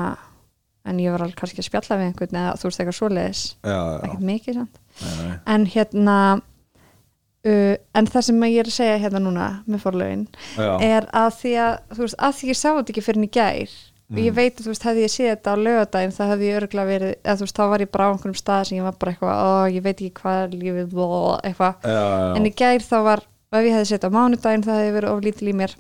en 0.88 0.99
ég 1.03 1.12
var 1.12 1.24
alveg 1.24 1.38
kannski 1.39 1.62
að 1.62 1.68
spjalla 1.68 1.99
við 1.99 2.10
einhvern 2.10 2.39
eða 2.41 2.53
þú 2.60 2.70
veist 2.70 2.82
eitthvað 2.82 2.97
svoleiðis, 2.97 3.41
já, 3.60 3.76
já, 3.76 3.97
ekkert 4.08 4.28
mikið 4.30 4.60
nei. 4.62 5.34
en 5.55 5.68
hérna 5.74 6.18
uh, 6.38 7.76
en 7.99 8.10
það 8.14 8.28
sem 8.30 8.47
ég 8.47 8.60
er 8.62 8.72
að 8.72 8.78
segja 8.78 9.01
hérna 9.03 9.24
núna 9.24 9.49
með 9.68 9.84
forlögin 9.84 10.26
já, 10.55 10.72
er 10.88 11.10
að 11.12 11.30
því 11.41 11.53
að 11.66 11.76
þú 11.91 12.05
veist, 12.05 12.20
að 12.30 12.39
því 12.39 12.51
ég 12.51 12.60
sá 12.62 12.68
þetta 12.70 12.93
ekki 12.93 13.05
fyrir 13.08 13.22
en 13.22 13.28
í 13.28 13.32
gær 13.39 13.78
og 14.08 14.20
ég 14.24 14.36
veit 14.38 14.53
að 14.55 14.66
þú 14.66 14.72
veist, 14.72 14.86
hefði 14.88 15.03
ég 15.03 15.14
séð 15.14 15.30
þetta 15.34 15.53
á 15.53 15.55
lögadaginn 15.60 16.16
það 16.16 16.32
hefði 16.32 16.47
ég 16.47 16.60
örgulega 16.62 16.91
verið, 16.91 17.14
eða 17.24 17.38
þú 17.38 17.47
veist, 17.47 17.58
þá 17.58 17.66
var 17.74 17.84
ég 17.84 17.91
bara 17.91 18.08
á 18.08 18.12
einhverjum 18.14 18.39
stað 18.39 18.62
sem 18.70 18.78
ég 18.78 18.88
var 18.88 18.95
bara 19.01 19.14
eitthvað, 19.14 19.41
ó, 19.43 19.49
ég 19.74 19.84
veit 19.84 19.95
ekki 19.97 20.22
hvað 20.22 20.39
er 20.45 20.55
lífið, 20.62 20.88
bló, 20.93 21.08
eitthvað. 21.43 21.89
En 22.38 22.47
í 22.47 22.53
gær 22.62 22.86
þá 22.88 22.97
var, 23.10 23.24
ef 23.51 23.68
ég 23.68 23.76
hefði 23.76 23.89
sett 23.91 24.08
á 24.08 24.16
mánudaginn 24.16 24.66
það 24.68 24.82
hefði 24.82 24.95
verið 24.95 25.14
of 25.14 25.24
lítil 25.28 25.51
í 25.51 25.55
mér. 25.60 25.76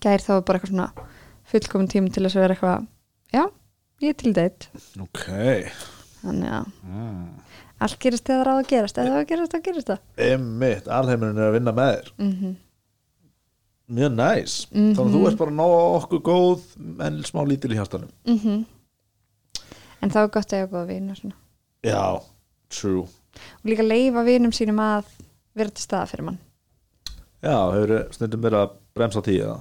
Gær 0.00 0.24
þá 0.24 0.32
var 0.32 0.46
bara 0.48 0.60
eitthvað 0.60 0.72
svona 0.72 1.08
fullkomin 1.50 1.90
tími 1.90 2.12
til 2.14 2.24
þess 2.24 2.38
að 2.38 2.44
vera 2.44 2.56
eitthvað 2.56 2.86
já, 3.34 3.44
ég 4.04 4.14
er 4.14 4.18
til 4.20 4.34
deitt 4.36 4.68
ok. 5.00 5.26
Þannig 6.20 6.54
að 6.54 6.72
mm. 6.86 7.20
allt 7.86 8.00
gerist 8.02 8.28
það 8.28 8.50
á 8.52 8.54
að 8.54 8.66
gerast 8.70 9.00
eða 9.00 9.10
það 9.10 9.16
á 9.16 9.20
að 9.20 9.30
gerast, 9.32 9.54
þá 9.54 9.68
gerist 9.68 9.92
það. 9.92 10.02
Einmitt, 10.28 10.90
að 13.90 13.94
mm 13.94 13.98
Mjög 13.98 14.12
næs 14.16 14.66
Mhm. 14.70 14.94
Þannig 14.94 15.10
að 15.10 15.14
þú 15.14 15.28
ert 15.28 15.38
bara 15.38 15.50
nóg 15.50 16.02
okkur 16.02 16.20
góð 16.20 16.60
en 17.06 17.22
smá 17.22 17.40
lítil 17.46 17.72
í 17.72 17.74
hjartanum. 17.74 18.08
-hmm. 18.26 18.64
en 20.02 20.10
þá 20.10 20.16
er 20.16 20.28
gott 20.28 20.52
að 20.52 20.62
ég 20.62 20.70
góða 20.70 20.86
vinn 20.86 21.32
Já, 21.82 22.22
true. 22.68 23.02
Og 23.64 23.64
líka 23.64 23.82
leifa 23.82 24.22
vinum 24.24 24.52
sínum 24.52 24.78
að 24.78 25.04
vera 25.54 25.70
til 25.70 25.82
staða 25.82 26.06
fyrir 26.06 26.24
mann. 26.24 26.38
Já, 27.42 27.72
hefur 27.72 28.12
stundum 28.12 28.42
verið 28.42 28.58
að 28.60 28.70
bremsa 28.94 29.22
tíða 29.22 29.58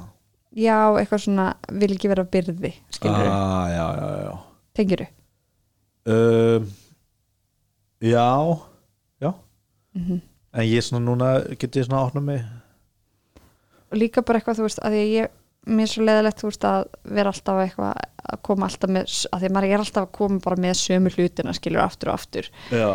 já, 0.55 0.77
eitthvað 0.99 1.21
svona, 1.23 1.55
vil 1.71 1.93
ekki 1.93 2.09
vera 2.11 2.25
byrði 2.25 2.73
skilur 2.91 3.21
þú, 3.21 3.29
ah, 3.31 4.39
tengir 4.75 5.05
þú 5.05 5.07
um, 6.59 6.67
Já 8.01 8.59
Já. 9.21 9.33
Mhm. 9.95 10.21
En 10.53 10.65
ég 10.65 10.81
svona 10.83 11.05
núna 11.05 11.57
get 11.59 11.75
ég 11.75 11.85
svona 11.85 12.07
átna 12.07 12.21
mig? 12.21 12.41
og 12.41 12.68
líka 13.95 14.23
bara 14.25 14.39
eitthvað, 14.39 14.59
þú 14.59 14.67
veist, 14.67 14.81
að 14.85 14.97
ég, 14.99 15.37
mér 15.69 15.85
er 15.85 15.91
svo 15.93 16.07
leðilegt, 16.07 16.41
þú 16.41 16.49
veist, 16.49 16.67
að 16.69 16.81
vera 17.19 17.33
alltaf 17.33 17.61
eitthvað 17.63 18.01
að 18.29 18.41
koma 18.45 18.67
alltaf 18.69 18.93
með, 18.95 19.13
að 19.29 19.43
því 19.43 19.49
að 19.49 19.55
maður 19.57 19.69
er 19.69 19.85
alltaf 19.85 20.07
að 20.07 20.11
koma 20.19 20.43
bara 20.45 20.63
með 20.65 20.75
sömu 20.81 21.13
hlutina, 21.15 21.55
skilur 21.57 21.85
aftur 21.85 22.11
og 22.11 22.19
aftur, 22.19 22.51
Já, 22.73 22.89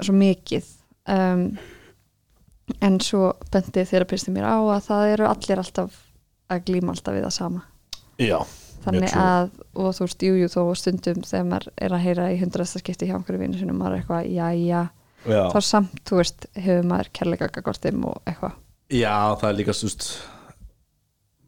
svo 0.00 0.16
mikið. 0.18 0.72
Um, 1.14 1.46
en 2.80 2.98
svo 3.04 3.34
bendið 3.52 3.90
þerapisti 3.90 4.32
mér 4.32 4.48
á 4.48 4.56
að 4.56 4.84
það 4.86 5.14
eru 5.14 5.28
allir 5.28 5.60
alltaf 5.60 5.96
að 6.52 6.68
glíma 6.68 6.94
alltaf 6.94 7.16
við 7.16 7.26
það 7.26 7.34
sama. 7.38 7.64
Já 8.22 8.38
þannig 8.84 9.14
að, 9.16 9.48
og 9.80 9.94
þú 9.96 10.06
veist, 10.06 10.24
jú, 10.26 10.34
jú, 10.40 10.50
þó 10.52 10.60
stundum 10.78 11.24
þegar 11.24 11.46
maður 11.48 11.70
er 11.86 11.94
að 11.96 12.04
heyra 12.04 12.26
í 12.34 12.36
hundrasta 12.42 12.82
skipti 12.82 13.08
hjá 13.08 13.16
einhverju 13.16 13.40
vinnu 13.40 13.60
sinum, 13.60 13.78
maður 13.80 13.96
er 13.96 14.02
eitthvað, 14.02 14.28
jæja. 14.34 14.82
Já, 15.24 15.40
þá 15.54 15.58
samt, 15.64 16.02
þú 16.04 16.20
veist, 16.20 16.46
hefur 16.60 16.88
maður 16.90 17.10
kærleika 17.16 17.48
og 17.48 18.28
eitthvað. 18.28 18.58
Já 18.92 19.14
það 19.40 19.48
er 19.48 19.56
líka 19.56 19.76
stúst 19.76 20.08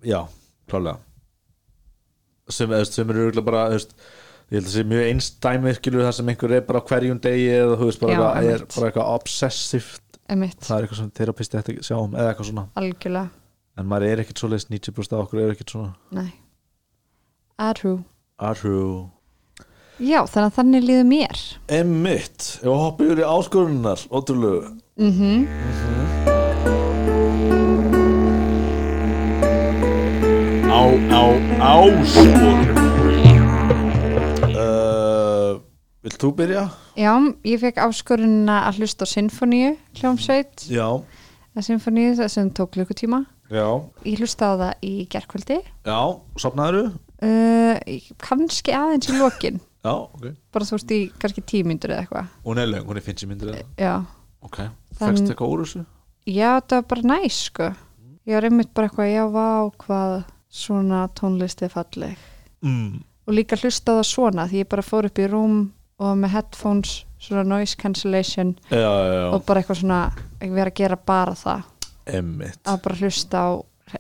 Já, 0.05 0.21
klálega. 0.69 0.99
Sem, 2.49 2.71
sem 2.87 3.11
eru 3.11 3.27
örugglega 3.27 3.47
bara 3.47 3.65
veist, 3.73 3.97
ég 4.53 4.61
held 4.61 4.69
að 4.69 4.75
sé 4.77 4.85
mjög 4.87 5.09
einstæmi 5.11 5.75
skilur 5.79 6.07
það 6.07 6.15
sem 6.21 6.31
einhver 6.31 6.55
er 6.59 6.67
bara 6.69 6.83
á 6.83 6.89
hverjum 6.91 7.23
degi 7.25 7.49
eða 7.57 7.79
þú 7.81 7.89
veist 7.89 8.03
bara, 8.05 8.13
Já, 8.15 8.21
eitthvað, 8.21 8.53
er 8.53 8.67
bara 8.77 8.91
eitthvað 8.91 9.11
obsessivt 9.17 10.21
emitt, 10.31 10.61
það 10.63 10.77
er 10.77 10.87
eitthvað 10.87 11.01
sem 11.01 11.11
terapisti 11.19 11.59
að 11.59 11.73
sjá 11.89 11.97
um 11.99 12.15
eða 12.15 12.31
eitthvað 12.31 12.51
svona. 12.53 12.67
Algjörlega, 12.79 13.27
en 13.77 13.91
maður 13.91 14.09
er 14.13 14.23
ekkert 14.23 14.43
svoleiðis 14.45 14.69
90% 14.71 15.17
af 15.17 15.27
okkur 15.27 15.43
er 15.43 15.55
ekkert 15.57 15.75
svona. 15.75 15.93
Nei. 16.15 16.31
True. 17.57 18.03
Arru 18.37 18.81
Já, 19.97 20.19
þannig 20.29 20.51
að 20.51 20.57
þannig 20.59 20.83
líður 20.85 21.07
mér. 21.09 21.45
Emmitt, 21.73 22.49
ef 22.61 22.69
að 22.69 22.83
hoppa 22.83 23.07
yfir 23.07 23.23
í 23.23 23.31
áskorunar 23.31 24.03
ótrúlegu. 24.13 24.75
Mm 25.01 26.06
Á, 30.77 30.83
á, 31.09 31.23
áskorun 31.73 32.61
uh, 34.53 35.57
Vilt 36.05 36.19
þú 36.21 36.31
byrja? 36.37 36.65
Já, 37.01 37.13
ég 37.49 37.63
fekk 37.63 37.81
áskorunna 37.87 38.59
að 38.69 38.83
hlusta 38.83 39.09
á 39.09 39.09
sinfoníu 39.09 39.71
hljómsveit, 39.97 40.67
Já, 40.69 40.85
að 41.57 41.67
sinfoníu 41.71 42.13
það 42.19 42.29
sem 42.35 42.51
tók 42.57 42.75
klukkutíma. 42.77 43.23
Já, 43.49 43.65
Ég 44.05 44.21
hlusta 44.21 44.53
á 44.53 44.55
það 44.61 44.85
í 44.91 44.93
gerkvöldi 45.13 45.59
já, 45.87 45.99
sopnaður 46.43 46.93
uh, 46.93 47.75
kannski 48.27 48.75
aðeins 48.77 49.09
í 49.13 49.17
lokin. 49.21 49.61
Já, 49.87 49.93
ok. 50.03 50.25
Bara 50.51 50.67
þú 50.67 50.75
veist 50.81 50.93
í 50.97 51.01
kannski 51.23 51.43
tímyndur 51.47 51.93
eða 51.95 52.05
eitthvað. 52.05 52.31
Hún 52.49 52.59
er 52.59 52.67
löng, 52.73 52.87
hún 52.89 52.99
er 52.99 53.05
50 53.07 53.29
myndir 53.31 53.53
eða 53.55 53.67
Já, 53.79 53.93
Ok, 54.43 54.57
Þann- 54.99 55.13
fækst 55.15 55.31
eitthvað 55.33 55.53
úr 55.57 55.63
þessu? 55.65 55.85
já 56.27 56.57
það 56.59 56.81
var 56.81 56.87
bara 56.91 57.05
næs 57.15 57.37
sko. 57.49 57.69
Ég 58.27 58.35
var 58.35 58.47
einmitt 58.49 58.73
bara 58.75 58.89
eitthvað, 58.91 59.13
já 59.15 59.23
vá 59.31 59.47
hvað 59.85 60.17
svona 60.57 61.07
tónlist 61.19 61.63
er 61.63 61.73
falleg. 61.73 62.17
Mm. 62.65 63.03
og 63.29 63.35
líka 63.37 63.59
hlusta 63.61 63.99
það 63.99 64.07
svona 64.09 64.47
því 64.49 64.63
ég 64.63 64.69
bara 64.73 64.83
fór 64.83 65.07
upp 65.07 65.19
í 65.21 65.27
rúm 65.29 65.59
og 66.01 66.17
með 66.19 66.33
headphones 66.33 66.95
svona 67.21 67.45
noise 67.45 67.77
cancellation 67.79 68.55
Já, 68.71 68.79
já, 68.81 69.13
já, 69.13 69.27
og 69.35 69.45
bara 69.47 69.61
eitthvað 69.61 69.81
svona 69.83 70.01
ég 70.41 70.55
verið 70.55 70.73
að 70.73 70.81
gera 70.81 70.99
bara 71.13 71.37
það. 71.37 71.63
Emmitt 72.07 72.61
að 72.65 72.83
bara 72.87 72.99
hlusta 73.03 73.45
á, 73.45 73.49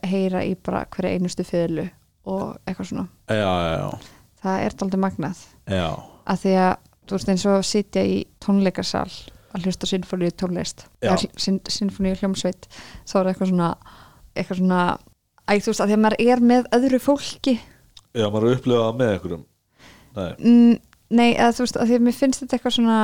heyra 0.06 0.42
í 0.46 0.56
bara 0.56 0.84
hverja 0.94 1.14
einustu 1.16 1.46
fyrlu 1.46 1.86
og 2.26 2.56
eitthvað 2.66 2.90
svona. 2.90 3.06
Það 4.42 4.64
er 4.66 4.76
daldið 4.80 5.02
magnað. 5.02 5.40
Já. 5.70 5.88
Að 6.26 6.42
því 6.42 6.54
að 6.64 6.74
þú 7.06 7.16
veist 7.16 7.32
eins 7.32 7.46
og 7.50 7.66
sitja 7.66 8.02
í 8.06 8.16
tónleikarsal 8.42 9.10
að 9.56 9.66
hlusta 9.66 9.88
sinfoníu 9.88 10.32
tónlist 10.36 10.86
sinfoníu 11.70 12.16
hljómsveit 12.18 12.66
þá 13.06 13.14
er 13.20 13.30
eitthvað 13.30 13.52
svona 13.52 13.68
eitthvað 14.36 14.60
svona 14.60 14.80
æ, 15.46 15.52
þú 15.62 15.72
veist 15.72 15.80
að 15.84 15.92
því 15.92 15.96
að 15.96 16.02
maður 16.04 16.20
er 16.26 16.44
með 16.52 16.68
öðru 16.76 17.00
fólki. 17.02 17.56
Já, 18.16 18.26
maður 18.30 18.48
er 18.50 18.58
upplifað 18.58 19.00
með 19.00 19.14
einhverjum. 19.14 19.46
Nei, 20.16 20.30
mm, 20.40 20.76
nei, 21.20 21.30
að 21.36 21.56
þú 21.58 21.66
veist 21.66 21.80
að 21.80 21.90
því 21.90 21.98
að 21.98 22.06
mér 22.06 22.16
finnst 22.20 22.42
þetta 22.42 22.56
eitthvað 22.56 22.76
svona 22.78 23.00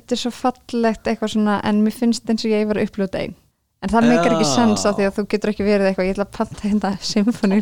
þetta 0.00 0.16
er 0.16 0.20
svo 0.22 0.32
fallegt 0.34 1.08
eitthvað 1.10 1.32
svona 1.34 1.60
en 1.66 1.80
mér 1.84 1.94
finnst 1.94 2.30
eins 2.30 2.44
og 2.46 2.52
ég 2.52 2.66
var 2.70 2.80
að 2.80 2.88
uppljóta 2.88 3.20
einn 3.22 3.36
en 3.80 3.92
það 3.92 4.06
meikar 4.10 4.34
ekki 4.36 4.48
sens 4.50 4.82
af 4.86 4.96
því 4.98 5.06
að 5.08 5.14
þú 5.16 5.24
getur 5.32 5.52
ekki 5.54 5.64
verið 5.66 5.88
eitthvað 5.88 6.08
ég 6.08 6.14
ætla 6.14 6.26
að 6.26 6.34
panta 6.36 6.66
hérna 6.68 6.90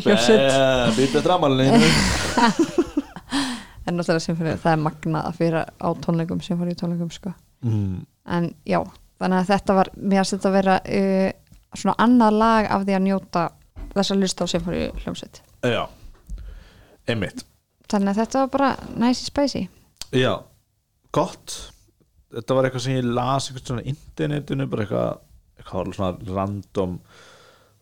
hljómsveit 0.03 0.41
Eh, 0.49 0.97
Býta 0.97 1.21
dramalinu 1.23 1.79
en 3.89 3.97
náttúrulega 3.97 4.21
sinfoníu, 4.23 4.57
það 4.61 4.73
er 4.73 4.81
magnað 4.83 5.29
að 5.29 5.37
fyrir 5.39 5.63
á 5.65 5.89
tónleikum, 6.03 6.41
sinfoníu 6.45 6.77
tónleikum 6.77 7.09
sko. 7.13 7.31
Mm. 7.65 8.03
en 8.29 8.49
já, 8.67 8.79
þannig 9.19 9.39
að 9.39 9.49
þetta 9.49 9.75
var 9.79 9.89
mér 9.95 10.21
að 10.21 10.33
þetta 10.35 10.51
vera 10.53 10.75
uh, 10.79 11.29
svona 11.75 11.95
annað 12.05 12.37
lag 12.39 12.69
af 12.75 12.85
því 12.85 12.95
að 12.95 13.05
njóta 13.07 13.45
þess 13.95 14.15
að 14.15 14.23
lusta 14.23 14.45
á 14.45 14.51
sinfoníu 14.51 14.89
hljómsveit. 15.03 15.41
Já, 15.65 15.83
emmitt 17.09 17.45
þannig 17.89 18.13
að 18.13 18.21
þetta 18.21 18.43
var 18.43 18.51
bara 18.53 18.69
nice 19.01 19.25
spicy. 19.25 19.65
Já, 20.15 20.33
gott. 21.15 21.57
Þetta 22.29 22.55
var 22.55 22.67
eitthvað 22.67 22.85
sem 22.85 22.97
ég 22.99 23.07
las 23.09 23.49
eitthvað 23.49 23.71
svona 23.71 23.85
internetinu, 23.89 24.67
bara 24.69 24.85
eitthvað 24.85 25.23
eitthvað 25.59 25.93
svona 25.97 26.35
random 26.37 26.99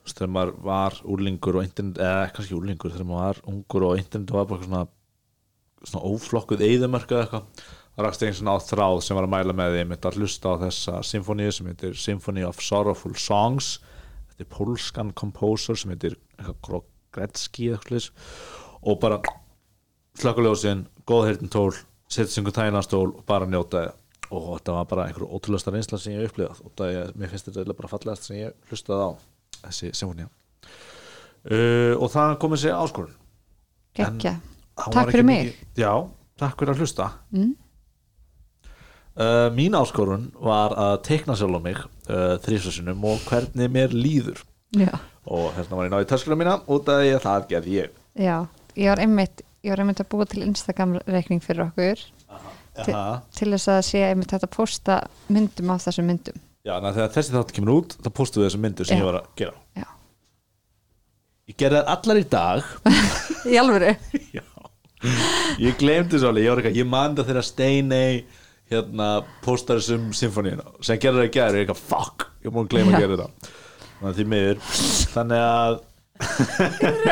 þegar 0.08 0.30
maður 0.32 0.54
var 0.64 0.96
úrlingur 1.04 1.58
og 1.60 1.66
internet, 1.68 1.98
eða 2.00 2.30
kannski 2.36 2.56
úrlingur 2.56 2.94
þegar 2.94 3.10
maður 3.10 3.26
var 3.26 3.42
ungur 3.52 3.86
og 3.90 4.00
internet 4.00 4.32
var 4.32 4.46
bara 4.48 4.62
eitthvað 4.62 4.70
svona 4.72 4.86
svona 5.88 6.12
óflokkuð 6.14 6.64
eðumörka 6.64 7.20
eitthvað 7.26 7.66
það 7.98 8.06
rakst 8.06 8.24
einn 8.24 8.38
svona 8.38 8.56
á 8.56 8.60
þráð 8.64 9.02
sem 9.04 9.20
var 9.20 9.28
að 9.28 9.34
mæla 9.36 9.56
með 9.58 9.76
því 9.76 9.98
að 9.98 10.18
hlusta 10.22 10.54
á 10.56 10.62
þessa 10.64 11.02
symfóníu 11.12 11.52
sem 11.54 11.68
heitir 11.68 12.00
Symphony 12.00 12.48
of 12.48 12.64
Sorrowful 12.64 13.14
Songs 13.20 13.74
þetta 14.38 14.46
er 14.46 14.52
pólskan 14.54 15.12
komposer 15.18 15.76
sem 15.80 15.92
heitir 15.96 16.16
eitthvað 16.38 16.84
Gretski 17.18 17.70
eða 17.72 17.80
eitthvað 17.80 18.02
slags. 18.04 18.12
og 18.84 19.00
bara 19.02 19.20
slökuljósin, 20.18 20.86
góð 21.08 21.26
heyrtin 21.32 21.50
tól 21.54 21.72
setja 22.10 22.40
einhvern 22.42 22.56
tænastól 22.58 23.08
og 23.18 23.24
bara 23.28 23.46
njóta 23.50 23.88
og 24.32 24.58
þetta 24.60 24.74
var 24.78 24.86
bara 24.92 25.06
einhver 25.08 25.28
ótrúlega 25.28 25.72
reynsla 25.74 25.98
sem 26.00 26.14
ég 26.14 26.22
hef 26.26 26.32
upplifað 26.34 26.62
og 26.66 26.72
það 26.78 26.94
ég, 26.96 27.14
mér 27.16 27.32
finnst 27.32 27.50
þetta 27.52 27.76
bara 27.78 27.92
fallegast 27.92 28.28
sem 28.28 28.38
ég 28.42 28.54
hlustaði 28.70 29.08
á 29.08 29.12
þessi 29.68 29.92
symfónía 29.96 30.28
uh, 30.28 31.94
og 32.02 32.10
það 32.14 32.36
komið 32.44 32.64
sér 32.66 32.78
áskorun 32.82 33.16
Hann 33.98 34.20
Takk 34.94 35.08
ekki 35.08 35.12
fyrir 35.16 35.26
mig. 35.26 35.48
mikið- 35.48 35.82
já, 35.82 35.92
takk 36.38 36.60
fyrir 36.60 36.74
að 36.76 36.82
hlusta 36.84 37.06
mm? 37.34 37.54
Uh, 39.18 39.48
mín 39.56 39.76
áskorun 39.78 40.30
var 40.40 40.76
að 40.78 40.96
teikna 41.08 41.36
sjálf 41.38 41.58
á 41.58 41.62
mig 41.66 41.78
uh, 41.82 42.38
þrísasunum 42.46 43.04
og 43.10 43.20
hvernig 43.30 43.72
mér 43.74 43.94
líður. 43.96 44.44
Já, 44.78 44.92
og 45.28 45.50
vegna 45.58 45.78
var 45.80 45.88
ég 45.90 45.94
náði 45.96 46.10
töskunum 46.14 46.42
mína 46.44 46.58
út 46.68 46.90
af 46.92 47.02
því 47.04 47.12
að 47.18 47.24
það 47.28 47.48
gerði 47.54 47.78
ég. 47.82 47.98
Já 48.18 48.38
ég 48.78 48.92
var 48.92 49.02
einmitt 49.02 49.44
ég 49.66 49.74
var 49.74 49.82
einmitt 49.84 50.02
að 50.04 50.10
búa 50.14 50.26
til 50.30 50.44
Instagram 50.46 50.98
reikning 51.10 51.42
fyrir 51.44 51.66
okkur. 51.70 52.04
Til- 52.78 52.94
Aha. 52.94 53.22
til 53.34 53.50
þess 53.56 53.72
að 53.74 53.80
sé 53.88 54.02
einmitt 54.12 54.30
þetta 54.36 54.48
posta 54.54 55.00
myndum 55.34 55.72
af 55.74 55.82
þessum 55.88 56.06
myndum. 56.12 56.36
Já, 56.68 56.76
na, 56.84 56.92
þegar 56.94 57.14
þessi 57.16 57.34
þátt 57.34 57.54
kemur 57.56 57.74
út 57.80 57.96
þá 58.04 58.10
postum 58.14 58.44
við 58.44 58.50
þessar 58.52 58.62
myndir 58.66 58.86
sem 58.90 58.98
Já. 59.00 59.02
ég 59.02 59.08
var 59.08 59.18
að 59.22 59.30
gera. 59.40 59.54
Já. 59.80 59.88
Ég 61.48 61.56
gerði 61.62 61.80
það 61.80 61.92
allar 61.96 62.20
í 62.20 62.26
dag. 62.34 62.72
Í 63.54 63.58
alvöru? 63.62 63.94
Já. 64.38 64.44
Ég 65.64 65.78
glemdi 65.80 66.20
svo 66.20 66.32
alveg, 66.34 66.44
ég 66.44 66.52
var 66.52 66.60
eitthvað 66.62 66.78
Ég 66.82 66.88
man 66.90 67.16
það 67.18 67.28
þegar 67.32 67.46
Steinei 67.48 68.14
hérna 68.72 69.10
postar 69.46 69.80
þessum 69.82 70.10
symfóníuna 70.16 70.66
sem 70.84 71.00
gerði 71.02 71.22
það 71.22 71.28
í 71.28 71.34
gæri, 71.36 71.60
ég 71.62 71.68
eitthvað 71.68 71.84
fuck 71.84 72.26
ég 72.44 72.54
múin 72.54 72.68
að 72.68 72.74
gleyma 72.74 72.94
að 72.94 73.04
gera 73.04 73.18
þetta. 73.20 73.54
Þannig 73.98 74.10
að 74.10 74.18
því 74.18 74.26
miður. 74.34 74.66
Þannig 75.14 75.46
að 75.46 75.78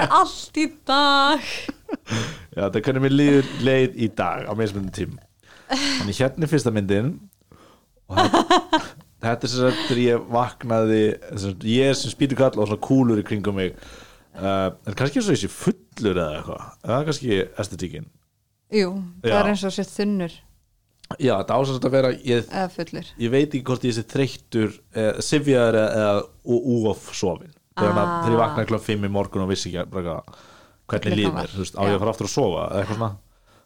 allt 0.19 0.59
í 0.59 0.65
dag. 0.89 1.53
Já, 2.55 2.65
er 2.65 2.81
hvernig 2.81 3.05
mér 3.05 3.15
líður 3.15 3.53
leið 3.65 3.99
í 4.01 4.09
dag 4.17 4.47
á 4.49 4.53
mismunum 4.57 4.89
tím 4.95 5.15
Þannig 5.69 6.17
hérna 6.17 6.45
er 6.45 6.51
fyrsta 6.51 6.73
myndin. 6.73 7.13
Og 8.09 8.19
þetta, 8.19 8.81
þetta 9.25 9.47
er 9.47 9.51
sem 9.53 9.63
sagt 9.63 9.85
þegar 9.87 10.01
ég 10.03 10.27
vaknaði 10.35 11.03
sem 11.29 11.39
sagt, 11.47 11.69
ég 11.69 11.91
er 11.91 11.97
sem 11.97 12.13
spýtur 12.13 12.41
kall 12.41 12.51
og 12.53 12.69
svona 12.69 12.85
kúlur 12.85 13.21
í 13.21 13.25
kringum 13.25 13.57
mig. 13.57 13.73
Uh, 14.35 14.75
en 14.85 14.97
kannski 14.97 15.21
eins 15.21 15.29
og 15.29 15.37
þessi 15.37 15.49
fullur 15.53 16.19
eða 16.19 16.39
eitthvað. 16.41 16.69
Það 16.83 16.97
er 16.99 17.09
kannski 17.09 17.41
estetíkin 17.63 18.11
jú, 18.73 18.91
það 19.23 19.31
Já. 19.31 19.37
er 19.39 19.49
eins 19.51 19.63
og 19.67 19.73
sér 19.75 19.87
þunnur 19.89 20.35
Já, 21.21 21.35
þetta 21.37 21.57
ásast 21.59 21.85
að 21.85 21.93
vera 21.93 22.09
ég, 22.17 22.47
ég 23.21 23.29
veit 23.33 23.51
ekki 23.53 23.61
hvort 23.67 23.83
ég 23.85 23.93
sé 23.93 24.03
þreyttur 24.09 24.71
eh, 24.97 25.19
sifjaður 25.21 25.77
eða 25.83 26.13
úof 26.49 27.11
sofin 27.13 27.53
þegar, 27.77 27.99
Ah. 27.99 28.25
ég 28.31 28.39
vaknaði 28.39 28.69
klokk 28.71 28.85
5 28.87 29.05
í 29.05 29.11
morgun 29.13 29.43
og 29.45 29.51
vissi 29.51 29.69
ekki 29.69 29.85
bara 29.91 30.03
hvað- 30.07 30.39
hvernig 30.89 31.17
líf 31.19 31.33
mér, 31.35 31.53
á 31.77 31.81
ég 31.85 31.95
að 31.95 32.01
fara 32.01 32.13
aftur 32.15 32.27
að 32.29 32.33
sofa 32.33 32.63
eða 32.71 32.81
eitthvað 32.81 32.99
svona. 32.99 33.11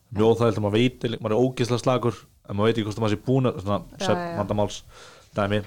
Mjög 0.10 0.30
óþægild 0.34 0.58
að 0.60 0.64
maður 0.66 0.78
veit 0.80 1.22
maður 1.22 1.36
er 1.36 1.44
ógislega 1.46 1.84
slagur 1.84 2.16
en 2.50 2.56
maður 2.58 2.68
veit 2.70 2.78
ekki 2.78 2.88
hvort 2.90 3.02
maður 3.04 3.16
sé 3.16 3.26
búin 3.30 3.50
að 3.50 3.60
svona 3.64 3.80
já. 4.00 4.38
vandamáls 4.40 4.82
dæmi. 5.38 5.64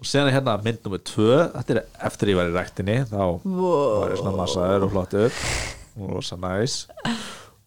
Og 0.00 0.08
síðan 0.08 0.28
er 0.30 0.36
hérna 0.40 0.56
mynd 0.64 0.80
nummer 0.84 0.98
2 0.98 1.52
þetta 1.54 1.76
er 1.76 1.82
eftir 2.08 2.32
ég 2.32 2.38
var 2.40 2.48
í 2.48 2.54
ræktinni 2.56 2.96
þá 3.08 3.20
wow. 3.44 4.00
var 4.00 4.10
ég 4.14 4.20
svona 4.22 4.36
massaður 4.40 4.86
og 4.88 4.92
flottur. 4.94 5.42
Og 6.00 6.10
rosa 6.16 6.36
næs 6.40 6.86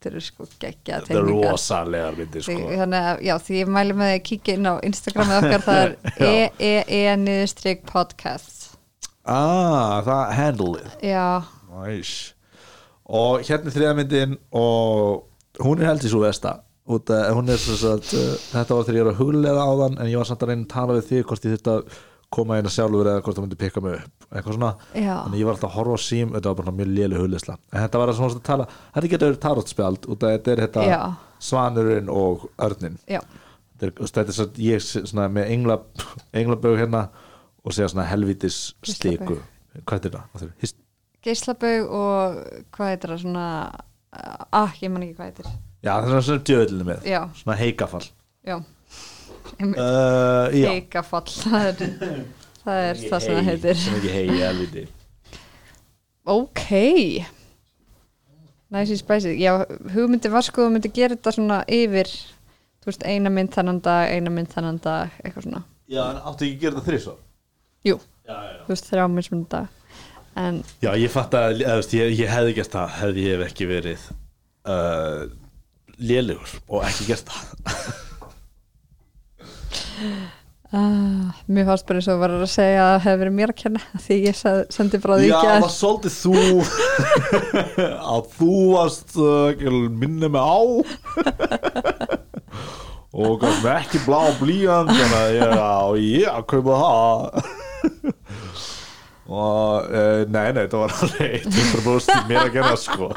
þetta 0.03 0.11
eru 0.11 0.23
sko 0.25 0.45
geggja 0.59 0.97
þetta 0.99 1.19
er 1.19 1.29
rosalegar 1.29 2.17
myndir 2.17 2.43
sko. 2.43 2.57
Þannig 2.67 3.07
að, 3.09 3.21
já, 3.23 3.33
því 3.45 3.59
ég 3.61 3.69
mæli 3.71 3.95
með 3.95 4.09
því 4.09 4.17
að 4.17 4.25
kíkja 4.29 4.55
inn 4.57 4.67
á 4.67 4.73
Instagramið 4.89 5.37
okkar, 5.39 5.63
það 5.63 5.81
er 5.83 5.95
EEE 6.67 7.15
niðurstrykk 7.23 7.85
podcast 7.87 8.59
ah, 9.23 10.03
það 10.03 10.33
handleið. 10.39 10.93
Já, 11.07 11.27
Næs 11.71 12.13
Og 13.13 13.43
hérna 13.43 13.69
er 13.69 13.75
þriða 13.75 13.95
myndin 13.99 14.37
og 14.55 15.63
hún 15.63 15.81
er 15.81 15.91
held 15.91 16.05
í 16.07 16.11
svo 16.11 16.23
vesta 16.23 16.57
út 16.91 17.11
að 17.13 17.29
hún 17.37 17.51
er 17.51 17.59
svo 17.61 17.75
að 17.93 18.09
uh, 18.15 18.31
þetta 18.51 18.75
var 18.75 18.87
þegar 18.87 18.97
ég 18.97 19.05
var 19.05 19.13
að 19.13 19.21
huglega 19.21 19.63
á 19.63 19.71
þann 19.83 19.99
en 19.99 20.09
ég 20.11 20.19
var 20.19 20.27
samt 20.27 20.43
að 20.43 20.51
reyna 20.51 20.65
að 20.65 20.73
tala 20.73 20.97
við 20.97 21.09
þig 21.11 21.27
hvort 21.29 21.47
ég 21.47 21.53
þurfti 21.55 21.73
að 21.73 21.99
koma 22.33 22.57
að 22.59 22.69
sjálfur 22.73 23.09
eða 23.11 23.23
hvort 23.23 23.37
það 23.37 23.45
myndi 23.45 23.59
pikka 23.61 23.83
mig 23.83 23.95
upp 23.99 24.27
eitthvað 24.33 24.57
svona, 24.57 24.71
Já. 24.93 25.13
þannig 25.23 25.39
ég 25.41 25.47
var 25.47 25.55
alltaf 25.57 25.69
að 25.69 25.77
horfa 25.77 25.97
á 25.97 26.01
sím 26.05 26.33
þetta 26.33 26.51
var 26.51 26.59
bara 26.61 26.75
mjög 26.79 26.91
léleg 26.97 27.23
hugleisla 27.23 27.57
en 27.59 27.79
þetta 27.83 28.01
var 28.01 28.11
að 28.11 28.19
svona 28.19 28.37
að 28.37 28.43
tala, 28.49 28.67
þetta 28.97 29.11
getur 29.13 29.39
tarotspjald 29.45 30.07
að 30.13 30.25
þetta 30.25 30.53
er 30.53 30.63
þetta 30.65 30.85
Já. 30.89 30.99
svanurinn 31.49 32.13
og 32.13 32.47
örnin 32.67 32.99
þetta 33.07 33.89
er, 33.89 33.95
þetta 34.01 34.25
er 34.25 34.37
svo, 34.39 34.47
ég 34.65 34.85
sé 34.85 35.03
svona 35.05 35.27
með 35.33 35.53
engla, 35.57 35.79
englabög 36.41 36.79
hérna 36.81 37.07
og 37.63 37.75
segja 37.75 37.91
svona 37.93 38.07
helvitis 38.09 38.61
stiku 38.85 39.39
hvað 39.83 39.97
er 39.97 40.07
þetta? 40.07 40.23
Er 40.33 40.53
þetta? 40.61 40.79
geislabaug 41.23 41.93
og 41.95 42.39
hvað 42.75 42.91
heitir 42.93 43.13
það 43.13 43.21
svona 43.23 43.45
ah, 44.51 44.73
ég 44.81 44.91
man 44.91 45.05
ekki 45.05 45.17
hvað 45.19 45.31
heitir 45.31 45.51
Já, 45.83 45.97
það 45.99 46.13
er 46.15 46.25
svona 46.27 46.45
djöðlinu 46.47 46.87
með 46.87 47.07
Já. 47.11 47.19
Svona 47.35 47.59
heikafall 47.59 48.05
já. 48.47 48.57
Uh, 49.63 50.53
heikafall 50.53 51.29
það 51.33 51.67
er 51.69 51.79
það, 52.63 52.77
er 52.89 53.01
það 53.03 53.25
sem 53.25 53.37
það 53.37 53.49
heitir. 53.51 53.81
Sem 53.83 53.97
ekki 53.99 54.13
hei, 54.13 54.27
helviti 54.41 54.85
ok. 56.23 56.63
Næsi 58.73 58.97
spæsið 58.97 59.35
já, 59.37 59.51
hugmyndi 59.93 60.31
var 60.33 60.45
sko 60.45 60.65
að 60.65 60.71
myndi 60.77 60.89
gera 60.95 61.13
þetta 61.17 61.33
svona 61.35 61.59
yfir 61.69 62.09
þú 62.81 62.89
veist, 62.89 63.03
eina 63.05 63.29
mynd 63.31 63.51
þennan 63.53 63.81
dag 63.83 64.09
eina 64.15 64.31
mynd 64.33 64.49
þennan 64.51 64.79
dag, 64.83 65.13
eitthvað 65.21 65.45
svona. 65.45 65.61
Já, 65.91 66.01
en 66.09 66.21
áttu 66.23 66.47
ekki 66.47 66.55
að 66.57 66.63
gera 66.63 66.79
þetta 66.79 66.89
þrísvar 66.89 67.19
jú, 67.83 67.97
Já, 68.23 68.33
já, 68.33 68.59
þú 68.63 68.73
veist, 68.73 68.89
þrjá 68.89 69.05
mismunum 69.11 69.47
dag 69.51 69.67
en 70.39 70.63
já 70.81 70.89
ég 70.97 71.11
fatt 71.13 71.35
að 71.37 71.59
eða, 71.61 71.75
veist, 71.81 71.93
ég, 71.99 72.15
ég 72.17 72.31
hefði 72.31 72.55
gert 72.57 72.73
það 72.73 72.95
hefði 73.01 73.25
ég 73.27 73.43
ekki 73.45 73.67
verið 73.69 74.07
uh, 74.65 75.19
lélugur 75.99 76.55
og 76.71 76.87
ekki 76.87 77.09
gert 77.11 77.29
það 77.29 77.83
uh, 80.73 81.25
mér 81.47 81.65
fannst 81.69 81.85
bara 81.87 81.97
eins 82.01 82.09
og 82.11 82.19
var 82.21 82.31
að 82.37 82.45
segja 82.51 82.81
að 82.83 82.89
það 82.93 83.03
hefði 83.05 83.19
verið 83.23 83.35
mér 83.39 83.49
að 83.53 83.61
kenna 83.61 83.81
því 84.05 84.15
ég 84.23 84.35
sendi 84.77 84.97
frá 85.03 85.13
því 85.15 85.27
Já, 85.29 85.35
ekki 85.35 85.47
það 85.47 85.55
að 85.55 85.65
var 85.65 85.75
svolítið 85.77 86.13
þú. 86.19 86.37
Að 88.13 88.23
þú 88.37 88.53
varst 88.73 89.11
uh, 89.19 89.49
minni 90.03 90.27
mig 90.33 90.43
á. 90.43 90.45
Og 93.13 93.37
mér 93.61 93.75
ekki 93.77 93.99
blá 94.07 94.21
blíjand 94.39 94.89
þannig 94.89 95.19
að 95.19 95.33
ég 95.37 95.51
á 95.53 95.93
ég 96.01 96.25
að 96.31 96.43
kaupa 96.49 96.73
það. 96.81 97.21
Og 99.33 99.87
uh, 99.87 100.27
nei, 100.27 100.51
nei, 100.53 100.67
það 100.67 100.79
var 100.81 100.91
alveg 101.05 101.45
100% 101.47 102.27
mér 102.27 102.39
að 102.41 102.53
gera 102.57 102.75
sko. 102.77 103.07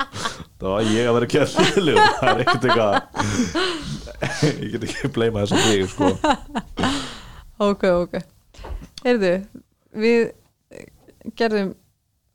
Það 0.56 0.70
var 0.70 0.82
ég 0.92 1.06
að 1.08 1.14
vera 1.16 1.26
að 1.26 1.32
liðlug 1.66 1.98
það 2.20 2.30
er 2.30 2.38
ekkert 2.44 2.64
eitthvað 2.68 2.94
ég 4.62 4.74
get 4.74 4.86
ekki 4.88 5.10
bleima 5.14 5.44
þess 5.44 5.56
að 5.56 5.68
þig 5.70 5.88
sko. 5.92 6.12
Ok, 7.56 7.86
ok. 7.88 8.18
Heyrðu, 9.00 9.30
við 9.96 10.18
eh, 10.76 10.88
gerðum 11.40 11.70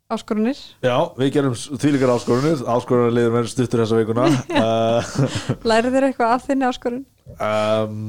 áskorunir 0.09 0.57
Já, 0.81 0.95
við 1.13 1.29
gerum 1.35 1.53
þvílíkar 1.53 2.13
áskorunir 2.15 2.63
áskorunir 2.65 3.13
liður 3.13 3.35
með 3.35 3.51
stuttur 3.53 3.83
þessa 3.83 3.99
vikuna. 4.01 4.25
Uh, 4.61 5.59
lærið 5.61 5.93
þér 5.97 6.07
eitthvað 6.09 6.33
af 6.33 6.47
þinni 6.47 6.69
áskorun? 6.71 7.03
Um, 7.37 7.99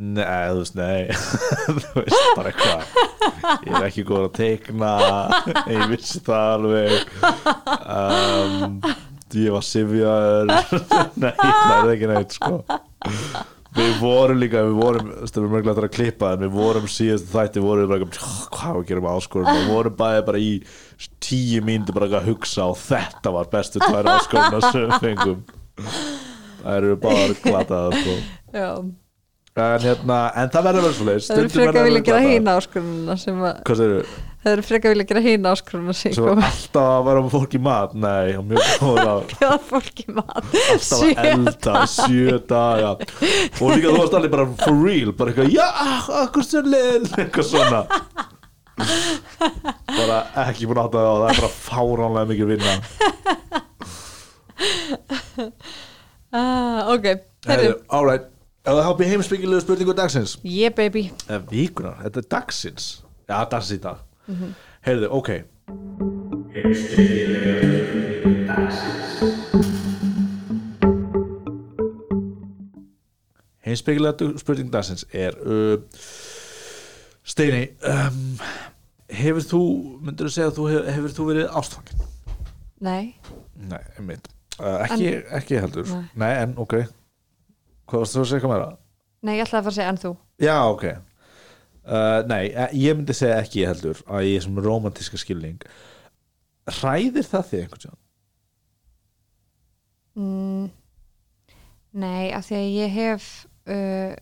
Nei, 0.00 0.24
þú 0.24 0.60
veist, 0.62 0.76
nei. 0.78 1.10
Þú 1.66 1.90
veist, 1.98 2.28
bara 2.38 2.50
eitthvað 2.50 3.66
Ég 3.66 3.74
er 3.74 3.86
ekki 3.90 4.04
góð 4.08 4.22
að 4.24 4.36
teikna. 4.38 4.92
Ég 5.68 5.82
vissi 5.90 6.22
það 6.24 6.52
alveg. 6.54 7.10
Um, 7.84 8.78
Ég 9.44 9.54
var 9.54 9.64
sifjaður 9.66 10.50
Nei, 10.50 11.32
það 11.38 11.72
er 11.78 11.90
ekki 11.94 12.10
neitt, 12.10 12.36
sko. 12.36 12.60
Við 13.70 13.90
vorum 14.00 14.40
líka, 14.40 14.64
við 14.66 14.78
vorum, 14.80 15.10
þú 15.20 15.28
við 15.28 15.36
erum 15.38 15.52
mörglega 15.54 15.84
að 15.86 15.92
klippa 15.94 16.32
en 16.34 16.40
við 16.42 16.54
vorum 16.56 16.88
síðast 16.90 17.28
þætti, 17.30 17.62
vorum 17.62 17.84
við 17.84 17.92
bara 17.92 18.06
eitthvað, 18.08 18.32
hvað 18.56 18.78
við 18.80 18.88
gerum 18.88 19.06
áskorun? 19.12 19.50
Og 19.52 19.68
vorum 19.70 19.94
bæði 20.00 20.24
bara 20.26 20.40
í 20.42 20.48
tíu 21.22 21.60
mínúti 21.62 21.94
bara 21.94 22.08
að 22.18 22.32
hugsa 22.32 22.66
og 22.72 22.80
þetta 22.82 23.34
var 23.36 23.52
bestu 23.52 23.82
tvær 23.84 24.10
áskoruna 24.16 24.72
sem 24.72 24.88
við 24.88 25.04
fengum. 25.04 25.44
Það 26.64 26.80
eru 26.80 26.96
bara 27.04 27.38
glataða, 27.44 28.02
sko. 28.02 28.16
En, 29.60 29.80
hérna, 29.82 30.18
en 30.38 30.50
það 30.50 30.66
verður 30.66 30.80
að 30.80 30.84
vera 30.86 30.96
svo 30.96 31.06
leið 31.08 31.24
það 31.26 31.40
eru 31.40 31.50
frekar 31.52 31.86
vilja 31.86 32.02
gera 32.06 32.20
hína 32.22 32.52
áskorunina 32.60 33.16
sem 33.18 33.40
að 33.42 33.62
Hvað 33.66 33.80
segir 33.80 34.10
það 34.40 34.52
eru 34.54 34.62
frekar 34.64 34.94
vilja 34.94 35.06
gera 35.10 35.20
hína 35.24 35.50
áskorunina 35.52 35.94
sem 35.96 36.14
Svo 36.16 36.32
alltaf 36.32 36.80
að 36.80 37.02
vera 37.08 37.22
með 37.24 37.34
fólk 37.34 37.56
í 37.56 37.60
mat 37.64 37.92
Nei, 37.92 38.32
mjög 38.48 38.70
góður 38.80 39.10
að 39.10 39.20
gera 39.34 39.58
fólki 39.68 40.06
mat. 40.16 40.32
Alltaf 40.40 41.02
að 41.04 41.28
elda 41.34 41.74
sjö 41.92 42.38
daga. 42.48 42.92
Og 43.60 43.74
líka 43.74 43.90
þú 43.90 43.98
varst 43.98 44.16
allir 44.18 44.32
bara 44.32 44.46
for 44.64 44.80
real 44.86 45.12
bara 45.18 45.34
eitthvað, 45.34 45.52
já, 45.52 45.66
akkur 46.22 46.46
sér 46.46 46.68
leil 46.72 47.04
eitthvað 47.20 47.48
svona. 47.50 47.82
Bara 49.90 50.18
ekki 50.46 50.68
búin 50.70 50.80
að 50.80 50.86
átta 50.88 51.04
það 51.04 51.20
það 51.20 51.28
er 51.30 51.40
bara 51.42 51.54
fáránlega 51.60 52.30
mikið 52.34 52.54
vinna. 52.54 52.74
Ah, 56.30 56.86
ok, 56.92 57.06
herru. 57.48 57.70
Alright, 57.90 58.28
það 58.62 58.84
hafði 58.86 59.08
heimsbyggilegu 59.10 59.64
spurningu 59.64 59.96
dagsins. 59.98 60.36
Yeah 60.46 60.70
baby. 60.70 61.08
Eða 61.26 61.40
vikunar, 61.50 61.96
þetta 62.04 62.22
er 62.22 62.28
dagsins. 62.36 62.86
Já, 63.26 63.40
dagsins 63.50 63.72
í 63.74 63.82
dag 63.82 63.98
heyrðu, 64.86 65.10
ok. 65.20 65.30
Heimsbyggilega 73.66 74.30
spurning 74.40 74.70
dagsins 74.72 75.04
er 75.12 75.36
uh, 75.44 75.76
Steini 77.22 77.66
um, 77.86 78.38
hefur 79.12 79.44
þú 79.44 79.60
myndir 80.06 80.26
þú 80.30 80.32
segja 80.34 80.54
þú 80.56 80.68
hefur, 80.70 80.88
hefur 80.96 81.14
þú 81.18 81.26
verið 81.30 81.58
ástfangin? 81.60 82.06
nei, 82.80 83.14
Nei, 83.60 83.82
einmitt. 83.98 84.30
Uh, 84.56 84.78
ekki, 84.86 85.10
ekki 85.36 85.58
heldur. 85.60 85.84
Nei. 85.92 86.06
Nei, 86.22 86.30
en 86.46 86.54
ok. 86.60 86.78
Hvað 87.90 88.02
varst 88.02 88.16
þú 88.16 88.22
að 88.22 88.30
segja 88.30 88.42
hvað 88.46 88.54
meira? 88.54 88.70
nei, 89.20 89.34
ég 89.36 89.44
ætlaði 89.44 89.60
að 89.60 89.66
fara 89.66 89.72
að 89.74 89.76
segja 89.76 89.92
en 89.92 90.00
þú. 90.00 90.12
Já, 90.40 90.56
ok 90.72 90.86
uh, 91.90 92.20
Nei, 92.30 92.44
eh, 92.54 92.76
ég 92.86 92.96
myndi 92.96 93.16
segja 93.16 93.40
ekki 93.42 93.66
heldur 93.68 94.00
að 94.06 94.28
ég 94.30 94.44
sem 94.44 94.62
romantíska 94.62 95.18
skilning. 95.20 95.60
Hræðir 96.70 97.26
það 97.26 97.50
þig 97.50 97.64
einhvern 97.64 97.84
veginn? 97.88 98.00
mm, 100.20 100.66
nei, 102.02 102.30
af 102.34 102.48
því 102.48 102.58
að 102.58 102.68
ég 102.74 102.94
hef 102.96 103.30
uh, 103.70 104.12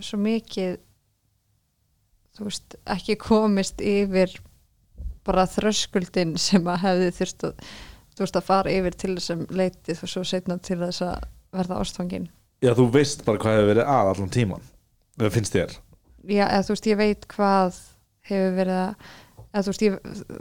svo 0.00 0.20
mikið 0.20 0.78
þú 2.36 2.48
veist, 2.48 2.78
ekki 2.88 3.18
komist 3.20 3.82
yfir 3.84 4.36
bara 5.26 5.46
þröskuldin 5.50 6.36
sem 6.40 6.66
að 6.70 6.84
hefði 6.86 7.12
þurft 7.18 7.46
að 7.50 7.64
þú 8.14 8.24
veist 8.24 8.40
að 8.40 8.48
fara 8.48 8.74
yfir 8.74 8.96
til 8.98 9.14
þessum 9.16 9.46
leitið 9.52 10.04
og 10.04 10.12
svo 10.12 10.24
setna 10.28 10.58
til 10.62 10.80
þess 10.80 11.04
að 11.06 11.28
verða 11.56 11.80
ástfangin 11.82 12.28
Já, 12.60 12.74
þú 12.76 12.90
veist 12.92 13.24
bara 13.24 13.40
hvað 13.40 13.56
hefur 13.56 13.70
verið 13.72 13.92
að 13.92 14.12
allan 14.12 14.34
tíman 14.34 14.66
finnst 15.32 15.56
þér 15.56 15.76
já, 16.24 16.44
eða 16.46 16.62
þú 16.66 16.74
veist, 16.74 16.90
ég 16.90 17.00
veit 17.00 17.26
hvað 17.30 17.80
hefur 18.30 18.54
verið 18.58 18.78
að 18.80 19.08
eða 19.50 19.64
veist, 19.66 19.84
ég, 19.86 19.98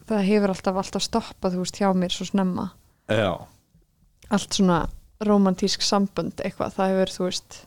það 0.10 0.28
hefur 0.28 0.54
alltaf 0.54 0.80
alltaf 0.84 1.06
stoppað, 1.06 1.56
þú 1.56 1.64
veist, 1.64 1.80
hjá 1.82 1.90
mér 1.98 2.14
svo 2.14 2.28
snemma. 2.30 2.70
Já, 3.10 3.32
allt 4.30 4.60
svona 4.60 4.84
romantísk 5.26 5.84
sambönd 5.84 6.40
eitthvað, 6.44 6.76
það 6.78 6.94
hefur, 6.94 7.16
þú 7.16 7.26
veist 7.26 7.60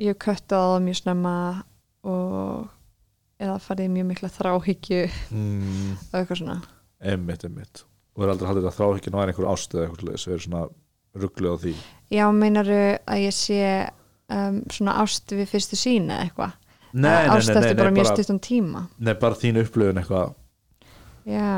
ég 0.00 0.14
hef 0.14 0.20
köttað 0.24 0.64
á 0.64 0.68
það 0.72 0.84
mjög 0.86 0.98
snemma 1.00 1.34
og 2.10 2.68
eða 3.40 3.56
farið 3.64 3.94
mjög 3.94 4.08
mikla 4.10 4.32
þráhyggju 4.32 5.00
mm, 5.36 5.94
og 6.10 6.18
eitthvað 6.18 6.42
svona. 6.42 6.58
Einmitt, 7.00 7.46
einmitt. 7.46 7.84
Og 8.16 8.24
er 8.24 8.32
aldrei 8.32 8.50
haldið 8.50 8.68
að 8.68 8.78
þráhyggja 8.78 9.12
ná 9.14 9.20
einhver 9.22 9.48
ástu 9.48 9.78
eða 9.78 9.86
eitthvað 9.88 10.10
við 10.10 10.34
erum 10.34 10.44
svona 10.46 10.64
ruggluð 11.20 11.56
á 11.56 11.58
því? 11.64 11.74
Já, 12.12 12.24
meinaru 12.34 12.80
að 13.08 13.22
ég 13.22 13.36
sé 13.36 13.62
um, 14.32 14.60
svona 14.72 14.96
ást 15.02 15.32
við 15.34 15.48
fyrstu 15.52 15.78
sín 15.78 16.10
eða 16.10 16.26
eitthvað 16.26 16.56
Nei, 16.92 17.10
nei, 17.10 17.36
ást 17.36 17.48
nei, 17.48 17.54
nei, 17.54 17.60
eftir 17.62 17.74
nei, 17.76 17.78
bara 17.82 17.94
mjög 17.94 18.08
stuttum 18.10 18.40
tíma. 18.42 18.82
Nei, 18.98 19.14
bara 19.14 19.38
þín 19.38 19.60
upplöfun 19.62 20.00
eitthvað. 20.02 20.32
Já. 21.30 21.50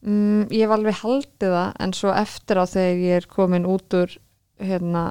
Mm, 0.00 0.46
Ég 0.50 0.64
hef 0.64 0.74
alveg 0.74 0.98
haldið 1.02 1.54
það 1.54 1.72
en 1.84 1.92
svo 1.92 2.12
eftir 2.16 2.58
á 2.58 2.64
þegar 2.66 3.02
ég 3.04 3.20
er 3.20 3.28
komin 3.30 3.68
út 3.68 3.96
úr 3.98 4.16
hérna 4.60 5.04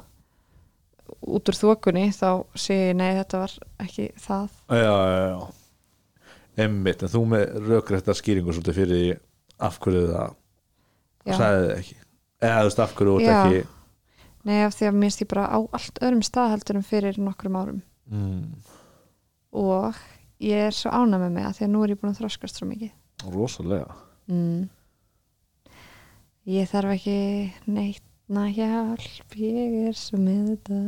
út 1.26 1.48
úr 1.50 1.58
þokunni 1.58 2.08
þá 2.14 2.28
sé 2.58 2.76
ég 2.90 2.96
nei 2.98 3.14
þetta 3.18 3.40
var 3.44 3.54
ekki 3.86 4.10
það. 4.20 4.48
Já, 4.70 4.84
já, 4.84 5.24
já. 5.30 5.40
Einmitt, 6.60 7.02
en 7.06 7.12
þú 7.12 7.22
með 7.30 7.56
rökrættar 7.70 8.18
skýringu 8.18 8.52
svolítið 8.52 8.78
fyrir 8.80 8.98
því 9.00 9.10
af 9.70 9.78
hverju 9.80 10.06
það 10.10 10.36
sagði 11.38 11.60
þið 11.66 11.74
ekki. 11.78 11.96
Eða 12.40 12.58
þú 12.60 12.68
veist 12.70 12.82
af 12.84 12.94
hverju 12.98 13.14
Já. 13.20 13.36
ekki 13.44 13.62
Nei, 14.48 14.58
af 14.64 14.72
því 14.72 14.86
að 14.88 14.94
mér 14.96 15.10
stið 15.12 15.28
bara 15.28 15.46
á 15.52 15.58
allt 15.60 15.98
öðrum 16.00 16.22
stað 16.24 16.52
heldur 16.54 16.78
en 16.78 16.84
fyrir 16.88 17.18
nokkrum 17.20 17.56
árum. 17.60 17.80
Mm, 18.08 18.46
og 19.56 19.98
ég 20.42 20.68
er 20.68 20.76
svo 20.76 20.92
ánað 20.92 21.24
með 21.26 21.34
mig 21.36 21.48
að 21.48 21.56
því 21.56 21.66
að 21.66 21.72
nú 21.72 21.82
er 21.84 21.94
ég 21.94 22.00
búin 22.00 22.12
að 22.12 22.20
þroskast 22.22 22.60
svo 22.60 22.68
mikið. 22.70 22.92
Rosalega. 23.30 23.96
Mm. 24.30 24.68
Ég 26.50 26.70
þarf 26.70 26.94
ekki 26.96 27.18
neitt 27.70 28.06
na 28.30 28.46
hjálp, 28.54 29.34
ég 29.34 29.90
er 29.90 29.96
svo 29.98 30.20
með 30.22 30.54
þetta. 30.54 30.78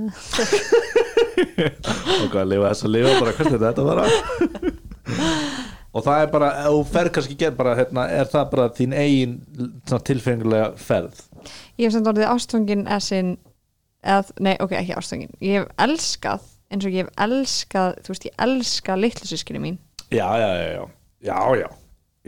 Og 2.22 2.28
hvað 2.30 2.40
að 2.44 2.50
lifa 2.52 2.70
þess 2.70 2.86
að 2.86 2.94
lifa 2.94 3.12
bara 3.18 3.36
hvernig 3.38 3.62
þetta 3.62 3.86
bara 3.88 4.04
og 5.92 6.04
það 6.06 6.22
er 6.22 6.30
bara 6.32 6.50
þú 6.66 6.82
fer 6.92 7.10
kannski 7.14 7.36
gerð 7.40 7.58
bara 7.58 7.74
hérna, 7.76 8.06
er 8.08 8.28
það 8.30 8.50
bara 8.54 8.68
þín 8.76 8.94
eigin 8.96 9.34
svona, 9.88 10.04
tilfengilega 10.08 10.68
ferð? 10.80 11.24
Ég 11.80 11.88
hef 11.88 11.96
samt 11.96 12.10
orðið 12.12 12.30
ástfangin 12.30 12.86
essin 12.96 13.34
eða, 14.02 14.36
nei, 14.44 14.54
ok, 14.62 14.76
ekki 14.78 14.96
ástfangin. 14.98 15.34
Ég 15.42 15.60
hef 15.60 15.84
elskað, 15.86 16.46
eins 16.72 16.86
og 16.88 16.94
ég 16.96 17.04
hef 17.06 17.12
elskað 17.26 17.98
þú 18.02 18.14
veist, 18.14 18.26
ég 18.28 18.34
elska 18.46 18.96
litlu 18.98 19.28
sískinni 19.30 19.60
mín 19.62 19.78
já, 20.12 20.28
já, 20.40 20.50
já, 20.58 20.68
já, 20.72 20.84
já, 21.28 21.38
já. 21.62 21.68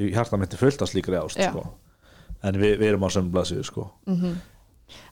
í 0.01 0.11
hjarta 0.15 0.39
myndi 0.41 0.59
fullt 0.61 0.83
af 0.85 0.91
slíkri 0.93 1.17
ást 1.21 1.41
sko. 1.41 1.65
en 2.45 2.55
við, 2.61 2.77
við 2.81 2.89
erum 2.93 3.07
á 3.07 3.11
sömu 3.15 3.33
blaðsíðu 3.35 3.65
sko. 3.71 3.89
mm 4.11 4.35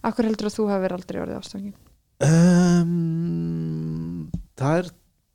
Akkur 0.05 0.26
heldur 0.28 0.47
að 0.51 0.55
þú 0.59 0.64
hefur 0.68 0.93
aldrei 0.95 1.18
orðið 1.22 1.39
ástfangin 1.41 1.74
um, 2.93 4.28
það 4.59 4.78
er 4.83 4.91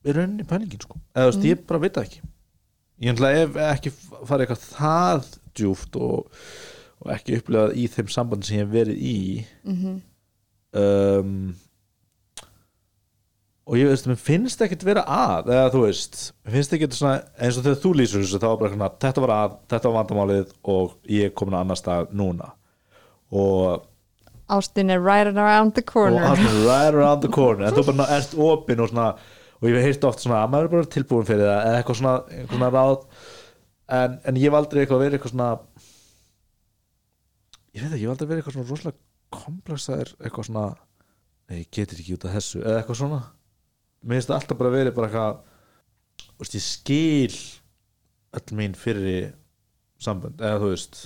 í 0.08 0.14
rauninni 0.16 0.46
pælingin 0.48 0.84
sko. 0.84 1.00
eða 1.16 1.26
þú 1.26 1.32
veist, 1.32 1.42
Mm. 1.44 1.50
ég 1.52 1.66
bara 1.68 1.80
veit 1.84 1.98
ekki 2.02 2.22
ég 3.02 3.14
ætla 3.14 3.32
ef 3.42 3.58
ekki 3.74 3.92
farið 4.26 4.44
eitthvað 4.46 4.66
það 4.78 5.28
djúft 5.58 5.96
og, 6.02 6.32
og 7.02 7.12
ekki 7.14 7.38
upplegað 7.42 7.76
í 7.78 7.88
þeim 7.94 8.10
sambandi 8.14 8.48
sem 8.48 8.58
ég 8.58 8.66
hef 8.66 8.74
verið 8.74 8.98
í 9.02 9.46
mm 9.66 10.02
um, 10.78 11.56
og 13.68 13.76
ég 13.76 13.90
veist, 13.92 14.08
mér 14.08 14.20
finnst 14.22 14.62
ekkert 14.64 14.86
vera 14.88 15.04
að 15.12 15.52
eða 15.52 15.72
þú 15.74 15.84
veist, 15.84 16.20
mér 16.46 16.56
finnst 16.56 16.76
ekkert 16.78 16.96
svona 16.96 17.18
eins 17.36 17.60
og 17.60 17.66
þegar 17.66 17.82
þú 17.84 17.92
lýsur 18.00 18.24
þessu, 18.24 18.40
þá 18.40 18.48
var 18.48 18.60
bara 18.62 18.74
svona 18.74 18.90
þetta 19.04 19.24
var 19.26 19.34
að, 19.36 19.58
þetta 19.74 19.90
var 19.90 19.98
vandamálið 19.98 20.54
og 20.74 20.94
ég 21.12 21.30
er 21.30 21.34
komin 21.36 21.58
á 21.58 21.62
annar 21.62 21.80
stað 21.80 22.14
núna. 22.16 22.54
Og, 23.36 23.84
Ástin 24.48 24.94
er 24.94 25.02
right 25.04 25.28
around 25.28 25.76
the 25.76 25.84
og 25.84 25.92
corner. 25.92 26.24
Hann 26.24 26.46
er 26.48 26.62
right 26.64 26.96
around 26.96 27.26
the 27.26 27.32
corner. 27.32 27.68
En 27.68 27.76
þú 27.76 27.84
bara 27.90 28.08
ert 28.18 28.38
opinn 28.40 28.80
og 28.80 28.94
svona 28.94 29.10
og 29.58 29.68
ég 29.68 29.76
hef 29.76 29.90
heyrt 29.90 30.08
oft 30.08 30.24
svona 30.24 30.44
að 30.46 30.54
maður 30.54 30.70
er 30.70 30.74
bara 30.76 30.92
tilbúin 30.94 31.28
fyrir 31.28 31.44
það 31.50 31.60
eða 31.66 31.82
eitthvað 31.82 32.00
svona, 32.00 32.16
eitthvað 32.32 32.60
svona 32.62 32.72
ráð. 32.78 33.28
En, 33.98 34.18
en 34.30 34.40
ég 34.40 34.56
aldrei 34.56 34.84
eitthvað 34.84 35.04
verið 35.04 35.18
eitthvað 35.18 35.34
svona 35.34 35.52
ég 37.78 37.84
veit 37.84 37.92
ekki, 37.92 38.04
ég 38.04 38.08
hef 38.08 38.14
aldrei 38.16 38.30
verið 38.30 38.42
eitthvað 38.42 38.58
svona 38.58 38.72
rosalega 38.72 39.04
komplexaður 39.38 40.14
eitthvað 40.22 40.48
svona 40.50 40.66
nei, 40.72 41.60
ég 41.62 41.70
getur 41.74 42.00
ekki 42.02 42.16
út 42.16 42.28
af 42.28 42.38
þessu 42.38 42.62
eða 42.64 42.80
eitthvað 42.82 43.00
svona 43.02 43.20
mér 44.04 44.20
finnst 44.20 44.32
það 44.32 44.40
alltaf 44.40 44.60
bara 44.60 44.74
verið 44.74 44.98
bara 44.98 45.10
eitthvað 45.10 45.40
þú 46.28 46.44
veist, 46.44 46.58
ég 46.58 46.66
skil 46.66 47.38
öll 48.38 48.58
mín 48.60 48.78
fyrir 48.78 49.32
sambönd 50.02 50.42
eða 50.44 50.62
þú 50.62 50.72
veist, 50.74 51.02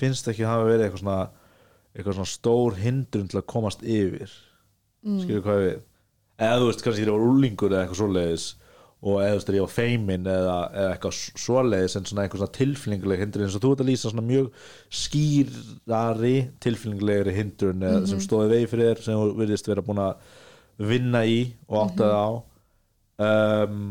finnst 0.00 0.30
ekki 0.30 0.46
að 0.46 0.54
hafa 0.54 0.70
verið 0.70 0.86
eitthvað 0.86 1.04
svona 1.04 1.20
eitthvað 1.90 2.16
svona 2.20 2.30
stór 2.30 2.78
hindrun 2.78 3.28
til 3.30 3.40
að 3.40 3.48
komast 3.50 3.80
yfir. 3.82 4.32
Mm. 5.02 5.20
skilur 5.24 5.44
hvað 5.44 5.62
við? 5.64 5.78
Eða 6.40 6.58
þú 6.60 6.66
veist, 6.70 6.82
kannski 6.84 7.04
ég 7.04 7.12
var 7.12 7.28
úlingur 7.30 7.72
eða 7.72 7.84
eitthvað 7.84 8.00
svoleiðis 8.02 8.48
og 9.00 9.16
eða 9.16 9.30
þú 9.32 9.38
veist, 9.38 9.50
ég 9.56 9.64
var 9.64 9.72
feimin 9.72 10.28
eða, 10.28 10.56
eða 10.76 10.92
eitthvað 10.94 11.16
svoleiðis 11.40 11.96
en 11.96 12.08
svona 12.08 12.24
eitthvað 12.26 12.42
svona 12.42 12.56
tilfinninguleg 12.58 13.22
hindrun 13.24 13.46
eins 13.46 13.56
og 13.56 13.64
þú 13.64 13.72
ert 13.74 13.82
að 13.84 13.90
lýsa 13.90 14.12
svona 14.12 14.26
mjög 14.28 14.50
skýrari 15.00 16.34
tilfinningulegri 16.64 17.34
hindrun 17.36 17.86
eða 17.90 18.02
sem 18.10 18.20
stóði 18.24 18.52
vegi 18.52 18.70
fyrir 18.70 18.90
þér 18.90 19.02
sem 19.06 19.20
þú 19.20 19.30
virðist 19.40 19.72
vera 19.72 19.84
búin 19.86 20.02
að 20.04 20.36
vinna 20.80 21.24
í 21.28 21.40
og 21.68 21.84
áttaði 21.84 22.16
á. 22.16 22.28
Um, 23.20 23.82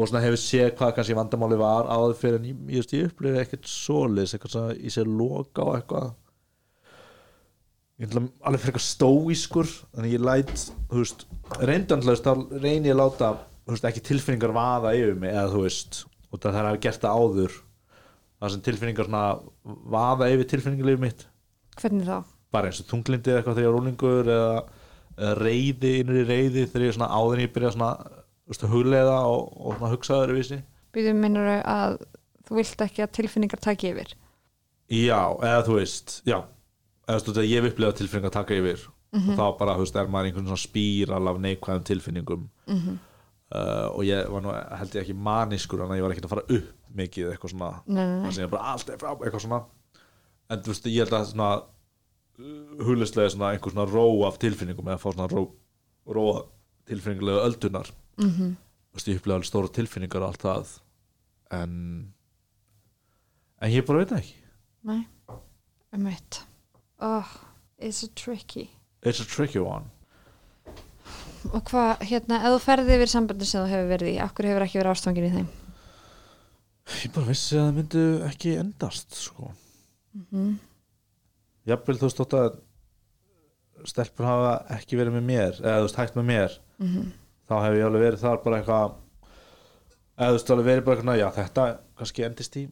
og 0.00 0.08
svona 0.08 0.22
hefur 0.24 0.40
séð 0.40 0.70
hvað 0.78 0.94
kannski 0.96 1.16
vandamáli 1.18 1.58
var 1.60 1.90
áður 1.92 2.16
fyrir 2.16 2.38
en 2.38 2.48
ég, 2.48 2.64
ég, 2.78 2.88
ég 2.96 3.10
upplifði 3.10 3.42
ekkert 3.42 3.68
svoleiðis 3.68 4.34
eitthvað 4.36 4.54
svona 4.54 4.76
í 4.78 4.92
sér 4.94 5.10
loka 5.10 5.66
á 5.66 5.68
eitthvað. 5.76 6.10
Ég 8.00 8.08
ætla 8.08 8.24
alveg 8.24 8.62
fyrir 8.62 8.72
eitthvað 8.72 8.86
stóískur 8.86 9.72
þannig 9.92 10.14
ég 10.16 10.24
læt, 10.24 10.66
þú 10.88 11.02
veist 11.02 11.26
reyndanlega, 11.60 12.24
þá 12.24 12.62
reyni 12.62 12.88
ég 12.88 12.96
að 12.96 13.02
láta 13.02 13.32
veist, 13.68 13.84
ekki 13.90 14.06
tilfinningar 14.08 14.56
vaða 14.56 14.94
yfir 14.96 15.18
mig 15.20 15.34
eða 15.34 15.52
þú 15.52 15.66
veist, 15.66 16.04
og 16.30 16.40
það 16.40 16.60
er 16.62 16.70
að 16.70 16.80
gert 16.86 17.04
það 17.04 17.20
áður 17.20 17.60
það 18.40 18.54
sem 18.54 18.64
tilfinningar 18.64 19.10
svona 19.10 19.24
vaða 19.92 20.30
yfir 20.32 20.48
tilfinningarlíf 20.54 21.02
mitt. 21.02 21.26
Hvernig 21.76 22.08
þá? 22.08 22.22
bara 22.54 22.70
eins 22.70 22.82
og 22.82 22.88
þunglindi 22.90 23.30
eða 23.30 23.40
eitthvað 23.40 23.58
þegar 23.58 23.66
ég 23.66 23.70
er 23.70 23.76
rólingur 23.76 24.30
eða, 24.34 24.54
reyði, 25.20 25.92
innri 26.00 26.24
reyði 26.24 26.66
þegar 26.66 26.86
ég 26.86 26.92
er 26.92 26.96
svona 26.96 27.10
áður 27.12 27.36
en 27.36 27.44
ég 27.44 27.52
byrja 27.54 27.74
svona 27.74 27.90
að 28.50 28.70
huglega 28.72 29.18
og, 29.30 29.50
og 29.60 29.76
svona 29.76 29.92
hugsaður 29.92 30.32
vissi. 30.38 30.60
Býðum 30.94 31.20
minnur 31.22 31.50
að 31.50 32.00
þú 32.48 32.56
vilt 32.58 32.86
ekki 32.86 33.04
að 33.04 33.12
tilfinningar 33.18 33.62
taki 33.62 33.92
yfir? 33.92 34.14
Já, 34.90 35.20
eða 35.46 35.60
þú 35.68 35.76
veist 35.76 36.16
já, 36.26 36.40
eða 37.06 37.20
þú 37.20 37.34
veist, 37.34 37.44
ég 37.46 37.60
hef 37.60 37.70
upplegað 37.70 38.00
tilfinningar 38.00 38.32
að 38.32 38.38
taka 38.40 38.58
yfir. 38.58 38.88
Og 39.10 39.30
þá 39.34 39.44
bara, 39.58 39.74
þú 39.74 39.84
veist, 39.84 39.96
er 39.98 40.10
maður 40.10 40.28
einhvern 40.28 40.50
svona 40.50 40.62
spíral 40.62 41.30
af 41.30 41.38
neikvæðum 41.42 41.86
tilfinningum. 41.86 42.50
Mm 42.66 42.78
-hmm. 42.78 42.98
uh, 43.54 43.88
og 43.96 44.04
ég 44.04 44.28
var 44.30 44.42
nú, 44.42 44.52
held 44.78 44.94
ég 44.94 45.02
ekki 45.02 45.14
maniskur 45.14 45.80
þannig 45.80 45.92
að 45.92 45.98
ég 45.98 46.02
var 46.02 46.10
ekkert 46.10 46.24
að 46.24 46.34
fara 46.34 46.48
upp 46.48 46.68
mikið 46.94 47.30
eitthvað 47.30 47.50
svona, 47.50 47.82
nei 47.86 48.32
sem 48.32 48.44
ég 48.44 48.50
bara 48.50 48.72
allt 48.72 48.88
er 48.88 48.98
frá, 48.98 49.10
eitthvað 49.14 49.40
svona. 49.40 49.64
En 50.50 50.58
þú 50.58 50.66
veist, 50.66 50.86
ég 50.86 51.04
held 51.04 51.12
að 51.12 51.26
svona 51.26 51.62
huglislega 52.80 53.30
svona 53.32 53.52
einhver 53.54 53.74
svona 53.74 53.86
ró 53.90 54.06
af 54.28 54.38
tilfinningum 54.42 54.88
eða 54.88 55.02
fá 55.02 55.10
svona 55.12 55.28
ró, 55.30 55.46
ró 56.06 56.26
tilfinningulega 56.88 57.46
öldunar. 57.48 57.90
Mm 58.18 58.30
-hmm. 58.30 58.54
ég 59.06 59.16
upplega 59.16 59.34
alveg 59.34 59.48
stóra 59.48 59.68
tilfinningar 59.68 60.22
og 60.22 60.28
allt 60.28 60.42
það. 60.42 60.80
En 61.50 62.14
en 63.62 63.70
ég 63.70 63.86
bara 63.86 63.98
veit 63.98 64.12
ekki. 64.12 64.34
Nei, 64.82 65.06
um 65.92 66.06
eitt 66.06 66.42
Oh, 67.00 67.26
it's 67.78 68.02
a 68.02 68.08
tricky. 68.08 68.70
It's 69.02 69.20
a 69.20 69.24
tricky 69.24 69.58
one. 69.58 69.84
Og 71.52 71.62
hvað, 71.64 72.02
hérna, 72.04 72.42
ef 72.44 72.52
þú 72.52 72.58
ferði 72.60 72.96
yfir 72.98 73.08
sambandi 73.08 73.46
sem 73.48 73.62
þú 73.64 73.70
hefur 73.70 73.88
verið 73.88 74.10
í, 74.10 74.18
akkur 74.20 74.48
hefur 74.50 74.64
ekki 74.66 74.78
verið 74.78 74.90
ástfangin 74.92 75.28
í 75.28 75.30
þeim? 75.32 75.46
Ég 77.00 77.14
bara 77.14 77.30
vissi 77.30 77.56
að 77.56 77.62
það 77.62 77.78
myndi 77.78 78.02
ekki 78.26 78.52
endast 78.60 79.16
sko. 79.16 79.52
Mm 80.12 80.26
-hmm. 80.32 80.58
Jafnvel 81.70 81.96
þú 82.00 82.08
veist 82.08 82.20
þótt 82.20 82.36
að 82.40 82.58
stelpur 83.90 84.26
hafa 84.28 84.50
ekki 84.76 84.98
verið 85.00 85.14
með 85.16 85.24
mér 85.30 85.60
eða 85.62 85.76
þú 85.80 85.86
veist 85.86 86.00
hægt 86.02 86.18
með 86.18 86.26
mér 86.32 86.58
Mhm. 86.80 87.06
þá 87.50 87.54
hef 87.64 87.74
ég 87.78 87.84
alveg 87.86 88.02
verið 88.06 88.20
þar 88.24 88.42
bara 88.44 88.58
eitthvað 88.60 88.94
eða 90.20 90.28
þú 90.30 90.36
veist 90.36 90.50
alveg 90.54 90.68
verið 90.70 90.84
bara 90.84 90.96
eitthvað 91.00 91.20
já 91.20 91.28
þetta 91.38 91.64
kannski 92.00 92.24
endist 92.26 92.56
í 92.60 92.64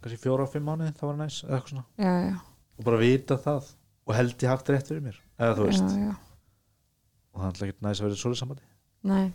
kannski 0.00 0.18
fjóra 0.22 0.46
og 0.46 0.52
fimm 0.52 0.66
mánuði 0.70 0.94
það 0.96 1.06
var 1.10 1.16
næs 1.20 1.38
eða 1.44 1.54
eitthvað 1.58 1.72
svona. 1.74 1.84
Já, 1.98 2.12
já, 2.30 2.36
og 2.78 2.84
bara 2.84 3.00
vita 3.02 3.36
það 3.36 3.70
og 4.06 4.14
held 4.16 4.36
ég 4.44 4.48
haft 4.50 4.70
rétt 4.72 4.88
fyrir 4.90 5.02
mér 5.04 5.18
eða 5.38 5.56
þú 5.58 5.66
veist, 5.68 5.90
já, 5.94 6.14
og 7.30 7.40
það 7.40 7.44
er 7.44 7.50
alltaf 7.50 7.68
ekki 7.68 7.84
næst 7.86 8.00
að 8.00 8.06
vera 8.06 8.14
í 8.16 8.20
svoleiðis 8.22 8.42
sambandi 8.44 8.62
Nei, 9.00 9.30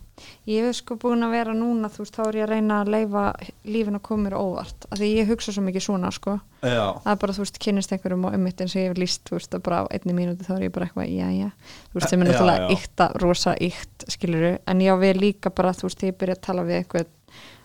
ég 0.46 0.62
hef 0.62 0.76
sko 0.78 0.94
búin 1.02 1.26
að 1.26 1.32
vera 1.34 1.54
núna 1.58 1.90
þú 1.90 2.04
veist, 2.04 2.14
þá 2.14 2.28
er 2.28 2.36
ég 2.38 2.44
að 2.46 2.52
reyna 2.52 2.76
að 2.84 2.90
leifa 2.94 3.22
lífin 3.66 3.96
að 3.98 4.04
koma 4.06 4.22
mér 4.28 4.36
óvart, 4.38 4.86
af 4.92 5.00
því 5.00 5.08
ég 5.10 5.30
hugsa 5.32 5.54
svo 5.56 5.64
mikið 5.66 5.82
svona 5.88 6.12
sko, 6.14 6.36
já, 6.62 6.84
það 7.02 7.10
er 7.16 7.22
bara 7.24 7.34
þú 7.34 7.42
veist, 7.42 7.58
kynnist 7.64 7.94
einhverjum 7.96 8.28
og 8.30 8.36
ummitt 8.38 8.60
eins 8.62 8.76
og 8.76 8.82
ég 8.84 8.92
hef 8.92 9.00
líst 9.02 9.24
þú 9.26 9.40
veist, 9.40 9.56
að 9.58 9.64
bara 9.66 9.80
á 9.82 9.84
einni 9.98 10.14
mínúti 10.14 10.46
þá 10.46 10.52
er 10.54 10.66
ég 10.68 10.74
bara 10.76 10.86
eitthvað, 10.86 11.10
já, 11.10 11.28
já. 11.34 11.50
Þú 11.90 11.98
veist, 11.98 12.10
sem 12.12 12.22
er 12.22 12.30
náttúrulega 12.30 12.62
já. 12.62 12.70
ykta, 12.78 13.08
rosa 13.24 13.56
ykt, 13.66 14.06
skiluru, 14.14 14.52
en 14.70 14.84
já, 14.86 14.94
við 15.02 15.22
líka 15.24 15.50
bara, 15.58 15.74
þú 15.74 15.90
veist, 15.90 16.06
ég 16.06 16.20
byrja 16.22 16.36
að 16.38 16.44
tala 16.46 16.66
við 16.68 16.78
eitthvað 16.84 17.10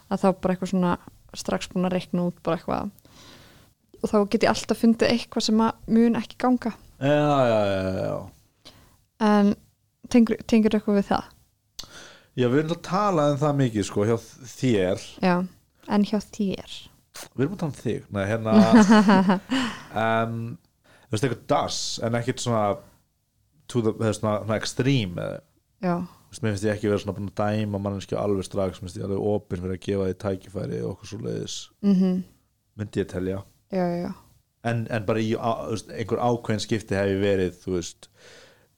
að 0.08 0.22
þá 0.22 0.28
bara 0.40 0.56
eitthvað 0.56 0.72
svona 0.72 0.92
strax 1.36 1.68
búin 1.74 1.88
að 1.90 1.94
reikna 1.98 2.24
út 2.30 2.38
bara 2.40 2.56
eitthvað. 2.56 2.88
Og 4.00 4.08
þá 4.08 4.16
get 4.32 4.46
ég 4.46 4.54
alltaf 4.54 4.80
fundið 4.80 5.12
eitthvað 5.12 5.44
að 9.20 9.52
tengur, 10.08 10.40
tengur 10.48 10.74
eitthvað 10.74 11.04
já 12.40 12.48
við 12.48 12.62
erum 12.62 12.76
að 12.76 12.84
tala 12.86 13.26
um 13.32 13.40
það 13.40 13.58
mikið 13.60 13.86
sko 13.88 14.06
hjá 14.08 14.16
þér. 14.54 15.04
Já, 15.24 15.34
en 15.96 16.06
hjá 16.08 16.18
þér. 16.24 16.78
Við 17.34 17.44
erum 17.44 17.56
að 17.56 17.60
tala 17.62 17.70
um 17.70 17.78
þig. 17.80 18.06
Nei, 18.16 18.22
hérna 18.30 18.54
um, 20.04 20.38
þú 21.10 21.16
veist 21.16 21.26
eitthvað 21.26 21.44
das 21.52 21.82
en 22.06 22.16
ekkert 22.20 22.44
svona 22.44 22.64
to 23.70 23.84
the, 23.84 23.94
er 23.98 24.16
svona, 24.16 24.40
svona 24.44 24.58
extreme 24.58 25.28
já, 25.82 25.94
Þú 26.00 26.34
veist, 26.34 26.42
mér 26.44 26.54
finnst 26.54 26.66
ég 26.66 26.76
ekki 26.76 26.90
vera 26.90 27.02
svona 27.02 27.16
búin 27.18 27.30
að 27.30 27.40
dæma 27.42 27.82
manneskju 27.82 28.18
alveg 28.18 28.46
strax, 28.46 28.78
mér 28.78 28.88
finnst 28.88 29.00
ég 29.00 29.06
alveg 29.06 29.28
opinn 29.32 29.62
fyrir 29.64 29.76
að 29.76 29.84
gefa 29.86 30.08
því 30.08 30.18
tækifæri 30.24 30.82
og 30.84 30.90
okkur 30.94 31.12
svo 31.12 31.22
leiðis 31.26 31.60
mhm. 31.86 32.18
Myndi 32.78 33.02
ég 33.02 33.08
telja. 33.10 33.40
Já, 33.74 33.82
já, 33.82 33.96
já, 34.06 34.12
en, 34.70 34.84
en 34.92 35.08
bara 35.08 35.22
í 35.22 35.32
á, 35.34 35.66
veist, 35.70 35.90
einhver 35.90 36.22
ákveðin 36.22 36.62
skipti 36.64 36.96
hef 36.98 37.10
ég 37.10 37.22
verið 37.22 37.58
þú 37.64 37.74
veist 37.76 38.10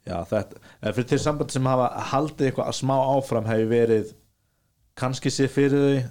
já, 0.09 0.17
þetta, 0.29 0.61
eða 0.81 0.95
fyrir 0.97 1.09
til 1.13 1.21
samband 1.23 1.55
sem 1.55 1.69
hafa 1.71 1.89
haldið 2.13 2.49
eitthvað 2.49 2.71
að 2.73 2.79
smá 2.81 2.95
áfram 2.99 3.49
hef 3.49 3.63
ég 3.63 3.71
verið 3.71 4.13
kannski 4.99 5.33
sér 5.33 5.51
fyrir 5.53 5.87
þau 5.87 6.11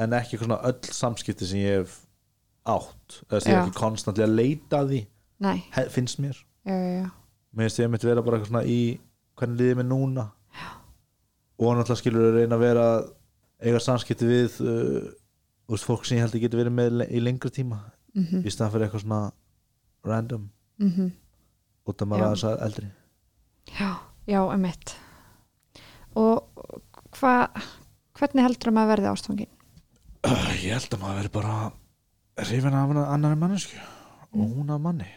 en 0.00 0.16
ekki 0.16 0.36
eitthvað 0.36 0.48
svona 0.48 0.60
öll 0.70 0.94
samskipti 0.96 1.48
sem 1.48 1.62
ég 1.62 1.80
hef 1.80 1.96
átt. 2.70 3.20
Eða 3.28 3.40
sem 3.42 3.52
ég 3.52 3.58
hef 3.58 3.68
ekki 3.68 3.80
konstantlega 3.80 4.28
að 4.28 4.36
leita 4.38 4.82
að 4.82 4.92
því 4.92 5.00
nei. 5.46 5.56
finnst 5.92 6.20
mér. 6.22 6.42
Já, 6.68 6.76
já, 6.76 7.06
mér 7.52 7.68
finnst 7.68 7.82
ég 7.82 7.92
mitt 7.92 8.06
vera 8.06 8.24
bara 8.24 8.38
eitthvað 8.38 8.52
svona 8.52 8.66
í 8.68 8.80
hvernig 9.40 9.60
liðið 9.60 9.80
mér 9.80 9.90
núna. 9.90 10.26
Og 11.60 11.74
náttúrulega 11.76 12.00
skilur 12.00 12.28
að 12.30 12.38
reyna 12.38 12.56
að 12.56 12.64
vera 12.64 12.84
að 12.94 13.08
eiga 13.60 13.80
samskipti 13.84 14.28
við 14.28 14.60
uh, 14.64 15.10
veist, 15.68 15.84
fólk 15.84 16.06
sem 16.08 16.16
ég 16.16 16.24
held 16.24 16.38
að 16.38 16.46
geta 16.46 16.60
verið 16.60 16.76
með 16.78 17.02
í 17.08 17.20
lengri 17.20 17.52
tíma. 17.52 17.82
Mhm, 18.16 18.40
í 18.42 18.50
staðan 18.50 18.72
fyrir 18.74 18.86
eitthvað 18.88 19.04
svona 19.04 19.20
random. 20.08 20.48
Mhm. 20.80 21.12
Út 21.90 22.02
af 22.02 22.08
maður 22.08 22.30
aðeins 22.30 22.46
að 22.48 22.64
eldri 22.64 22.88
já, 23.68 23.90
já, 24.30 24.40
emitt 24.54 24.96
og 26.18 26.48
hvað 27.16 27.62
hvernig 28.18 28.46
heldur 28.46 28.74
maður 28.74 28.86
að 28.86 28.92
verði 28.94 29.12
ástfangin 29.12 29.52
uh, 30.26 30.50
ég 30.60 30.74
held 30.74 30.96
að 30.96 31.02
maður 31.02 31.20
veri 31.20 31.34
bara 31.38 31.56
hrifin 32.40 32.76
af 32.76 32.94
annarri 33.06 33.38
mannesku 33.38 33.80
og 34.30 34.46
hún 34.54 34.70
af 34.70 34.80
manni. 34.80 35.08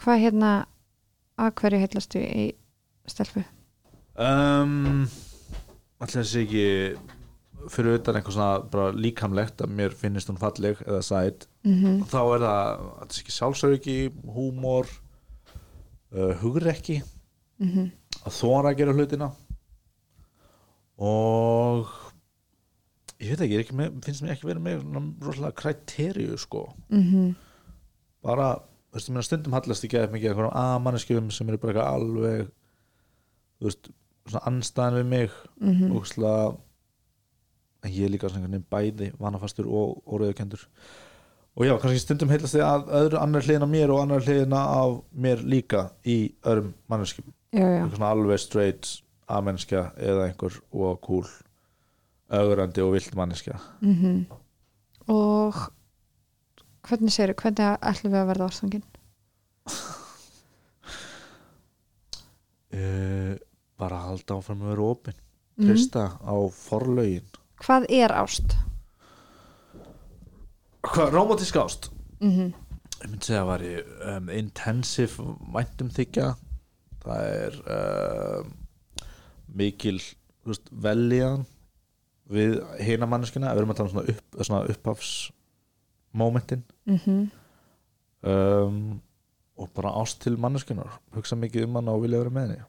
Hvað 0.00 0.22
hérna 0.24 0.50
að 1.40 1.54
hverju 1.60 1.80
heillastu 1.84 2.20
í 2.20 2.46
stelfu 3.08 3.44
um, 4.20 5.06
allir 6.00 6.16
þessi 6.16 6.44
ekki 6.44 6.64
fyrir 7.70 7.98
utan 7.98 8.16
eitthvað 8.16 8.36
svona 8.36 8.68
bara 8.72 8.96
líkamlegt 8.96 9.62
að 9.62 9.74
mér 9.76 9.94
finnist 9.96 10.30
hún 10.32 10.40
falleg 10.40 10.80
eða 10.86 11.02
sæt. 11.04 11.46
Mhm, 11.68 12.04
þá 12.08 12.20
er 12.22 12.44
það, 12.46 12.84
ekki 13.20 13.36
sjálfsöryggi 13.36 13.96
húmor 14.36 14.88
uh, 14.88 16.32
hugrekki 16.40 17.02
mhm, 17.60 17.90
að 18.24 18.36
þóra 18.36 18.72
að 18.72 18.80
gera 18.80 18.96
hlutina. 18.96 19.30
Og 21.00 21.92
ég 23.20 23.36
veit 23.36 23.44
ekki, 23.46 23.76
með, 23.76 24.00
finnst 24.04 24.24
mér 24.24 24.34
ekki 24.34 24.48
verið 24.50 24.64
með 24.66 24.82
svona 24.82 25.04
rosalega 25.26 25.58
kriteríu 25.60 26.40
sko. 26.40 26.64
Mhm. 26.92 27.30
Bara, 28.24 28.50
þú 28.90 28.98
veist, 28.98 29.12
meina 29.12 29.24
stundum 29.24 29.56
hallast 29.56 29.86
ekki 29.86 30.00
eða 30.00 30.12
mikið 30.12 30.32
eitthvað 30.32 30.56
að 30.60 30.82
manneskjum 30.84 31.30
sem 31.32 31.48
eru 31.48 31.60
bara 31.62 31.72
eitthvað 31.72 31.94
alveg 31.94 32.50
þú 33.60 33.70
veist, 33.70 33.92
svona 34.26 34.44
anstæðan 34.50 34.98
við 35.00 35.06
mig. 35.14 35.38
Mhm, 35.60 35.96
og 35.96 36.06
slag 36.06 36.58
en 37.84 37.92
ég 37.92 38.04
er 38.04 38.12
líka 38.12 38.28
svona 38.28 38.44
einhvern 38.44 38.58
veginn 38.58 38.70
bæði 38.70 39.10
vanafastur 39.20 39.68
og, 39.68 40.02
rauðakendur 40.04 40.66
og 41.56 41.66
já, 41.66 41.74
kannski 41.80 42.02
stundum 42.02 42.30
heilast 42.32 42.54
þið 42.56 42.64
að 42.66 42.90
öðru 43.00 43.20
annar 43.20 43.46
hliðina 43.46 43.68
á 43.68 43.74
mér 43.74 43.92
og 43.94 44.02
annar 44.04 44.24
hliðina 44.26 44.60
á 44.60 44.82
mér 45.12 45.44
líka 45.44 45.84
í 46.04 46.18
öðrum 46.44 46.74
manneskjum 46.90 47.32
alveg 47.52 48.38
straight 48.38 49.02
A-mennskja 49.30 49.92
eða 49.98 50.28
einhver 50.28 50.56
og 50.72 51.00
cool 51.06 51.26
ögrandi 52.30 52.82
og 52.82 52.92
vilt 52.94 53.14
manneskja. 53.18 53.58
Mhm. 53.80 54.26
Og 55.10 55.54
hvernig 56.86 57.10
segir 57.12 57.34
hvernig 57.34 57.78
ætlum 57.82 58.12
við 58.12 58.20
að 58.22 58.28
verða 58.30 58.48
ástfangin? 58.50 58.84
Uh, 62.72 63.34
bara 63.80 63.98
halda 64.06 64.36
áfram 64.38 64.62
að 64.62 64.72
vera 64.74 64.88
opinn 64.94 65.18
Mhm. 65.60 65.66
trista 65.68 66.04
á 66.24 66.34
forlögin. 66.48 67.26
Hvað 67.60 67.84
er 67.90 68.08
ást? 68.16 68.54
Hvað, 70.82 71.10
romantísk 71.12 71.56
ást? 71.60 71.90
Mhm, 72.20 72.54
ég 73.02 73.10
myndi 73.10 73.24
segja 73.26 73.42
að 73.42 73.50
væri 73.50 73.72
um, 74.16 74.28
intensive 74.30 75.36
væntum 75.52 75.90
þykja 75.90 76.30
það 77.04 77.26
er 77.34 77.58
um, 77.76 78.50
mikil 79.60 79.98
veist, 80.46 80.68
veljan 80.70 81.44
við 82.30 82.58
hina 82.86 83.06
manneskina 83.10 83.50
við 83.54 83.62
erum 83.64 83.72
að 83.74 83.80
tala 83.80 83.90
um 83.90 83.94
svona, 83.96 84.14
upp, 84.14 84.40
svona 84.46 84.62
upphafs 84.74 85.12
momentin 86.12 86.64
mhm 86.90 87.22
um, 88.22 89.00
og 89.60 89.68
bara 89.76 89.90
ást 90.00 90.22
til 90.24 90.38
manneskunar 90.40 90.94
hugsa 91.16 91.36
mikið 91.36 91.66
um 91.66 91.74
hana 91.80 91.92
og 91.96 92.02
vilja 92.06 92.20
vera 92.22 92.32
með 92.32 92.46
henni 92.48 92.62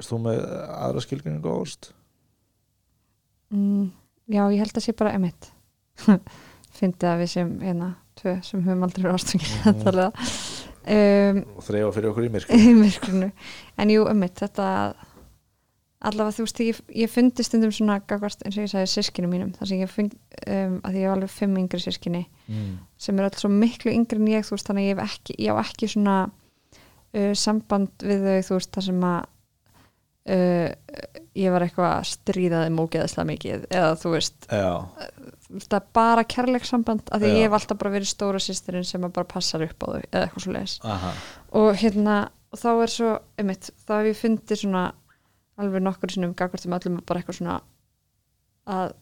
Erst 0.00 0.12
þú 0.12 0.18
með 0.24 0.38
aðra 0.70 1.00
skilgrinningu 1.04 1.50
á 1.50 1.56
ást? 1.60 1.88
mm, 3.50 3.88
já, 4.30 4.42
ég 4.54 4.60
held 4.62 4.76
að 4.78 4.84
sé 4.86 4.94
bara 4.96 5.14
emitt 5.18 5.50
fyndi 6.78 7.08
að 7.10 7.24
við 7.24 7.32
sem 7.34 7.50
hérna, 7.64 7.88
tvö 8.20 8.36
sem 8.46 8.62
höfum 8.64 8.86
aldrei 8.86 9.10
ástfangin 9.12 9.50
Mhm. 9.60 9.82
mm. 9.82 10.20
Um, 10.96 11.44
og 11.56 11.64
þreifa 11.66 11.92
fyrir 11.96 12.10
okkur 12.10 12.26
í 12.26 12.32
mér 12.34 12.48
í 12.56 12.74
myrkrinu. 12.78 13.30
En 13.80 13.94
jú, 13.94 14.04
ummitt, 14.10 14.36
þetta 14.40 14.66
allavega 16.00 16.36
þú 16.38 16.46
veist, 16.46 16.60
ég, 16.64 16.78
ég 17.02 17.12
fundi 17.12 17.44
stundum 17.44 17.72
svona 17.76 17.98
gagvart 18.08 18.44
eins 18.46 18.56
og 18.56 18.64
ég 18.64 18.72
sagði 18.72 18.92
sískinu 18.94 19.28
mínum. 19.30 19.50
Þar 19.58 19.70
sem 19.70 19.82
ég 19.82 19.92
fund, 19.92 20.14
um, 20.46 20.78
að 20.88 20.96
ég 20.96 21.06
hef 21.06 21.16
alveg 21.16 21.34
fimm 21.34 21.58
yngri 21.60 21.82
sískini 21.82 22.22
mm. 22.48 22.70
sem 23.00 23.20
er 23.20 23.28
öll 23.28 23.40
svo 23.40 23.50
miklu 23.52 23.92
yngri 23.92 24.20
en 24.20 24.30
ég 24.32 24.46
þú 24.48 24.56
veist, 24.56 24.70
þannig 24.70 24.88
ég 24.88 24.96
hef 24.96 25.18
ekki, 25.18 25.36
ég 25.44 25.52
á 25.52 25.62
ekki 25.62 25.90
svona 25.92 26.16
uh, 26.30 27.34
samband 27.36 28.06
við 28.06 28.24
þau 28.24 28.48
þú 28.48 28.58
veist, 28.60 28.72
þar 28.76 28.88
sem 28.88 29.04
að 29.10 29.20
uh, 30.30 30.68
ég 31.40 31.54
var 31.54 31.64
eitthvað 31.64 31.92
að 31.92 32.08
stríða 32.10 32.64
þeim 32.64 32.80
ógeðslega 32.82 33.30
mikið 33.34 33.68
eða 33.68 33.92
þú 34.00 34.14
veist, 34.16 34.48
já, 34.48 34.72
bara 35.96 36.24
kærleiksamband 36.24 37.10
að 37.10 37.24
því 37.24 37.30
ég 37.40 37.46
hef 37.48 37.56
alltaf 37.58 37.78
bara 37.80 37.94
verið 37.96 38.10
stóra 38.10 38.38
sýstirinn 38.42 38.86
sem 38.86 39.02
bara 39.02 39.24
passar 39.28 39.64
upp 39.66 39.82
á 39.82 39.86
þau 39.90 40.02
eða 40.02 40.22
eitthvað 40.24 40.44
svo 40.44 40.52
leiðis 40.54 40.76
og 41.60 41.70
hérna 41.80 42.16
og 42.50 42.58
þá 42.58 42.70
er 42.82 42.92
svo, 42.94 43.10
einmitt, 43.38 43.70
þá 43.86 43.92
hef 43.98 44.08
ég 44.10 44.20
fundið 44.20 44.62
svona 44.64 44.84
alveg 45.60 45.82
nokkur 45.84 46.10
sinnum 46.14 46.34
gagvart 46.34 46.66
um 46.66 46.76
öllum 46.78 47.00
bara 47.06 47.20
eitthvað 47.20 47.38
svona 47.40 47.60
að 48.70 48.94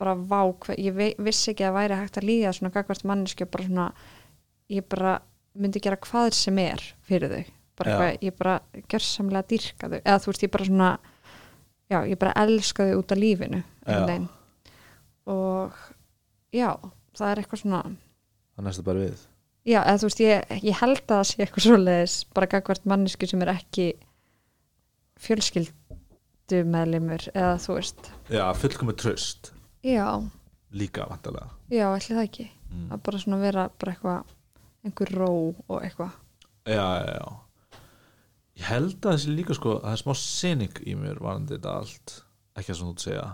bara 0.00 0.14
vá, 0.16 0.40
hver, 0.64 0.78
ég 0.80 0.94
vei, 0.96 1.10
vissi 1.20 1.52
ekki 1.52 1.66
að 1.68 1.76
væri 1.76 1.98
hægt 2.00 2.16
að 2.16 2.28
líða 2.30 2.54
svona 2.56 2.72
gagvart 2.72 3.04
manneski 3.04 3.44
bara 3.44 3.66
svona, 3.66 3.86
ég 4.72 4.86
bara 4.88 5.18
myndi 5.60 5.82
gera 5.82 5.98
hvað 6.00 6.32
sem 6.32 6.58
er 6.62 6.80
fyrir 7.04 7.28
þau. 7.34 7.56
Bara 7.80 7.90
eitthvað, 7.90 8.24
ég 8.24 8.36
bara 8.38 8.54
gjörsamlega 8.88 9.48
dýrka 9.50 9.90
þau, 9.90 10.00
eða 10.00 10.18
þú 10.22 10.30
veist, 10.32 10.44
ég 10.46 10.52
bara 10.54 10.68
svona 10.70 10.90
já, 11.90 11.98
ég 12.06 12.18
bara 12.20 12.36
elska 12.44 12.86
þau 12.88 13.02
út 13.02 13.12
af 13.14 13.20
lífinu 13.20 13.62
einhvern 13.84 14.10
veginn 14.10 14.28
og 15.30 15.76
já, 16.54 16.70
það 17.16 17.30
er 17.32 17.42
eitthvað 17.42 17.62
svona 17.64 17.82
það 17.90 18.66
næstu 18.66 18.86
bara 18.86 19.04
við. 19.04 19.26
Já, 19.68 19.80
eða 19.84 19.98
þú 20.00 20.08
veist, 20.08 20.22
ég, 20.24 20.52
ég 20.64 20.78
held 20.80 21.00
að 21.04 21.10
það 21.12 21.26
sé 21.28 21.42
eitthvað 21.44 21.66
svoleiðis 21.66 22.16
bara 22.36 22.50
gagvart 22.54 22.86
mannesku 22.88 23.28
sem 23.28 23.44
er 23.44 23.52
ekki 23.54 23.86
fjölskyldu 25.20 26.62
meðlimur 26.66 27.26
eða 27.34 27.56
þú 27.62 27.76
veist. 27.78 28.12
Já, 28.32 28.44
fullkomið 28.56 29.00
tröst 29.04 29.52
Já, 29.84 30.06
líka 30.76 31.06
vantarlega 31.08 31.50
já, 31.70 31.86
ætli 31.94 32.16
það 32.16 32.24
ekki. 32.26 32.48
Mm. 32.70 32.88
að 32.94 33.02
bara 33.06 33.20
svona 33.22 33.38
vera 33.42 33.68
bara 33.80 33.94
eitthvað 33.94 34.34
einhver 34.86 35.12
ró 35.18 35.30
og 35.68 35.78
eitthvað. 35.84 36.12
Já, 36.68 36.86
já, 37.00 37.14
já. 37.18 37.78
Ég 38.60 38.66
held 38.68 39.06
að 39.06 39.14
þessi 39.16 39.34
líka 39.34 39.56
sko 39.56 39.76
að 39.78 39.86
það 39.86 39.94
er 39.94 40.02
smá 40.02 40.12
sinning 40.20 40.82
í 40.84 40.96
mér 40.98 41.22
varandi 41.22 41.56
þetta 41.56 41.76
allt. 41.80 42.14
Ekki 42.58 42.74
að 42.74 42.80
svona 42.80 42.94
út 42.94 43.04
segja 43.04 43.24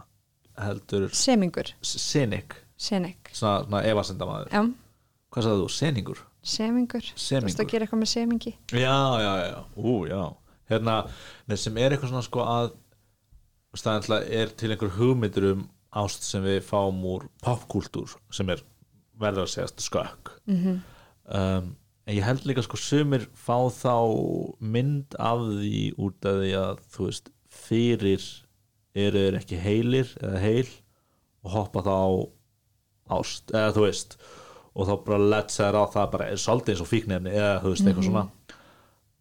heldur 0.60 1.08
Semingur, 1.16 1.72
sinning, 1.82 2.56
senik. 2.76 3.30
Svona, 3.32 3.66
svona 3.66 3.84
evasendamaður 3.90 4.50
Já, 4.54 4.62
hvað 5.34 5.46
sagði 5.46 5.62
þú, 5.62 5.70
seningur? 5.76 6.24
Semingur, 6.46 7.02
þú 7.02 7.14
veist 7.16 7.28
Semingur. 7.28 7.64
að 7.64 7.70
gera 7.72 7.86
eitthvað 7.86 8.02
með 8.02 8.10
semingi. 8.12 8.52
Já, 8.70 8.98
já, 9.18 9.32
já, 9.42 9.56
ú, 9.76 9.94
já. 10.06 10.20
Hérna, 10.70 10.98
sem 11.58 11.78
er 11.78 11.94
eitthvað 11.94 12.12
svona 12.12 12.26
sko 12.26 12.44
að 12.46 12.68
það 13.76 14.28
er 14.32 14.52
til 14.58 14.70
einhver 14.72 14.94
hugmyndur 14.96 15.50
um 15.52 15.64
ást 15.96 16.26
sem 16.26 16.44
við 16.44 16.60
fáum 16.66 17.02
úr 17.08 17.26
popkúltúr 17.44 18.14
sem 18.34 18.48
er 18.52 18.62
verður 19.20 19.46
að 19.46 19.52
segjast 19.54 19.84
skökk. 19.84 20.32
-hmm. 20.46 20.80
um, 21.24 21.76
en 22.06 22.14
ég 22.16 22.24
held 22.24 22.46
líka 22.46 22.62
sko 22.62 22.76
sumir 22.76 23.28
fá 23.34 23.66
þá 23.70 23.96
mynd 24.60 25.14
af 25.18 25.38
því 25.40 25.94
út 25.98 26.24
af 26.24 26.40
því 26.42 26.52
að 26.60 26.82
þú 26.92 27.08
veist, 27.08 27.30
fyrir 27.48 28.22
eru 28.96 29.22
þeir 29.24 29.38
ekki 29.40 29.60
heilir 29.60 30.10
eða 30.22 30.40
heil 30.42 30.70
og 31.46 31.52
hoppa 31.54 31.84
þá 31.86 31.96
ást, 33.16 33.52
eða 33.52 33.74
þú 33.76 33.84
veist 33.86 34.16
og 34.76 34.88
þá 34.88 34.94
bara 35.06 35.28
let's 35.32 35.60
þeir 35.60 35.78
á 35.78 35.84
það 35.92 36.10
bara 36.14 36.30
er 36.32 36.40
svolítið 36.40 36.74
eins 36.74 36.82
og 36.84 36.90
fíknefni 36.90 37.36
eða 37.36 37.60
þú 37.62 37.72
veist 37.72 37.86
eitthvað 37.86 38.08
svona. 38.10 38.24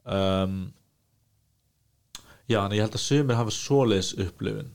Um, 0.06 0.58
já, 2.50 2.60
en 2.62 2.76
ég 2.76 2.84
held 2.84 2.98
að 2.98 3.06
sumir 3.06 3.40
hafa 3.40 3.54
svoleiðis 3.56 4.12
upplifun 4.26 4.74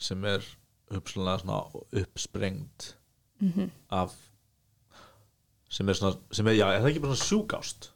sem 0.00 0.24
er 0.28 0.44
uppslulega 0.90 1.44
svona 1.44 1.60
uppsprengt 2.02 2.90
af 3.94 4.16
sem 5.70 5.88
er 5.88 5.96
svona, 5.96 6.18
sem 6.34 6.48
er, 6.50 6.58
já, 6.58 6.66
er 6.74 6.82
það 6.82 6.90
ekki 6.90 7.02
bara 7.04 7.14
svona 7.14 7.28
sjúkást? 7.30 7.90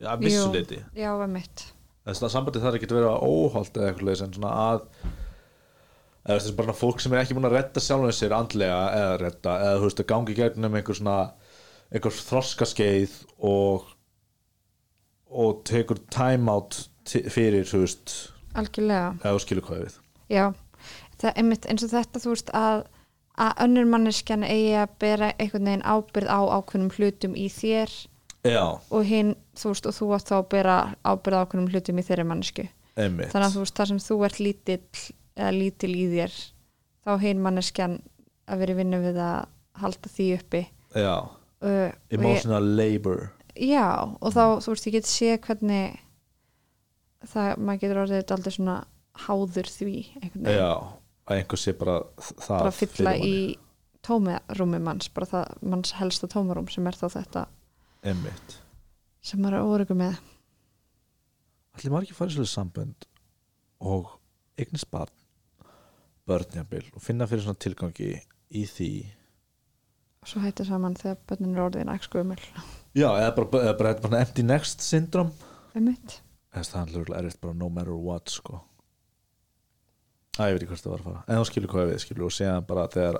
Já, 0.00 0.08
að 0.12 0.24
vissu 0.24 0.48
leiti 0.52 0.80
já, 0.96 1.10
var 1.16 1.28
mitt 1.30 1.66
þess 2.06 2.22
að 2.22 2.32
sambandi 2.32 2.62
þarf 2.62 2.78
ekki 2.78 2.88
að 2.90 2.98
vera 3.00 3.12
óholt 3.20 3.76
eða 3.76 3.90
eitthvað 3.90 4.08
leis 4.08 4.22
en 4.24 4.34
svona 4.36 4.52
að 4.72 4.82
eða 6.26 6.38
þess 6.38 6.52
að 6.52 6.58
bara 6.58 6.76
fólk 6.76 7.02
sem 7.02 7.14
er 7.14 7.22
ekki 7.22 7.36
búin 7.36 7.48
að 7.48 7.56
redda 7.60 7.82
sjálfum 7.82 8.14
sér 8.14 8.34
andlega 8.36 8.78
eða 8.98 9.18
redda 9.22 9.58
eða 9.62 9.76
þú 9.80 9.88
veist 9.88 10.02
að 10.02 10.08
gangi 10.10 10.36
gegnum 10.36 10.78
einhver 10.78 10.98
svona 10.98 11.18
einhver 11.92 12.16
þroskaskeið 12.18 13.20
og 13.46 13.92
og 15.36 15.62
tekur 15.68 16.00
time 16.10 16.50
out 16.50 16.80
fyrir 17.06 17.66
þú 17.68 17.82
veist 17.84 18.14
algjörlega. 18.56 19.14
eða 19.22 19.34
þú 19.36 19.42
skilur 19.44 19.66
hvað 19.66 19.82
við. 19.84 19.96
Já, 20.32 20.44
það 21.20 21.30
er 21.30 21.40
einmitt 21.42 21.66
eins 21.70 21.86
og 21.86 21.92
þetta 21.92 22.22
þú 22.22 22.32
veist 22.32 22.52
að, 22.56 22.84
að 23.46 23.64
önnur 23.66 23.90
manneskjan 23.92 24.46
eigi 24.46 24.76
að 24.80 24.94
bera 25.02 25.32
einhvern 25.36 25.70
veginn 25.70 25.86
ábyrð 25.86 26.32
á 26.32 26.40
ákveðnum 26.56 26.94
hlutum 26.96 27.36
í 27.38 27.46
þér 27.52 27.92
já, 28.46 28.64
og 28.90 29.06
hinn, 29.06 29.34
þú 29.58 29.74
veist, 29.74 29.90
og 29.90 29.96
þú 29.98 30.10
átt 30.16 30.32
þá 30.32 30.36
að 30.38 30.48
bera 30.56 30.78
ábyrð 31.04 31.38
á 31.38 31.42
ákveðnum 31.44 31.70
hlutum 31.74 32.00
í 32.00 32.06
þeirri 32.06 32.26
mannesku 32.26 32.66
einmitt. 32.96 33.30
Þannig 33.32 33.48
að 33.48 33.54
þú 33.54 33.64
veist, 33.64 33.76
þar 33.76 33.92
sem 33.92 34.02
þú 34.06 34.18
ert 34.26 34.42
lítill 34.42 34.80
eða 35.36 35.52
lítil 35.54 35.92
í 35.94 36.06
þér 36.12 36.36
þá 37.06 37.12
hinn 37.22 37.42
manneskjan 37.44 38.00
að 38.46 38.62
vera 38.62 38.74
í 38.74 38.78
vinnu 38.80 39.00
við 39.04 39.20
að 39.22 39.38
halda 39.76 40.10
því 40.10 40.26
uppi. 40.38 40.62
Já, 40.96 41.14
uh, 41.22 41.36
og 41.62 41.70
ég, 41.70 41.96
emotional 42.16 42.62
labor. 42.78 43.28
Já, 43.56 43.88
og 44.20 44.34
þá, 44.34 44.44
þú 44.64 44.74
veist, 44.74 44.88
ég 44.88 44.96
get 44.96 45.08
sé 45.10 45.36
hvernig 45.44 45.98
það, 47.26 47.50
maður 47.58 47.82
getur 47.82 48.02
orðið 48.04 48.34
aldrei 48.36 48.54
svona 48.54 48.76
háður 49.26 49.70
því 49.72 49.94
já, 50.44 50.72
að 51.26 51.38
einhver 51.38 51.60
sé 51.60 51.72
bara 51.76 51.96
það 52.20 52.58
bara 52.58 52.74
fylla 52.76 53.14
í 53.16 53.32
manni. 53.32 53.58
tómirúmi 54.04 54.80
manns 54.84 55.08
bara 55.14 55.30
það, 55.30 55.54
manns 55.72 55.94
helsta 55.96 56.28
tómarúm 56.30 56.68
sem 56.72 56.86
er 56.88 56.98
þá 56.98 57.06
þetta 57.16 57.44
einmitt. 58.06 58.58
sem 59.24 59.40
maður 59.42 59.58
er 59.60 59.70
óryggur 59.72 60.00
með. 60.00 60.20
Allir 61.76 61.92
maður 61.92 62.08
ekki 62.08 62.18
farið 62.18 62.36
svolítið 62.36 62.52
sambönd 62.52 63.08
og 63.84 64.12
eignist 64.60 64.88
barn 64.92 65.25
börn 66.26 66.58
jafnvel 66.58 66.84
og 66.94 67.02
finna 67.02 67.28
fyrir 67.30 67.46
svona 67.46 67.62
tilgangi 67.62 68.12
í 68.50 68.64
því. 68.66 68.90
Svo 70.26 70.42
hættir 70.42 70.66
saman 70.66 70.96
þegar 70.98 71.20
börnin 71.28 71.54
er 71.54 71.64
orðin 71.68 71.92
ekki 71.92 72.08
skumul 72.08 72.40
já, 72.96 73.08
eða 73.12 73.34
bara, 73.36 73.60
eða 73.62 73.74
bara, 73.78 73.92
bara 74.02 74.22
empty 74.24 74.42
next 74.46 74.82
syndrom 74.82 75.30
það 76.72 76.96
örugglega 76.96 77.20
erfitt 77.20 77.40
bara 77.42 77.54
no 77.54 77.68
matter 77.68 77.96
what 78.00 78.32
sko. 78.32 78.62
Æ, 80.36 80.50
ég 80.50 80.56
veit 80.56 80.62
ekki 80.62 80.70
hvert 80.72 80.84
það 80.84 80.92
var 80.92 81.02
að 81.02 81.08
fara. 81.08 81.22
En 81.26 81.40
þá 81.40 81.48
skilur 81.48 81.72
hvað 81.72 81.90
við 81.90 82.02
skilur. 82.02 82.26
Og 82.26 82.34
séðan 82.36 82.68
bara 82.68 82.86
þegar 82.92 83.18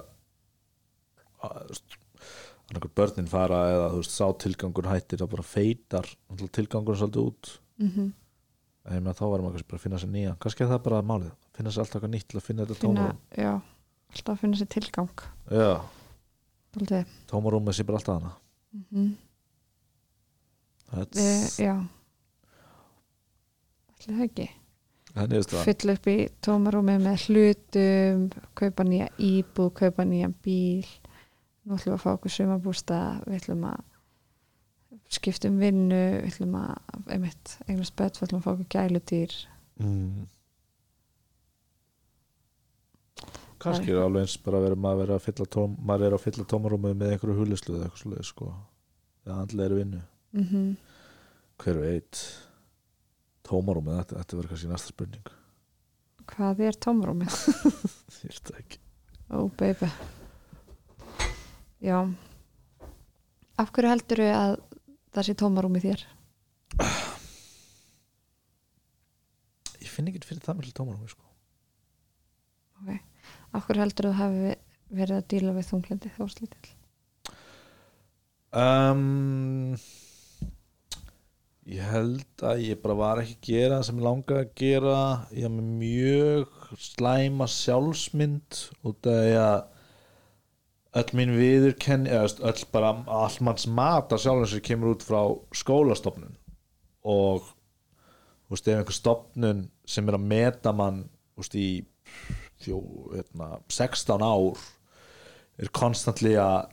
annarkur 1.46 2.92
börnin 2.98 3.30
fara 3.30 3.60
eða 3.72 3.90
þú 3.92 4.00
veist 4.02 4.16
sá 4.16 4.26
tilgangur 4.42 4.88
hættir 4.90 5.22
þá 5.22 5.26
bara 5.32 5.46
feitar 5.46 6.10
tilgangur 6.56 6.98
svolítið 6.98 7.28
út. 7.30 7.52
Mm 7.80 7.90
-hmm. 7.90 8.10
En 8.86 9.12
þá 9.12 9.24
varum 9.26 9.48
maður 9.48 9.66
bara 9.66 9.80
að 9.80 9.84
finna 9.84 9.98
sér 9.98 10.12
nýja 10.12 10.36
kannski 10.40 10.64
er 10.64 10.72
það 10.72 10.82
bara 10.86 11.02
málið, 11.02 11.30
finna 11.56 11.74
sér 11.74 11.84
alltaf 11.84 12.08
nýtt 12.10 12.28
til 12.30 12.40
að 12.40 12.46
finna 12.46 12.66
þetta 12.66 12.80
tómarum 12.86 13.20
já, 13.36 13.52
alltaf 14.14 14.34
að 14.34 14.40
finna 14.40 14.60
sér 14.60 14.72
tilgang. 14.76 15.24
Já, 15.50 15.70
Aldrei. 16.76 17.04
tómarúmið 17.30 17.78
sé 17.78 17.86
bara 17.88 18.02
alltaf 18.02 18.20
hana 18.20 18.34
Mm 18.76 18.84
-hmm. 18.92 19.14
E, 21.16 21.62
já. 21.62 21.74
Ætli 23.96 24.14
það 24.14 24.24
ekki? 24.24 24.50
Er 25.16 25.64
fylla 25.64 25.92
upp 25.96 26.06
í 26.06 26.16
tómarúmi 26.44 26.98
með 27.00 27.22
hlutum 27.24 28.30
kaupa 28.54 28.84
nýja 28.84 29.08
íbúð, 29.18 29.70
kaupa 29.72 30.04
nýja 30.04 30.28
bíl. 30.44 30.86
Nú 31.64 31.74
ætlum 31.74 31.94
við 31.94 31.96
að 31.96 32.02
fá 32.04 32.10
okkur 32.12 32.30
sumabústa 32.30 32.98
við 33.24 33.38
ætlum 33.40 33.64
að 33.64 33.80
skipta 35.12 35.50
um 35.50 35.60
vinnu 35.62 36.00
við 36.22 36.30
ætlum 36.32 36.56
að, 36.58 36.72
einmitt, 37.14 37.52
eignast 37.66 37.94
börn 37.98 38.16
við 38.16 38.26
ætlum 38.26 38.40
að 38.40 38.46
fá 38.46 38.50
okkur 38.54 38.72
gæludýr. 38.76 39.36
Mm. 39.82 40.24
kannski 43.60 43.90
er 43.92 44.02
alveg 44.02 44.24
eins 44.24 44.36
bara 44.44 44.60
vera 44.62 44.76
maður 44.78 45.14
að 45.16 45.24
fylla 45.24 45.46
tóm, 45.50 45.76
maður 45.84 46.06
er 46.06 46.14
að 46.16 46.24
fylla 46.26 46.44
tómarúmið 46.48 46.98
með 46.98 47.14
einhverju 47.14 47.38
hulislu 47.40 47.74
eða 47.74 47.86
eitthvað 47.86 48.02
svoleið 48.02 48.26
sko. 48.28 48.50
Eða 49.26 49.38
andlega 49.42 49.66
er 49.66 49.78
vinnu. 49.80 50.02
Mm 50.36 50.76
hver 51.62 51.80
veit? 51.80 52.22
Tómarúmið, 53.46 54.00
þetta, 54.00 54.20
þetta 54.20 54.38
verður 54.38 54.52
kannski 54.52 54.70
næsta 54.70 54.92
spurning. 54.92 55.32
Hvað 56.26 56.62
er 56.66 56.78
tómarúmið? 56.82 57.36
ég 58.26 58.40
það 58.40 58.60
ekki. 58.60 58.80
Ó 59.30 59.38
baby. 59.58 59.90
Já. 61.82 61.98
Af 63.56 63.70
hverju 63.72 63.92
heldur 63.92 64.22
að 64.26 64.56
það 65.16 65.28
sé 65.28 65.36
tómarúmið 65.40 65.88
þér? 65.88 66.06
ég 69.80 69.92
finn 69.92 70.10
ekki 70.10 70.26
fyrir 70.28 70.44
það 70.44 70.60
með 70.60 70.74
tómarúmið 70.76 71.14
sko 71.14 71.26
af 73.56 73.64
hverju 73.66 73.82
heldur 73.82 74.10
þú 74.10 74.16
hafi 74.18 74.56
verið 74.96 75.18
að 75.18 75.28
díla 75.32 75.54
við 75.56 75.68
þunglindi 75.70 76.10
þá 76.16 76.24
slítill? 76.32 76.72
um, 78.56 79.76
ég 81.66 81.88
held 81.92 82.44
að 82.46 82.64
ég 82.66 82.82
bara 82.82 82.98
var 83.00 83.22
ekki 83.22 83.38
að 83.38 83.48
gera 83.48 83.78
það 83.78 83.86
sem 83.88 84.02
ég 84.02 84.06
langaði 84.08 84.42
að 84.44 84.52
gera 84.62 84.98
ég 85.32 85.48
haf 85.48 85.56
mjög 85.80 86.60
slæma 86.90 87.48
sjálfsmynd 87.56 88.60
út 88.86 89.10
af 89.10 89.32
að 89.46 89.56
öll 90.96 91.12
mín 91.18 91.34
veist, 91.36 92.40
öll 92.40 92.64
bara 92.72 92.92
all 93.06 93.36
manns 93.44 93.66
mat 93.68 94.12
að 94.12 94.22
sjálfum 94.24 94.50
sér 94.50 94.64
kemur 94.64 94.94
út 94.94 95.04
frá 95.04 95.20
skólastofnun. 95.56 96.36
Og 97.06 97.44
þú 98.46 98.54
veist, 98.54 98.68
ef 98.68 98.78
einhver 98.80 98.96
stofnun 98.96 99.66
sem 99.86 100.08
er 100.08 100.16
að 100.18 100.28
meta 100.32 100.72
mann 100.72 101.04
veist, 101.36 101.54
í 101.54 101.84
þjó, 102.64 102.80
hérna, 103.12 103.50
16 103.68 104.24
ár 104.24 104.64
er 105.60 105.72
konstantli 105.76 106.34
að 106.40 106.72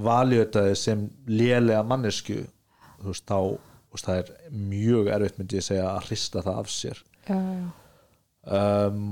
valjöta 0.00 0.64
þið 0.68 0.78
sem 0.78 1.04
lélega 1.26 1.82
mannesku 1.86 2.44
þú 3.00 3.10
veist, 3.10 3.26
þá 3.26 3.40
veist, 3.90 4.06
það 4.06 4.20
er 4.20 4.30
mjög 4.70 5.10
erfitt 5.16 5.40
myndi 5.40 5.58
ég 5.58 5.66
segja 5.66 5.88
að 5.90 6.06
hrista 6.08 6.44
það 6.46 6.60
af 6.62 6.70
sér. 6.74 7.02
Já, 7.26 7.36
já, 7.36 7.66
um, 8.60 9.02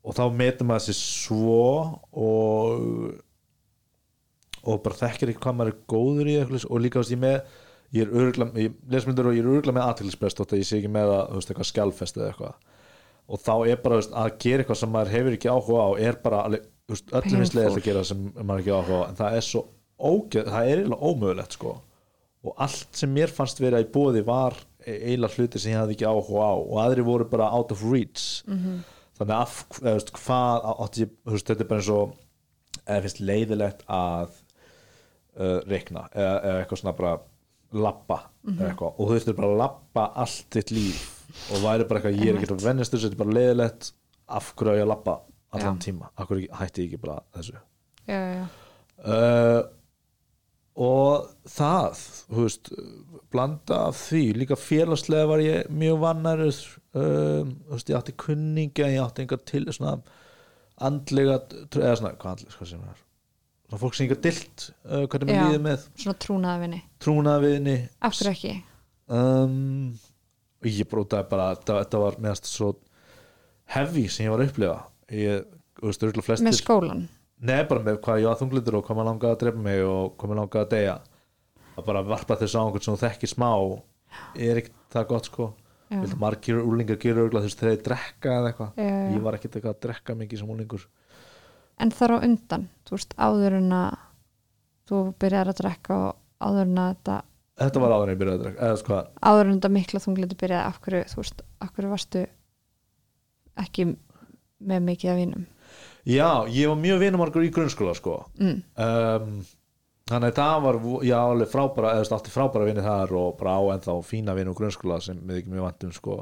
og 0.00 0.16
þá 0.16 0.22
metur 0.32 0.68
maður 0.68 0.86
sér 0.86 0.98
svo 1.00 1.64
og 2.16 3.18
og 4.64 4.82
bara 4.84 5.00
þekkir 5.00 5.32
ekki 5.32 5.44
hvað 5.44 5.58
maður 5.58 5.72
er 5.72 5.82
góður 5.90 6.30
í 6.30 6.36
eitthvað, 6.40 6.66
og 6.68 6.82
líka 6.84 7.00
veist, 7.00 7.14
ég 7.14 7.22
með 7.22 7.38
ég 7.90 8.06
er 8.06 8.12
örgulega, 8.14 8.64
ég 8.66 8.74
lesmyndur 8.90 9.30
og 9.30 9.36
ég 9.36 9.42
er 9.42 9.50
örgulega 9.50 9.76
með 9.78 9.86
aðtilsprest 9.88 10.40
þótt 10.40 10.54
að 10.54 10.62
ég 10.62 10.68
sé 10.68 10.78
ekki 10.78 10.92
með 10.94 11.12
að, 11.14 11.22
þú 11.30 11.40
veist, 11.40 11.52
eitthvað 11.52 11.70
skjálfest 11.70 12.20
eða 12.20 12.28
eitthvað 12.30 12.68
og 13.30 13.42
þá 13.44 13.54
er 13.70 13.82
bara, 13.82 13.96
þú 13.96 14.00
veist, 14.00 14.16
að 14.20 14.30
gera 14.44 14.64
eitthvað 14.64 14.80
sem 14.80 14.92
maður 14.94 15.12
hefur 15.16 15.36
ekki 15.36 15.50
áhuga 15.50 15.86
á 15.86 15.90
er 16.06 16.18
bara, 16.22 16.40
þú 16.50 16.94
veist, 16.94 17.10
öllum 17.10 17.36
Painful. 17.36 17.58
leiðist 17.58 17.80
að 17.80 17.86
gera 17.88 18.06
sem 18.06 18.24
maður 18.38 18.62
ekki 18.62 18.74
áhuga 18.76 19.00
á 19.00 19.08
en 19.08 19.20
það 19.20 19.38
er 19.38 19.46
svo 19.46 19.62
ógeð, 20.00 20.50
það 20.50 20.70
er 20.70 20.82
eiginlega 20.82 21.10
ómögulegt 21.10 21.58
sko 21.58 21.74
og 22.40 22.62
allt 22.64 23.00
sem 23.02 23.12
mér 23.12 23.34
fannst 23.34 23.60
vera 23.60 23.82
í 23.82 23.88
bóði 23.92 24.22
var 24.26 24.56
eiginlega 24.86 25.36
hluti 25.36 25.60
sem 25.60 25.74
ég 25.74 25.82
hafði 25.82 25.96
ekki 25.98 26.08
áhuga 26.08 26.46
á 26.46 26.54
og 26.56 26.76
aðri 26.80 27.04
voru 27.04 27.26
bara 27.28 27.50
out 27.52 27.74
of 27.74 27.82
reach 27.84 28.42
-hmm. 28.46 28.80
þannig 29.18 29.36
að, 29.36 29.56
eða, 29.82 29.96
veist, 29.98 30.12
hvað 30.16 30.68
átti 30.70 31.02
ég, 31.04 31.10
þú 31.26 31.36
veist, 31.36 31.50
þetta 31.50 31.64
er 31.64 31.70
bara 31.72 31.82
eins 31.82 31.92
og 31.94 32.14
eða 32.86 33.02
finnst 33.04 33.20
leiðilegt 33.20 33.84
að 33.86 34.38
uh, 35.40 35.56
reikna 35.70 36.04
eða, 36.12 36.34
eða 36.36 36.60
eitthvað 36.62 36.82
svona 36.82 36.96
bara 36.98 37.14
labba 37.70 38.20
eða 38.44 38.68
eitthvað, 38.70 38.94
og 38.94 39.00
þú 39.00 39.16
þurftir 39.16 39.36
bara 39.38 39.50
að 39.50 39.60
labba 39.60 40.06
allt 40.24 40.56
þitt 40.56 40.72
líf. 40.74 41.02
Og 41.54 41.64
væri 41.64 41.86
bara 41.86 42.00
eitthvað 42.00 42.22
ég 42.24 42.30
er 42.32 42.38
ekki 42.40 42.54
að 42.54 42.64
vennast 42.66 42.94
þessu, 42.94 43.08
þetta 43.08 43.18
er 43.18 43.24
bara 43.24 43.36
leiðilegt. 43.38 43.90
Af 44.30 44.52
hverju 44.58 44.72
á 44.74 44.78
ég 44.78 44.86
að 44.86 44.90
labba 44.90 45.18
allan 45.54 45.78
Já. 45.78 45.84
tíma? 45.86 46.08
Af 46.14 46.30
hverju 46.30 46.48
hætti 46.60 46.84
ég 46.84 46.88
ekki 46.90 47.02
bara 47.04 47.18
þessu? 47.36 47.60
Já, 48.10 48.18
já, 48.34 48.46
uh, 49.04 49.60
og 50.80 51.28
það 51.50 52.00
þú 52.30 52.46
veist, 52.46 52.72
blanda 53.30 53.82
af 53.90 53.98
því. 54.00 54.22
Líka 54.40 54.58
félagslega 54.58 55.28
var 55.30 55.42
ég 55.44 55.68
mjög 55.70 56.00
vannar 56.02 56.42
um, 56.46 57.52
þú 57.68 57.76
veist, 57.76 57.92
ég 57.92 57.98
átti 58.00 58.16
kunninga 58.18 58.90
ég 58.90 59.04
átti 59.04 59.24
einhver 59.24 59.42
til 59.46 59.66
svona 59.70 59.98
andlega, 60.80 61.42
eða 61.76 61.96
svona, 62.00 62.16
hvað 62.16 62.34
andlega 62.34 62.56
hvað 62.56 62.72
sem 62.72 62.82
það 62.82 62.94
er 62.96 63.06
svona 63.70 63.80
fólk 63.84 63.96
sem 63.96 64.06
einhver 64.06 64.20
dilt 64.24 64.66
uh, 64.82 65.06
hvernig 65.06 65.30
maður 65.30 65.52
líði 65.52 65.62
með. 65.64 65.86
svona 66.02 66.18
trúnaðavinni 66.24 66.80
trúnaðviðni 67.04 67.76
af 68.02 68.18
hverju 68.18 68.32
ekki? 68.34 68.54
Um, 69.10 69.54
ég 70.66 70.90
brótaði 70.90 71.30
bara 71.30 71.52
þetta, 71.54 71.78
þetta 71.84 72.02
var 72.02 72.18
meðast 72.22 72.50
svo 72.50 72.74
heavy 73.70 74.08
sem 74.10 74.26
ég 74.26 74.34
var 74.34 74.42
að 74.42 74.50
upplifa. 74.50 74.76
Ég, 75.14 75.48
veist, 75.82 76.04
flestir 76.26 76.46
með 76.46 76.58
skólan 76.58 77.08
Nei, 77.40 77.62
bara 77.64 77.80
með 77.80 78.02
hvað 78.04 78.18
ég 78.20 78.28
var 78.28 78.36
þunglindur 78.36 78.76
og 78.76 78.82
hvað 78.84 78.98
maður 78.98 79.08
langaði 79.08 79.32
að 79.32 79.38
drepa 79.40 79.62
mig 79.64 79.78
og 79.88 80.10
hvað 80.20 80.28
maður 80.28 80.40
langaði 80.42 80.60
að 80.66 80.72
deyja. 80.74 80.96
Að 81.72 81.86
bara 81.86 82.02
varpa 82.04 82.36
þess 82.36 82.56
á 82.56 82.60
einhvern 82.60 82.84
sem 82.84 82.96
þú 82.96 83.00
þekkir 83.06 83.30
smá. 83.30 83.48
Er 84.36 84.60
ekkert 84.60 84.82
það 84.92 85.06
gott 85.14 85.30
sko? 85.30 85.46
Margir 86.20 86.60
örgulega 86.60 86.98
þú 87.00 87.46
veist 87.46 87.62
þegar 87.62 87.72
þeir 87.72 87.86
drekka 87.86 88.34
eða 88.34 88.50
eitthvað. 88.50 88.82
Ég 89.14 89.24
var 89.24 89.38
ekkert 89.38 89.56
eitthvað 89.56 89.72
að 89.72 89.80
drekka 89.86 90.16
mikið 90.20 90.42
sem 90.42 90.52
úlingur 90.52 90.84
en 91.80 91.92
þar 91.94 92.16
á 92.16 92.18
undan, 92.26 92.68
þú 92.88 92.96
veist, 92.96 93.16
áður 93.18 93.58
en 93.60 93.74
að 93.76 93.98
þú 94.90 95.02
byrjar 95.22 95.52
að 95.52 95.60
drekka 95.62 95.98
og 95.98 96.16
áður 96.40 96.66
en 96.66 96.82
að 96.82 96.90
þetta 96.94 97.16
þetta 97.60 97.82
var 97.84 97.94
áður 97.94 98.08
en 98.08 98.12
ég 98.14 98.20
byrjaði 98.20 98.38
að 98.38 98.44
drekka 98.44 98.66
eða 98.68 98.80
sko, 98.80 99.00
áður 99.30 99.46
en 99.46 99.56
þetta 99.56 99.72
mikla 99.76 100.02
þunglindi 100.04 100.40
byrjaði 100.40 100.66
af 100.66 100.82
hverju, 100.84 101.06
þú 101.12 101.22
veist, 101.22 101.46
af 101.60 101.72
hverju 101.76 101.92
varstu 101.94 102.26
ekki 103.60 103.88
með 104.70 104.84
mikið 104.88 105.12
af 105.12 105.18
vinum 105.20 105.46
já, 106.08 106.28
ég 106.48 106.68
var 106.70 106.80
mjög 106.80 107.00
vinumargur 107.04 107.46
í 107.46 107.54
grunnskóla 107.54 107.94
sko. 107.96 108.16
Mm. 108.40 108.60
um, 108.80 109.40
þannig 110.10 110.32
að 110.32 110.40
það 110.40 110.66
var 110.66 110.78
já, 111.06 111.16
alveg 111.20 111.50
frábæra, 111.52 111.94
eða 111.94 112.00
þú 112.00 112.04
veist, 112.04 112.16
átti 112.18 112.34
frábæra 112.34 112.68
vinni 112.68 112.84
þar 112.84 113.16
og 113.20 113.32
bara 113.38 113.56
á 113.60 113.62
ennþá 113.76 113.96
fína 114.06 114.36
vinni 114.38 114.52
úr 114.52 114.58
grunnskóla 114.58 115.00
sem 115.04 115.20
við 115.28 115.42
ekki 115.42 115.54
mjög 115.54 115.68
vantum 115.68 115.94
sko 115.94 116.20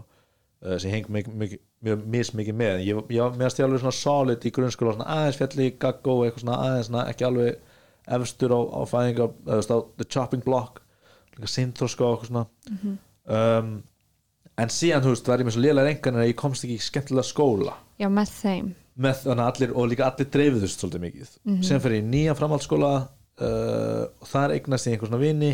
sem 0.58 0.90
heng 0.90 1.06
mjög, 1.12 1.54
mismikið 2.10 2.56
með. 2.58 2.80
Ég, 2.86 3.02
ég 3.14 3.38
meðast 3.38 3.60
ég 3.60 3.68
alveg 3.68 3.82
svona 3.84 3.94
solid 3.94 4.42
í 4.42 4.52
grunnskóla 4.54 4.96
svona 4.96 5.10
aðeins 5.14 5.38
fjalli, 5.38 5.68
gaggó, 5.78 6.16
eitthvað 6.24 6.44
svona 6.44 6.58
aðeins 6.64 6.90
svona, 6.90 7.04
ekki 7.12 7.28
alveg 7.28 7.60
efstur 8.18 8.54
á, 8.56 8.60
á 8.60 8.80
veist, 8.88 9.70
á 9.70 9.78
the 10.00 10.06
chopping 10.08 10.42
block 10.42 10.82
líka 11.38 11.52
sinþróska 11.52 12.04
og 12.04 12.16
eitthvað 12.16 12.30
svona. 12.32 12.96
Um, 13.28 13.72
en 14.58 14.72
síðan, 14.74 15.04
þú 15.04 15.14
veist, 15.14 15.30
var 15.30 15.42
ég 15.42 15.48
með 15.48 15.56
svo 15.56 15.64
lélega 15.64 15.94
engan 15.94 16.18
en 16.18 16.26
ég 16.26 16.38
komst 16.38 16.66
ekki 16.66 16.78
í 16.78 16.82
skemmtilega 16.82 17.28
skóla. 17.28 17.76
Já, 18.00 18.08
með 18.10 18.34
þeim. 18.40 18.72
Með 18.98 19.28
allir 19.36 19.74
og 19.78 19.90
líka 19.92 20.08
allir 20.08 20.30
dreifiðust 20.34 20.82
svolítið 20.82 21.04
mikið. 21.04 21.34
Sem 21.66 21.82
fyrir 21.82 22.02
í 22.02 22.06
nýja 22.06 22.34
framhaldsskóla 22.38 22.94
uh, 22.98 24.04
og 24.10 24.30
þar 24.30 24.56
eignast 24.56 24.88
ég 24.88 24.96
einhver 24.96 25.12
svona 25.12 25.22
vini 25.22 25.52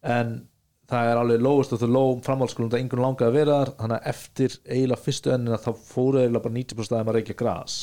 en 0.00 0.38
það 0.90 1.10
er 1.10 1.20
alveg 1.20 1.44
lógust 1.44 1.74
og 1.74 1.80
þú 1.80 1.88
lóg 1.94 2.20
framhaldsskóla 2.26 2.72
það 2.72 2.80
einhvern 2.80 3.04
langaði 3.06 3.28
að 3.28 3.38
vera 3.38 3.56
þar 3.60 3.72
þannig 3.78 3.96
að 3.96 4.10
eftir 4.12 4.56
eiginlega 4.66 5.04
fyrstu 5.06 5.32
ennina 5.34 5.60
þá 5.60 5.70
fóru 5.86 6.20
eiginlega 6.20 6.44
bara 6.46 6.56
90% 6.56 6.98
að 6.98 7.06
maður 7.06 7.18
reykja 7.20 7.38
gras 7.40 7.76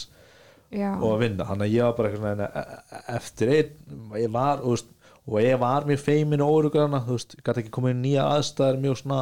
já, 0.72 0.89
og 0.91 1.08
að 1.14 1.24
vinna, 1.24 1.47
þannig 1.47 1.68
að 1.68 1.76
ég 1.76 1.88
var 1.88 1.97
bara 1.97 2.12
eitthvað 2.12 2.43
e- 2.43 2.51
e- 2.62 3.03
eftir 3.18 3.53
einn 3.55 4.16
ég 4.22 4.34
var, 4.34 4.64
og, 4.64 4.76
veist, 4.76 4.89
og 5.28 5.39
ég 5.43 5.62
var 5.64 5.88
mjög 5.88 6.03
feimin 6.03 6.43
og 6.43 6.55
órugarna, 6.58 7.03
þú 7.08 7.20
veist, 7.20 7.38
ég 7.38 7.45
gæti 7.47 7.64
ekki 7.64 7.76
komið 7.78 7.95
í 7.95 8.01
nýja 8.01 8.28
aðstæður 8.34 8.82
mjög 8.84 8.99
svona 9.01 9.22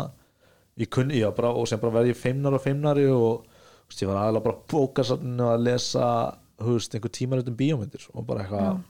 ég 0.81 0.91
kunni, 0.91 1.21
var 1.23 1.37
bara, 1.37 1.53
og 1.55 1.69
sem 1.69 1.81
bara 1.81 1.99
verði 1.99 2.15
ég 2.15 2.19
feimnar 2.19 2.57
og 2.57 2.65
feimnari 2.65 3.05
og 3.11 3.45
veist, 3.85 4.01
ég 4.01 4.09
var 4.09 4.41
bara 4.41 4.57
að 4.57 4.65
bóka 4.73 5.05
sanninu 5.05 5.51
að 5.51 5.63
lesa 5.69 6.09
þú 6.57 6.77
veist, 6.79 6.97
einhver 6.97 7.13
tímarutum 7.13 7.57
bíómyndir 7.59 8.09
og 8.13 8.25
bara 8.27 8.45
eitthvað 8.45 8.83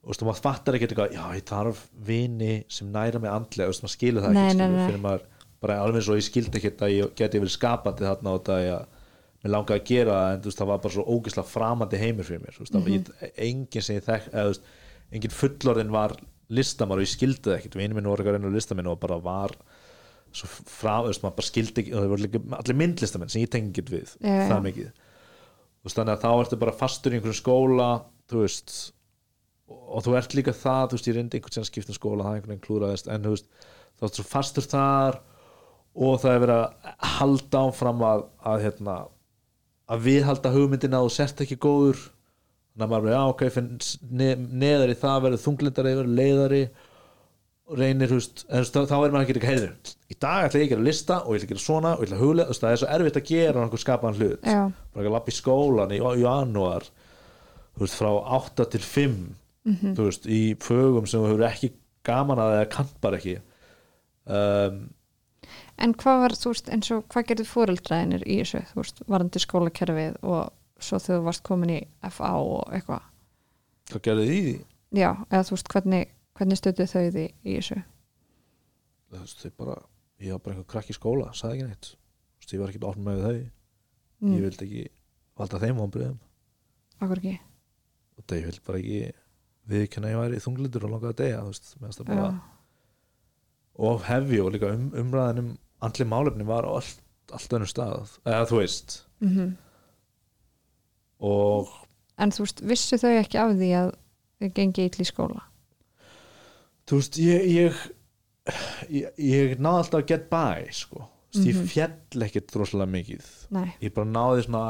Já. 0.00 0.08
þú 0.08 0.22
og 0.24 0.28
maður 0.30 0.44
fattar 0.46 0.76
ekki 0.76 0.86
eitthvað 0.88 1.12
já, 1.16 1.24
ég 1.36 1.44
þarf 1.50 1.82
vini 2.06 2.54
sem 2.72 2.88
næra 2.92 3.20
mig 3.20 3.30
andlega 3.30 3.68
þú 3.68 3.74
veist, 3.74 3.84
maður 3.84 3.96
skilur 3.96 4.24
það 4.24 4.32
Nei, 4.36 4.46
ekki 4.46 4.58
nei, 4.60 4.68
nei. 4.72 4.86
fyrir 4.86 5.02
maður, 5.04 5.26
bara 5.60 5.76
alveg 5.84 6.06
svo 6.06 6.16
ég 6.16 6.24
skildi 6.24 6.60
ekki 6.60 6.72
að 6.80 6.94
ég 6.94 7.12
geti 7.18 7.42
verið 7.42 7.54
skapandi 7.56 8.06
þarna 8.08 8.32
og 8.32 8.44
það 8.46 8.62
ég 8.64 8.96
mér 9.40 9.54
langaði 9.54 9.80
að 9.80 9.90
gera 9.90 10.16
það 10.16 10.30
en 10.34 10.40
þú 10.40 10.50
veist, 10.50 10.60
það 10.60 10.70
var 10.70 10.80
bara 10.84 10.94
svo 10.96 11.04
ógislega 11.08 11.48
framandi 11.48 12.00
heimur 12.00 12.28
fyrir 12.28 12.42
mér 12.44 12.56
veist, 12.60 12.74
mm. 12.74 12.86
-hmm. 12.86 12.94
ég, 12.96 13.34
engin 13.48 13.84
sem 13.84 13.96
ég 13.96 14.06
þekk 14.08 14.32
eða, 14.32 14.46
veist, 14.50 14.70
engin 15.10 15.36
fullorðin 15.36 15.92
var 15.92 16.16
listamar 16.48 16.98
og 16.98 17.04
ég 17.04 17.12
skildi 17.12 17.50
það 17.50 17.58
ekkert, 17.58 17.76
vinur 17.76 17.96
minn 17.96 18.08
voru 18.10 18.22
eitthvað 18.22 18.36
reynur 18.36 18.56
listamenn 18.56 18.90
og 18.90 19.00
bara 19.00 19.18
var 19.20 19.54
svo 20.32 20.46
frá, 20.48 21.00
þú 21.02 21.10
veist, 21.10 21.22
maður 21.24 21.36
bara 21.40 21.50
skildi 21.50 21.82
ekki 21.82 21.94
og 21.94 22.00
það 22.00 22.12
voru 22.12 22.24
líka 22.26 22.40
allir 22.58 22.80
myndlistamenn 22.80 23.32
sem 23.32 23.42
ég 23.42 23.50
tengi 23.50 23.70
ekki 23.70 23.94
við 23.94 24.16
já. 24.20 24.48
það 24.48 24.64
mikið 24.68 24.90
veist, 25.84 25.96
þannig 25.96 26.14
að 26.14 26.24
þá 26.24 26.30
ertu 26.32 26.60
bara 26.60 26.76
fastur 26.76 27.12
í 27.12 27.18
einhverjum 27.18 27.40
skóla 27.40 27.90
þú 28.30 28.44
veist 28.44 28.74
og, 29.90 29.96
og 29.96 30.04
þú 30.06 30.16
ert 30.18 30.36
líka 30.38 30.54
það, 30.54 30.84
þú 30.86 30.98
veist, 30.98 31.08
ég 31.10 31.16
reyndi 31.16 31.38
einhvern 31.38 31.56
sem 31.56 31.66
skiptum 31.66 31.96
skóla, 31.96 32.26
það 32.26 32.36
einhvern 32.38 32.54
veginn 32.54 32.66
klúraðist 32.66 33.10
en 33.10 33.26
þú 33.26 33.34
veist, 33.34 33.48
þá 33.98 34.06
ertu 34.06 34.22
svo 34.22 34.26
fastur 34.30 34.68
þar 34.70 35.20
og 36.00 36.20
það 36.22 36.34
er 36.34 36.44
verið 36.44 36.60
að 36.60 37.08
halda 37.16 37.64
áfram 37.66 38.04
að, 38.06 38.24
að 38.52 38.64
hérna 38.66 38.96
að 39.90 40.04
viðhalda 40.06 40.52
hugmyndina 40.54 41.00
og 41.02 41.10
þú 41.10 41.16
sért 41.16 41.42
ekki 41.44 41.58
góður. 41.58 42.04
Þannig 42.70 42.84
að 42.86 42.92
maður 42.92 43.08
er, 43.08 43.16
já 43.16 43.22
ok, 43.32 43.42
finn 43.50 43.70
ne 44.14 44.28
neðar 44.38 44.92
í 44.92 45.00
það 45.00 45.24
verður 45.24 45.42
þunglindari, 45.42 45.94
verður 45.98 46.20
leiðari 46.20 46.60
og 47.70 47.78
reynir, 47.78 48.10
þú 48.10 48.20
veist, 48.20 48.44
en, 48.46 48.68
þá 48.70 48.94
er 48.94 49.12
maður 49.14 49.24
ekki 49.24 49.34
ekki 49.36 49.50
heiður 49.50 49.90
í 50.10 50.16
dag 50.18 50.46
ætla 50.46 50.60
ég 50.60 50.66
að 50.66 50.72
gera 50.72 50.86
lista 50.86 51.18
og 51.22 51.34
ég 51.34 51.42
ætla 51.42 51.46
að 51.46 51.52
gera 51.52 51.64
svona 51.64 51.92
og 51.94 52.00
ég 52.00 52.08
ætla 52.08 52.16
að 52.16 52.24
huglega, 52.24 52.46
þú 52.46 52.54
veist, 52.54 52.62
það 52.64 52.72
er 52.72 52.80
svo 52.80 52.88
erfitt 52.94 53.18
að 53.20 53.28
gera 53.30 53.62
einhver 53.64 53.82
skapaðan 53.82 54.18
hlut, 54.18 54.46
Já. 54.46 54.62
bara 54.70 55.02
ekki 55.02 55.10
að 55.10 55.14
lappa 55.16 55.30
í 55.30 55.36
skólan 55.36 55.94
í, 55.94 56.00
janúar 56.22 56.88
þú 56.90 57.84
veist, 57.84 57.98
frá 58.00 58.10
8 58.40 58.66
til 58.74 58.82
5 58.86 59.20
Mhm. 59.68 59.92
þú 59.96 60.06
veist, 60.08 60.26
í 60.26 60.54
fögum 60.56 61.06
sem 61.08 61.20
þú 61.20 61.28
hefur 61.34 61.46
ekki 61.50 61.72
gaman 62.06 62.38
að 62.40 62.54
eða 62.56 62.70
kann 62.70 62.88
bara 63.00 63.18
ekki. 63.18 63.40
Um, 64.30 64.78
en 65.80 65.94
hvað 65.94 66.20
var, 66.22 66.34
þú 66.36 66.52
veist, 66.54 66.70
eins 66.72 66.90
og 66.94 67.04
hvað 67.12 67.26
gerðu 67.28 67.46
fóreldræðinir 67.50 68.24
í 68.26 68.38
þessu, 68.40 68.62
þú 68.70 68.80
veist, 68.80 69.02
varandi 69.10 69.42
skólakerfið 69.42 70.16
og 70.22 70.52
svo 70.80 70.98
þegar 70.98 71.20
þú 71.20 71.24
varst 71.28 71.42
komin 71.44 71.74
í 71.74 71.80
FA 72.10 72.32
og 72.40 72.72
eitthvað, 72.72 73.02
hvað 73.90 74.02
gerði 74.08 74.26
þið 74.28 74.36
í 74.38 74.42
því? 74.46 74.56
já, 75.00 75.10
eða 75.30 75.44
þú 75.48 75.56
veist 75.56 75.72
hvernig, 75.74 76.12
hvernig 76.38 76.60
stöðu 76.60 76.86
þau 76.88 77.04
því 77.10 77.26
í 77.44 77.56
þessu? 77.58 77.80
Þú 79.10 79.18
veist, 79.20 79.44
þau 79.44 79.52
bara, 79.58 79.76
ég 80.20 80.32
var 80.32 80.40
bara 80.44 80.54
einhver 80.56 80.70
krakk 80.72 80.90
í 80.92 80.96
skóla 80.96 81.32
sagði 81.36 81.58
ekki 81.58 81.68
neitt, 81.68 81.90
þú 81.90 82.40
veist, 82.40 82.54
ég 82.54 82.60
var 82.64 82.72
ekki 82.72 82.86
ofn 82.88 83.04
með 83.04 83.24
þau. 83.26 83.40
Mm. 84.20 84.34
ég 84.36 84.42
vildi 84.44 84.66
ekki 84.66 84.82
valda 85.40 85.58
þeim 85.62 85.78
vonbriðum 85.80 86.18
okkur 87.00 87.20
ekki, 87.22 87.38
og 88.20 88.24
það 88.28 88.36
ég 88.36 88.48
vildi 88.50 88.64
bara 88.66 88.80
ekki 88.82 88.98
viðkynna 89.70 90.08
að 90.08 90.14
ég 90.14 90.22
væri 90.24 90.42
þunglindur 90.44 90.86
og 90.86 90.94
langaði 90.94 91.12
að 91.12 91.20
deyja 91.20 91.42
veist, 91.46 91.74
já, 92.06 92.26
og 93.80 94.02
hefi 94.06 94.40
og 94.42 94.52
líka 94.54 94.72
um, 94.74 94.88
umræðan 95.00 95.42
um 95.42 95.50
andli 95.84 96.06
málefni 96.08 96.46
var 96.48 96.68
á 96.68 96.70
allt, 96.76 97.00
allt 97.32 97.54
önnur 97.56 97.70
stað 97.70 98.16
eða 98.26 98.48
þú 98.50 98.62
veist. 98.62 99.02
Mm 99.24 99.52
og 101.20 101.68
en 102.16 102.30
þú 102.32 102.46
veist, 102.46 102.62
vissu 102.64 102.96
þau 102.96 103.10
ekki 103.12 103.36
af 103.40 103.50
því 103.58 103.70
að 103.76 103.90
þau 104.40 104.52
gengi 104.56 104.86
í 104.88 105.04
skóla? 105.04 105.42
Þú 106.88 107.00
veist, 107.00 107.18
ég 107.20 107.44
ég, 107.44 107.80
ég, 108.88 109.20
ég 109.20 109.60
náði 109.60 109.82
alltaf 109.82 109.98
að 110.00 110.06
get 110.08 110.28
by 110.32 110.64
sko, 110.72 111.04
þú 111.28 111.42
veist, 111.42 111.50
ég 111.50 111.72
fjall 111.74 112.24
ekkert 112.26 112.48
droslega 112.54 112.88
mikið. 112.88 113.28
Nei, 113.52 113.68
ég 113.84 113.92
bara 113.96 114.08
náði 114.08 114.46
svona 114.48 114.64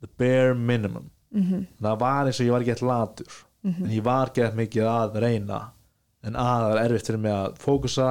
the 0.00 0.10
bare 0.14 0.54
minimum. 0.54 1.10
Mm 1.34 1.66
það 1.78 2.00
var 2.00 2.26
eins 2.26 2.40
og 2.40 2.46
ég 2.46 2.54
var 2.54 2.64
ekki 2.64 2.72
eitthvað 2.74 2.94
latur 2.94 3.34
en 3.64 3.90
ég 3.92 4.04
var 4.04 4.30
eitthvað 4.30 4.58
mikið 4.60 4.88
að 4.88 5.18
reyna 5.24 5.60
en 6.26 6.36
að 6.36 6.50
það 6.50 6.68
var 6.68 6.82
erfitt 6.84 7.10
fyrir 7.10 7.22
mig 7.24 7.32
að 7.32 7.58
fókusa 7.60 8.08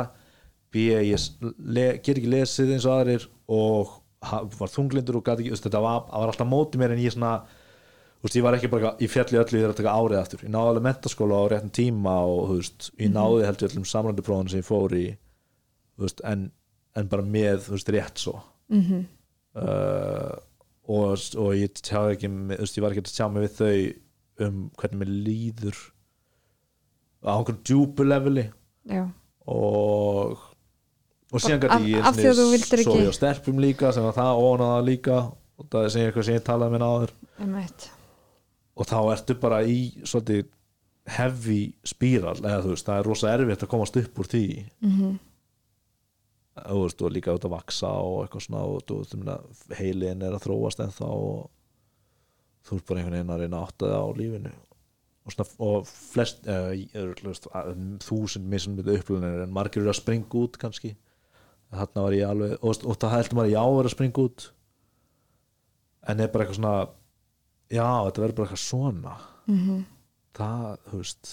b, 0.74 0.90
ég 0.92 2.04
ger 2.04 2.20
ekki 2.20 2.30
lesið 2.30 2.76
eins 2.76 2.86
og 2.86 2.96
aðrir 2.96 3.26
og 3.48 3.96
var 4.60 4.74
þunglindur 4.74 5.20
og 5.20 5.26
gat 5.26 5.40
ekki, 5.40 5.56
þetta 5.56 5.82
var, 5.82 6.06
var 6.12 6.32
alltaf 6.32 6.50
móti 6.50 6.82
mér 6.82 6.94
en 6.94 7.02
ég 7.02 7.14
svona 7.16 7.40
veist, 8.20 8.36
ég 8.36 8.44
var 8.44 8.58
ekki 8.58 8.70
bara, 8.72 8.96
ég 9.00 9.12
fjalli 9.12 9.40
öllu 9.40 9.62
þegar 9.62 9.78
taka 9.78 9.96
árið 9.96 10.20
aftur. 10.20 10.44
Ég 10.44 10.52
náði 10.52 10.74
alveg 10.74 10.86
mentaskóla 10.90 11.40
á 11.40 11.44
réttum 11.54 11.72
tíma 11.72 12.18
og 12.28 12.52
veist, 12.58 12.90
ég 13.00 13.14
náði 13.14 13.46
heldur 13.48 13.70
öllum 13.70 13.88
samlandi 13.88 14.26
prófun 14.26 14.52
sem 14.52 14.60
ég 14.60 14.68
fór 14.68 14.96
í 14.98 15.06
veist, 16.00 16.20
en, 16.28 16.50
en 17.00 17.10
bara 17.12 17.24
með, 17.24 17.70
rétt 17.96 18.20
svo. 18.20 18.42
Mm 18.68 18.84
uh, 19.56 20.36
og, 20.90 21.18
og 21.38 21.50
ég 21.58 21.74
tjáði 21.80 22.16
ekki 22.16 22.30
ég 22.80 22.84
var 22.84 22.96
ekki 22.96 23.04
að 23.06 23.12
tjá 23.14 23.28
mig 23.30 23.46
við 23.46 23.58
þau 23.60 23.74
um 24.48 24.60
hvernig 24.80 25.00
mér 25.02 25.12
líður 25.28 25.78
á 27.26 27.32
einhverjum 27.36 27.64
djúpu 27.68 28.06
leveli. 28.08 28.46
Já, 28.90 29.04
og 29.48 30.46
og 31.30 31.44
síðan 31.44 31.62
gæti 31.66 31.92
ég 31.94 32.06
af 32.10 32.16
því 32.18 32.28
að 32.32 32.40
þú 32.40 32.46
vildir 32.54 32.80
ekki- 32.84 32.92
sofi 32.92 33.10
á 33.12 33.14
stelpum 33.20 33.60
líka 33.62 33.92
sem 33.94 34.04
var 34.08 34.14
það 34.18 34.44
ónaða 34.48 34.84
líka. 34.86 35.18
Og 35.60 35.66
það 35.70 35.84
er 35.86 35.90
sem 35.90 36.02
eitthvað 36.08 36.26
sem 36.26 36.36
ég 36.40 36.46
talaði 36.48 36.80
náður. 36.80 37.12
Einmitt. 37.40 37.90
Og 38.80 38.86
þá 38.88 38.98
ertu 39.12 39.36
bara 39.40 39.60
í 39.68 39.80
svolítið 40.08 40.46
heavy 41.10 41.74
spíral 41.84 42.38
eða 42.40 42.62
þú 42.64 42.70
veist, 42.72 42.86
það 42.88 43.00
er 43.00 43.04
rosa 43.10 43.34
erfitt 43.34 43.64
að 43.66 43.72
komast 43.74 43.98
upp 43.98 44.20
úr 44.24 44.30
því. 44.30 44.46
Mm 44.82 45.18
þú 46.68 46.82
veist, 46.84 47.02
og 47.06 47.14
líka 47.16 47.34
út 47.36 47.46
að 47.48 47.54
vaksa 47.56 47.88
og 48.04 48.26
eitthvað 48.26 48.44
svona 48.46 48.64
og 48.68 48.90
ég 48.90 49.16
meina, 49.20 49.38
heilin 49.80 50.24
er 50.26 50.36
að 50.36 50.44
þróast 50.48 50.82
ennþá 50.84 51.08
og 51.08 51.50
þú 52.70 52.80
ert 52.80 52.88
bara 52.90 53.02
einhvern 53.02 53.18
veginn 53.18 53.34
að 53.36 53.44
reyna 53.44 53.60
að 53.60 53.68
átta 53.68 53.92
það 53.92 54.06
á 54.06 54.10
lífinu. 54.20 54.54
Og, 55.26 55.34
svona, 55.36 55.50
og 55.68 55.90
flest 55.90 56.48
uh, 56.50 57.74
þúsund 58.06 58.50
mismunandi 58.50 58.96
upplunir 58.98 59.44
en 59.44 59.54
margir 59.54 59.84
eru 59.84 59.92
að 59.94 60.00
springa 60.00 60.42
út 60.42 60.58
kannski. 60.62 60.96
Þarna 61.70 62.06
var 62.06 62.16
ég 62.18 62.32
alveg 62.32 62.56
og, 62.66 62.82
og 62.90 62.98
það 62.98 63.16
heldur 63.18 63.38
maður 63.38 63.50
að 63.50 63.54
ég 63.54 63.62
á 63.62 63.68
að 63.70 63.94
springa 63.94 64.26
út. 64.26 64.50
En 66.10 66.24
er 66.24 66.32
bara 66.34 66.46
eitthvað 66.46 66.60
svona 66.62 66.76
já, 67.70 67.88
þetta 68.08 68.24
verður 68.24 68.38
bara 68.40 68.48
eitthvað 68.48 68.64
svona. 68.66 69.16
Mm 69.50 69.88
það, 70.40 70.78
þú 70.90 71.02
veist 71.02 71.32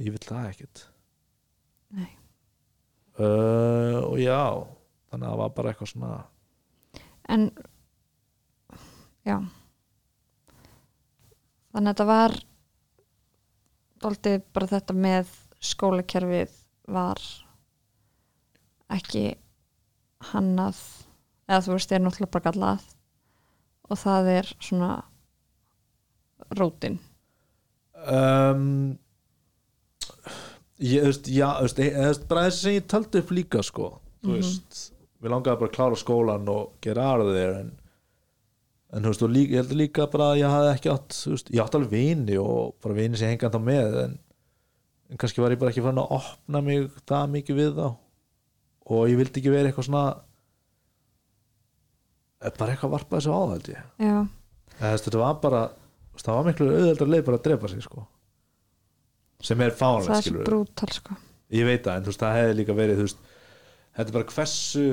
ég 0.00 0.14
vil 0.14 0.22
það 0.24 0.48
ekkert. 0.50 0.84
Nei. 1.92 2.12
uh, 3.20 3.98
og 4.06 4.16
já 4.20 4.38
þannig 5.12 5.26
að 5.26 5.32
það 5.32 5.40
var 5.42 5.56
bara 5.56 5.72
eitthvað 5.72 5.92
svona. 5.92 6.12
En 7.32 7.50
já 9.26 9.36
þannig 11.72 11.88
að 11.88 11.92
þetta 11.92 12.06
var 12.10 12.34
daldið 14.02 14.42
bara 14.52 14.66
þetta 14.72 14.96
með 14.98 15.30
skólakerfið 15.62 16.56
var 16.92 17.20
ekki 18.92 19.24
hannað 20.32 20.80
eða 21.48 21.62
þú 21.66 21.76
veist, 21.76 21.92
er 21.96 22.02
náttúrulega 22.04 22.34
bara 22.34 22.50
gallað 22.50 22.88
og 23.92 23.98
það 24.00 24.28
er 24.38 24.50
svona 24.62 24.90
rótin 26.58 26.98
um, 28.02 28.98
ég, 30.82 31.04
veist, 31.06 31.28
já, 31.30 31.48
veist, 31.62 31.78
e- 31.82 31.92
veist 31.96 32.26
bara 32.30 32.46
þessi 32.48 32.62
sem 32.66 32.76
ég 32.78 32.88
taldi 32.90 33.22
upp 33.22 33.30
líka 33.36 33.62
sko, 33.66 33.92
þú 34.22 34.28
Mhm. 34.32 34.36
veist 34.40 34.80
við 35.22 35.30
langaði 35.30 35.58
bara 35.62 35.70
að 35.70 35.76
klára 35.76 35.98
skólan 36.00 36.48
og 36.50 36.72
gera 36.82 37.08
aðra 37.14 37.34
þér 37.36 37.52
en, 37.60 37.72
en 38.92 39.06
þú 39.06 39.12
veist, 39.12 39.24
líka, 39.32 39.54
ég 39.54 39.62
held 39.62 39.78
líka 39.80 40.06
bara 40.12 40.32
að 40.32 40.42
ég 40.42 40.52
hafði 40.52 40.72
ekki 40.74 40.92
átt, 40.92 41.16
þú 41.16 41.34
veist, 41.34 41.50
ég 41.54 41.64
átti 41.64 41.78
alveg 41.78 41.94
vini 41.94 42.38
og 42.40 42.74
bara 42.84 42.98
vini 42.98 43.20
sem 43.20 43.32
hengan 43.32 43.54
þá 43.54 43.60
með 43.64 43.98
en, 44.02 44.18
en 45.12 45.20
kannski 45.22 45.44
var 45.44 45.54
ég 45.54 45.62
bara 45.62 45.72
ekki 45.72 45.84
farin 45.84 46.02
að 46.02 46.14
opna 46.18 46.62
mig 46.66 46.90
það 47.08 47.32
mikið 47.36 47.60
við 47.62 47.72
þá. 47.78 47.86
Og 48.92 49.04
ég 49.08 49.20
vildi 49.20 49.40
ekki 49.40 49.54
vera 49.54 49.70
eitthvað 49.70 49.88
svona 49.88 50.06
eh, 52.42 52.52
bara 52.58 52.74
eitthvað 52.74 52.94
varpa 52.98 53.18
þessu 53.18 53.32
á 53.32 53.40
það 53.40 53.54
held 53.54 53.72
ég. 53.72 53.86
Þú 54.02 54.82
veist, 54.82 55.06
þetta 55.08 55.22
var 55.22 55.38
bara 55.46 55.62
það 56.20 56.36
var 56.36 56.48
miklu 56.48 56.68
auðveldar 56.68 57.10
leið 57.12 57.24
bara 57.28 57.38
að 57.38 57.46
drepa 57.46 57.70
sig 57.72 57.84
sko. 57.86 58.06
sem 59.42 59.60
er 59.60 59.72
er 59.72 60.22
svo 60.28 60.44
brútal 60.44 60.92
sko. 60.92 61.16
Ég 61.52 61.66
veit 61.66 61.84
það, 61.84 61.96
en 61.96 62.04
þú 62.04 62.12
veist, 62.12 62.22
það 62.22 62.36
hefði 62.38 62.56
líka 62.60 62.76
verið 62.76 63.00
þú 63.00 63.06
veist, 63.08 63.24
þetta 63.96 64.08
er 64.08 64.16
bara 64.16 64.34
hversu 64.36 64.84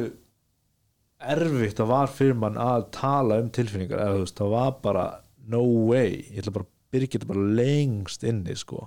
erfitt 1.20 1.80
það 1.80 1.92
var 1.92 2.12
fyrir 2.14 2.38
mann 2.40 2.60
að 2.60 2.86
tala 2.96 3.40
um 3.44 3.50
tilfinningar 3.54 4.00
eða 4.00 4.16
þú 4.18 4.24
veist, 4.24 4.38
það 4.40 4.54
var 4.54 4.78
bara 4.84 5.06
no 5.50 5.64
way. 5.90 6.14
Ég 6.32 6.44
ætla 6.44 6.56
bara 6.56 6.68
að 6.68 6.94
byrja 6.94 7.12
þetta 7.16 7.30
bara 7.32 7.48
lengst 7.60 8.26
inni 8.28 8.56
sko. 8.58 8.86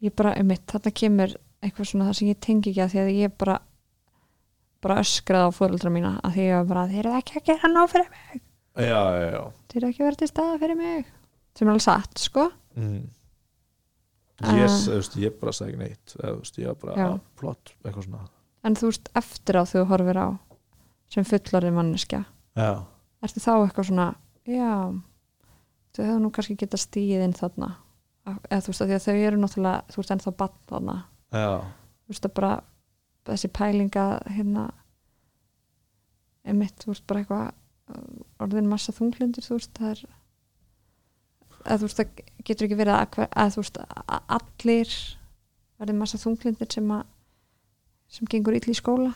Ég 0.00 0.14
bara, 0.16 0.34
einmitt, 0.38 0.64
þetta 0.70 0.92
kemur 0.96 1.34
eitthvað 1.60 1.90
svona 1.90 2.08
það 2.08 2.18
sem 2.18 2.30
ég 2.30 2.40
tengi 2.40 2.72
ekki 2.72 2.84
að 2.84 2.94
því 2.94 3.02
að 3.02 3.10
ég 3.18 3.34
bara 3.40 3.58
bara 4.80 5.00
öskraði 5.02 5.50
á 5.52 5.56
fóreldra 5.58 5.90
mína 5.92 6.14
að 6.24 6.36
því 6.38 6.44
ég 6.46 6.54
var 6.56 6.68
bara, 6.70 6.84
þeir 6.88 7.00
eru 7.02 7.16
ekki 7.18 7.36
að 7.36 7.48
gera 7.50 7.68
nóg 7.72 7.90
fyrir 7.92 8.12
mig. 8.14 8.44
Já, 8.80 9.00
já, 9.12 9.26
já. 9.34 9.42
Þeir 9.68 9.80
eru 9.82 9.90
ekki 9.90 10.00
að 10.00 10.06
vera 10.08 10.20
til 10.22 10.28
staða 10.30 10.60
fyrir 10.62 10.78
mig. 10.78 11.10
Sem 11.58 11.66
er 11.66 11.72
alveg 11.74 11.84
satt, 11.84 12.22
sko. 12.22 12.46
Mm. 12.78 13.00
Ah. 14.40 14.54
yes, 14.56 14.86
þú 14.86 14.94
veist, 14.96 15.16
ég 15.20 15.34
bara 15.36 15.52
sagði 15.52 15.82
neitt 15.82 16.14
eða 16.16 16.36
veist, 16.38 16.60
ég 16.62 16.78
bara, 16.80 17.10
flott 17.36 17.74
eitthvað 17.82 18.06
svona. 18.06 18.22
En 18.64 18.76
þú 18.78 18.88
veist, 18.88 19.10
eftir 19.20 19.58
á 19.60 19.62
þú 19.68 19.84
horfir 19.90 20.20
á 20.20 20.28
sem 21.10 21.26
fullorðið 21.26 21.76
manneskja. 21.76 22.24
Já, 22.58 22.70
ertu 23.24 23.42
þá 23.42 23.52
eitthvað 23.54 23.88
svona 23.90 24.08
já, 24.48 24.72
þau 25.94 26.02
hefðu 26.04 26.18
nú 26.22 26.32
kannski 26.34 26.58
geta 26.60 26.80
stíð 26.80 27.24
inn 27.26 27.36
þarna. 27.36 27.72
Eða 28.30 28.60
þú 28.62 28.72
veist, 28.72 28.82
því 28.84 28.96
að 28.96 29.06
þau 29.06 29.14
eru 29.16 29.40
náttúrulega 29.40 29.90
þú 29.90 30.00
veist, 30.02 30.12
ennþá 30.14 30.34
bann 30.42 30.58
þarna. 30.70 30.96
Já, 31.34 31.50
þú 32.04 32.14
veist, 32.14 32.28
að 32.28 32.36
bara 32.38 32.52
þessi 33.30 33.52
pælinga 33.54 34.06
hérna 34.30 34.66
emitt, 36.50 36.78
þú 36.82 36.94
veist, 36.94 37.06
bara 37.10 37.22
eitthvað 37.22 37.46
uh, 37.50 38.44
orðin 38.44 38.70
massa 38.70 38.94
þunglindur, 38.96 39.46
þú 39.46 39.58
veist, 39.58 39.72
það 39.78 39.94
er 39.94 40.04
eða 41.60 41.78
þú 41.80 41.88
veist, 41.88 42.00
það 42.00 42.44
getur 42.48 42.66
ekki 42.66 42.78
verið 42.80 42.96
að, 42.96 43.24
að 43.28 43.56
þú 43.56 43.64
veist, 43.64 43.80
að 43.80 44.36
allir 44.38 44.94
verði 45.80 45.96
massa 45.96 46.20
þunglindir 46.20 46.70
sem 46.72 46.94
að 46.94 47.08
sem 48.10 48.26
gengur 48.30 48.56
ill 48.56 48.72
í 48.72 48.74
skóla 48.74 49.12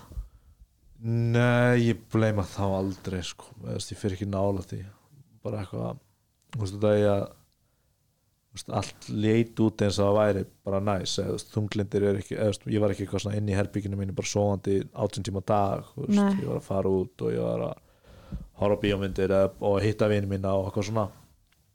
Nei, 1.03 1.89
ég 1.89 2.05
bleima 2.13 2.45
þá 2.47 2.65
aldrei 2.79 3.23
sko, 3.27 3.51
ég 3.67 3.99
fyrir 3.99 4.15
ekki 4.17 4.29
nála 4.31 4.63
því. 4.65 4.85
Bara 5.45 5.65
eitthvað 5.65 5.99
þú 6.55 6.63
veist, 6.63 6.85
að 6.85 7.25
veist, 8.55 8.71
allt 8.71 9.09
leit 9.11 9.61
út 9.65 9.83
eins 9.85 9.99
og 9.99 10.09
það 10.09 10.19
væri 10.21 10.45
bara 10.67 10.81
næs, 10.85 11.17
eða 11.23 11.41
þunglindir 11.55 12.07
er 12.11 12.21
ekki 12.21 12.39
eða, 12.39 12.71
ég 12.71 12.85
var 12.85 12.95
ekki 12.95 13.07
eitthvað 13.07 13.25
svona 13.25 13.41
inn 13.41 13.51
í 13.51 13.57
herbygginu 13.59 13.99
mínu 13.99 14.15
bara 14.17 14.31
sofandi 14.31 14.79
átjón 14.95 15.27
tíma 15.27 15.43
á 15.43 15.45
dag 15.51 15.91
veist, 15.99 16.23
ég 16.41 16.47
var 16.49 16.61
að 16.61 16.69
fara 16.69 16.95
út 17.01 17.27
og 17.27 17.35
ég 17.35 17.43
var 17.43 17.67
að 17.69 17.75
horfa 18.61 18.79
á 18.79 18.83
bíómyndir 18.85 19.35
og 19.35 19.79
hitta 19.83 20.09
vini 20.11 20.31
mína 20.31 20.55
og 20.55 20.69
eitthvað 20.71 20.89
svona. 20.91 21.09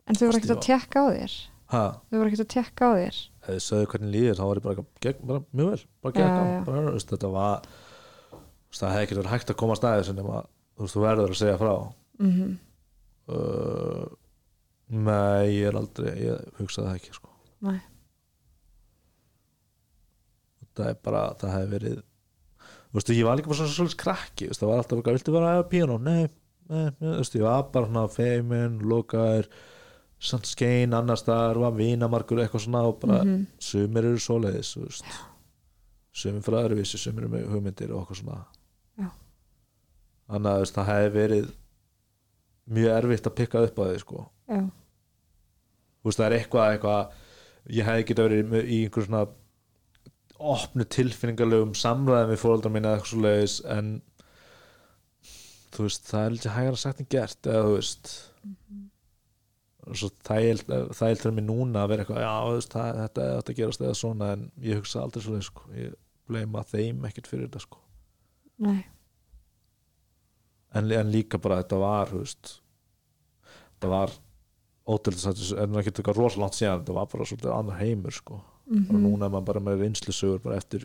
En 0.08 0.18
þau 0.18 0.26
voru 0.30 0.40
ekkert 0.40 0.56
að 0.56 0.66
tekka 0.66 1.04
á 1.04 1.08
þér? 1.12 1.36
Ha, 1.70 1.84
þau 2.10 2.18
voru 2.18 2.32
ekkert 2.32 2.46
að 2.46 2.54
tekka 2.56 2.88
á 2.88 2.92
þér? 2.98 3.20
Ef 3.40 3.50
þið 3.52 3.62
sögðu 3.68 3.92
hvernig 3.92 4.14
líður 4.16 4.40
þá 4.40 4.44
var 4.48 4.60
ég 4.60 4.66
bara, 4.66 4.88
gegn, 5.06 5.22
bara 5.30 5.44
mjög 5.52 5.70
vel 5.70 5.84
bara 6.02 6.16
gegn, 6.16 6.56
bara, 6.66 6.86
þú 6.88 6.96
veist, 6.96 7.12
þetta 7.14 7.32
var 7.36 7.70
það 8.78 8.92
hefði 8.94 9.04
ekki 9.08 9.16
verið 9.18 9.32
hægt 9.34 9.50
að 9.50 9.56
koma 9.58 9.76
sem 10.06 10.16
nema, 10.16 10.44
þú 10.78 10.82
veist, 10.86 10.96
þú 10.96 11.02
verður 11.02 11.30
að 11.34 11.40
segja 11.42 11.58
frá 11.58 11.74
mm 12.20 12.58
uh, 13.30 14.08
Nei, 14.90 15.46
ég 15.54 15.68
er 15.70 15.76
aldrei 15.78 16.14
ég 16.18 16.48
hugsa 16.58 16.82
það 16.82 16.96
ekki 16.98 17.12
sko. 17.14 17.30
Nei. 17.62 17.80
það 20.80 20.88
er 20.90 20.96
bara, 21.04 21.22
það 21.38 21.52
hefði 21.56 21.72
verið 21.76 21.98
veist, 22.96 23.10
ég 23.14 23.26
var 23.28 23.38
líka 23.38 23.52
bara 23.52 23.60
svona 23.60 23.74
svolítið 23.76 24.00
krakki 24.02 24.48
veist, 24.50 24.62
það 24.64 24.70
var 24.72 24.82
alltaf, 24.82 25.02
bara, 25.04 25.16
viltu 25.18 25.34
vera 25.36 25.50
að 25.52 25.60
æfa 25.60 25.68
píanó? 25.74 25.98
Nei, 26.02 26.30
nei, 26.70 26.86
nei, 27.00 27.12
veist, 27.20 27.36
ég 27.38 27.44
var 27.46 27.66
bara 27.74 27.90
svona 27.90 28.06
feimin, 28.14 28.80
lokaður 28.90 29.50
samt 30.20 30.50
skein, 30.50 30.94
annars 30.98 31.22
staðar 31.24 31.60
var 31.62 31.76
vinamarkur 31.78 32.42
eitthvað 32.44 32.66
svona 32.66 32.82
og 32.90 32.98
bara 33.04 33.22
Mhm. 33.24 33.46
sumir 33.60 34.04
eru 34.10 34.18
svoleiðis, 34.20 34.74
sumir 36.12 36.42
fyrir 36.44 36.64
öðruvísi, 36.66 36.98
sumir 37.00 37.24
eru 37.28 37.30
með 37.38 37.46
hugmyndir 37.54 37.92
og 37.94 38.02
eitthvað 38.08 38.24
svona. 38.24 38.40
Þannig 40.30 40.52
að 40.54 40.72
það 40.76 40.90
hefði 40.94 41.14
verið 41.18 41.50
mjög 42.78 42.96
erfitt 43.00 43.28
að 43.32 43.36
pikka 43.40 43.64
upp 43.66 43.80
á 43.82 43.84
því 43.90 44.00
sko. 44.04 44.24
Já, 44.50 44.60
þú 46.00 46.10
veist 46.10 46.20
það 46.22 46.28
er 46.30 46.36
eitthvað, 46.40 46.74
eitthvað 46.76 47.74
ég 47.80 47.88
hefði 47.90 48.08
geta 48.12 48.26
verið 48.28 48.52
með- 48.54 48.70
í 48.70 48.78
einhver 48.86 49.08
svona 49.08 49.24
opnu 50.40 50.86
tilfinningarlegum 50.96 51.74
samræðum 51.76 52.30
við 52.34 52.40
fóreldrar 52.44 52.72
mína 52.76 52.92
eða 52.94 53.00
eitthvað 53.00 53.12
svo 53.14 53.24
leiðis 53.26 53.56
en 53.76 53.90
þú 55.76 55.86
veist 55.88 56.08
það 56.10 56.26
er 56.28 56.36
lítið 56.38 56.54
hægara 56.56 56.80
sagt 56.84 57.02
en 57.04 57.10
gert 57.16 57.50
eða 57.50 57.66
þú 57.68 57.74
veist. 57.76 58.14
Og 59.90 59.98
svo 59.98 60.10
þægild 60.28 60.64
þægild 60.94 61.22
fyrir 61.24 61.36
mig 61.40 61.46
núna 61.50 61.84
að 61.84 61.90
vera 61.94 62.04
eitthvað 62.06 62.24
já 62.24 62.34
veist 62.54 62.74
það, 62.78 63.02
þetta 63.02 63.26
er 63.26 63.36
þetta 63.42 63.58
gerast 63.60 63.82
eða 63.86 63.98
svona 63.98 64.32
en 64.36 64.46
ég 64.70 64.80
hugsa 64.80 65.02
aldrei 65.04 65.24
svo 65.26 65.34
leið 65.36 65.46
sko. 65.50 65.68
Ég 65.80 65.94
bleima 66.30 66.64
þeim 66.70 67.06
ekkert 67.10 67.28
fyrir 67.32 67.48
þetta 67.50 67.64
sko. 67.66 67.82
Nei 68.60 68.80
en, 70.76 70.92
en 70.92 71.12
líka 71.12 71.38
bara 71.42 71.62
þetta 71.64 71.80
var 71.82 72.12
veist 72.14 72.60
þetta 73.80 73.90
var 73.90 74.12
ótrúlega 74.90 75.34
en 75.64 75.74
það 75.74 75.84
getur 75.88 76.04
eitthvað 76.04 76.18
rosalangt 76.24 76.58
síðan 76.58 76.82
þetta 76.84 76.94
var 76.98 77.10
bara 77.12 77.26
svolítið 77.30 77.56
annar 77.58 77.80
heimur 77.84 78.12
sko 78.12 78.42
Mhm. 78.70 78.84
bara 78.86 79.00
núna 79.02 79.26
er 79.26 79.32
maður 79.34 79.46
bara 79.46 79.60
með 79.66 79.80
reynslusögur 79.82 80.42
bara 80.44 80.58
eftir 80.62 80.84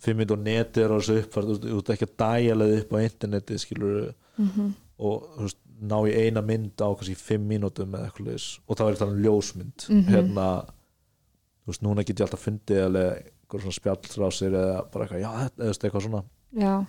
fimm 0.00 0.16
minnur 0.22 0.38
neti 0.40 0.80
er 0.80 0.88
á 0.88 0.96
þessu 0.96 1.18
uppfært, 1.20 1.50
þú 1.60 1.74
veist, 1.76 1.90
ekki 1.92 2.06
að 2.06 2.14
dæjalega 2.22 2.78
upp 2.80 2.92
á 2.96 2.98
interneti 3.04 3.58
skilur 3.60 4.14
Mhm. 4.38 4.70
og 4.98 5.22
þú 5.36 5.42
veist, 5.44 5.58
ná 5.82 5.96
í 6.08 6.14
eina 6.16 6.40
mynd 6.42 6.76
á 6.80 6.88
kannski 6.96 7.14
fimm 7.16 7.44
mínútum 7.48 7.92
eða 7.92 8.08
eitthvað 8.08 8.26
leis 8.30 8.58
og 8.68 8.76
það 8.76 8.84
var 8.86 8.92
eitthvað 8.94 9.20
ljósmynd 9.24 9.88
Mhm. 9.90 10.08
hérna 10.08 10.46
þú 10.64 11.68
veist, 11.68 11.82
núna 11.82 12.04
get 12.06 12.16
ég 12.20 12.24
alltaf 12.26 12.44
fundið 12.46 12.84
alveg 12.86 13.26
eitthvað 13.26 13.60
svona 13.60 13.80
spjallrásir 13.80 14.52
eða 14.56 14.90
bara 14.92 15.04
eitthvað, 15.06 15.20
já, 15.20 15.30
þetta, 15.44 15.60
eða 15.64 15.90
eitthvað 15.90 16.02
svona 16.06 16.24
já, 16.56 16.86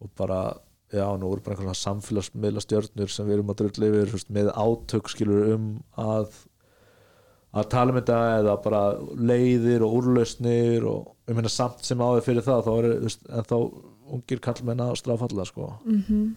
og 0.00 0.10
bara, 0.16 0.56
já, 0.92 1.06
nú 1.18 1.30
eru 1.32 1.42
bara 1.44 1.56
einhverja 1.56 1.78
samfélagsmiðla 1.80 2.62
stjörnur 2.64 3.12
sem 3.12 3.26
við 3.26 3.38
erum 3.38 3.50
að 3.54 3.62
drull 3.62 3.88
yfir 3.88 4.28
með 4.36 4.52
átök 4.54 5.10
skilur 5.12 5.50
um 5.56 5.66
að 5.98 6.30
að 7.56 7.68
tala 7.72 7.92
um 7.92 7.98
þetta 7.98 8.22
eða 8.38 8.56
bara 8.62 8.80
leiðir 9.16 9.84
og 9.86 9.98
úrlausnir 10.00 10.84
og 10.86 11.12
um 11.26 11.38
hérna 11.38 11.52
samt 11.52 11.84
sem 11.86 12.02
áður 12.02 12.26
fyrir 12.26 12.44
það 12.46 12.66
þá 12.66 12.72
er 12.76 12.90
en 12.94 13.46
þá 13.50 13.58
ungir 14.16 14.42
kallmenn 14.44 14.84
að 14.84 14.98
strafalla 15.00 15.46
sko 15.48 15.70
mhm 15.84 16.34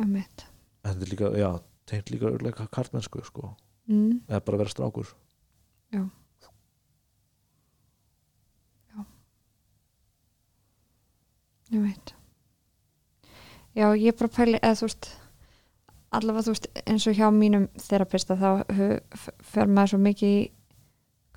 emitt 0.00 0.46
en 0.84 0.94
þetta 0.94 1.04
er 1.04 1.12
líka, 1.12 1.30
já, 1.38 1.50
tengt 1.90 2.12
líka 2.12 2.66
kallmennsku 2.72 3.22
sko, 3.26 3.52
mm. 3.90 4.24
eða 4.30 4.42
bara 4.46 4.62
vera 4.62 4.72
strákur. 4.72 5.12
Já. 5.94 6.04
Ég 11.70 11.82
veit. 11.84 12.14
Já, 13.78 13.86
ég 13.94 14.16
bara 14.18 14.30
pæli, 14.34 14.58
eða 14.58 14.78
þú 14.80 14.88
veist, 14.88 15.10
allavega 16.10 16.46
þú 16.46 16.54
veist 16.56 16.66
eins 16.82 17.06
og 17.06 17.18
hjá 17.18 17.28
mínum 17.34 17.68
þerapista 17.78 18.36
þá 18.38 18.48
fer 19.52 19.70
maður 19.70 19.92
svo 19.92 20.00
mikið 20.02 20.32
í 20.40 20.40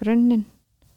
grunninn 0.01 0.47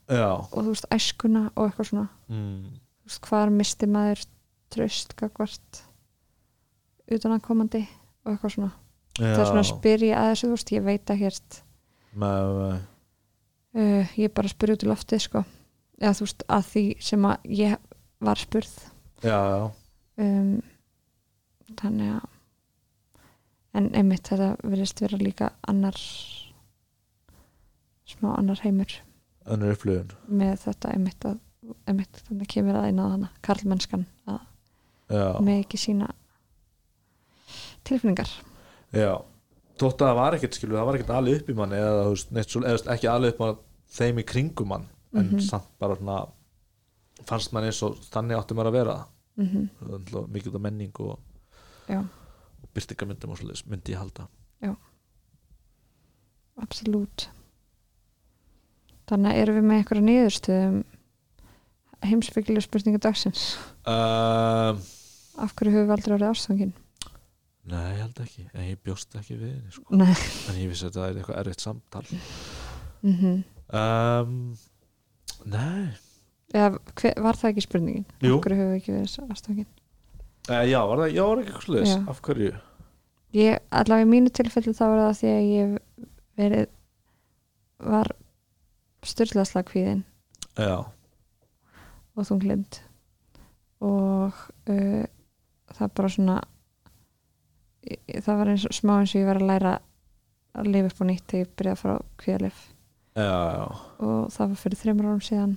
já. 0.09 0.31
og 0.41 0.57
þú 0.57 0.71
veist 0.71 0.89
æskuna 0.97 1.45
og 1.53 1.67
eitthvað 1.67 1.91
svona. 1.91 2.09
Mm. 2.33 2.81
þú 3.05 3.11
veist 3.11 3.29
hvar 3.29 3.53
misti 3.53 3.91
maður 3.91 4.25
tröst 4.73 5.15
gagvart 5.21 5.83
utanakomandi 7.13 7.85
og 8.25 8.33
eitthvað 8.33 8.57
svona. 8.57 8.73
Það 9.17 9.39
er 9.41 9.49
svona 9.53 9.63
að 9.63 9.71
spyrja 9.71 10.19
að 10.21 10.33
þessu 10.33 10.47
þú 10.47 10.57
veist 10.57 10.75
ég 10.75 10.89
veit 10.89 11.13
með, 12.17 12.51
með, 12.57 12.75
uh, 13.77 14.17
ég 14.17 14.33
bara 14.33 14.49
spyrja 14.49 14.77
út 14.77 14.85
í 14.85 14.91
loftið 14.91 15.25
sko. 15.29 15.45
Eða 16.01 16.17
þú 16.17 16.27
veist 16.27 16.45
að 16.49 16.69
því 16.73 16.85
sem 17.05 17.29
að 17.29 17.49
ég 17.61 17.97
var 18.25 18.41
spurð 18.41 18.77
já, 19.23 19.37
já. 19.37 19.71
Um, 20.19 20.63
þannig 21.77 22.13
að 22.17 22.33
en 23.77 23.91
einmitt 23.95 24.29
þetta 24.31 24.51
verðist 24.65 25.01
vera 25.05 25.19
líka 25.21 25.51
annar 25.69 25.97
smá 28.09 28.31
annar 28.39 28.61
heimur 28.65 28.95
önnur 29.47 29.75
upplifun. 29.77 30.13
með 30.29 30.55
þetta 30.65 30.93
einmitt 30.95 31.27
að 31.29 31.39
einmitt 31.91 32.21
þannig 32.29 32.49
kemur 32.55 32.79
að 32.81 32.89
eina 32.91 33.09
hana 33.13 33.31
karlmennskan 33.47 34.07
að 34.31 35.41
með 35.45 35.61
ekki 35.65 35.79
sína 35.79 36.09
tilfinningar. 37.87 38.31
Já. 38.97 39.13
Þótt 39.77 40.01
að 40.03 40.09
það 40.09 40.17
var 40.19 40.35
ekkert 40.39 40.57
skilur, 40.57 40.79
það 40.81 40.87
var 40.89 40.97
ekkert 40.99 41.13
alveg 41.15 41.41
upp 41.43 41.51
í 41.53 41.57
manni 41.59 41.79
eða, 41.79 42.07
eða 42.73 42.95
ekki 42.97 43.11
alveg 43.13 43.35
upp 43.35 43.43
á 43.45 43.49
þeim 43.99 44.21
í 44.23 44.25
kringum 44.27 44.71
mann 44.73 44.87
en 45.17 45.29
Mhm. 45.31 45.41
samt 45.47 45.69
bara 45.79 45.97
svona 45.97 46.17
fannst 47.27 47.53
mann 47.53 47.67
eins 47.69 47.83
og 47.83 47.99
þannig 48.11 48.39
áttum 48.39 48.61
maður 48.61 48.73
að 48.73 48.79
vera. 48.79 48.97
Mm 49.37 49.49
-hmm. 49.49 50.29
Mikið 50.33 50.49
út 50.49 50.55
af 50.55 50.65
menning 50.65 51.01
og, 51.01 51.19
já, 51.89 52.01
og 52.63 52.69
byrtingamyndum 52.75 53.31
og 53.31 53.39
svoleiðis 53.39 53.67
myndi 53.67 53.93
ég 53.93 53.99
halda. 53.99 54.29
Absolutt. 56.63 57.29
Þannig 59.07 59.33
að 59.33 59.41
erum 59.43 59.59
við 59.59 59.67
með 59.67 59.81
einhverja 59.81 60.07
niðurstöðum 60.07 60.79
heimsbyggilega 62.07 62.65
spurningu 62.65 63.01
dagsins? 63.03 63.45
Um, 63.87 64.81
af 65.43 65.55
hverju 65.57 65.75
höfum 65.75 65.91
við 65.91 65.95
aldrei 65.97 66.17
orðið 66.17 66.33
ástfangin? 66.33 66.73
Nei, 67.67 67.83
ég 67.93 68.01
held 68.05 68.23
ekki. 68.23 68.47
En 68.55 68.65
ég 68.67 68.81
bjóst 68.87 69.15
ekki 69.19 69.37
við 69.41 69.53
henni 69.53 69.75
sko. 69.75 69.99
en 69.99 70.59
ég 70.61 70.71
vissi 70.71 70.89
að 70.89 70.99
það 70.99 71.09
er 71.09 71.21
eitthvað 71.21 71.41
erfitt 71.43 71.67
samtal. 71.67 72.05
Mm 73.03 73.15
um, 73.77 74.35
nei 75.45 76.06
Eða, 76.55 76.79
hver, 76.95 77.17
var 77.25 77.39
það 77.41 77.51
ekki 77.53 77.65
spurningin? 77.65 78.07
Jú. 78.23 78.37
Af 78.37 78.45
hverju 78.47 78.69
við 78.69 78.77
ekki 78.79 78.95
verið 78.95 79.35
ástfangin? 79.35 79.69
uh, 80.51 80.65
já, 80.69 80.79
var 80.87 81.03
það, 81.03 81.13
já, 81.15 81.23
var 81.27 81.41
ekki 81.43 81.51
eitthvað 81.51 81.67
sluðis 81.67 81.95
af 82.13 82.21
hverju? 82.27 82.53
Ég, 83.37 83.63
allavega 83.75 84.07
í 84.07 84.11
mínu 84.11 84.33
tilfelli 84.33 84.75
þá 84.77 84.85
var 84.87 85.01
það 85.03 85.17
því 85.21 85.31
að 85.33 85.49
ég 85.51 85.73
verið 86.39 86.69
var 87.87 88.13
styrlaðslega 89.07 89.71
kvíðin 89.71 90.05
já, 90.57 90.77
og 92.17 92.29
þunglind 92.29 92.79
og 93.85 94.39
uh, 94.73 95.05
það 95.77 95.93
bara 95.99 96.13
svona 96.15 96.39
ég, 97.85 98.01
það 98.25 98.41
var 98.41 98.53
eins 98.55 98.65
og 98.71 98.79
smá 98.79 98.95
eins 99.01 99.13
og 99.13 99.21
ég 99.21 99.29
var 99.29 99.43
að 99.43 99.51
læra 99.51 99.75
að 100.57 100.73
lifa 100.73 100.93
upp 100.93 101.05
á 101.05 101.09
nýtt 101.11 101.29
þegar 101.29 101.45
ég 101.45 101.53
byrjaði 101.59 101.77
að 101.77 101.83
fara 101.83 101.99
á 101.99 102.05
kvíðalif 102.23 102.65
og 104.01 104.33
það 104.33 104.51
var 104.53 104.61
fyrir 104.63 104.81
þreymur 104.81 105.11
árum 105.11 105.25
síðan 105.25 105.57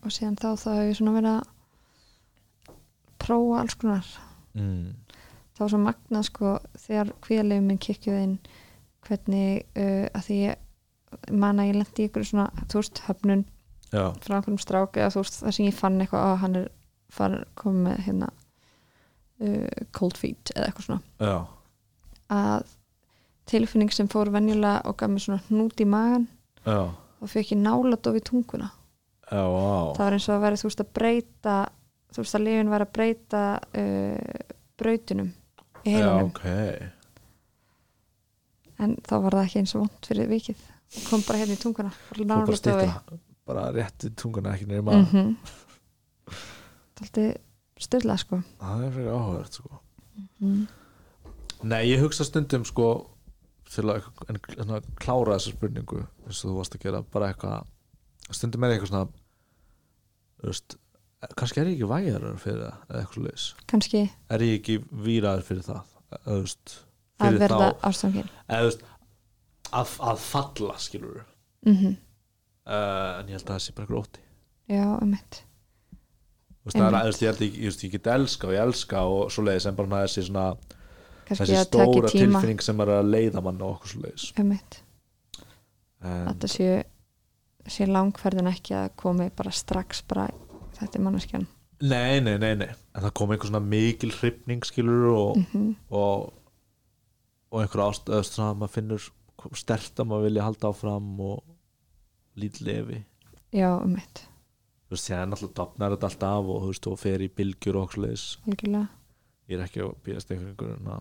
og 0.00 0.14
síðan 0.14 0.38
þá 0.40 0.48
þá 0.60 0.70
hef 0.74 0.88
ég 0.88 0.98
svona 0.98 1.14
verið 1.16 1.36
að 1.36 1.48
prófa 3.20 3.60
alls 3.60 3.76
konar. 3.80 4.10
Mm. 4.56 4.96
var 5.60 5.68
svo 5.70 5.78
magnað 5.78 6.26
sko 6.26 6.56
þegar 6.80 7.12
kvíðalefum 7.22 7.66
minn 7.68 7.80
kikkjuð 7.84 8.18
inn 8.24 8.36
hvernig 9.04 9.66
uh, 9.76 10.06
að 10.16 10.26
því 10.26 10.38
ég 10.40 11.30
man 11.36 11.60
að 11.60 11.70
ég 11.70 11.78
lendi 11.80 12.06
ykkur 12.08 12.26
svona 12.26 12.64
þú 12.70 12.80
veist 12.80 13.02
höfnun 13.04 13.44
já, 13.90 14.04
frá 14.24 14.36
einhverjum 14.38 14.60
strák 14.62 14.98
eða 14.98 15.12
þú 15.14 15.24
veist 15.24 15.38
það 15.42 15.56
sem 15.56 15.68
ég 15.68 15.76
fann 15.76 16.00
eitthvað 16.00 16.26
að 16.26 16.36
hann 16.44 16.58
er 16.60 16.68
far, 17.12 17.36
komið 17.60 17.86
með 17.86 18.02
hérna 18.06 18.30
uh, 19.44 19.86
cold 19.96 20.18
feet 20.20 20.54
eða 20.54 20.70
eitthvað 20.70 20.88
svona. 20.88 21.02
Já, 21.20 21.36
að 22.30 22.76
tilfinning 23.50 23.92
sem 23.94 24.08
fór 24.10 24.30
venjulega 24.32 24.84
og 24.88 24.98
gaf 25.00 25.10
mér 25.10 25.24
svona 25.24 25.44
hnút 25.48 25.82
í 25.82 25.86
magan 25.88 26.28
já. 26.64 26.88
þá 27.20 27.24
fekk 27.34 27.56
ég 27.56 27.62
náladof 27.64 28.18
í 28.20 28.24
tunguna 28.30 28.70
já, 29.30 29.42
á 29.42 29.94
það 29.96 30.04
var 30.04 30.16
eins 30.16 30.28
og 30.28 30.34
að 30.36 30.44
vera 30.46 30.60
þú 30.60 30.70
veist 30.70 30.84
að 30.84 30.92
breyta 30.98 31.56
þú 32.10 32.24
veist 32.24 32.38
að 32.38 32.46
lifin 32.46 32.72
var 32.72 32.86
að 32.86 32.92
breyta 32.98 33.44
uh, 33.60 34.44
brautunum 34.80 35.30
í 35.30 35.94
já, 35.94 35.96
heilanum. 35.96 36.30
ok. 36.30 36.44
En 38.80 38.94
þá 39.04 39.14
var 39.20 39.36
það 39.36 39.46
ekki 39.46 39.60
eins 39.60 39.74
og 39.76 39.82
vond 39.84 40.06
fyrir 40.08 40.28
vikið. 40.30 40.60
Og 40.90 41.02
kom 41.06 41.22
bara 41.26 41.40
hérna 41.42 41.54
í 41.54 41.60
tunguna 41.60 41.90
bara 42.10 42.46
Þú 42.56 43.18
bara 43.46 43.66
rétt 43.74 44.06
í 44.06 44.10
tunguna 44.16 44.54
ekki 44.54 44.66
neyri 44.70 44.84
maður 44.86 45.10
mm 45.10 45.34
það 47.00 47.22
er 47.22 47.38
styrlað 47.80 48.22
sko. 48.24 48.40
Það 48.60 48.84
er 48.84 48.92
fyrir 48.96 49.14
áhugavert 49.14 49.58
sko. 49.60 49.80
Mm. 50.40 50.60
Nei, 51.70 51.82
ég 51.90 52.02
hugsa 52.02 52.26
stundum 52.26 52.64
sko 52.68 52.90
til 53.70 53.86
að 53.92 54.08
en, 54.28 54.40
en, 54.58 54.72
klára 55.00 55.36
þessa 55.36 55.54
spurningu 55.54 56.00
eins 56.26 56.40
og 56.42 56.50
þú 56.50 56.56
varst 56.56 56.76
að 56.76 56.84
gera 56.86 57.02
bara 57.06 57.30
eitthvað 57.30 58.34
stundum 58.34 58.64
er 58.66 58.74
eitthvað 58.74 58.90
svona 58.90 59.19
veist, 60.48 60.76
kannski 61.36 61.60
er 61.60 61.70
ég 61.70 61.78
ekki 61.78 61.90
vægjarar 61.90 62.38
fyrir 62.40 62.62
það 62.62 62.78
eða 62.88 63.02
eitthvað 63.02 63.26
leis 63.28 63.48
kannski. 63.70 64.04
Er 64.30 64.46
ég 64.46 64.54
ekki 64.60 64.78
víraður 65.08 65.44
fyrir 65.50 65.66
það 65.66 65.92
eða 66.20 66.38
veist 66.38 66.78
að 67.20 67.26
fyrir 67.26 67.44
verða 67.44 67.68
eða 67.82 68.62
þú 68.62 68.70
veist 68.70 68.88
að, 69.70 69.94
að 70.10 70.24
falla 70.24 70.78
skilur 70.78 71.20
mm 71.66 71.76
-hmm. 71.76 71.94
uh, 72.66 73.20
en 73.20 73.28
ég 73.28 73.36
held 73.36 73.46
að 73.46 73.54
það 73.54 73.62
sé 73.66 73.76
bara 73.76 73.84
eitthvað 73.84 74.02
ótti. 74.02 74.26
Já, 74.70 74.86
um 75.02 75.16
veist, 76.64 77.22
ég 77.22 77.40
ég, 77.40 77.56
ég, 77.64 77.90
get 77.90 78.06
elska 78.06 78.46
og 78.46 78.54
ég 78.54 78.60
elska 78.60 79.02
og 79.08 79.32
svo 79.32 79.44
leiðis 79.44 79.66
en 79.66 79.76
bara 79.76 80.04
þessi 80.04 80.26
svona 80.26 80.52
kannski 81.26 81.44
þessi 81.44 81.56
að 81.56 81.66
stóra 81.66 82.12
tilfinning 82.12 82.62
sem 82.62 82.80
er 82.84 82.92
að 82.98 83.10
leiða 83.14 83.42
mann 83.44 83.62
og 83.62 83.76
okkur 83.76 83.92
svo 83.94 84.02
leiðis 84.04 84.26
um 84.40 84.50
mitt 84.52 84.80
en, 86.00 86.28
að 86.28 86.34
það 86.44 86.52
sé, 86.54 86.68
sé 87.68 87.86
langferðin 87.88 88.50
ekki 88.50 88.76
að 88.78 88.92
komi 89.00 89.28
bara 89.36 89.52
strax 89.54 90.04
bara 90.08 90.28
þetta 90.78 90.98
er 90.98 91.04
manneskjan. 91.04 91.46
Nei, 91.80 92.20
nei, 92.20 92.36
nei, 92.40 92.54
nei. 92.60 92.68
En 92.94 93.04
það 93.06 93.14
kom 93.16 93.32
einhver 93.32 93.48
svona 93.48 93.62
mikil 93.64 94.12
hrifning 94.12 94.64
skilur 94.68 95.06
og, 95.14 95.40
mm 95.52 95.70
og, 95.96 96.32
og 97.50 97.62
einhver 97.62 97.86
ástöð 97.88 98.24
svona 98.28 98.52
að 98.52 98.60
maður 98.60 98.74
finnur 98.76 99.06
stert 99.56 100.00
að 100.00 100.10
maður 100.10 100.28
vilja 100.28 100.48
halda 100.48 100.70
áfram 100.70 101.14
og 101.24 101.38
lítið 102.40 102.66
lefi 102.68 102.98
já, 103.50 103.70
um 103.80 103.94
mitt, 103.96 104.24
þú 104.86 104.94
veist, 104.94 105.06
séðan 105.08 105.34
alltaf 105.34 105.54
dopnar 105.56 105.94
þetta 105.94 106.10
alltaf 106.10 106.50
og 106.50 106.60
þú 106.64 106.72
veist, 106.72 106.90
og 106.90 107.00
fer 107.00 107.24
í 107.24 107.30
bylgjur 107.40 107.78
og 107.80 107.96
algjörlega. 107.96 108.84
Ég 109.50 109.56
er 109.58 109.64
ekki 109.64 109.82
að 109.82 109.96
býðast 110.06 110.30
einhver 110.30 110.76
einhver 110.76 111.00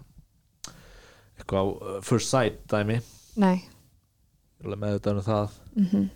eitthvað 1.40 1.60
á 1.60 1.65
uh, 1.69 1.99
first 2.03 2.31
sight 2.31 2.64
dæmi. 2.72 2.98
Ég 2.99 3.44
nei, 3.44 3.60
er 4.60 4.65
alveg 4.65 4.81
með 4.81 4.95
þetta 4.98 5.14
um 5.14 5.22
það. 5.27 5.60
Mm 5.76 6.07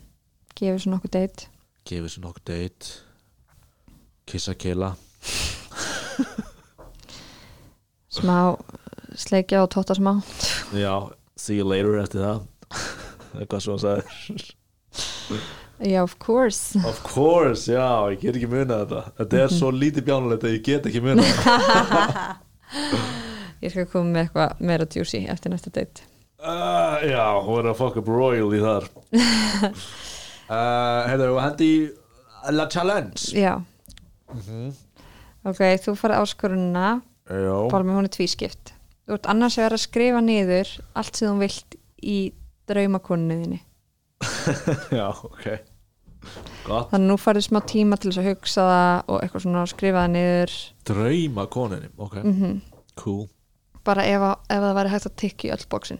gefur 0.58 0.80
svo 0.82 0.94
nokkuð 0.96 1.16
deitt 1.18 1.48
gefið 1.84 2.12
sér 2.14 2.24
nokkuð 2.24 2.44
date. 2.48 2.92
Kissa 4.24 4.54
keila 4.56 4.94
smá 8.14 8.54
sleikja 9.18 9.64
og 9.64 9.72
tóta 9.74 9.96
smá. 9.98 10.14
Já, 10.72 11.10
see 11.36 11.58
you 11.58 11.66
later 11.68 11.98
eftir 12.00 12.22
það. 12.24 12.44
Eitthvað 13.34 13.64
svo 13.64 13.74
að 13.76 13.82
sagði. 13.84 14.48
Já, 15.90 16.00
of 16.04 16.14
course. 16.22 16.78
Of 16.86 17.02
course, 17.04 17.66
já, 17.68 17.84
ég 18.14 18.22
get 18.22 18.38
ekki 18.38 18.48
munað 18.48 18.84
þetta. 18.86 19.02
Þetta 19.18 19.42
er 19.42 19.54
svo 19.58 19.72
lítið 19.74 20.06
bjánulegt 20.08 20.46
að 20.46 20.54
ég 20.56 20.64
get 20.70 20.88
ekki 20.88 21.02
þetta 21.04 22.38
ég 23.64 23.72
skal 23.74 23.86
koma 23.90 24.08
með 24.14 24.22
eitthvað 24.24 24.64
meira 24.70 24.86
juicy 24.88 25.24
eftir 25.30 25.52
næsta 25.52 25.74
date. 25.74 26.06
Uh, 26.38 27.00
Já, 27.08 27.26
hún 27.44 27.60
er 27.62 27.70
að 27.72 27.78
fuck 27.80 28.00
up 28.00 28.08
royal 28.10 28.50
í 28.54 28.60
þar 28.62 28.88
uh, 30.48 31.08
Heyrðu, 31.08 31.40
hendi 31.42 31.70
La 32.52 32.66
Challenge. 32.68 33.20
Já, 33.32 33.54
Mhm. 34.34 34.72
ok, 35.44 35.60
þú 35.84 35.94
farið 36.00 36.20
bara 37.70 37.84
með 37.84 37.94
hún 37.98 38.04
er 38.08 38.12
tvískipt. 38.16 38.72
Þú 39.06 39.14
ert 39.18 39.26
annars 39.28 39.58
að 39.58 39.62
vera 39.66 39.76
að 39.76 39.84
skrifa 39.84 40.20
niður 40.24 40.70
allt 40.96 41.16
sem 41.16 41.28
þú 41.28 41.38
vilt 41.44 41.76
í 42.02 42.32
draumakonunniðinni 42.68 43.60
já, 44.98 45.08
ok. 45.12 45.46
Gott. 46.64 46.88
Þannig 46.90 47.02
að 47.04 47.08
nú 47.10 47.16
farið 47.20 47.44
smá 47.44 47.60
tíma 47.68 47.98
til 48.00 48.10
þess 48.10 48.20
að 48.22 48.28
hugsa 48.30 48.62
það 48.64 49.10
og 49.12 49.18
eitthvað 49.20 49.42
svona 49.44 49.64
skrifa 49.68 50.02
það 50.06 50.12
niður. 50.14 50.54
Drauma 50.88 51.44
koninni, 51.52 51.90
ok, 52.00 52.14
mm 52.24 52.60
cool. 52.96 53.26
Bara 53.84 54.04
ef, 54.08 54.22
að, 54.24 54.36
ef 54.48 54.62
það 54.64 54.76
væri 54.78 54.92
hægt 54.94 55.06
að 55.10 55.16
tikka 55.20 55.48
í 55.48 55.52
öll 55.52 55.66
bóksin 55.68 55.98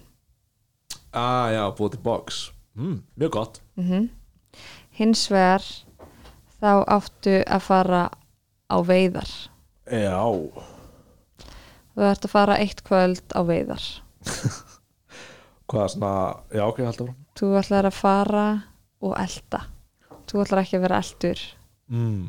Ah, 1.13 1.51
já, 1.53 1.63
búið 1.77 1.91
til 1.95 2.01
box. 2.03 2.39
Mm, 2.77 3.03
Mjög 3.21 3.31
gott. 3.37 3.61
Mm 3.77 4.09
hins 4.99 5.27
vegar 5.33 5.65
þá 6.61 6.85
áttu 6.89 7.41
að 7.43 7.67
fara 7.67 8.05
á 8.71 8.77
veiðar. 8.87 9.33
Já, 9.91 10.21
þú 11.95 12.07
ert 12.09 12.25
að 12.25 12.33
fara 12.33 12.61
eitt 12.63 12.81
kvöld 12.87 13.27
á 13.37 13.41
veiðar. 13.45 13.85
Hvað 15.71 15.91
svona, 15.95 16.15
já 16.53 16.65
ok, 16.67 16.81
alltaf 16.85 17.15
þú 17.39 17.51
ætlar 17.59 17.89
að 17.89 17.97
fara 17.97 18.47
og 19.05 19.15
elda 19.19 19.65
þú 20.31 20.43
ætlar 20.45 20.63
ekki 20.63 20.79
að 20.79 20.85
vera 20.87 21.01
eldur 21.03 21.43
mm. 21.93 22.23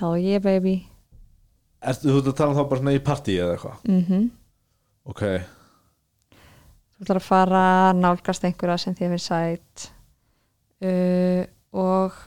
hell 0.00 0.16
yeah 0.20 0.42
baby. 0.42 0.76
Ertu 1.80 2.10
þú 2.10 2.20
að 2.20 2.36
tala 2.36 2.52
um 2.52 2.58
þá 2.58 2.64
bara 2.68 2.82
svona 2.82 2.96
í 2.96 3.00
partí 3.04 3.38
eða 3.40 3.56
eitthvað? 3.56 3.88
mhm. 3.88 4.28
Ok, 5.10 5.22
þú 6.30 7.06
ætlar 7.06 7.22
að 7.22 7.28
fara 7.28 7.64
nálgast 7.96 8.44
einhverja 8.46 8.82
sem 8.82 8.96
þið 8.98 9.14
finnst 9.14 9.30
sætt 9.30 9.86
uh, 10.84 11.42
og 11.76 12.18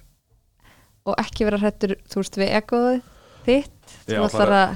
og 1.03 1.19
ekki 1.19 1.47
vera 1.47 1.59
hrættur 1.59 1.97
þú 2.07 2.21
veist 2.21 2.39
við 2.39 2.51
egoðið 2.61 2.99
þitt 3.43 3.95
þú 4.07 4.19
ætlar 4.23 4.53
að 4.55 4.75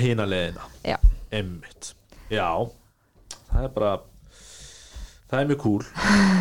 hina 0.00 0.26
leiðina. 0.28 0.68
Já. 0.86 0.96
Einmitt. 1.30 1.92
Já, 2.30 2.46
það 3.50 3.66
er 3.66 3.74
bara 3.74 3.92
það 5.30 5.40
er 5.40 5.50
mjög 5.50 5.60
cool. 5.64 5.84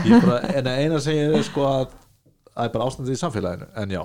Er 0.05 0.23
bara, 0.25 0.39
en 0.59 0.69
eina 0.69 1.01
er 1.01 1.43
sko 1.45 1.65
að 1.67 1.83
það 2.53 2.63
er 2.65 2.73
bara 2.75 2.89
ástandið 2.89 3.15
í 3.15 3.21
samfélaginu 3.21 3.69
en 3.81 3.93
já, 3.93 4.01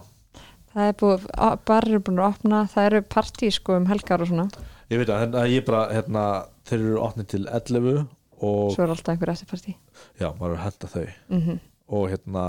það 0.75 0.91
er 0.91 0.99
búið, 1.01 1.29
bara 1.71 1.91
eru 1.91 2.03
búin 2.05 2.21
að 2.21 2.31
opna 2.31 2.65
það 2.73 2.91
eru 2.91 3.05
partí 3.17 3.51
sko 3.55 3.79
um 3.81 3.89
helgar 3.91 4.25
og 4.25 4.31
svona. 4.31 4.49
Ég 4.93 5.01
veit 5.01 5.11
að 5.11 5.23
hérna, 5.25 5.47
ég 5.51 5.65
bara 5.67 5.87
hérna, 5.93 6.25
þeir 6.69 6.81
eru 6.81 6.99
opnið 7.05 7.31
til 7.33 7.47
11 7.49 8.03
og 8.45 8.75
svo 8.75 8.85
er 8.85 8.93
alltaf 8.93 9.15
einhver 9.15 9.33
eftir 9.33 9.49
partí 9.49 9.73
já, 10.21 10.29
maður 10.37 10.53
er 10.53 10.59
að 10.59 10.67
henda 10.67 10.93
þau. 10.93 11.07
Mm 11.33 11.63
og 11.93 12.07
hérna 12.13 12.45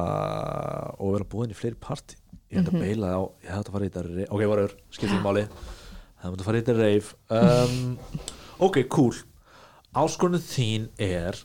og 0.95 1.15
vera 1.17 1.27
búin 1.27 1.51
í 1.51 1.57
fleiri 1.57 1.75
partí 1.81 2.15
ég 2.53 2.61
hef 2.61 2.71
að 2.71 2.83
beila 2.83 3.11
á, 3.11 3.21
ég 3.43 3.51
hef 3.51 3.61
að 3.65 3.73
fara 3.75 3.87
í 3.87 3.91
þetta 3.91 4.27
ok, 4.31 4.43
varur, 4.51 4.75
skiptum 4.93 5.23
máli. 5.25 5.45
Það 6.15 6.25
hef 6.25 6.35
að 6.35 6.47
fara 6.47 6.59
í 6.59 6.63
þetta 6.63 6.75
reif 6.79 7.13
um, 7.35 7.79
ok, 8.67 8.81
cool. 8.93 9.15
Áskorunum 9.95 10.43
þín 10.43 10.89
er 11.01 11.39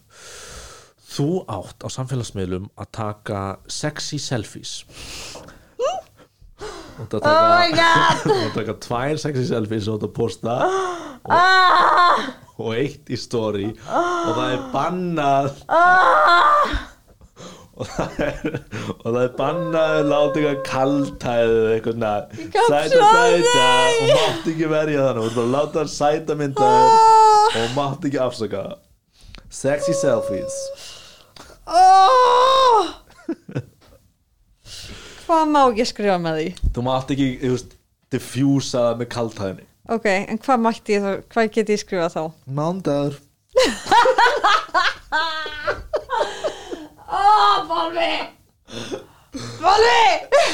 þú 1.11 1.29
átt 1.51 1.87
á 1.87 1.89
samfélagsmiðlum 1.91 2.69
að 2.79 2.93
taka 2.99 3.43
sexy 3.71 4.21
selfies. 4.23 4.81
Og 7.01 7.09
það 7.09 7.23
taka 7.25 7.33
Oh 7.33 7.55
my 7.57 7.71
god. 7.75 8.25
og 8.45 8.55
taka 8.59 8.77
tvær 8.87 9.23
sexy 9.23 9.47
selfies 9.51 9.91
og 9.91 10.03
það 10.05 10.15
posta. 10.21 10.59
Og, 11.21 11.35
ah, 11.37 12.21
og 12.57 12.71
eitt 12.81 13.11
í 13.13 13.17
story. 13.21 13.67
Og 13.77 14.31
það 14.39 14.55
er 14.55 14.63
bannað. 14.73 15.59
Ah, 15.69 16.50
og 17.81 17.87
það 17.89 18.11
er, 18.27 18.37
og 18.93 19.07
það 19.07 19.23
er 19.23 19.33
bannað 19.39 19.89
að 19.95 20.11
láta 20.11 20.37
eitthvað 20.41 20.61
kaltæð 20.69 21.51
eða 21.57 21.71
eitthvað 21.77 21.97
sæta 22.69 23.01
sæta. 23.01 23.65
og 23.65 24.13
mátt 24.13 24.45
ekki 24.53 24.67
verja 24.75 25.01
þannig 25.09 25.25
og 25.45 25.49
láta 25.55 25.77
hann 25.83 25.93
sæta 25.95 26.33
myndaðir 26.41 26.93
ah, 26.93 27.59
og 27.63 27.69
mátt 27.79 28.03
ekki 28.11 28.21
afsaka. 28.23 28.61
Sexy 29.51 29.95
selfies. 29.99 30.57
Ah. 31.67 32.83
hvað 35.25 35.45
má 35.51 35.63
ég 35.79 35.87
skrifa 35.89 36.19
með 36.23 36.35
því? 36.41 36.49
Þú 36.77 36.81
mátt 36.87 37.09
ekki, 37.17 37.29
þú 37.43 37.51
veist, 37.57 37.71
diffjúsa 38.11 38.79
það 38.91 38.97
með 39.03 39.09
kaltæðinni 39.17 39.67
ok, 39.91 40.07
en 40.31 40.39
hvað 40.39 40.63
mætti 40.65 40.95
ég 40.97 41.05
þá 41.05 41.11
hvað 41.33 41.51
get 41.57 41.73
ég 41.75 41.81
skrifa 41.83 42.09
þá? 42.13 42.23
Mándagur 42.47 43.15
oh, 47.11 47.57
Balvi 47.71 48.13
Balvi 49.61 50.03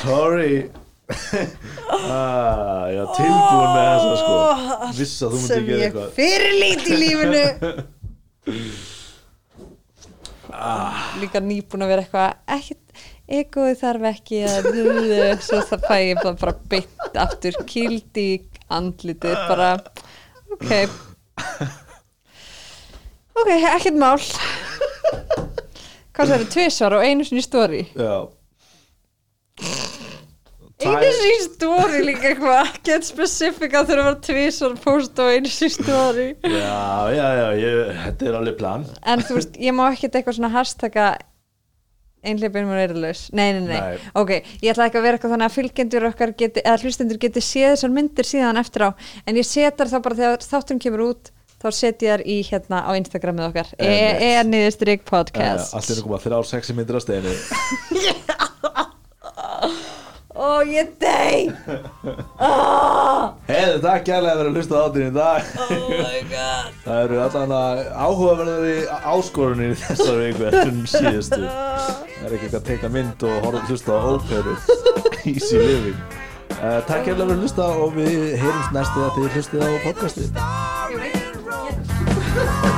sorry. 0.03 0.57
Ah, 1.87 2.91
já, 2.91 3.07
tilbúin 3.15 3.71
með 3.71 3.85
þessa 3.87 4.19
sko. 4.19 4.35
Viss 4.97 5.23
að 5.23 5.31
þú 5.31 5.37
myndi 5.39 5.47
sem 5.47 5.55
ekki 5.61 5.69
gera 5.69 5.79
ég 5.79 5.87
eitthvað. 5.87 6.11
fyrirlít 6.17 6.83
í 6.83 6.97
lífinu. 6.99 7.47
Líka 11.23 11.39
nýbúin 11.45 11.85
að 11.87 11.91
vera 11.93 12.03
eitthvað 12.03 12.31
ekkert, 12.57 12.87
egoði 13.39 13.75
þarf 13.83 14.03
ekki 14.11 14.39
að 14.51 14.67
svo 15.47 15.59
það 15.71 15.81
fæ 15.87 15.97
ég 16.09 16.19
bara, 16.25 16.55
bytt 16.75 17.15
aftur 17.23 17.55
kýld 17.71 18.15
í 18.23 18.25
andlitið 18.79 19.37
bara 19.47 19.71
ok. 20.57 20.71
Ok, 23.37 23.49
ekkert 23.53 23.99
mál 24.01 24.17
hvað 26.17 26.33
það 26.33 26.41
er 26.41 26.49
tvisvar 26.57 26.97
og 26.99 27.05
einu 27.07 27.27
sinni 27.29 27.45
stóri 27.45 27.83
já. 27.93 28.17
Einu 30.77 31.13
sinni 31.17 31.37
stóri 31.47 32.03
líka 32.05 32.29
eitthvað 32.31 32.59
ekkert 32.67 33.07
specifík 33.09 33.73
að 33.79 33.87
þurfa 33.91 34.03
að 34.03 34.09
vera 34.11 34.19
tvisvar 34.27 34.75
post 34.85 35.23
og 35.25 35.31
einu 35.33 35.53
sinni 35.53 35.73
stóri 35.73 36.27
já, 36.45 36.83
já, 37.17 37.29
já, 37.41 37.47
ég, 37.63 37.79
þetta 38.03 38.29
er 38.29 38.37
alveg 38.43 38.59
plan. 38.61 38.85
En 39.09 39.25
þú 39.25 39.39
veist, 39.39 39.57
ég 39.69 39.77
má 39.77 39.87
ekkert 39.89 40.19
eitthvað 40.21 40.37
svona 40.39 40.53
hashtagga 40.53 41.07
einhleipin 42.27 42.67
mér 42.67 42.83
eirlaus 42.89 43.27
nei, 43.37 43.53
nei, 43.55 43.63
nei, 43.69 43.79
Nei. 43.79 43.97
ok, 44.19 44.33
ég 44.65 44.73
ætla 44.73 44.89
ekki 44.91 44.99
að 44.99 45.05
vera 45.07 45.19
eitthvað 45.19 45.35
þannig 45.37 45.49
að 45.49 45.57
fylgjendur 45.57 46.07
okkar 46.11 46.33
geti, 46.43 46.65
eða 46.67 46.81
hlustendur 46.83 47.21
geti 47.23 47.43
séð 47.45 47.73
þessar 47.77 47.93
myndir 47.97 48.27
síðan 48.29 48.61
eftir 48.61 48.87
á. 48.89 48.91
En 49.29 49.39
ég 49.39 49.47
setar 49.47 49.89
þá 49.93 49.97
bara 50.03 50.19
þegar 50.21 50.45
þátturinn 50.49 50.83
kemur 50.83 51.05
út 51.07 51.31
þá 51.67 51.79
set 51.81 52.07
ég 52.07 52.15
þar 52.15 52.25
í 52.27 52.39
hérna 52.47 52.83
á 52.87 52.91
Instagramið 52.99 53.49
okkar. 53.51 53.73
E 53.79 53.91
Einmitt. 53.91 54.23
e 54.23 54.45
niðurstrykk 54.53 55.07
podcast. 55.09 55.75
allt 55.77 55.91
er 55.93 56.03
koma 56.07 56.23
þrjár 56.23 56.47
sexy 56.49 56.77
myndir 56.77 56.99
á 56.99 57.01
steginni 57.03 57.35
Ó, 60.37 60.61
ég 60.69 60.91
dey. 61.01 61.47
Heiði, 63.49 63.79
takk 63.81 64.03
kærlega 64.05 64.37
fyrir 64.37 64.51
að 64.51 64.59
hlusta 64.59 64.77
á 64.77 64.81
þáttin 64.85 65.07
í 65.07 65.15
dag. 65.17 65.49
Oh 65.65 65.87
my 65.89 66.21
god. 66.29 66.75
Það 66.85 67.01
eru 67.07 67.21
allan 67.25 67.55
að 67.57 67.81
áhugaverðari 68.05 68.77
áskorunir 69.15 69.73
í 69.73 69.79
þessar 69.81 70.21
viku 70.21 70.51
en 70.53 70.83
síðustu. 70.93 71.41
Það 71.41 72.27
er 72.29 72.37
ekki 72.37 72.45
eitthvað 72.51 72.61
að 72.61 72.69
teikna 72.69 72.93
mynd 72.99 73.27
og 73.31 73.39
horfa 73.47 73.63
að 73.63 73.73
hlusta 73.73 73.97
á 73.97 74.01
óperu 74.13 74.57
Easy 75.27 75.63
living. 75.63 76.01
Uh, 76.57 76.81
Takk 76.89 77.09
kærlega 77.09 77.25
fyrir 77.25 77.33
að 77.33 77.47
hlusta 77.47 77.71
og 77.81 77.97
við 77.97 78.19
heyrumst 78.41 78.77
næstu 78.77 79.07
að 79.09 79.17
þið 79.17 79.39
hlustið 79.39 79.65
á 79.65 79.71
podcastið 79.89 81.26
Let's 82.37 82.61
go. 82.61 82.76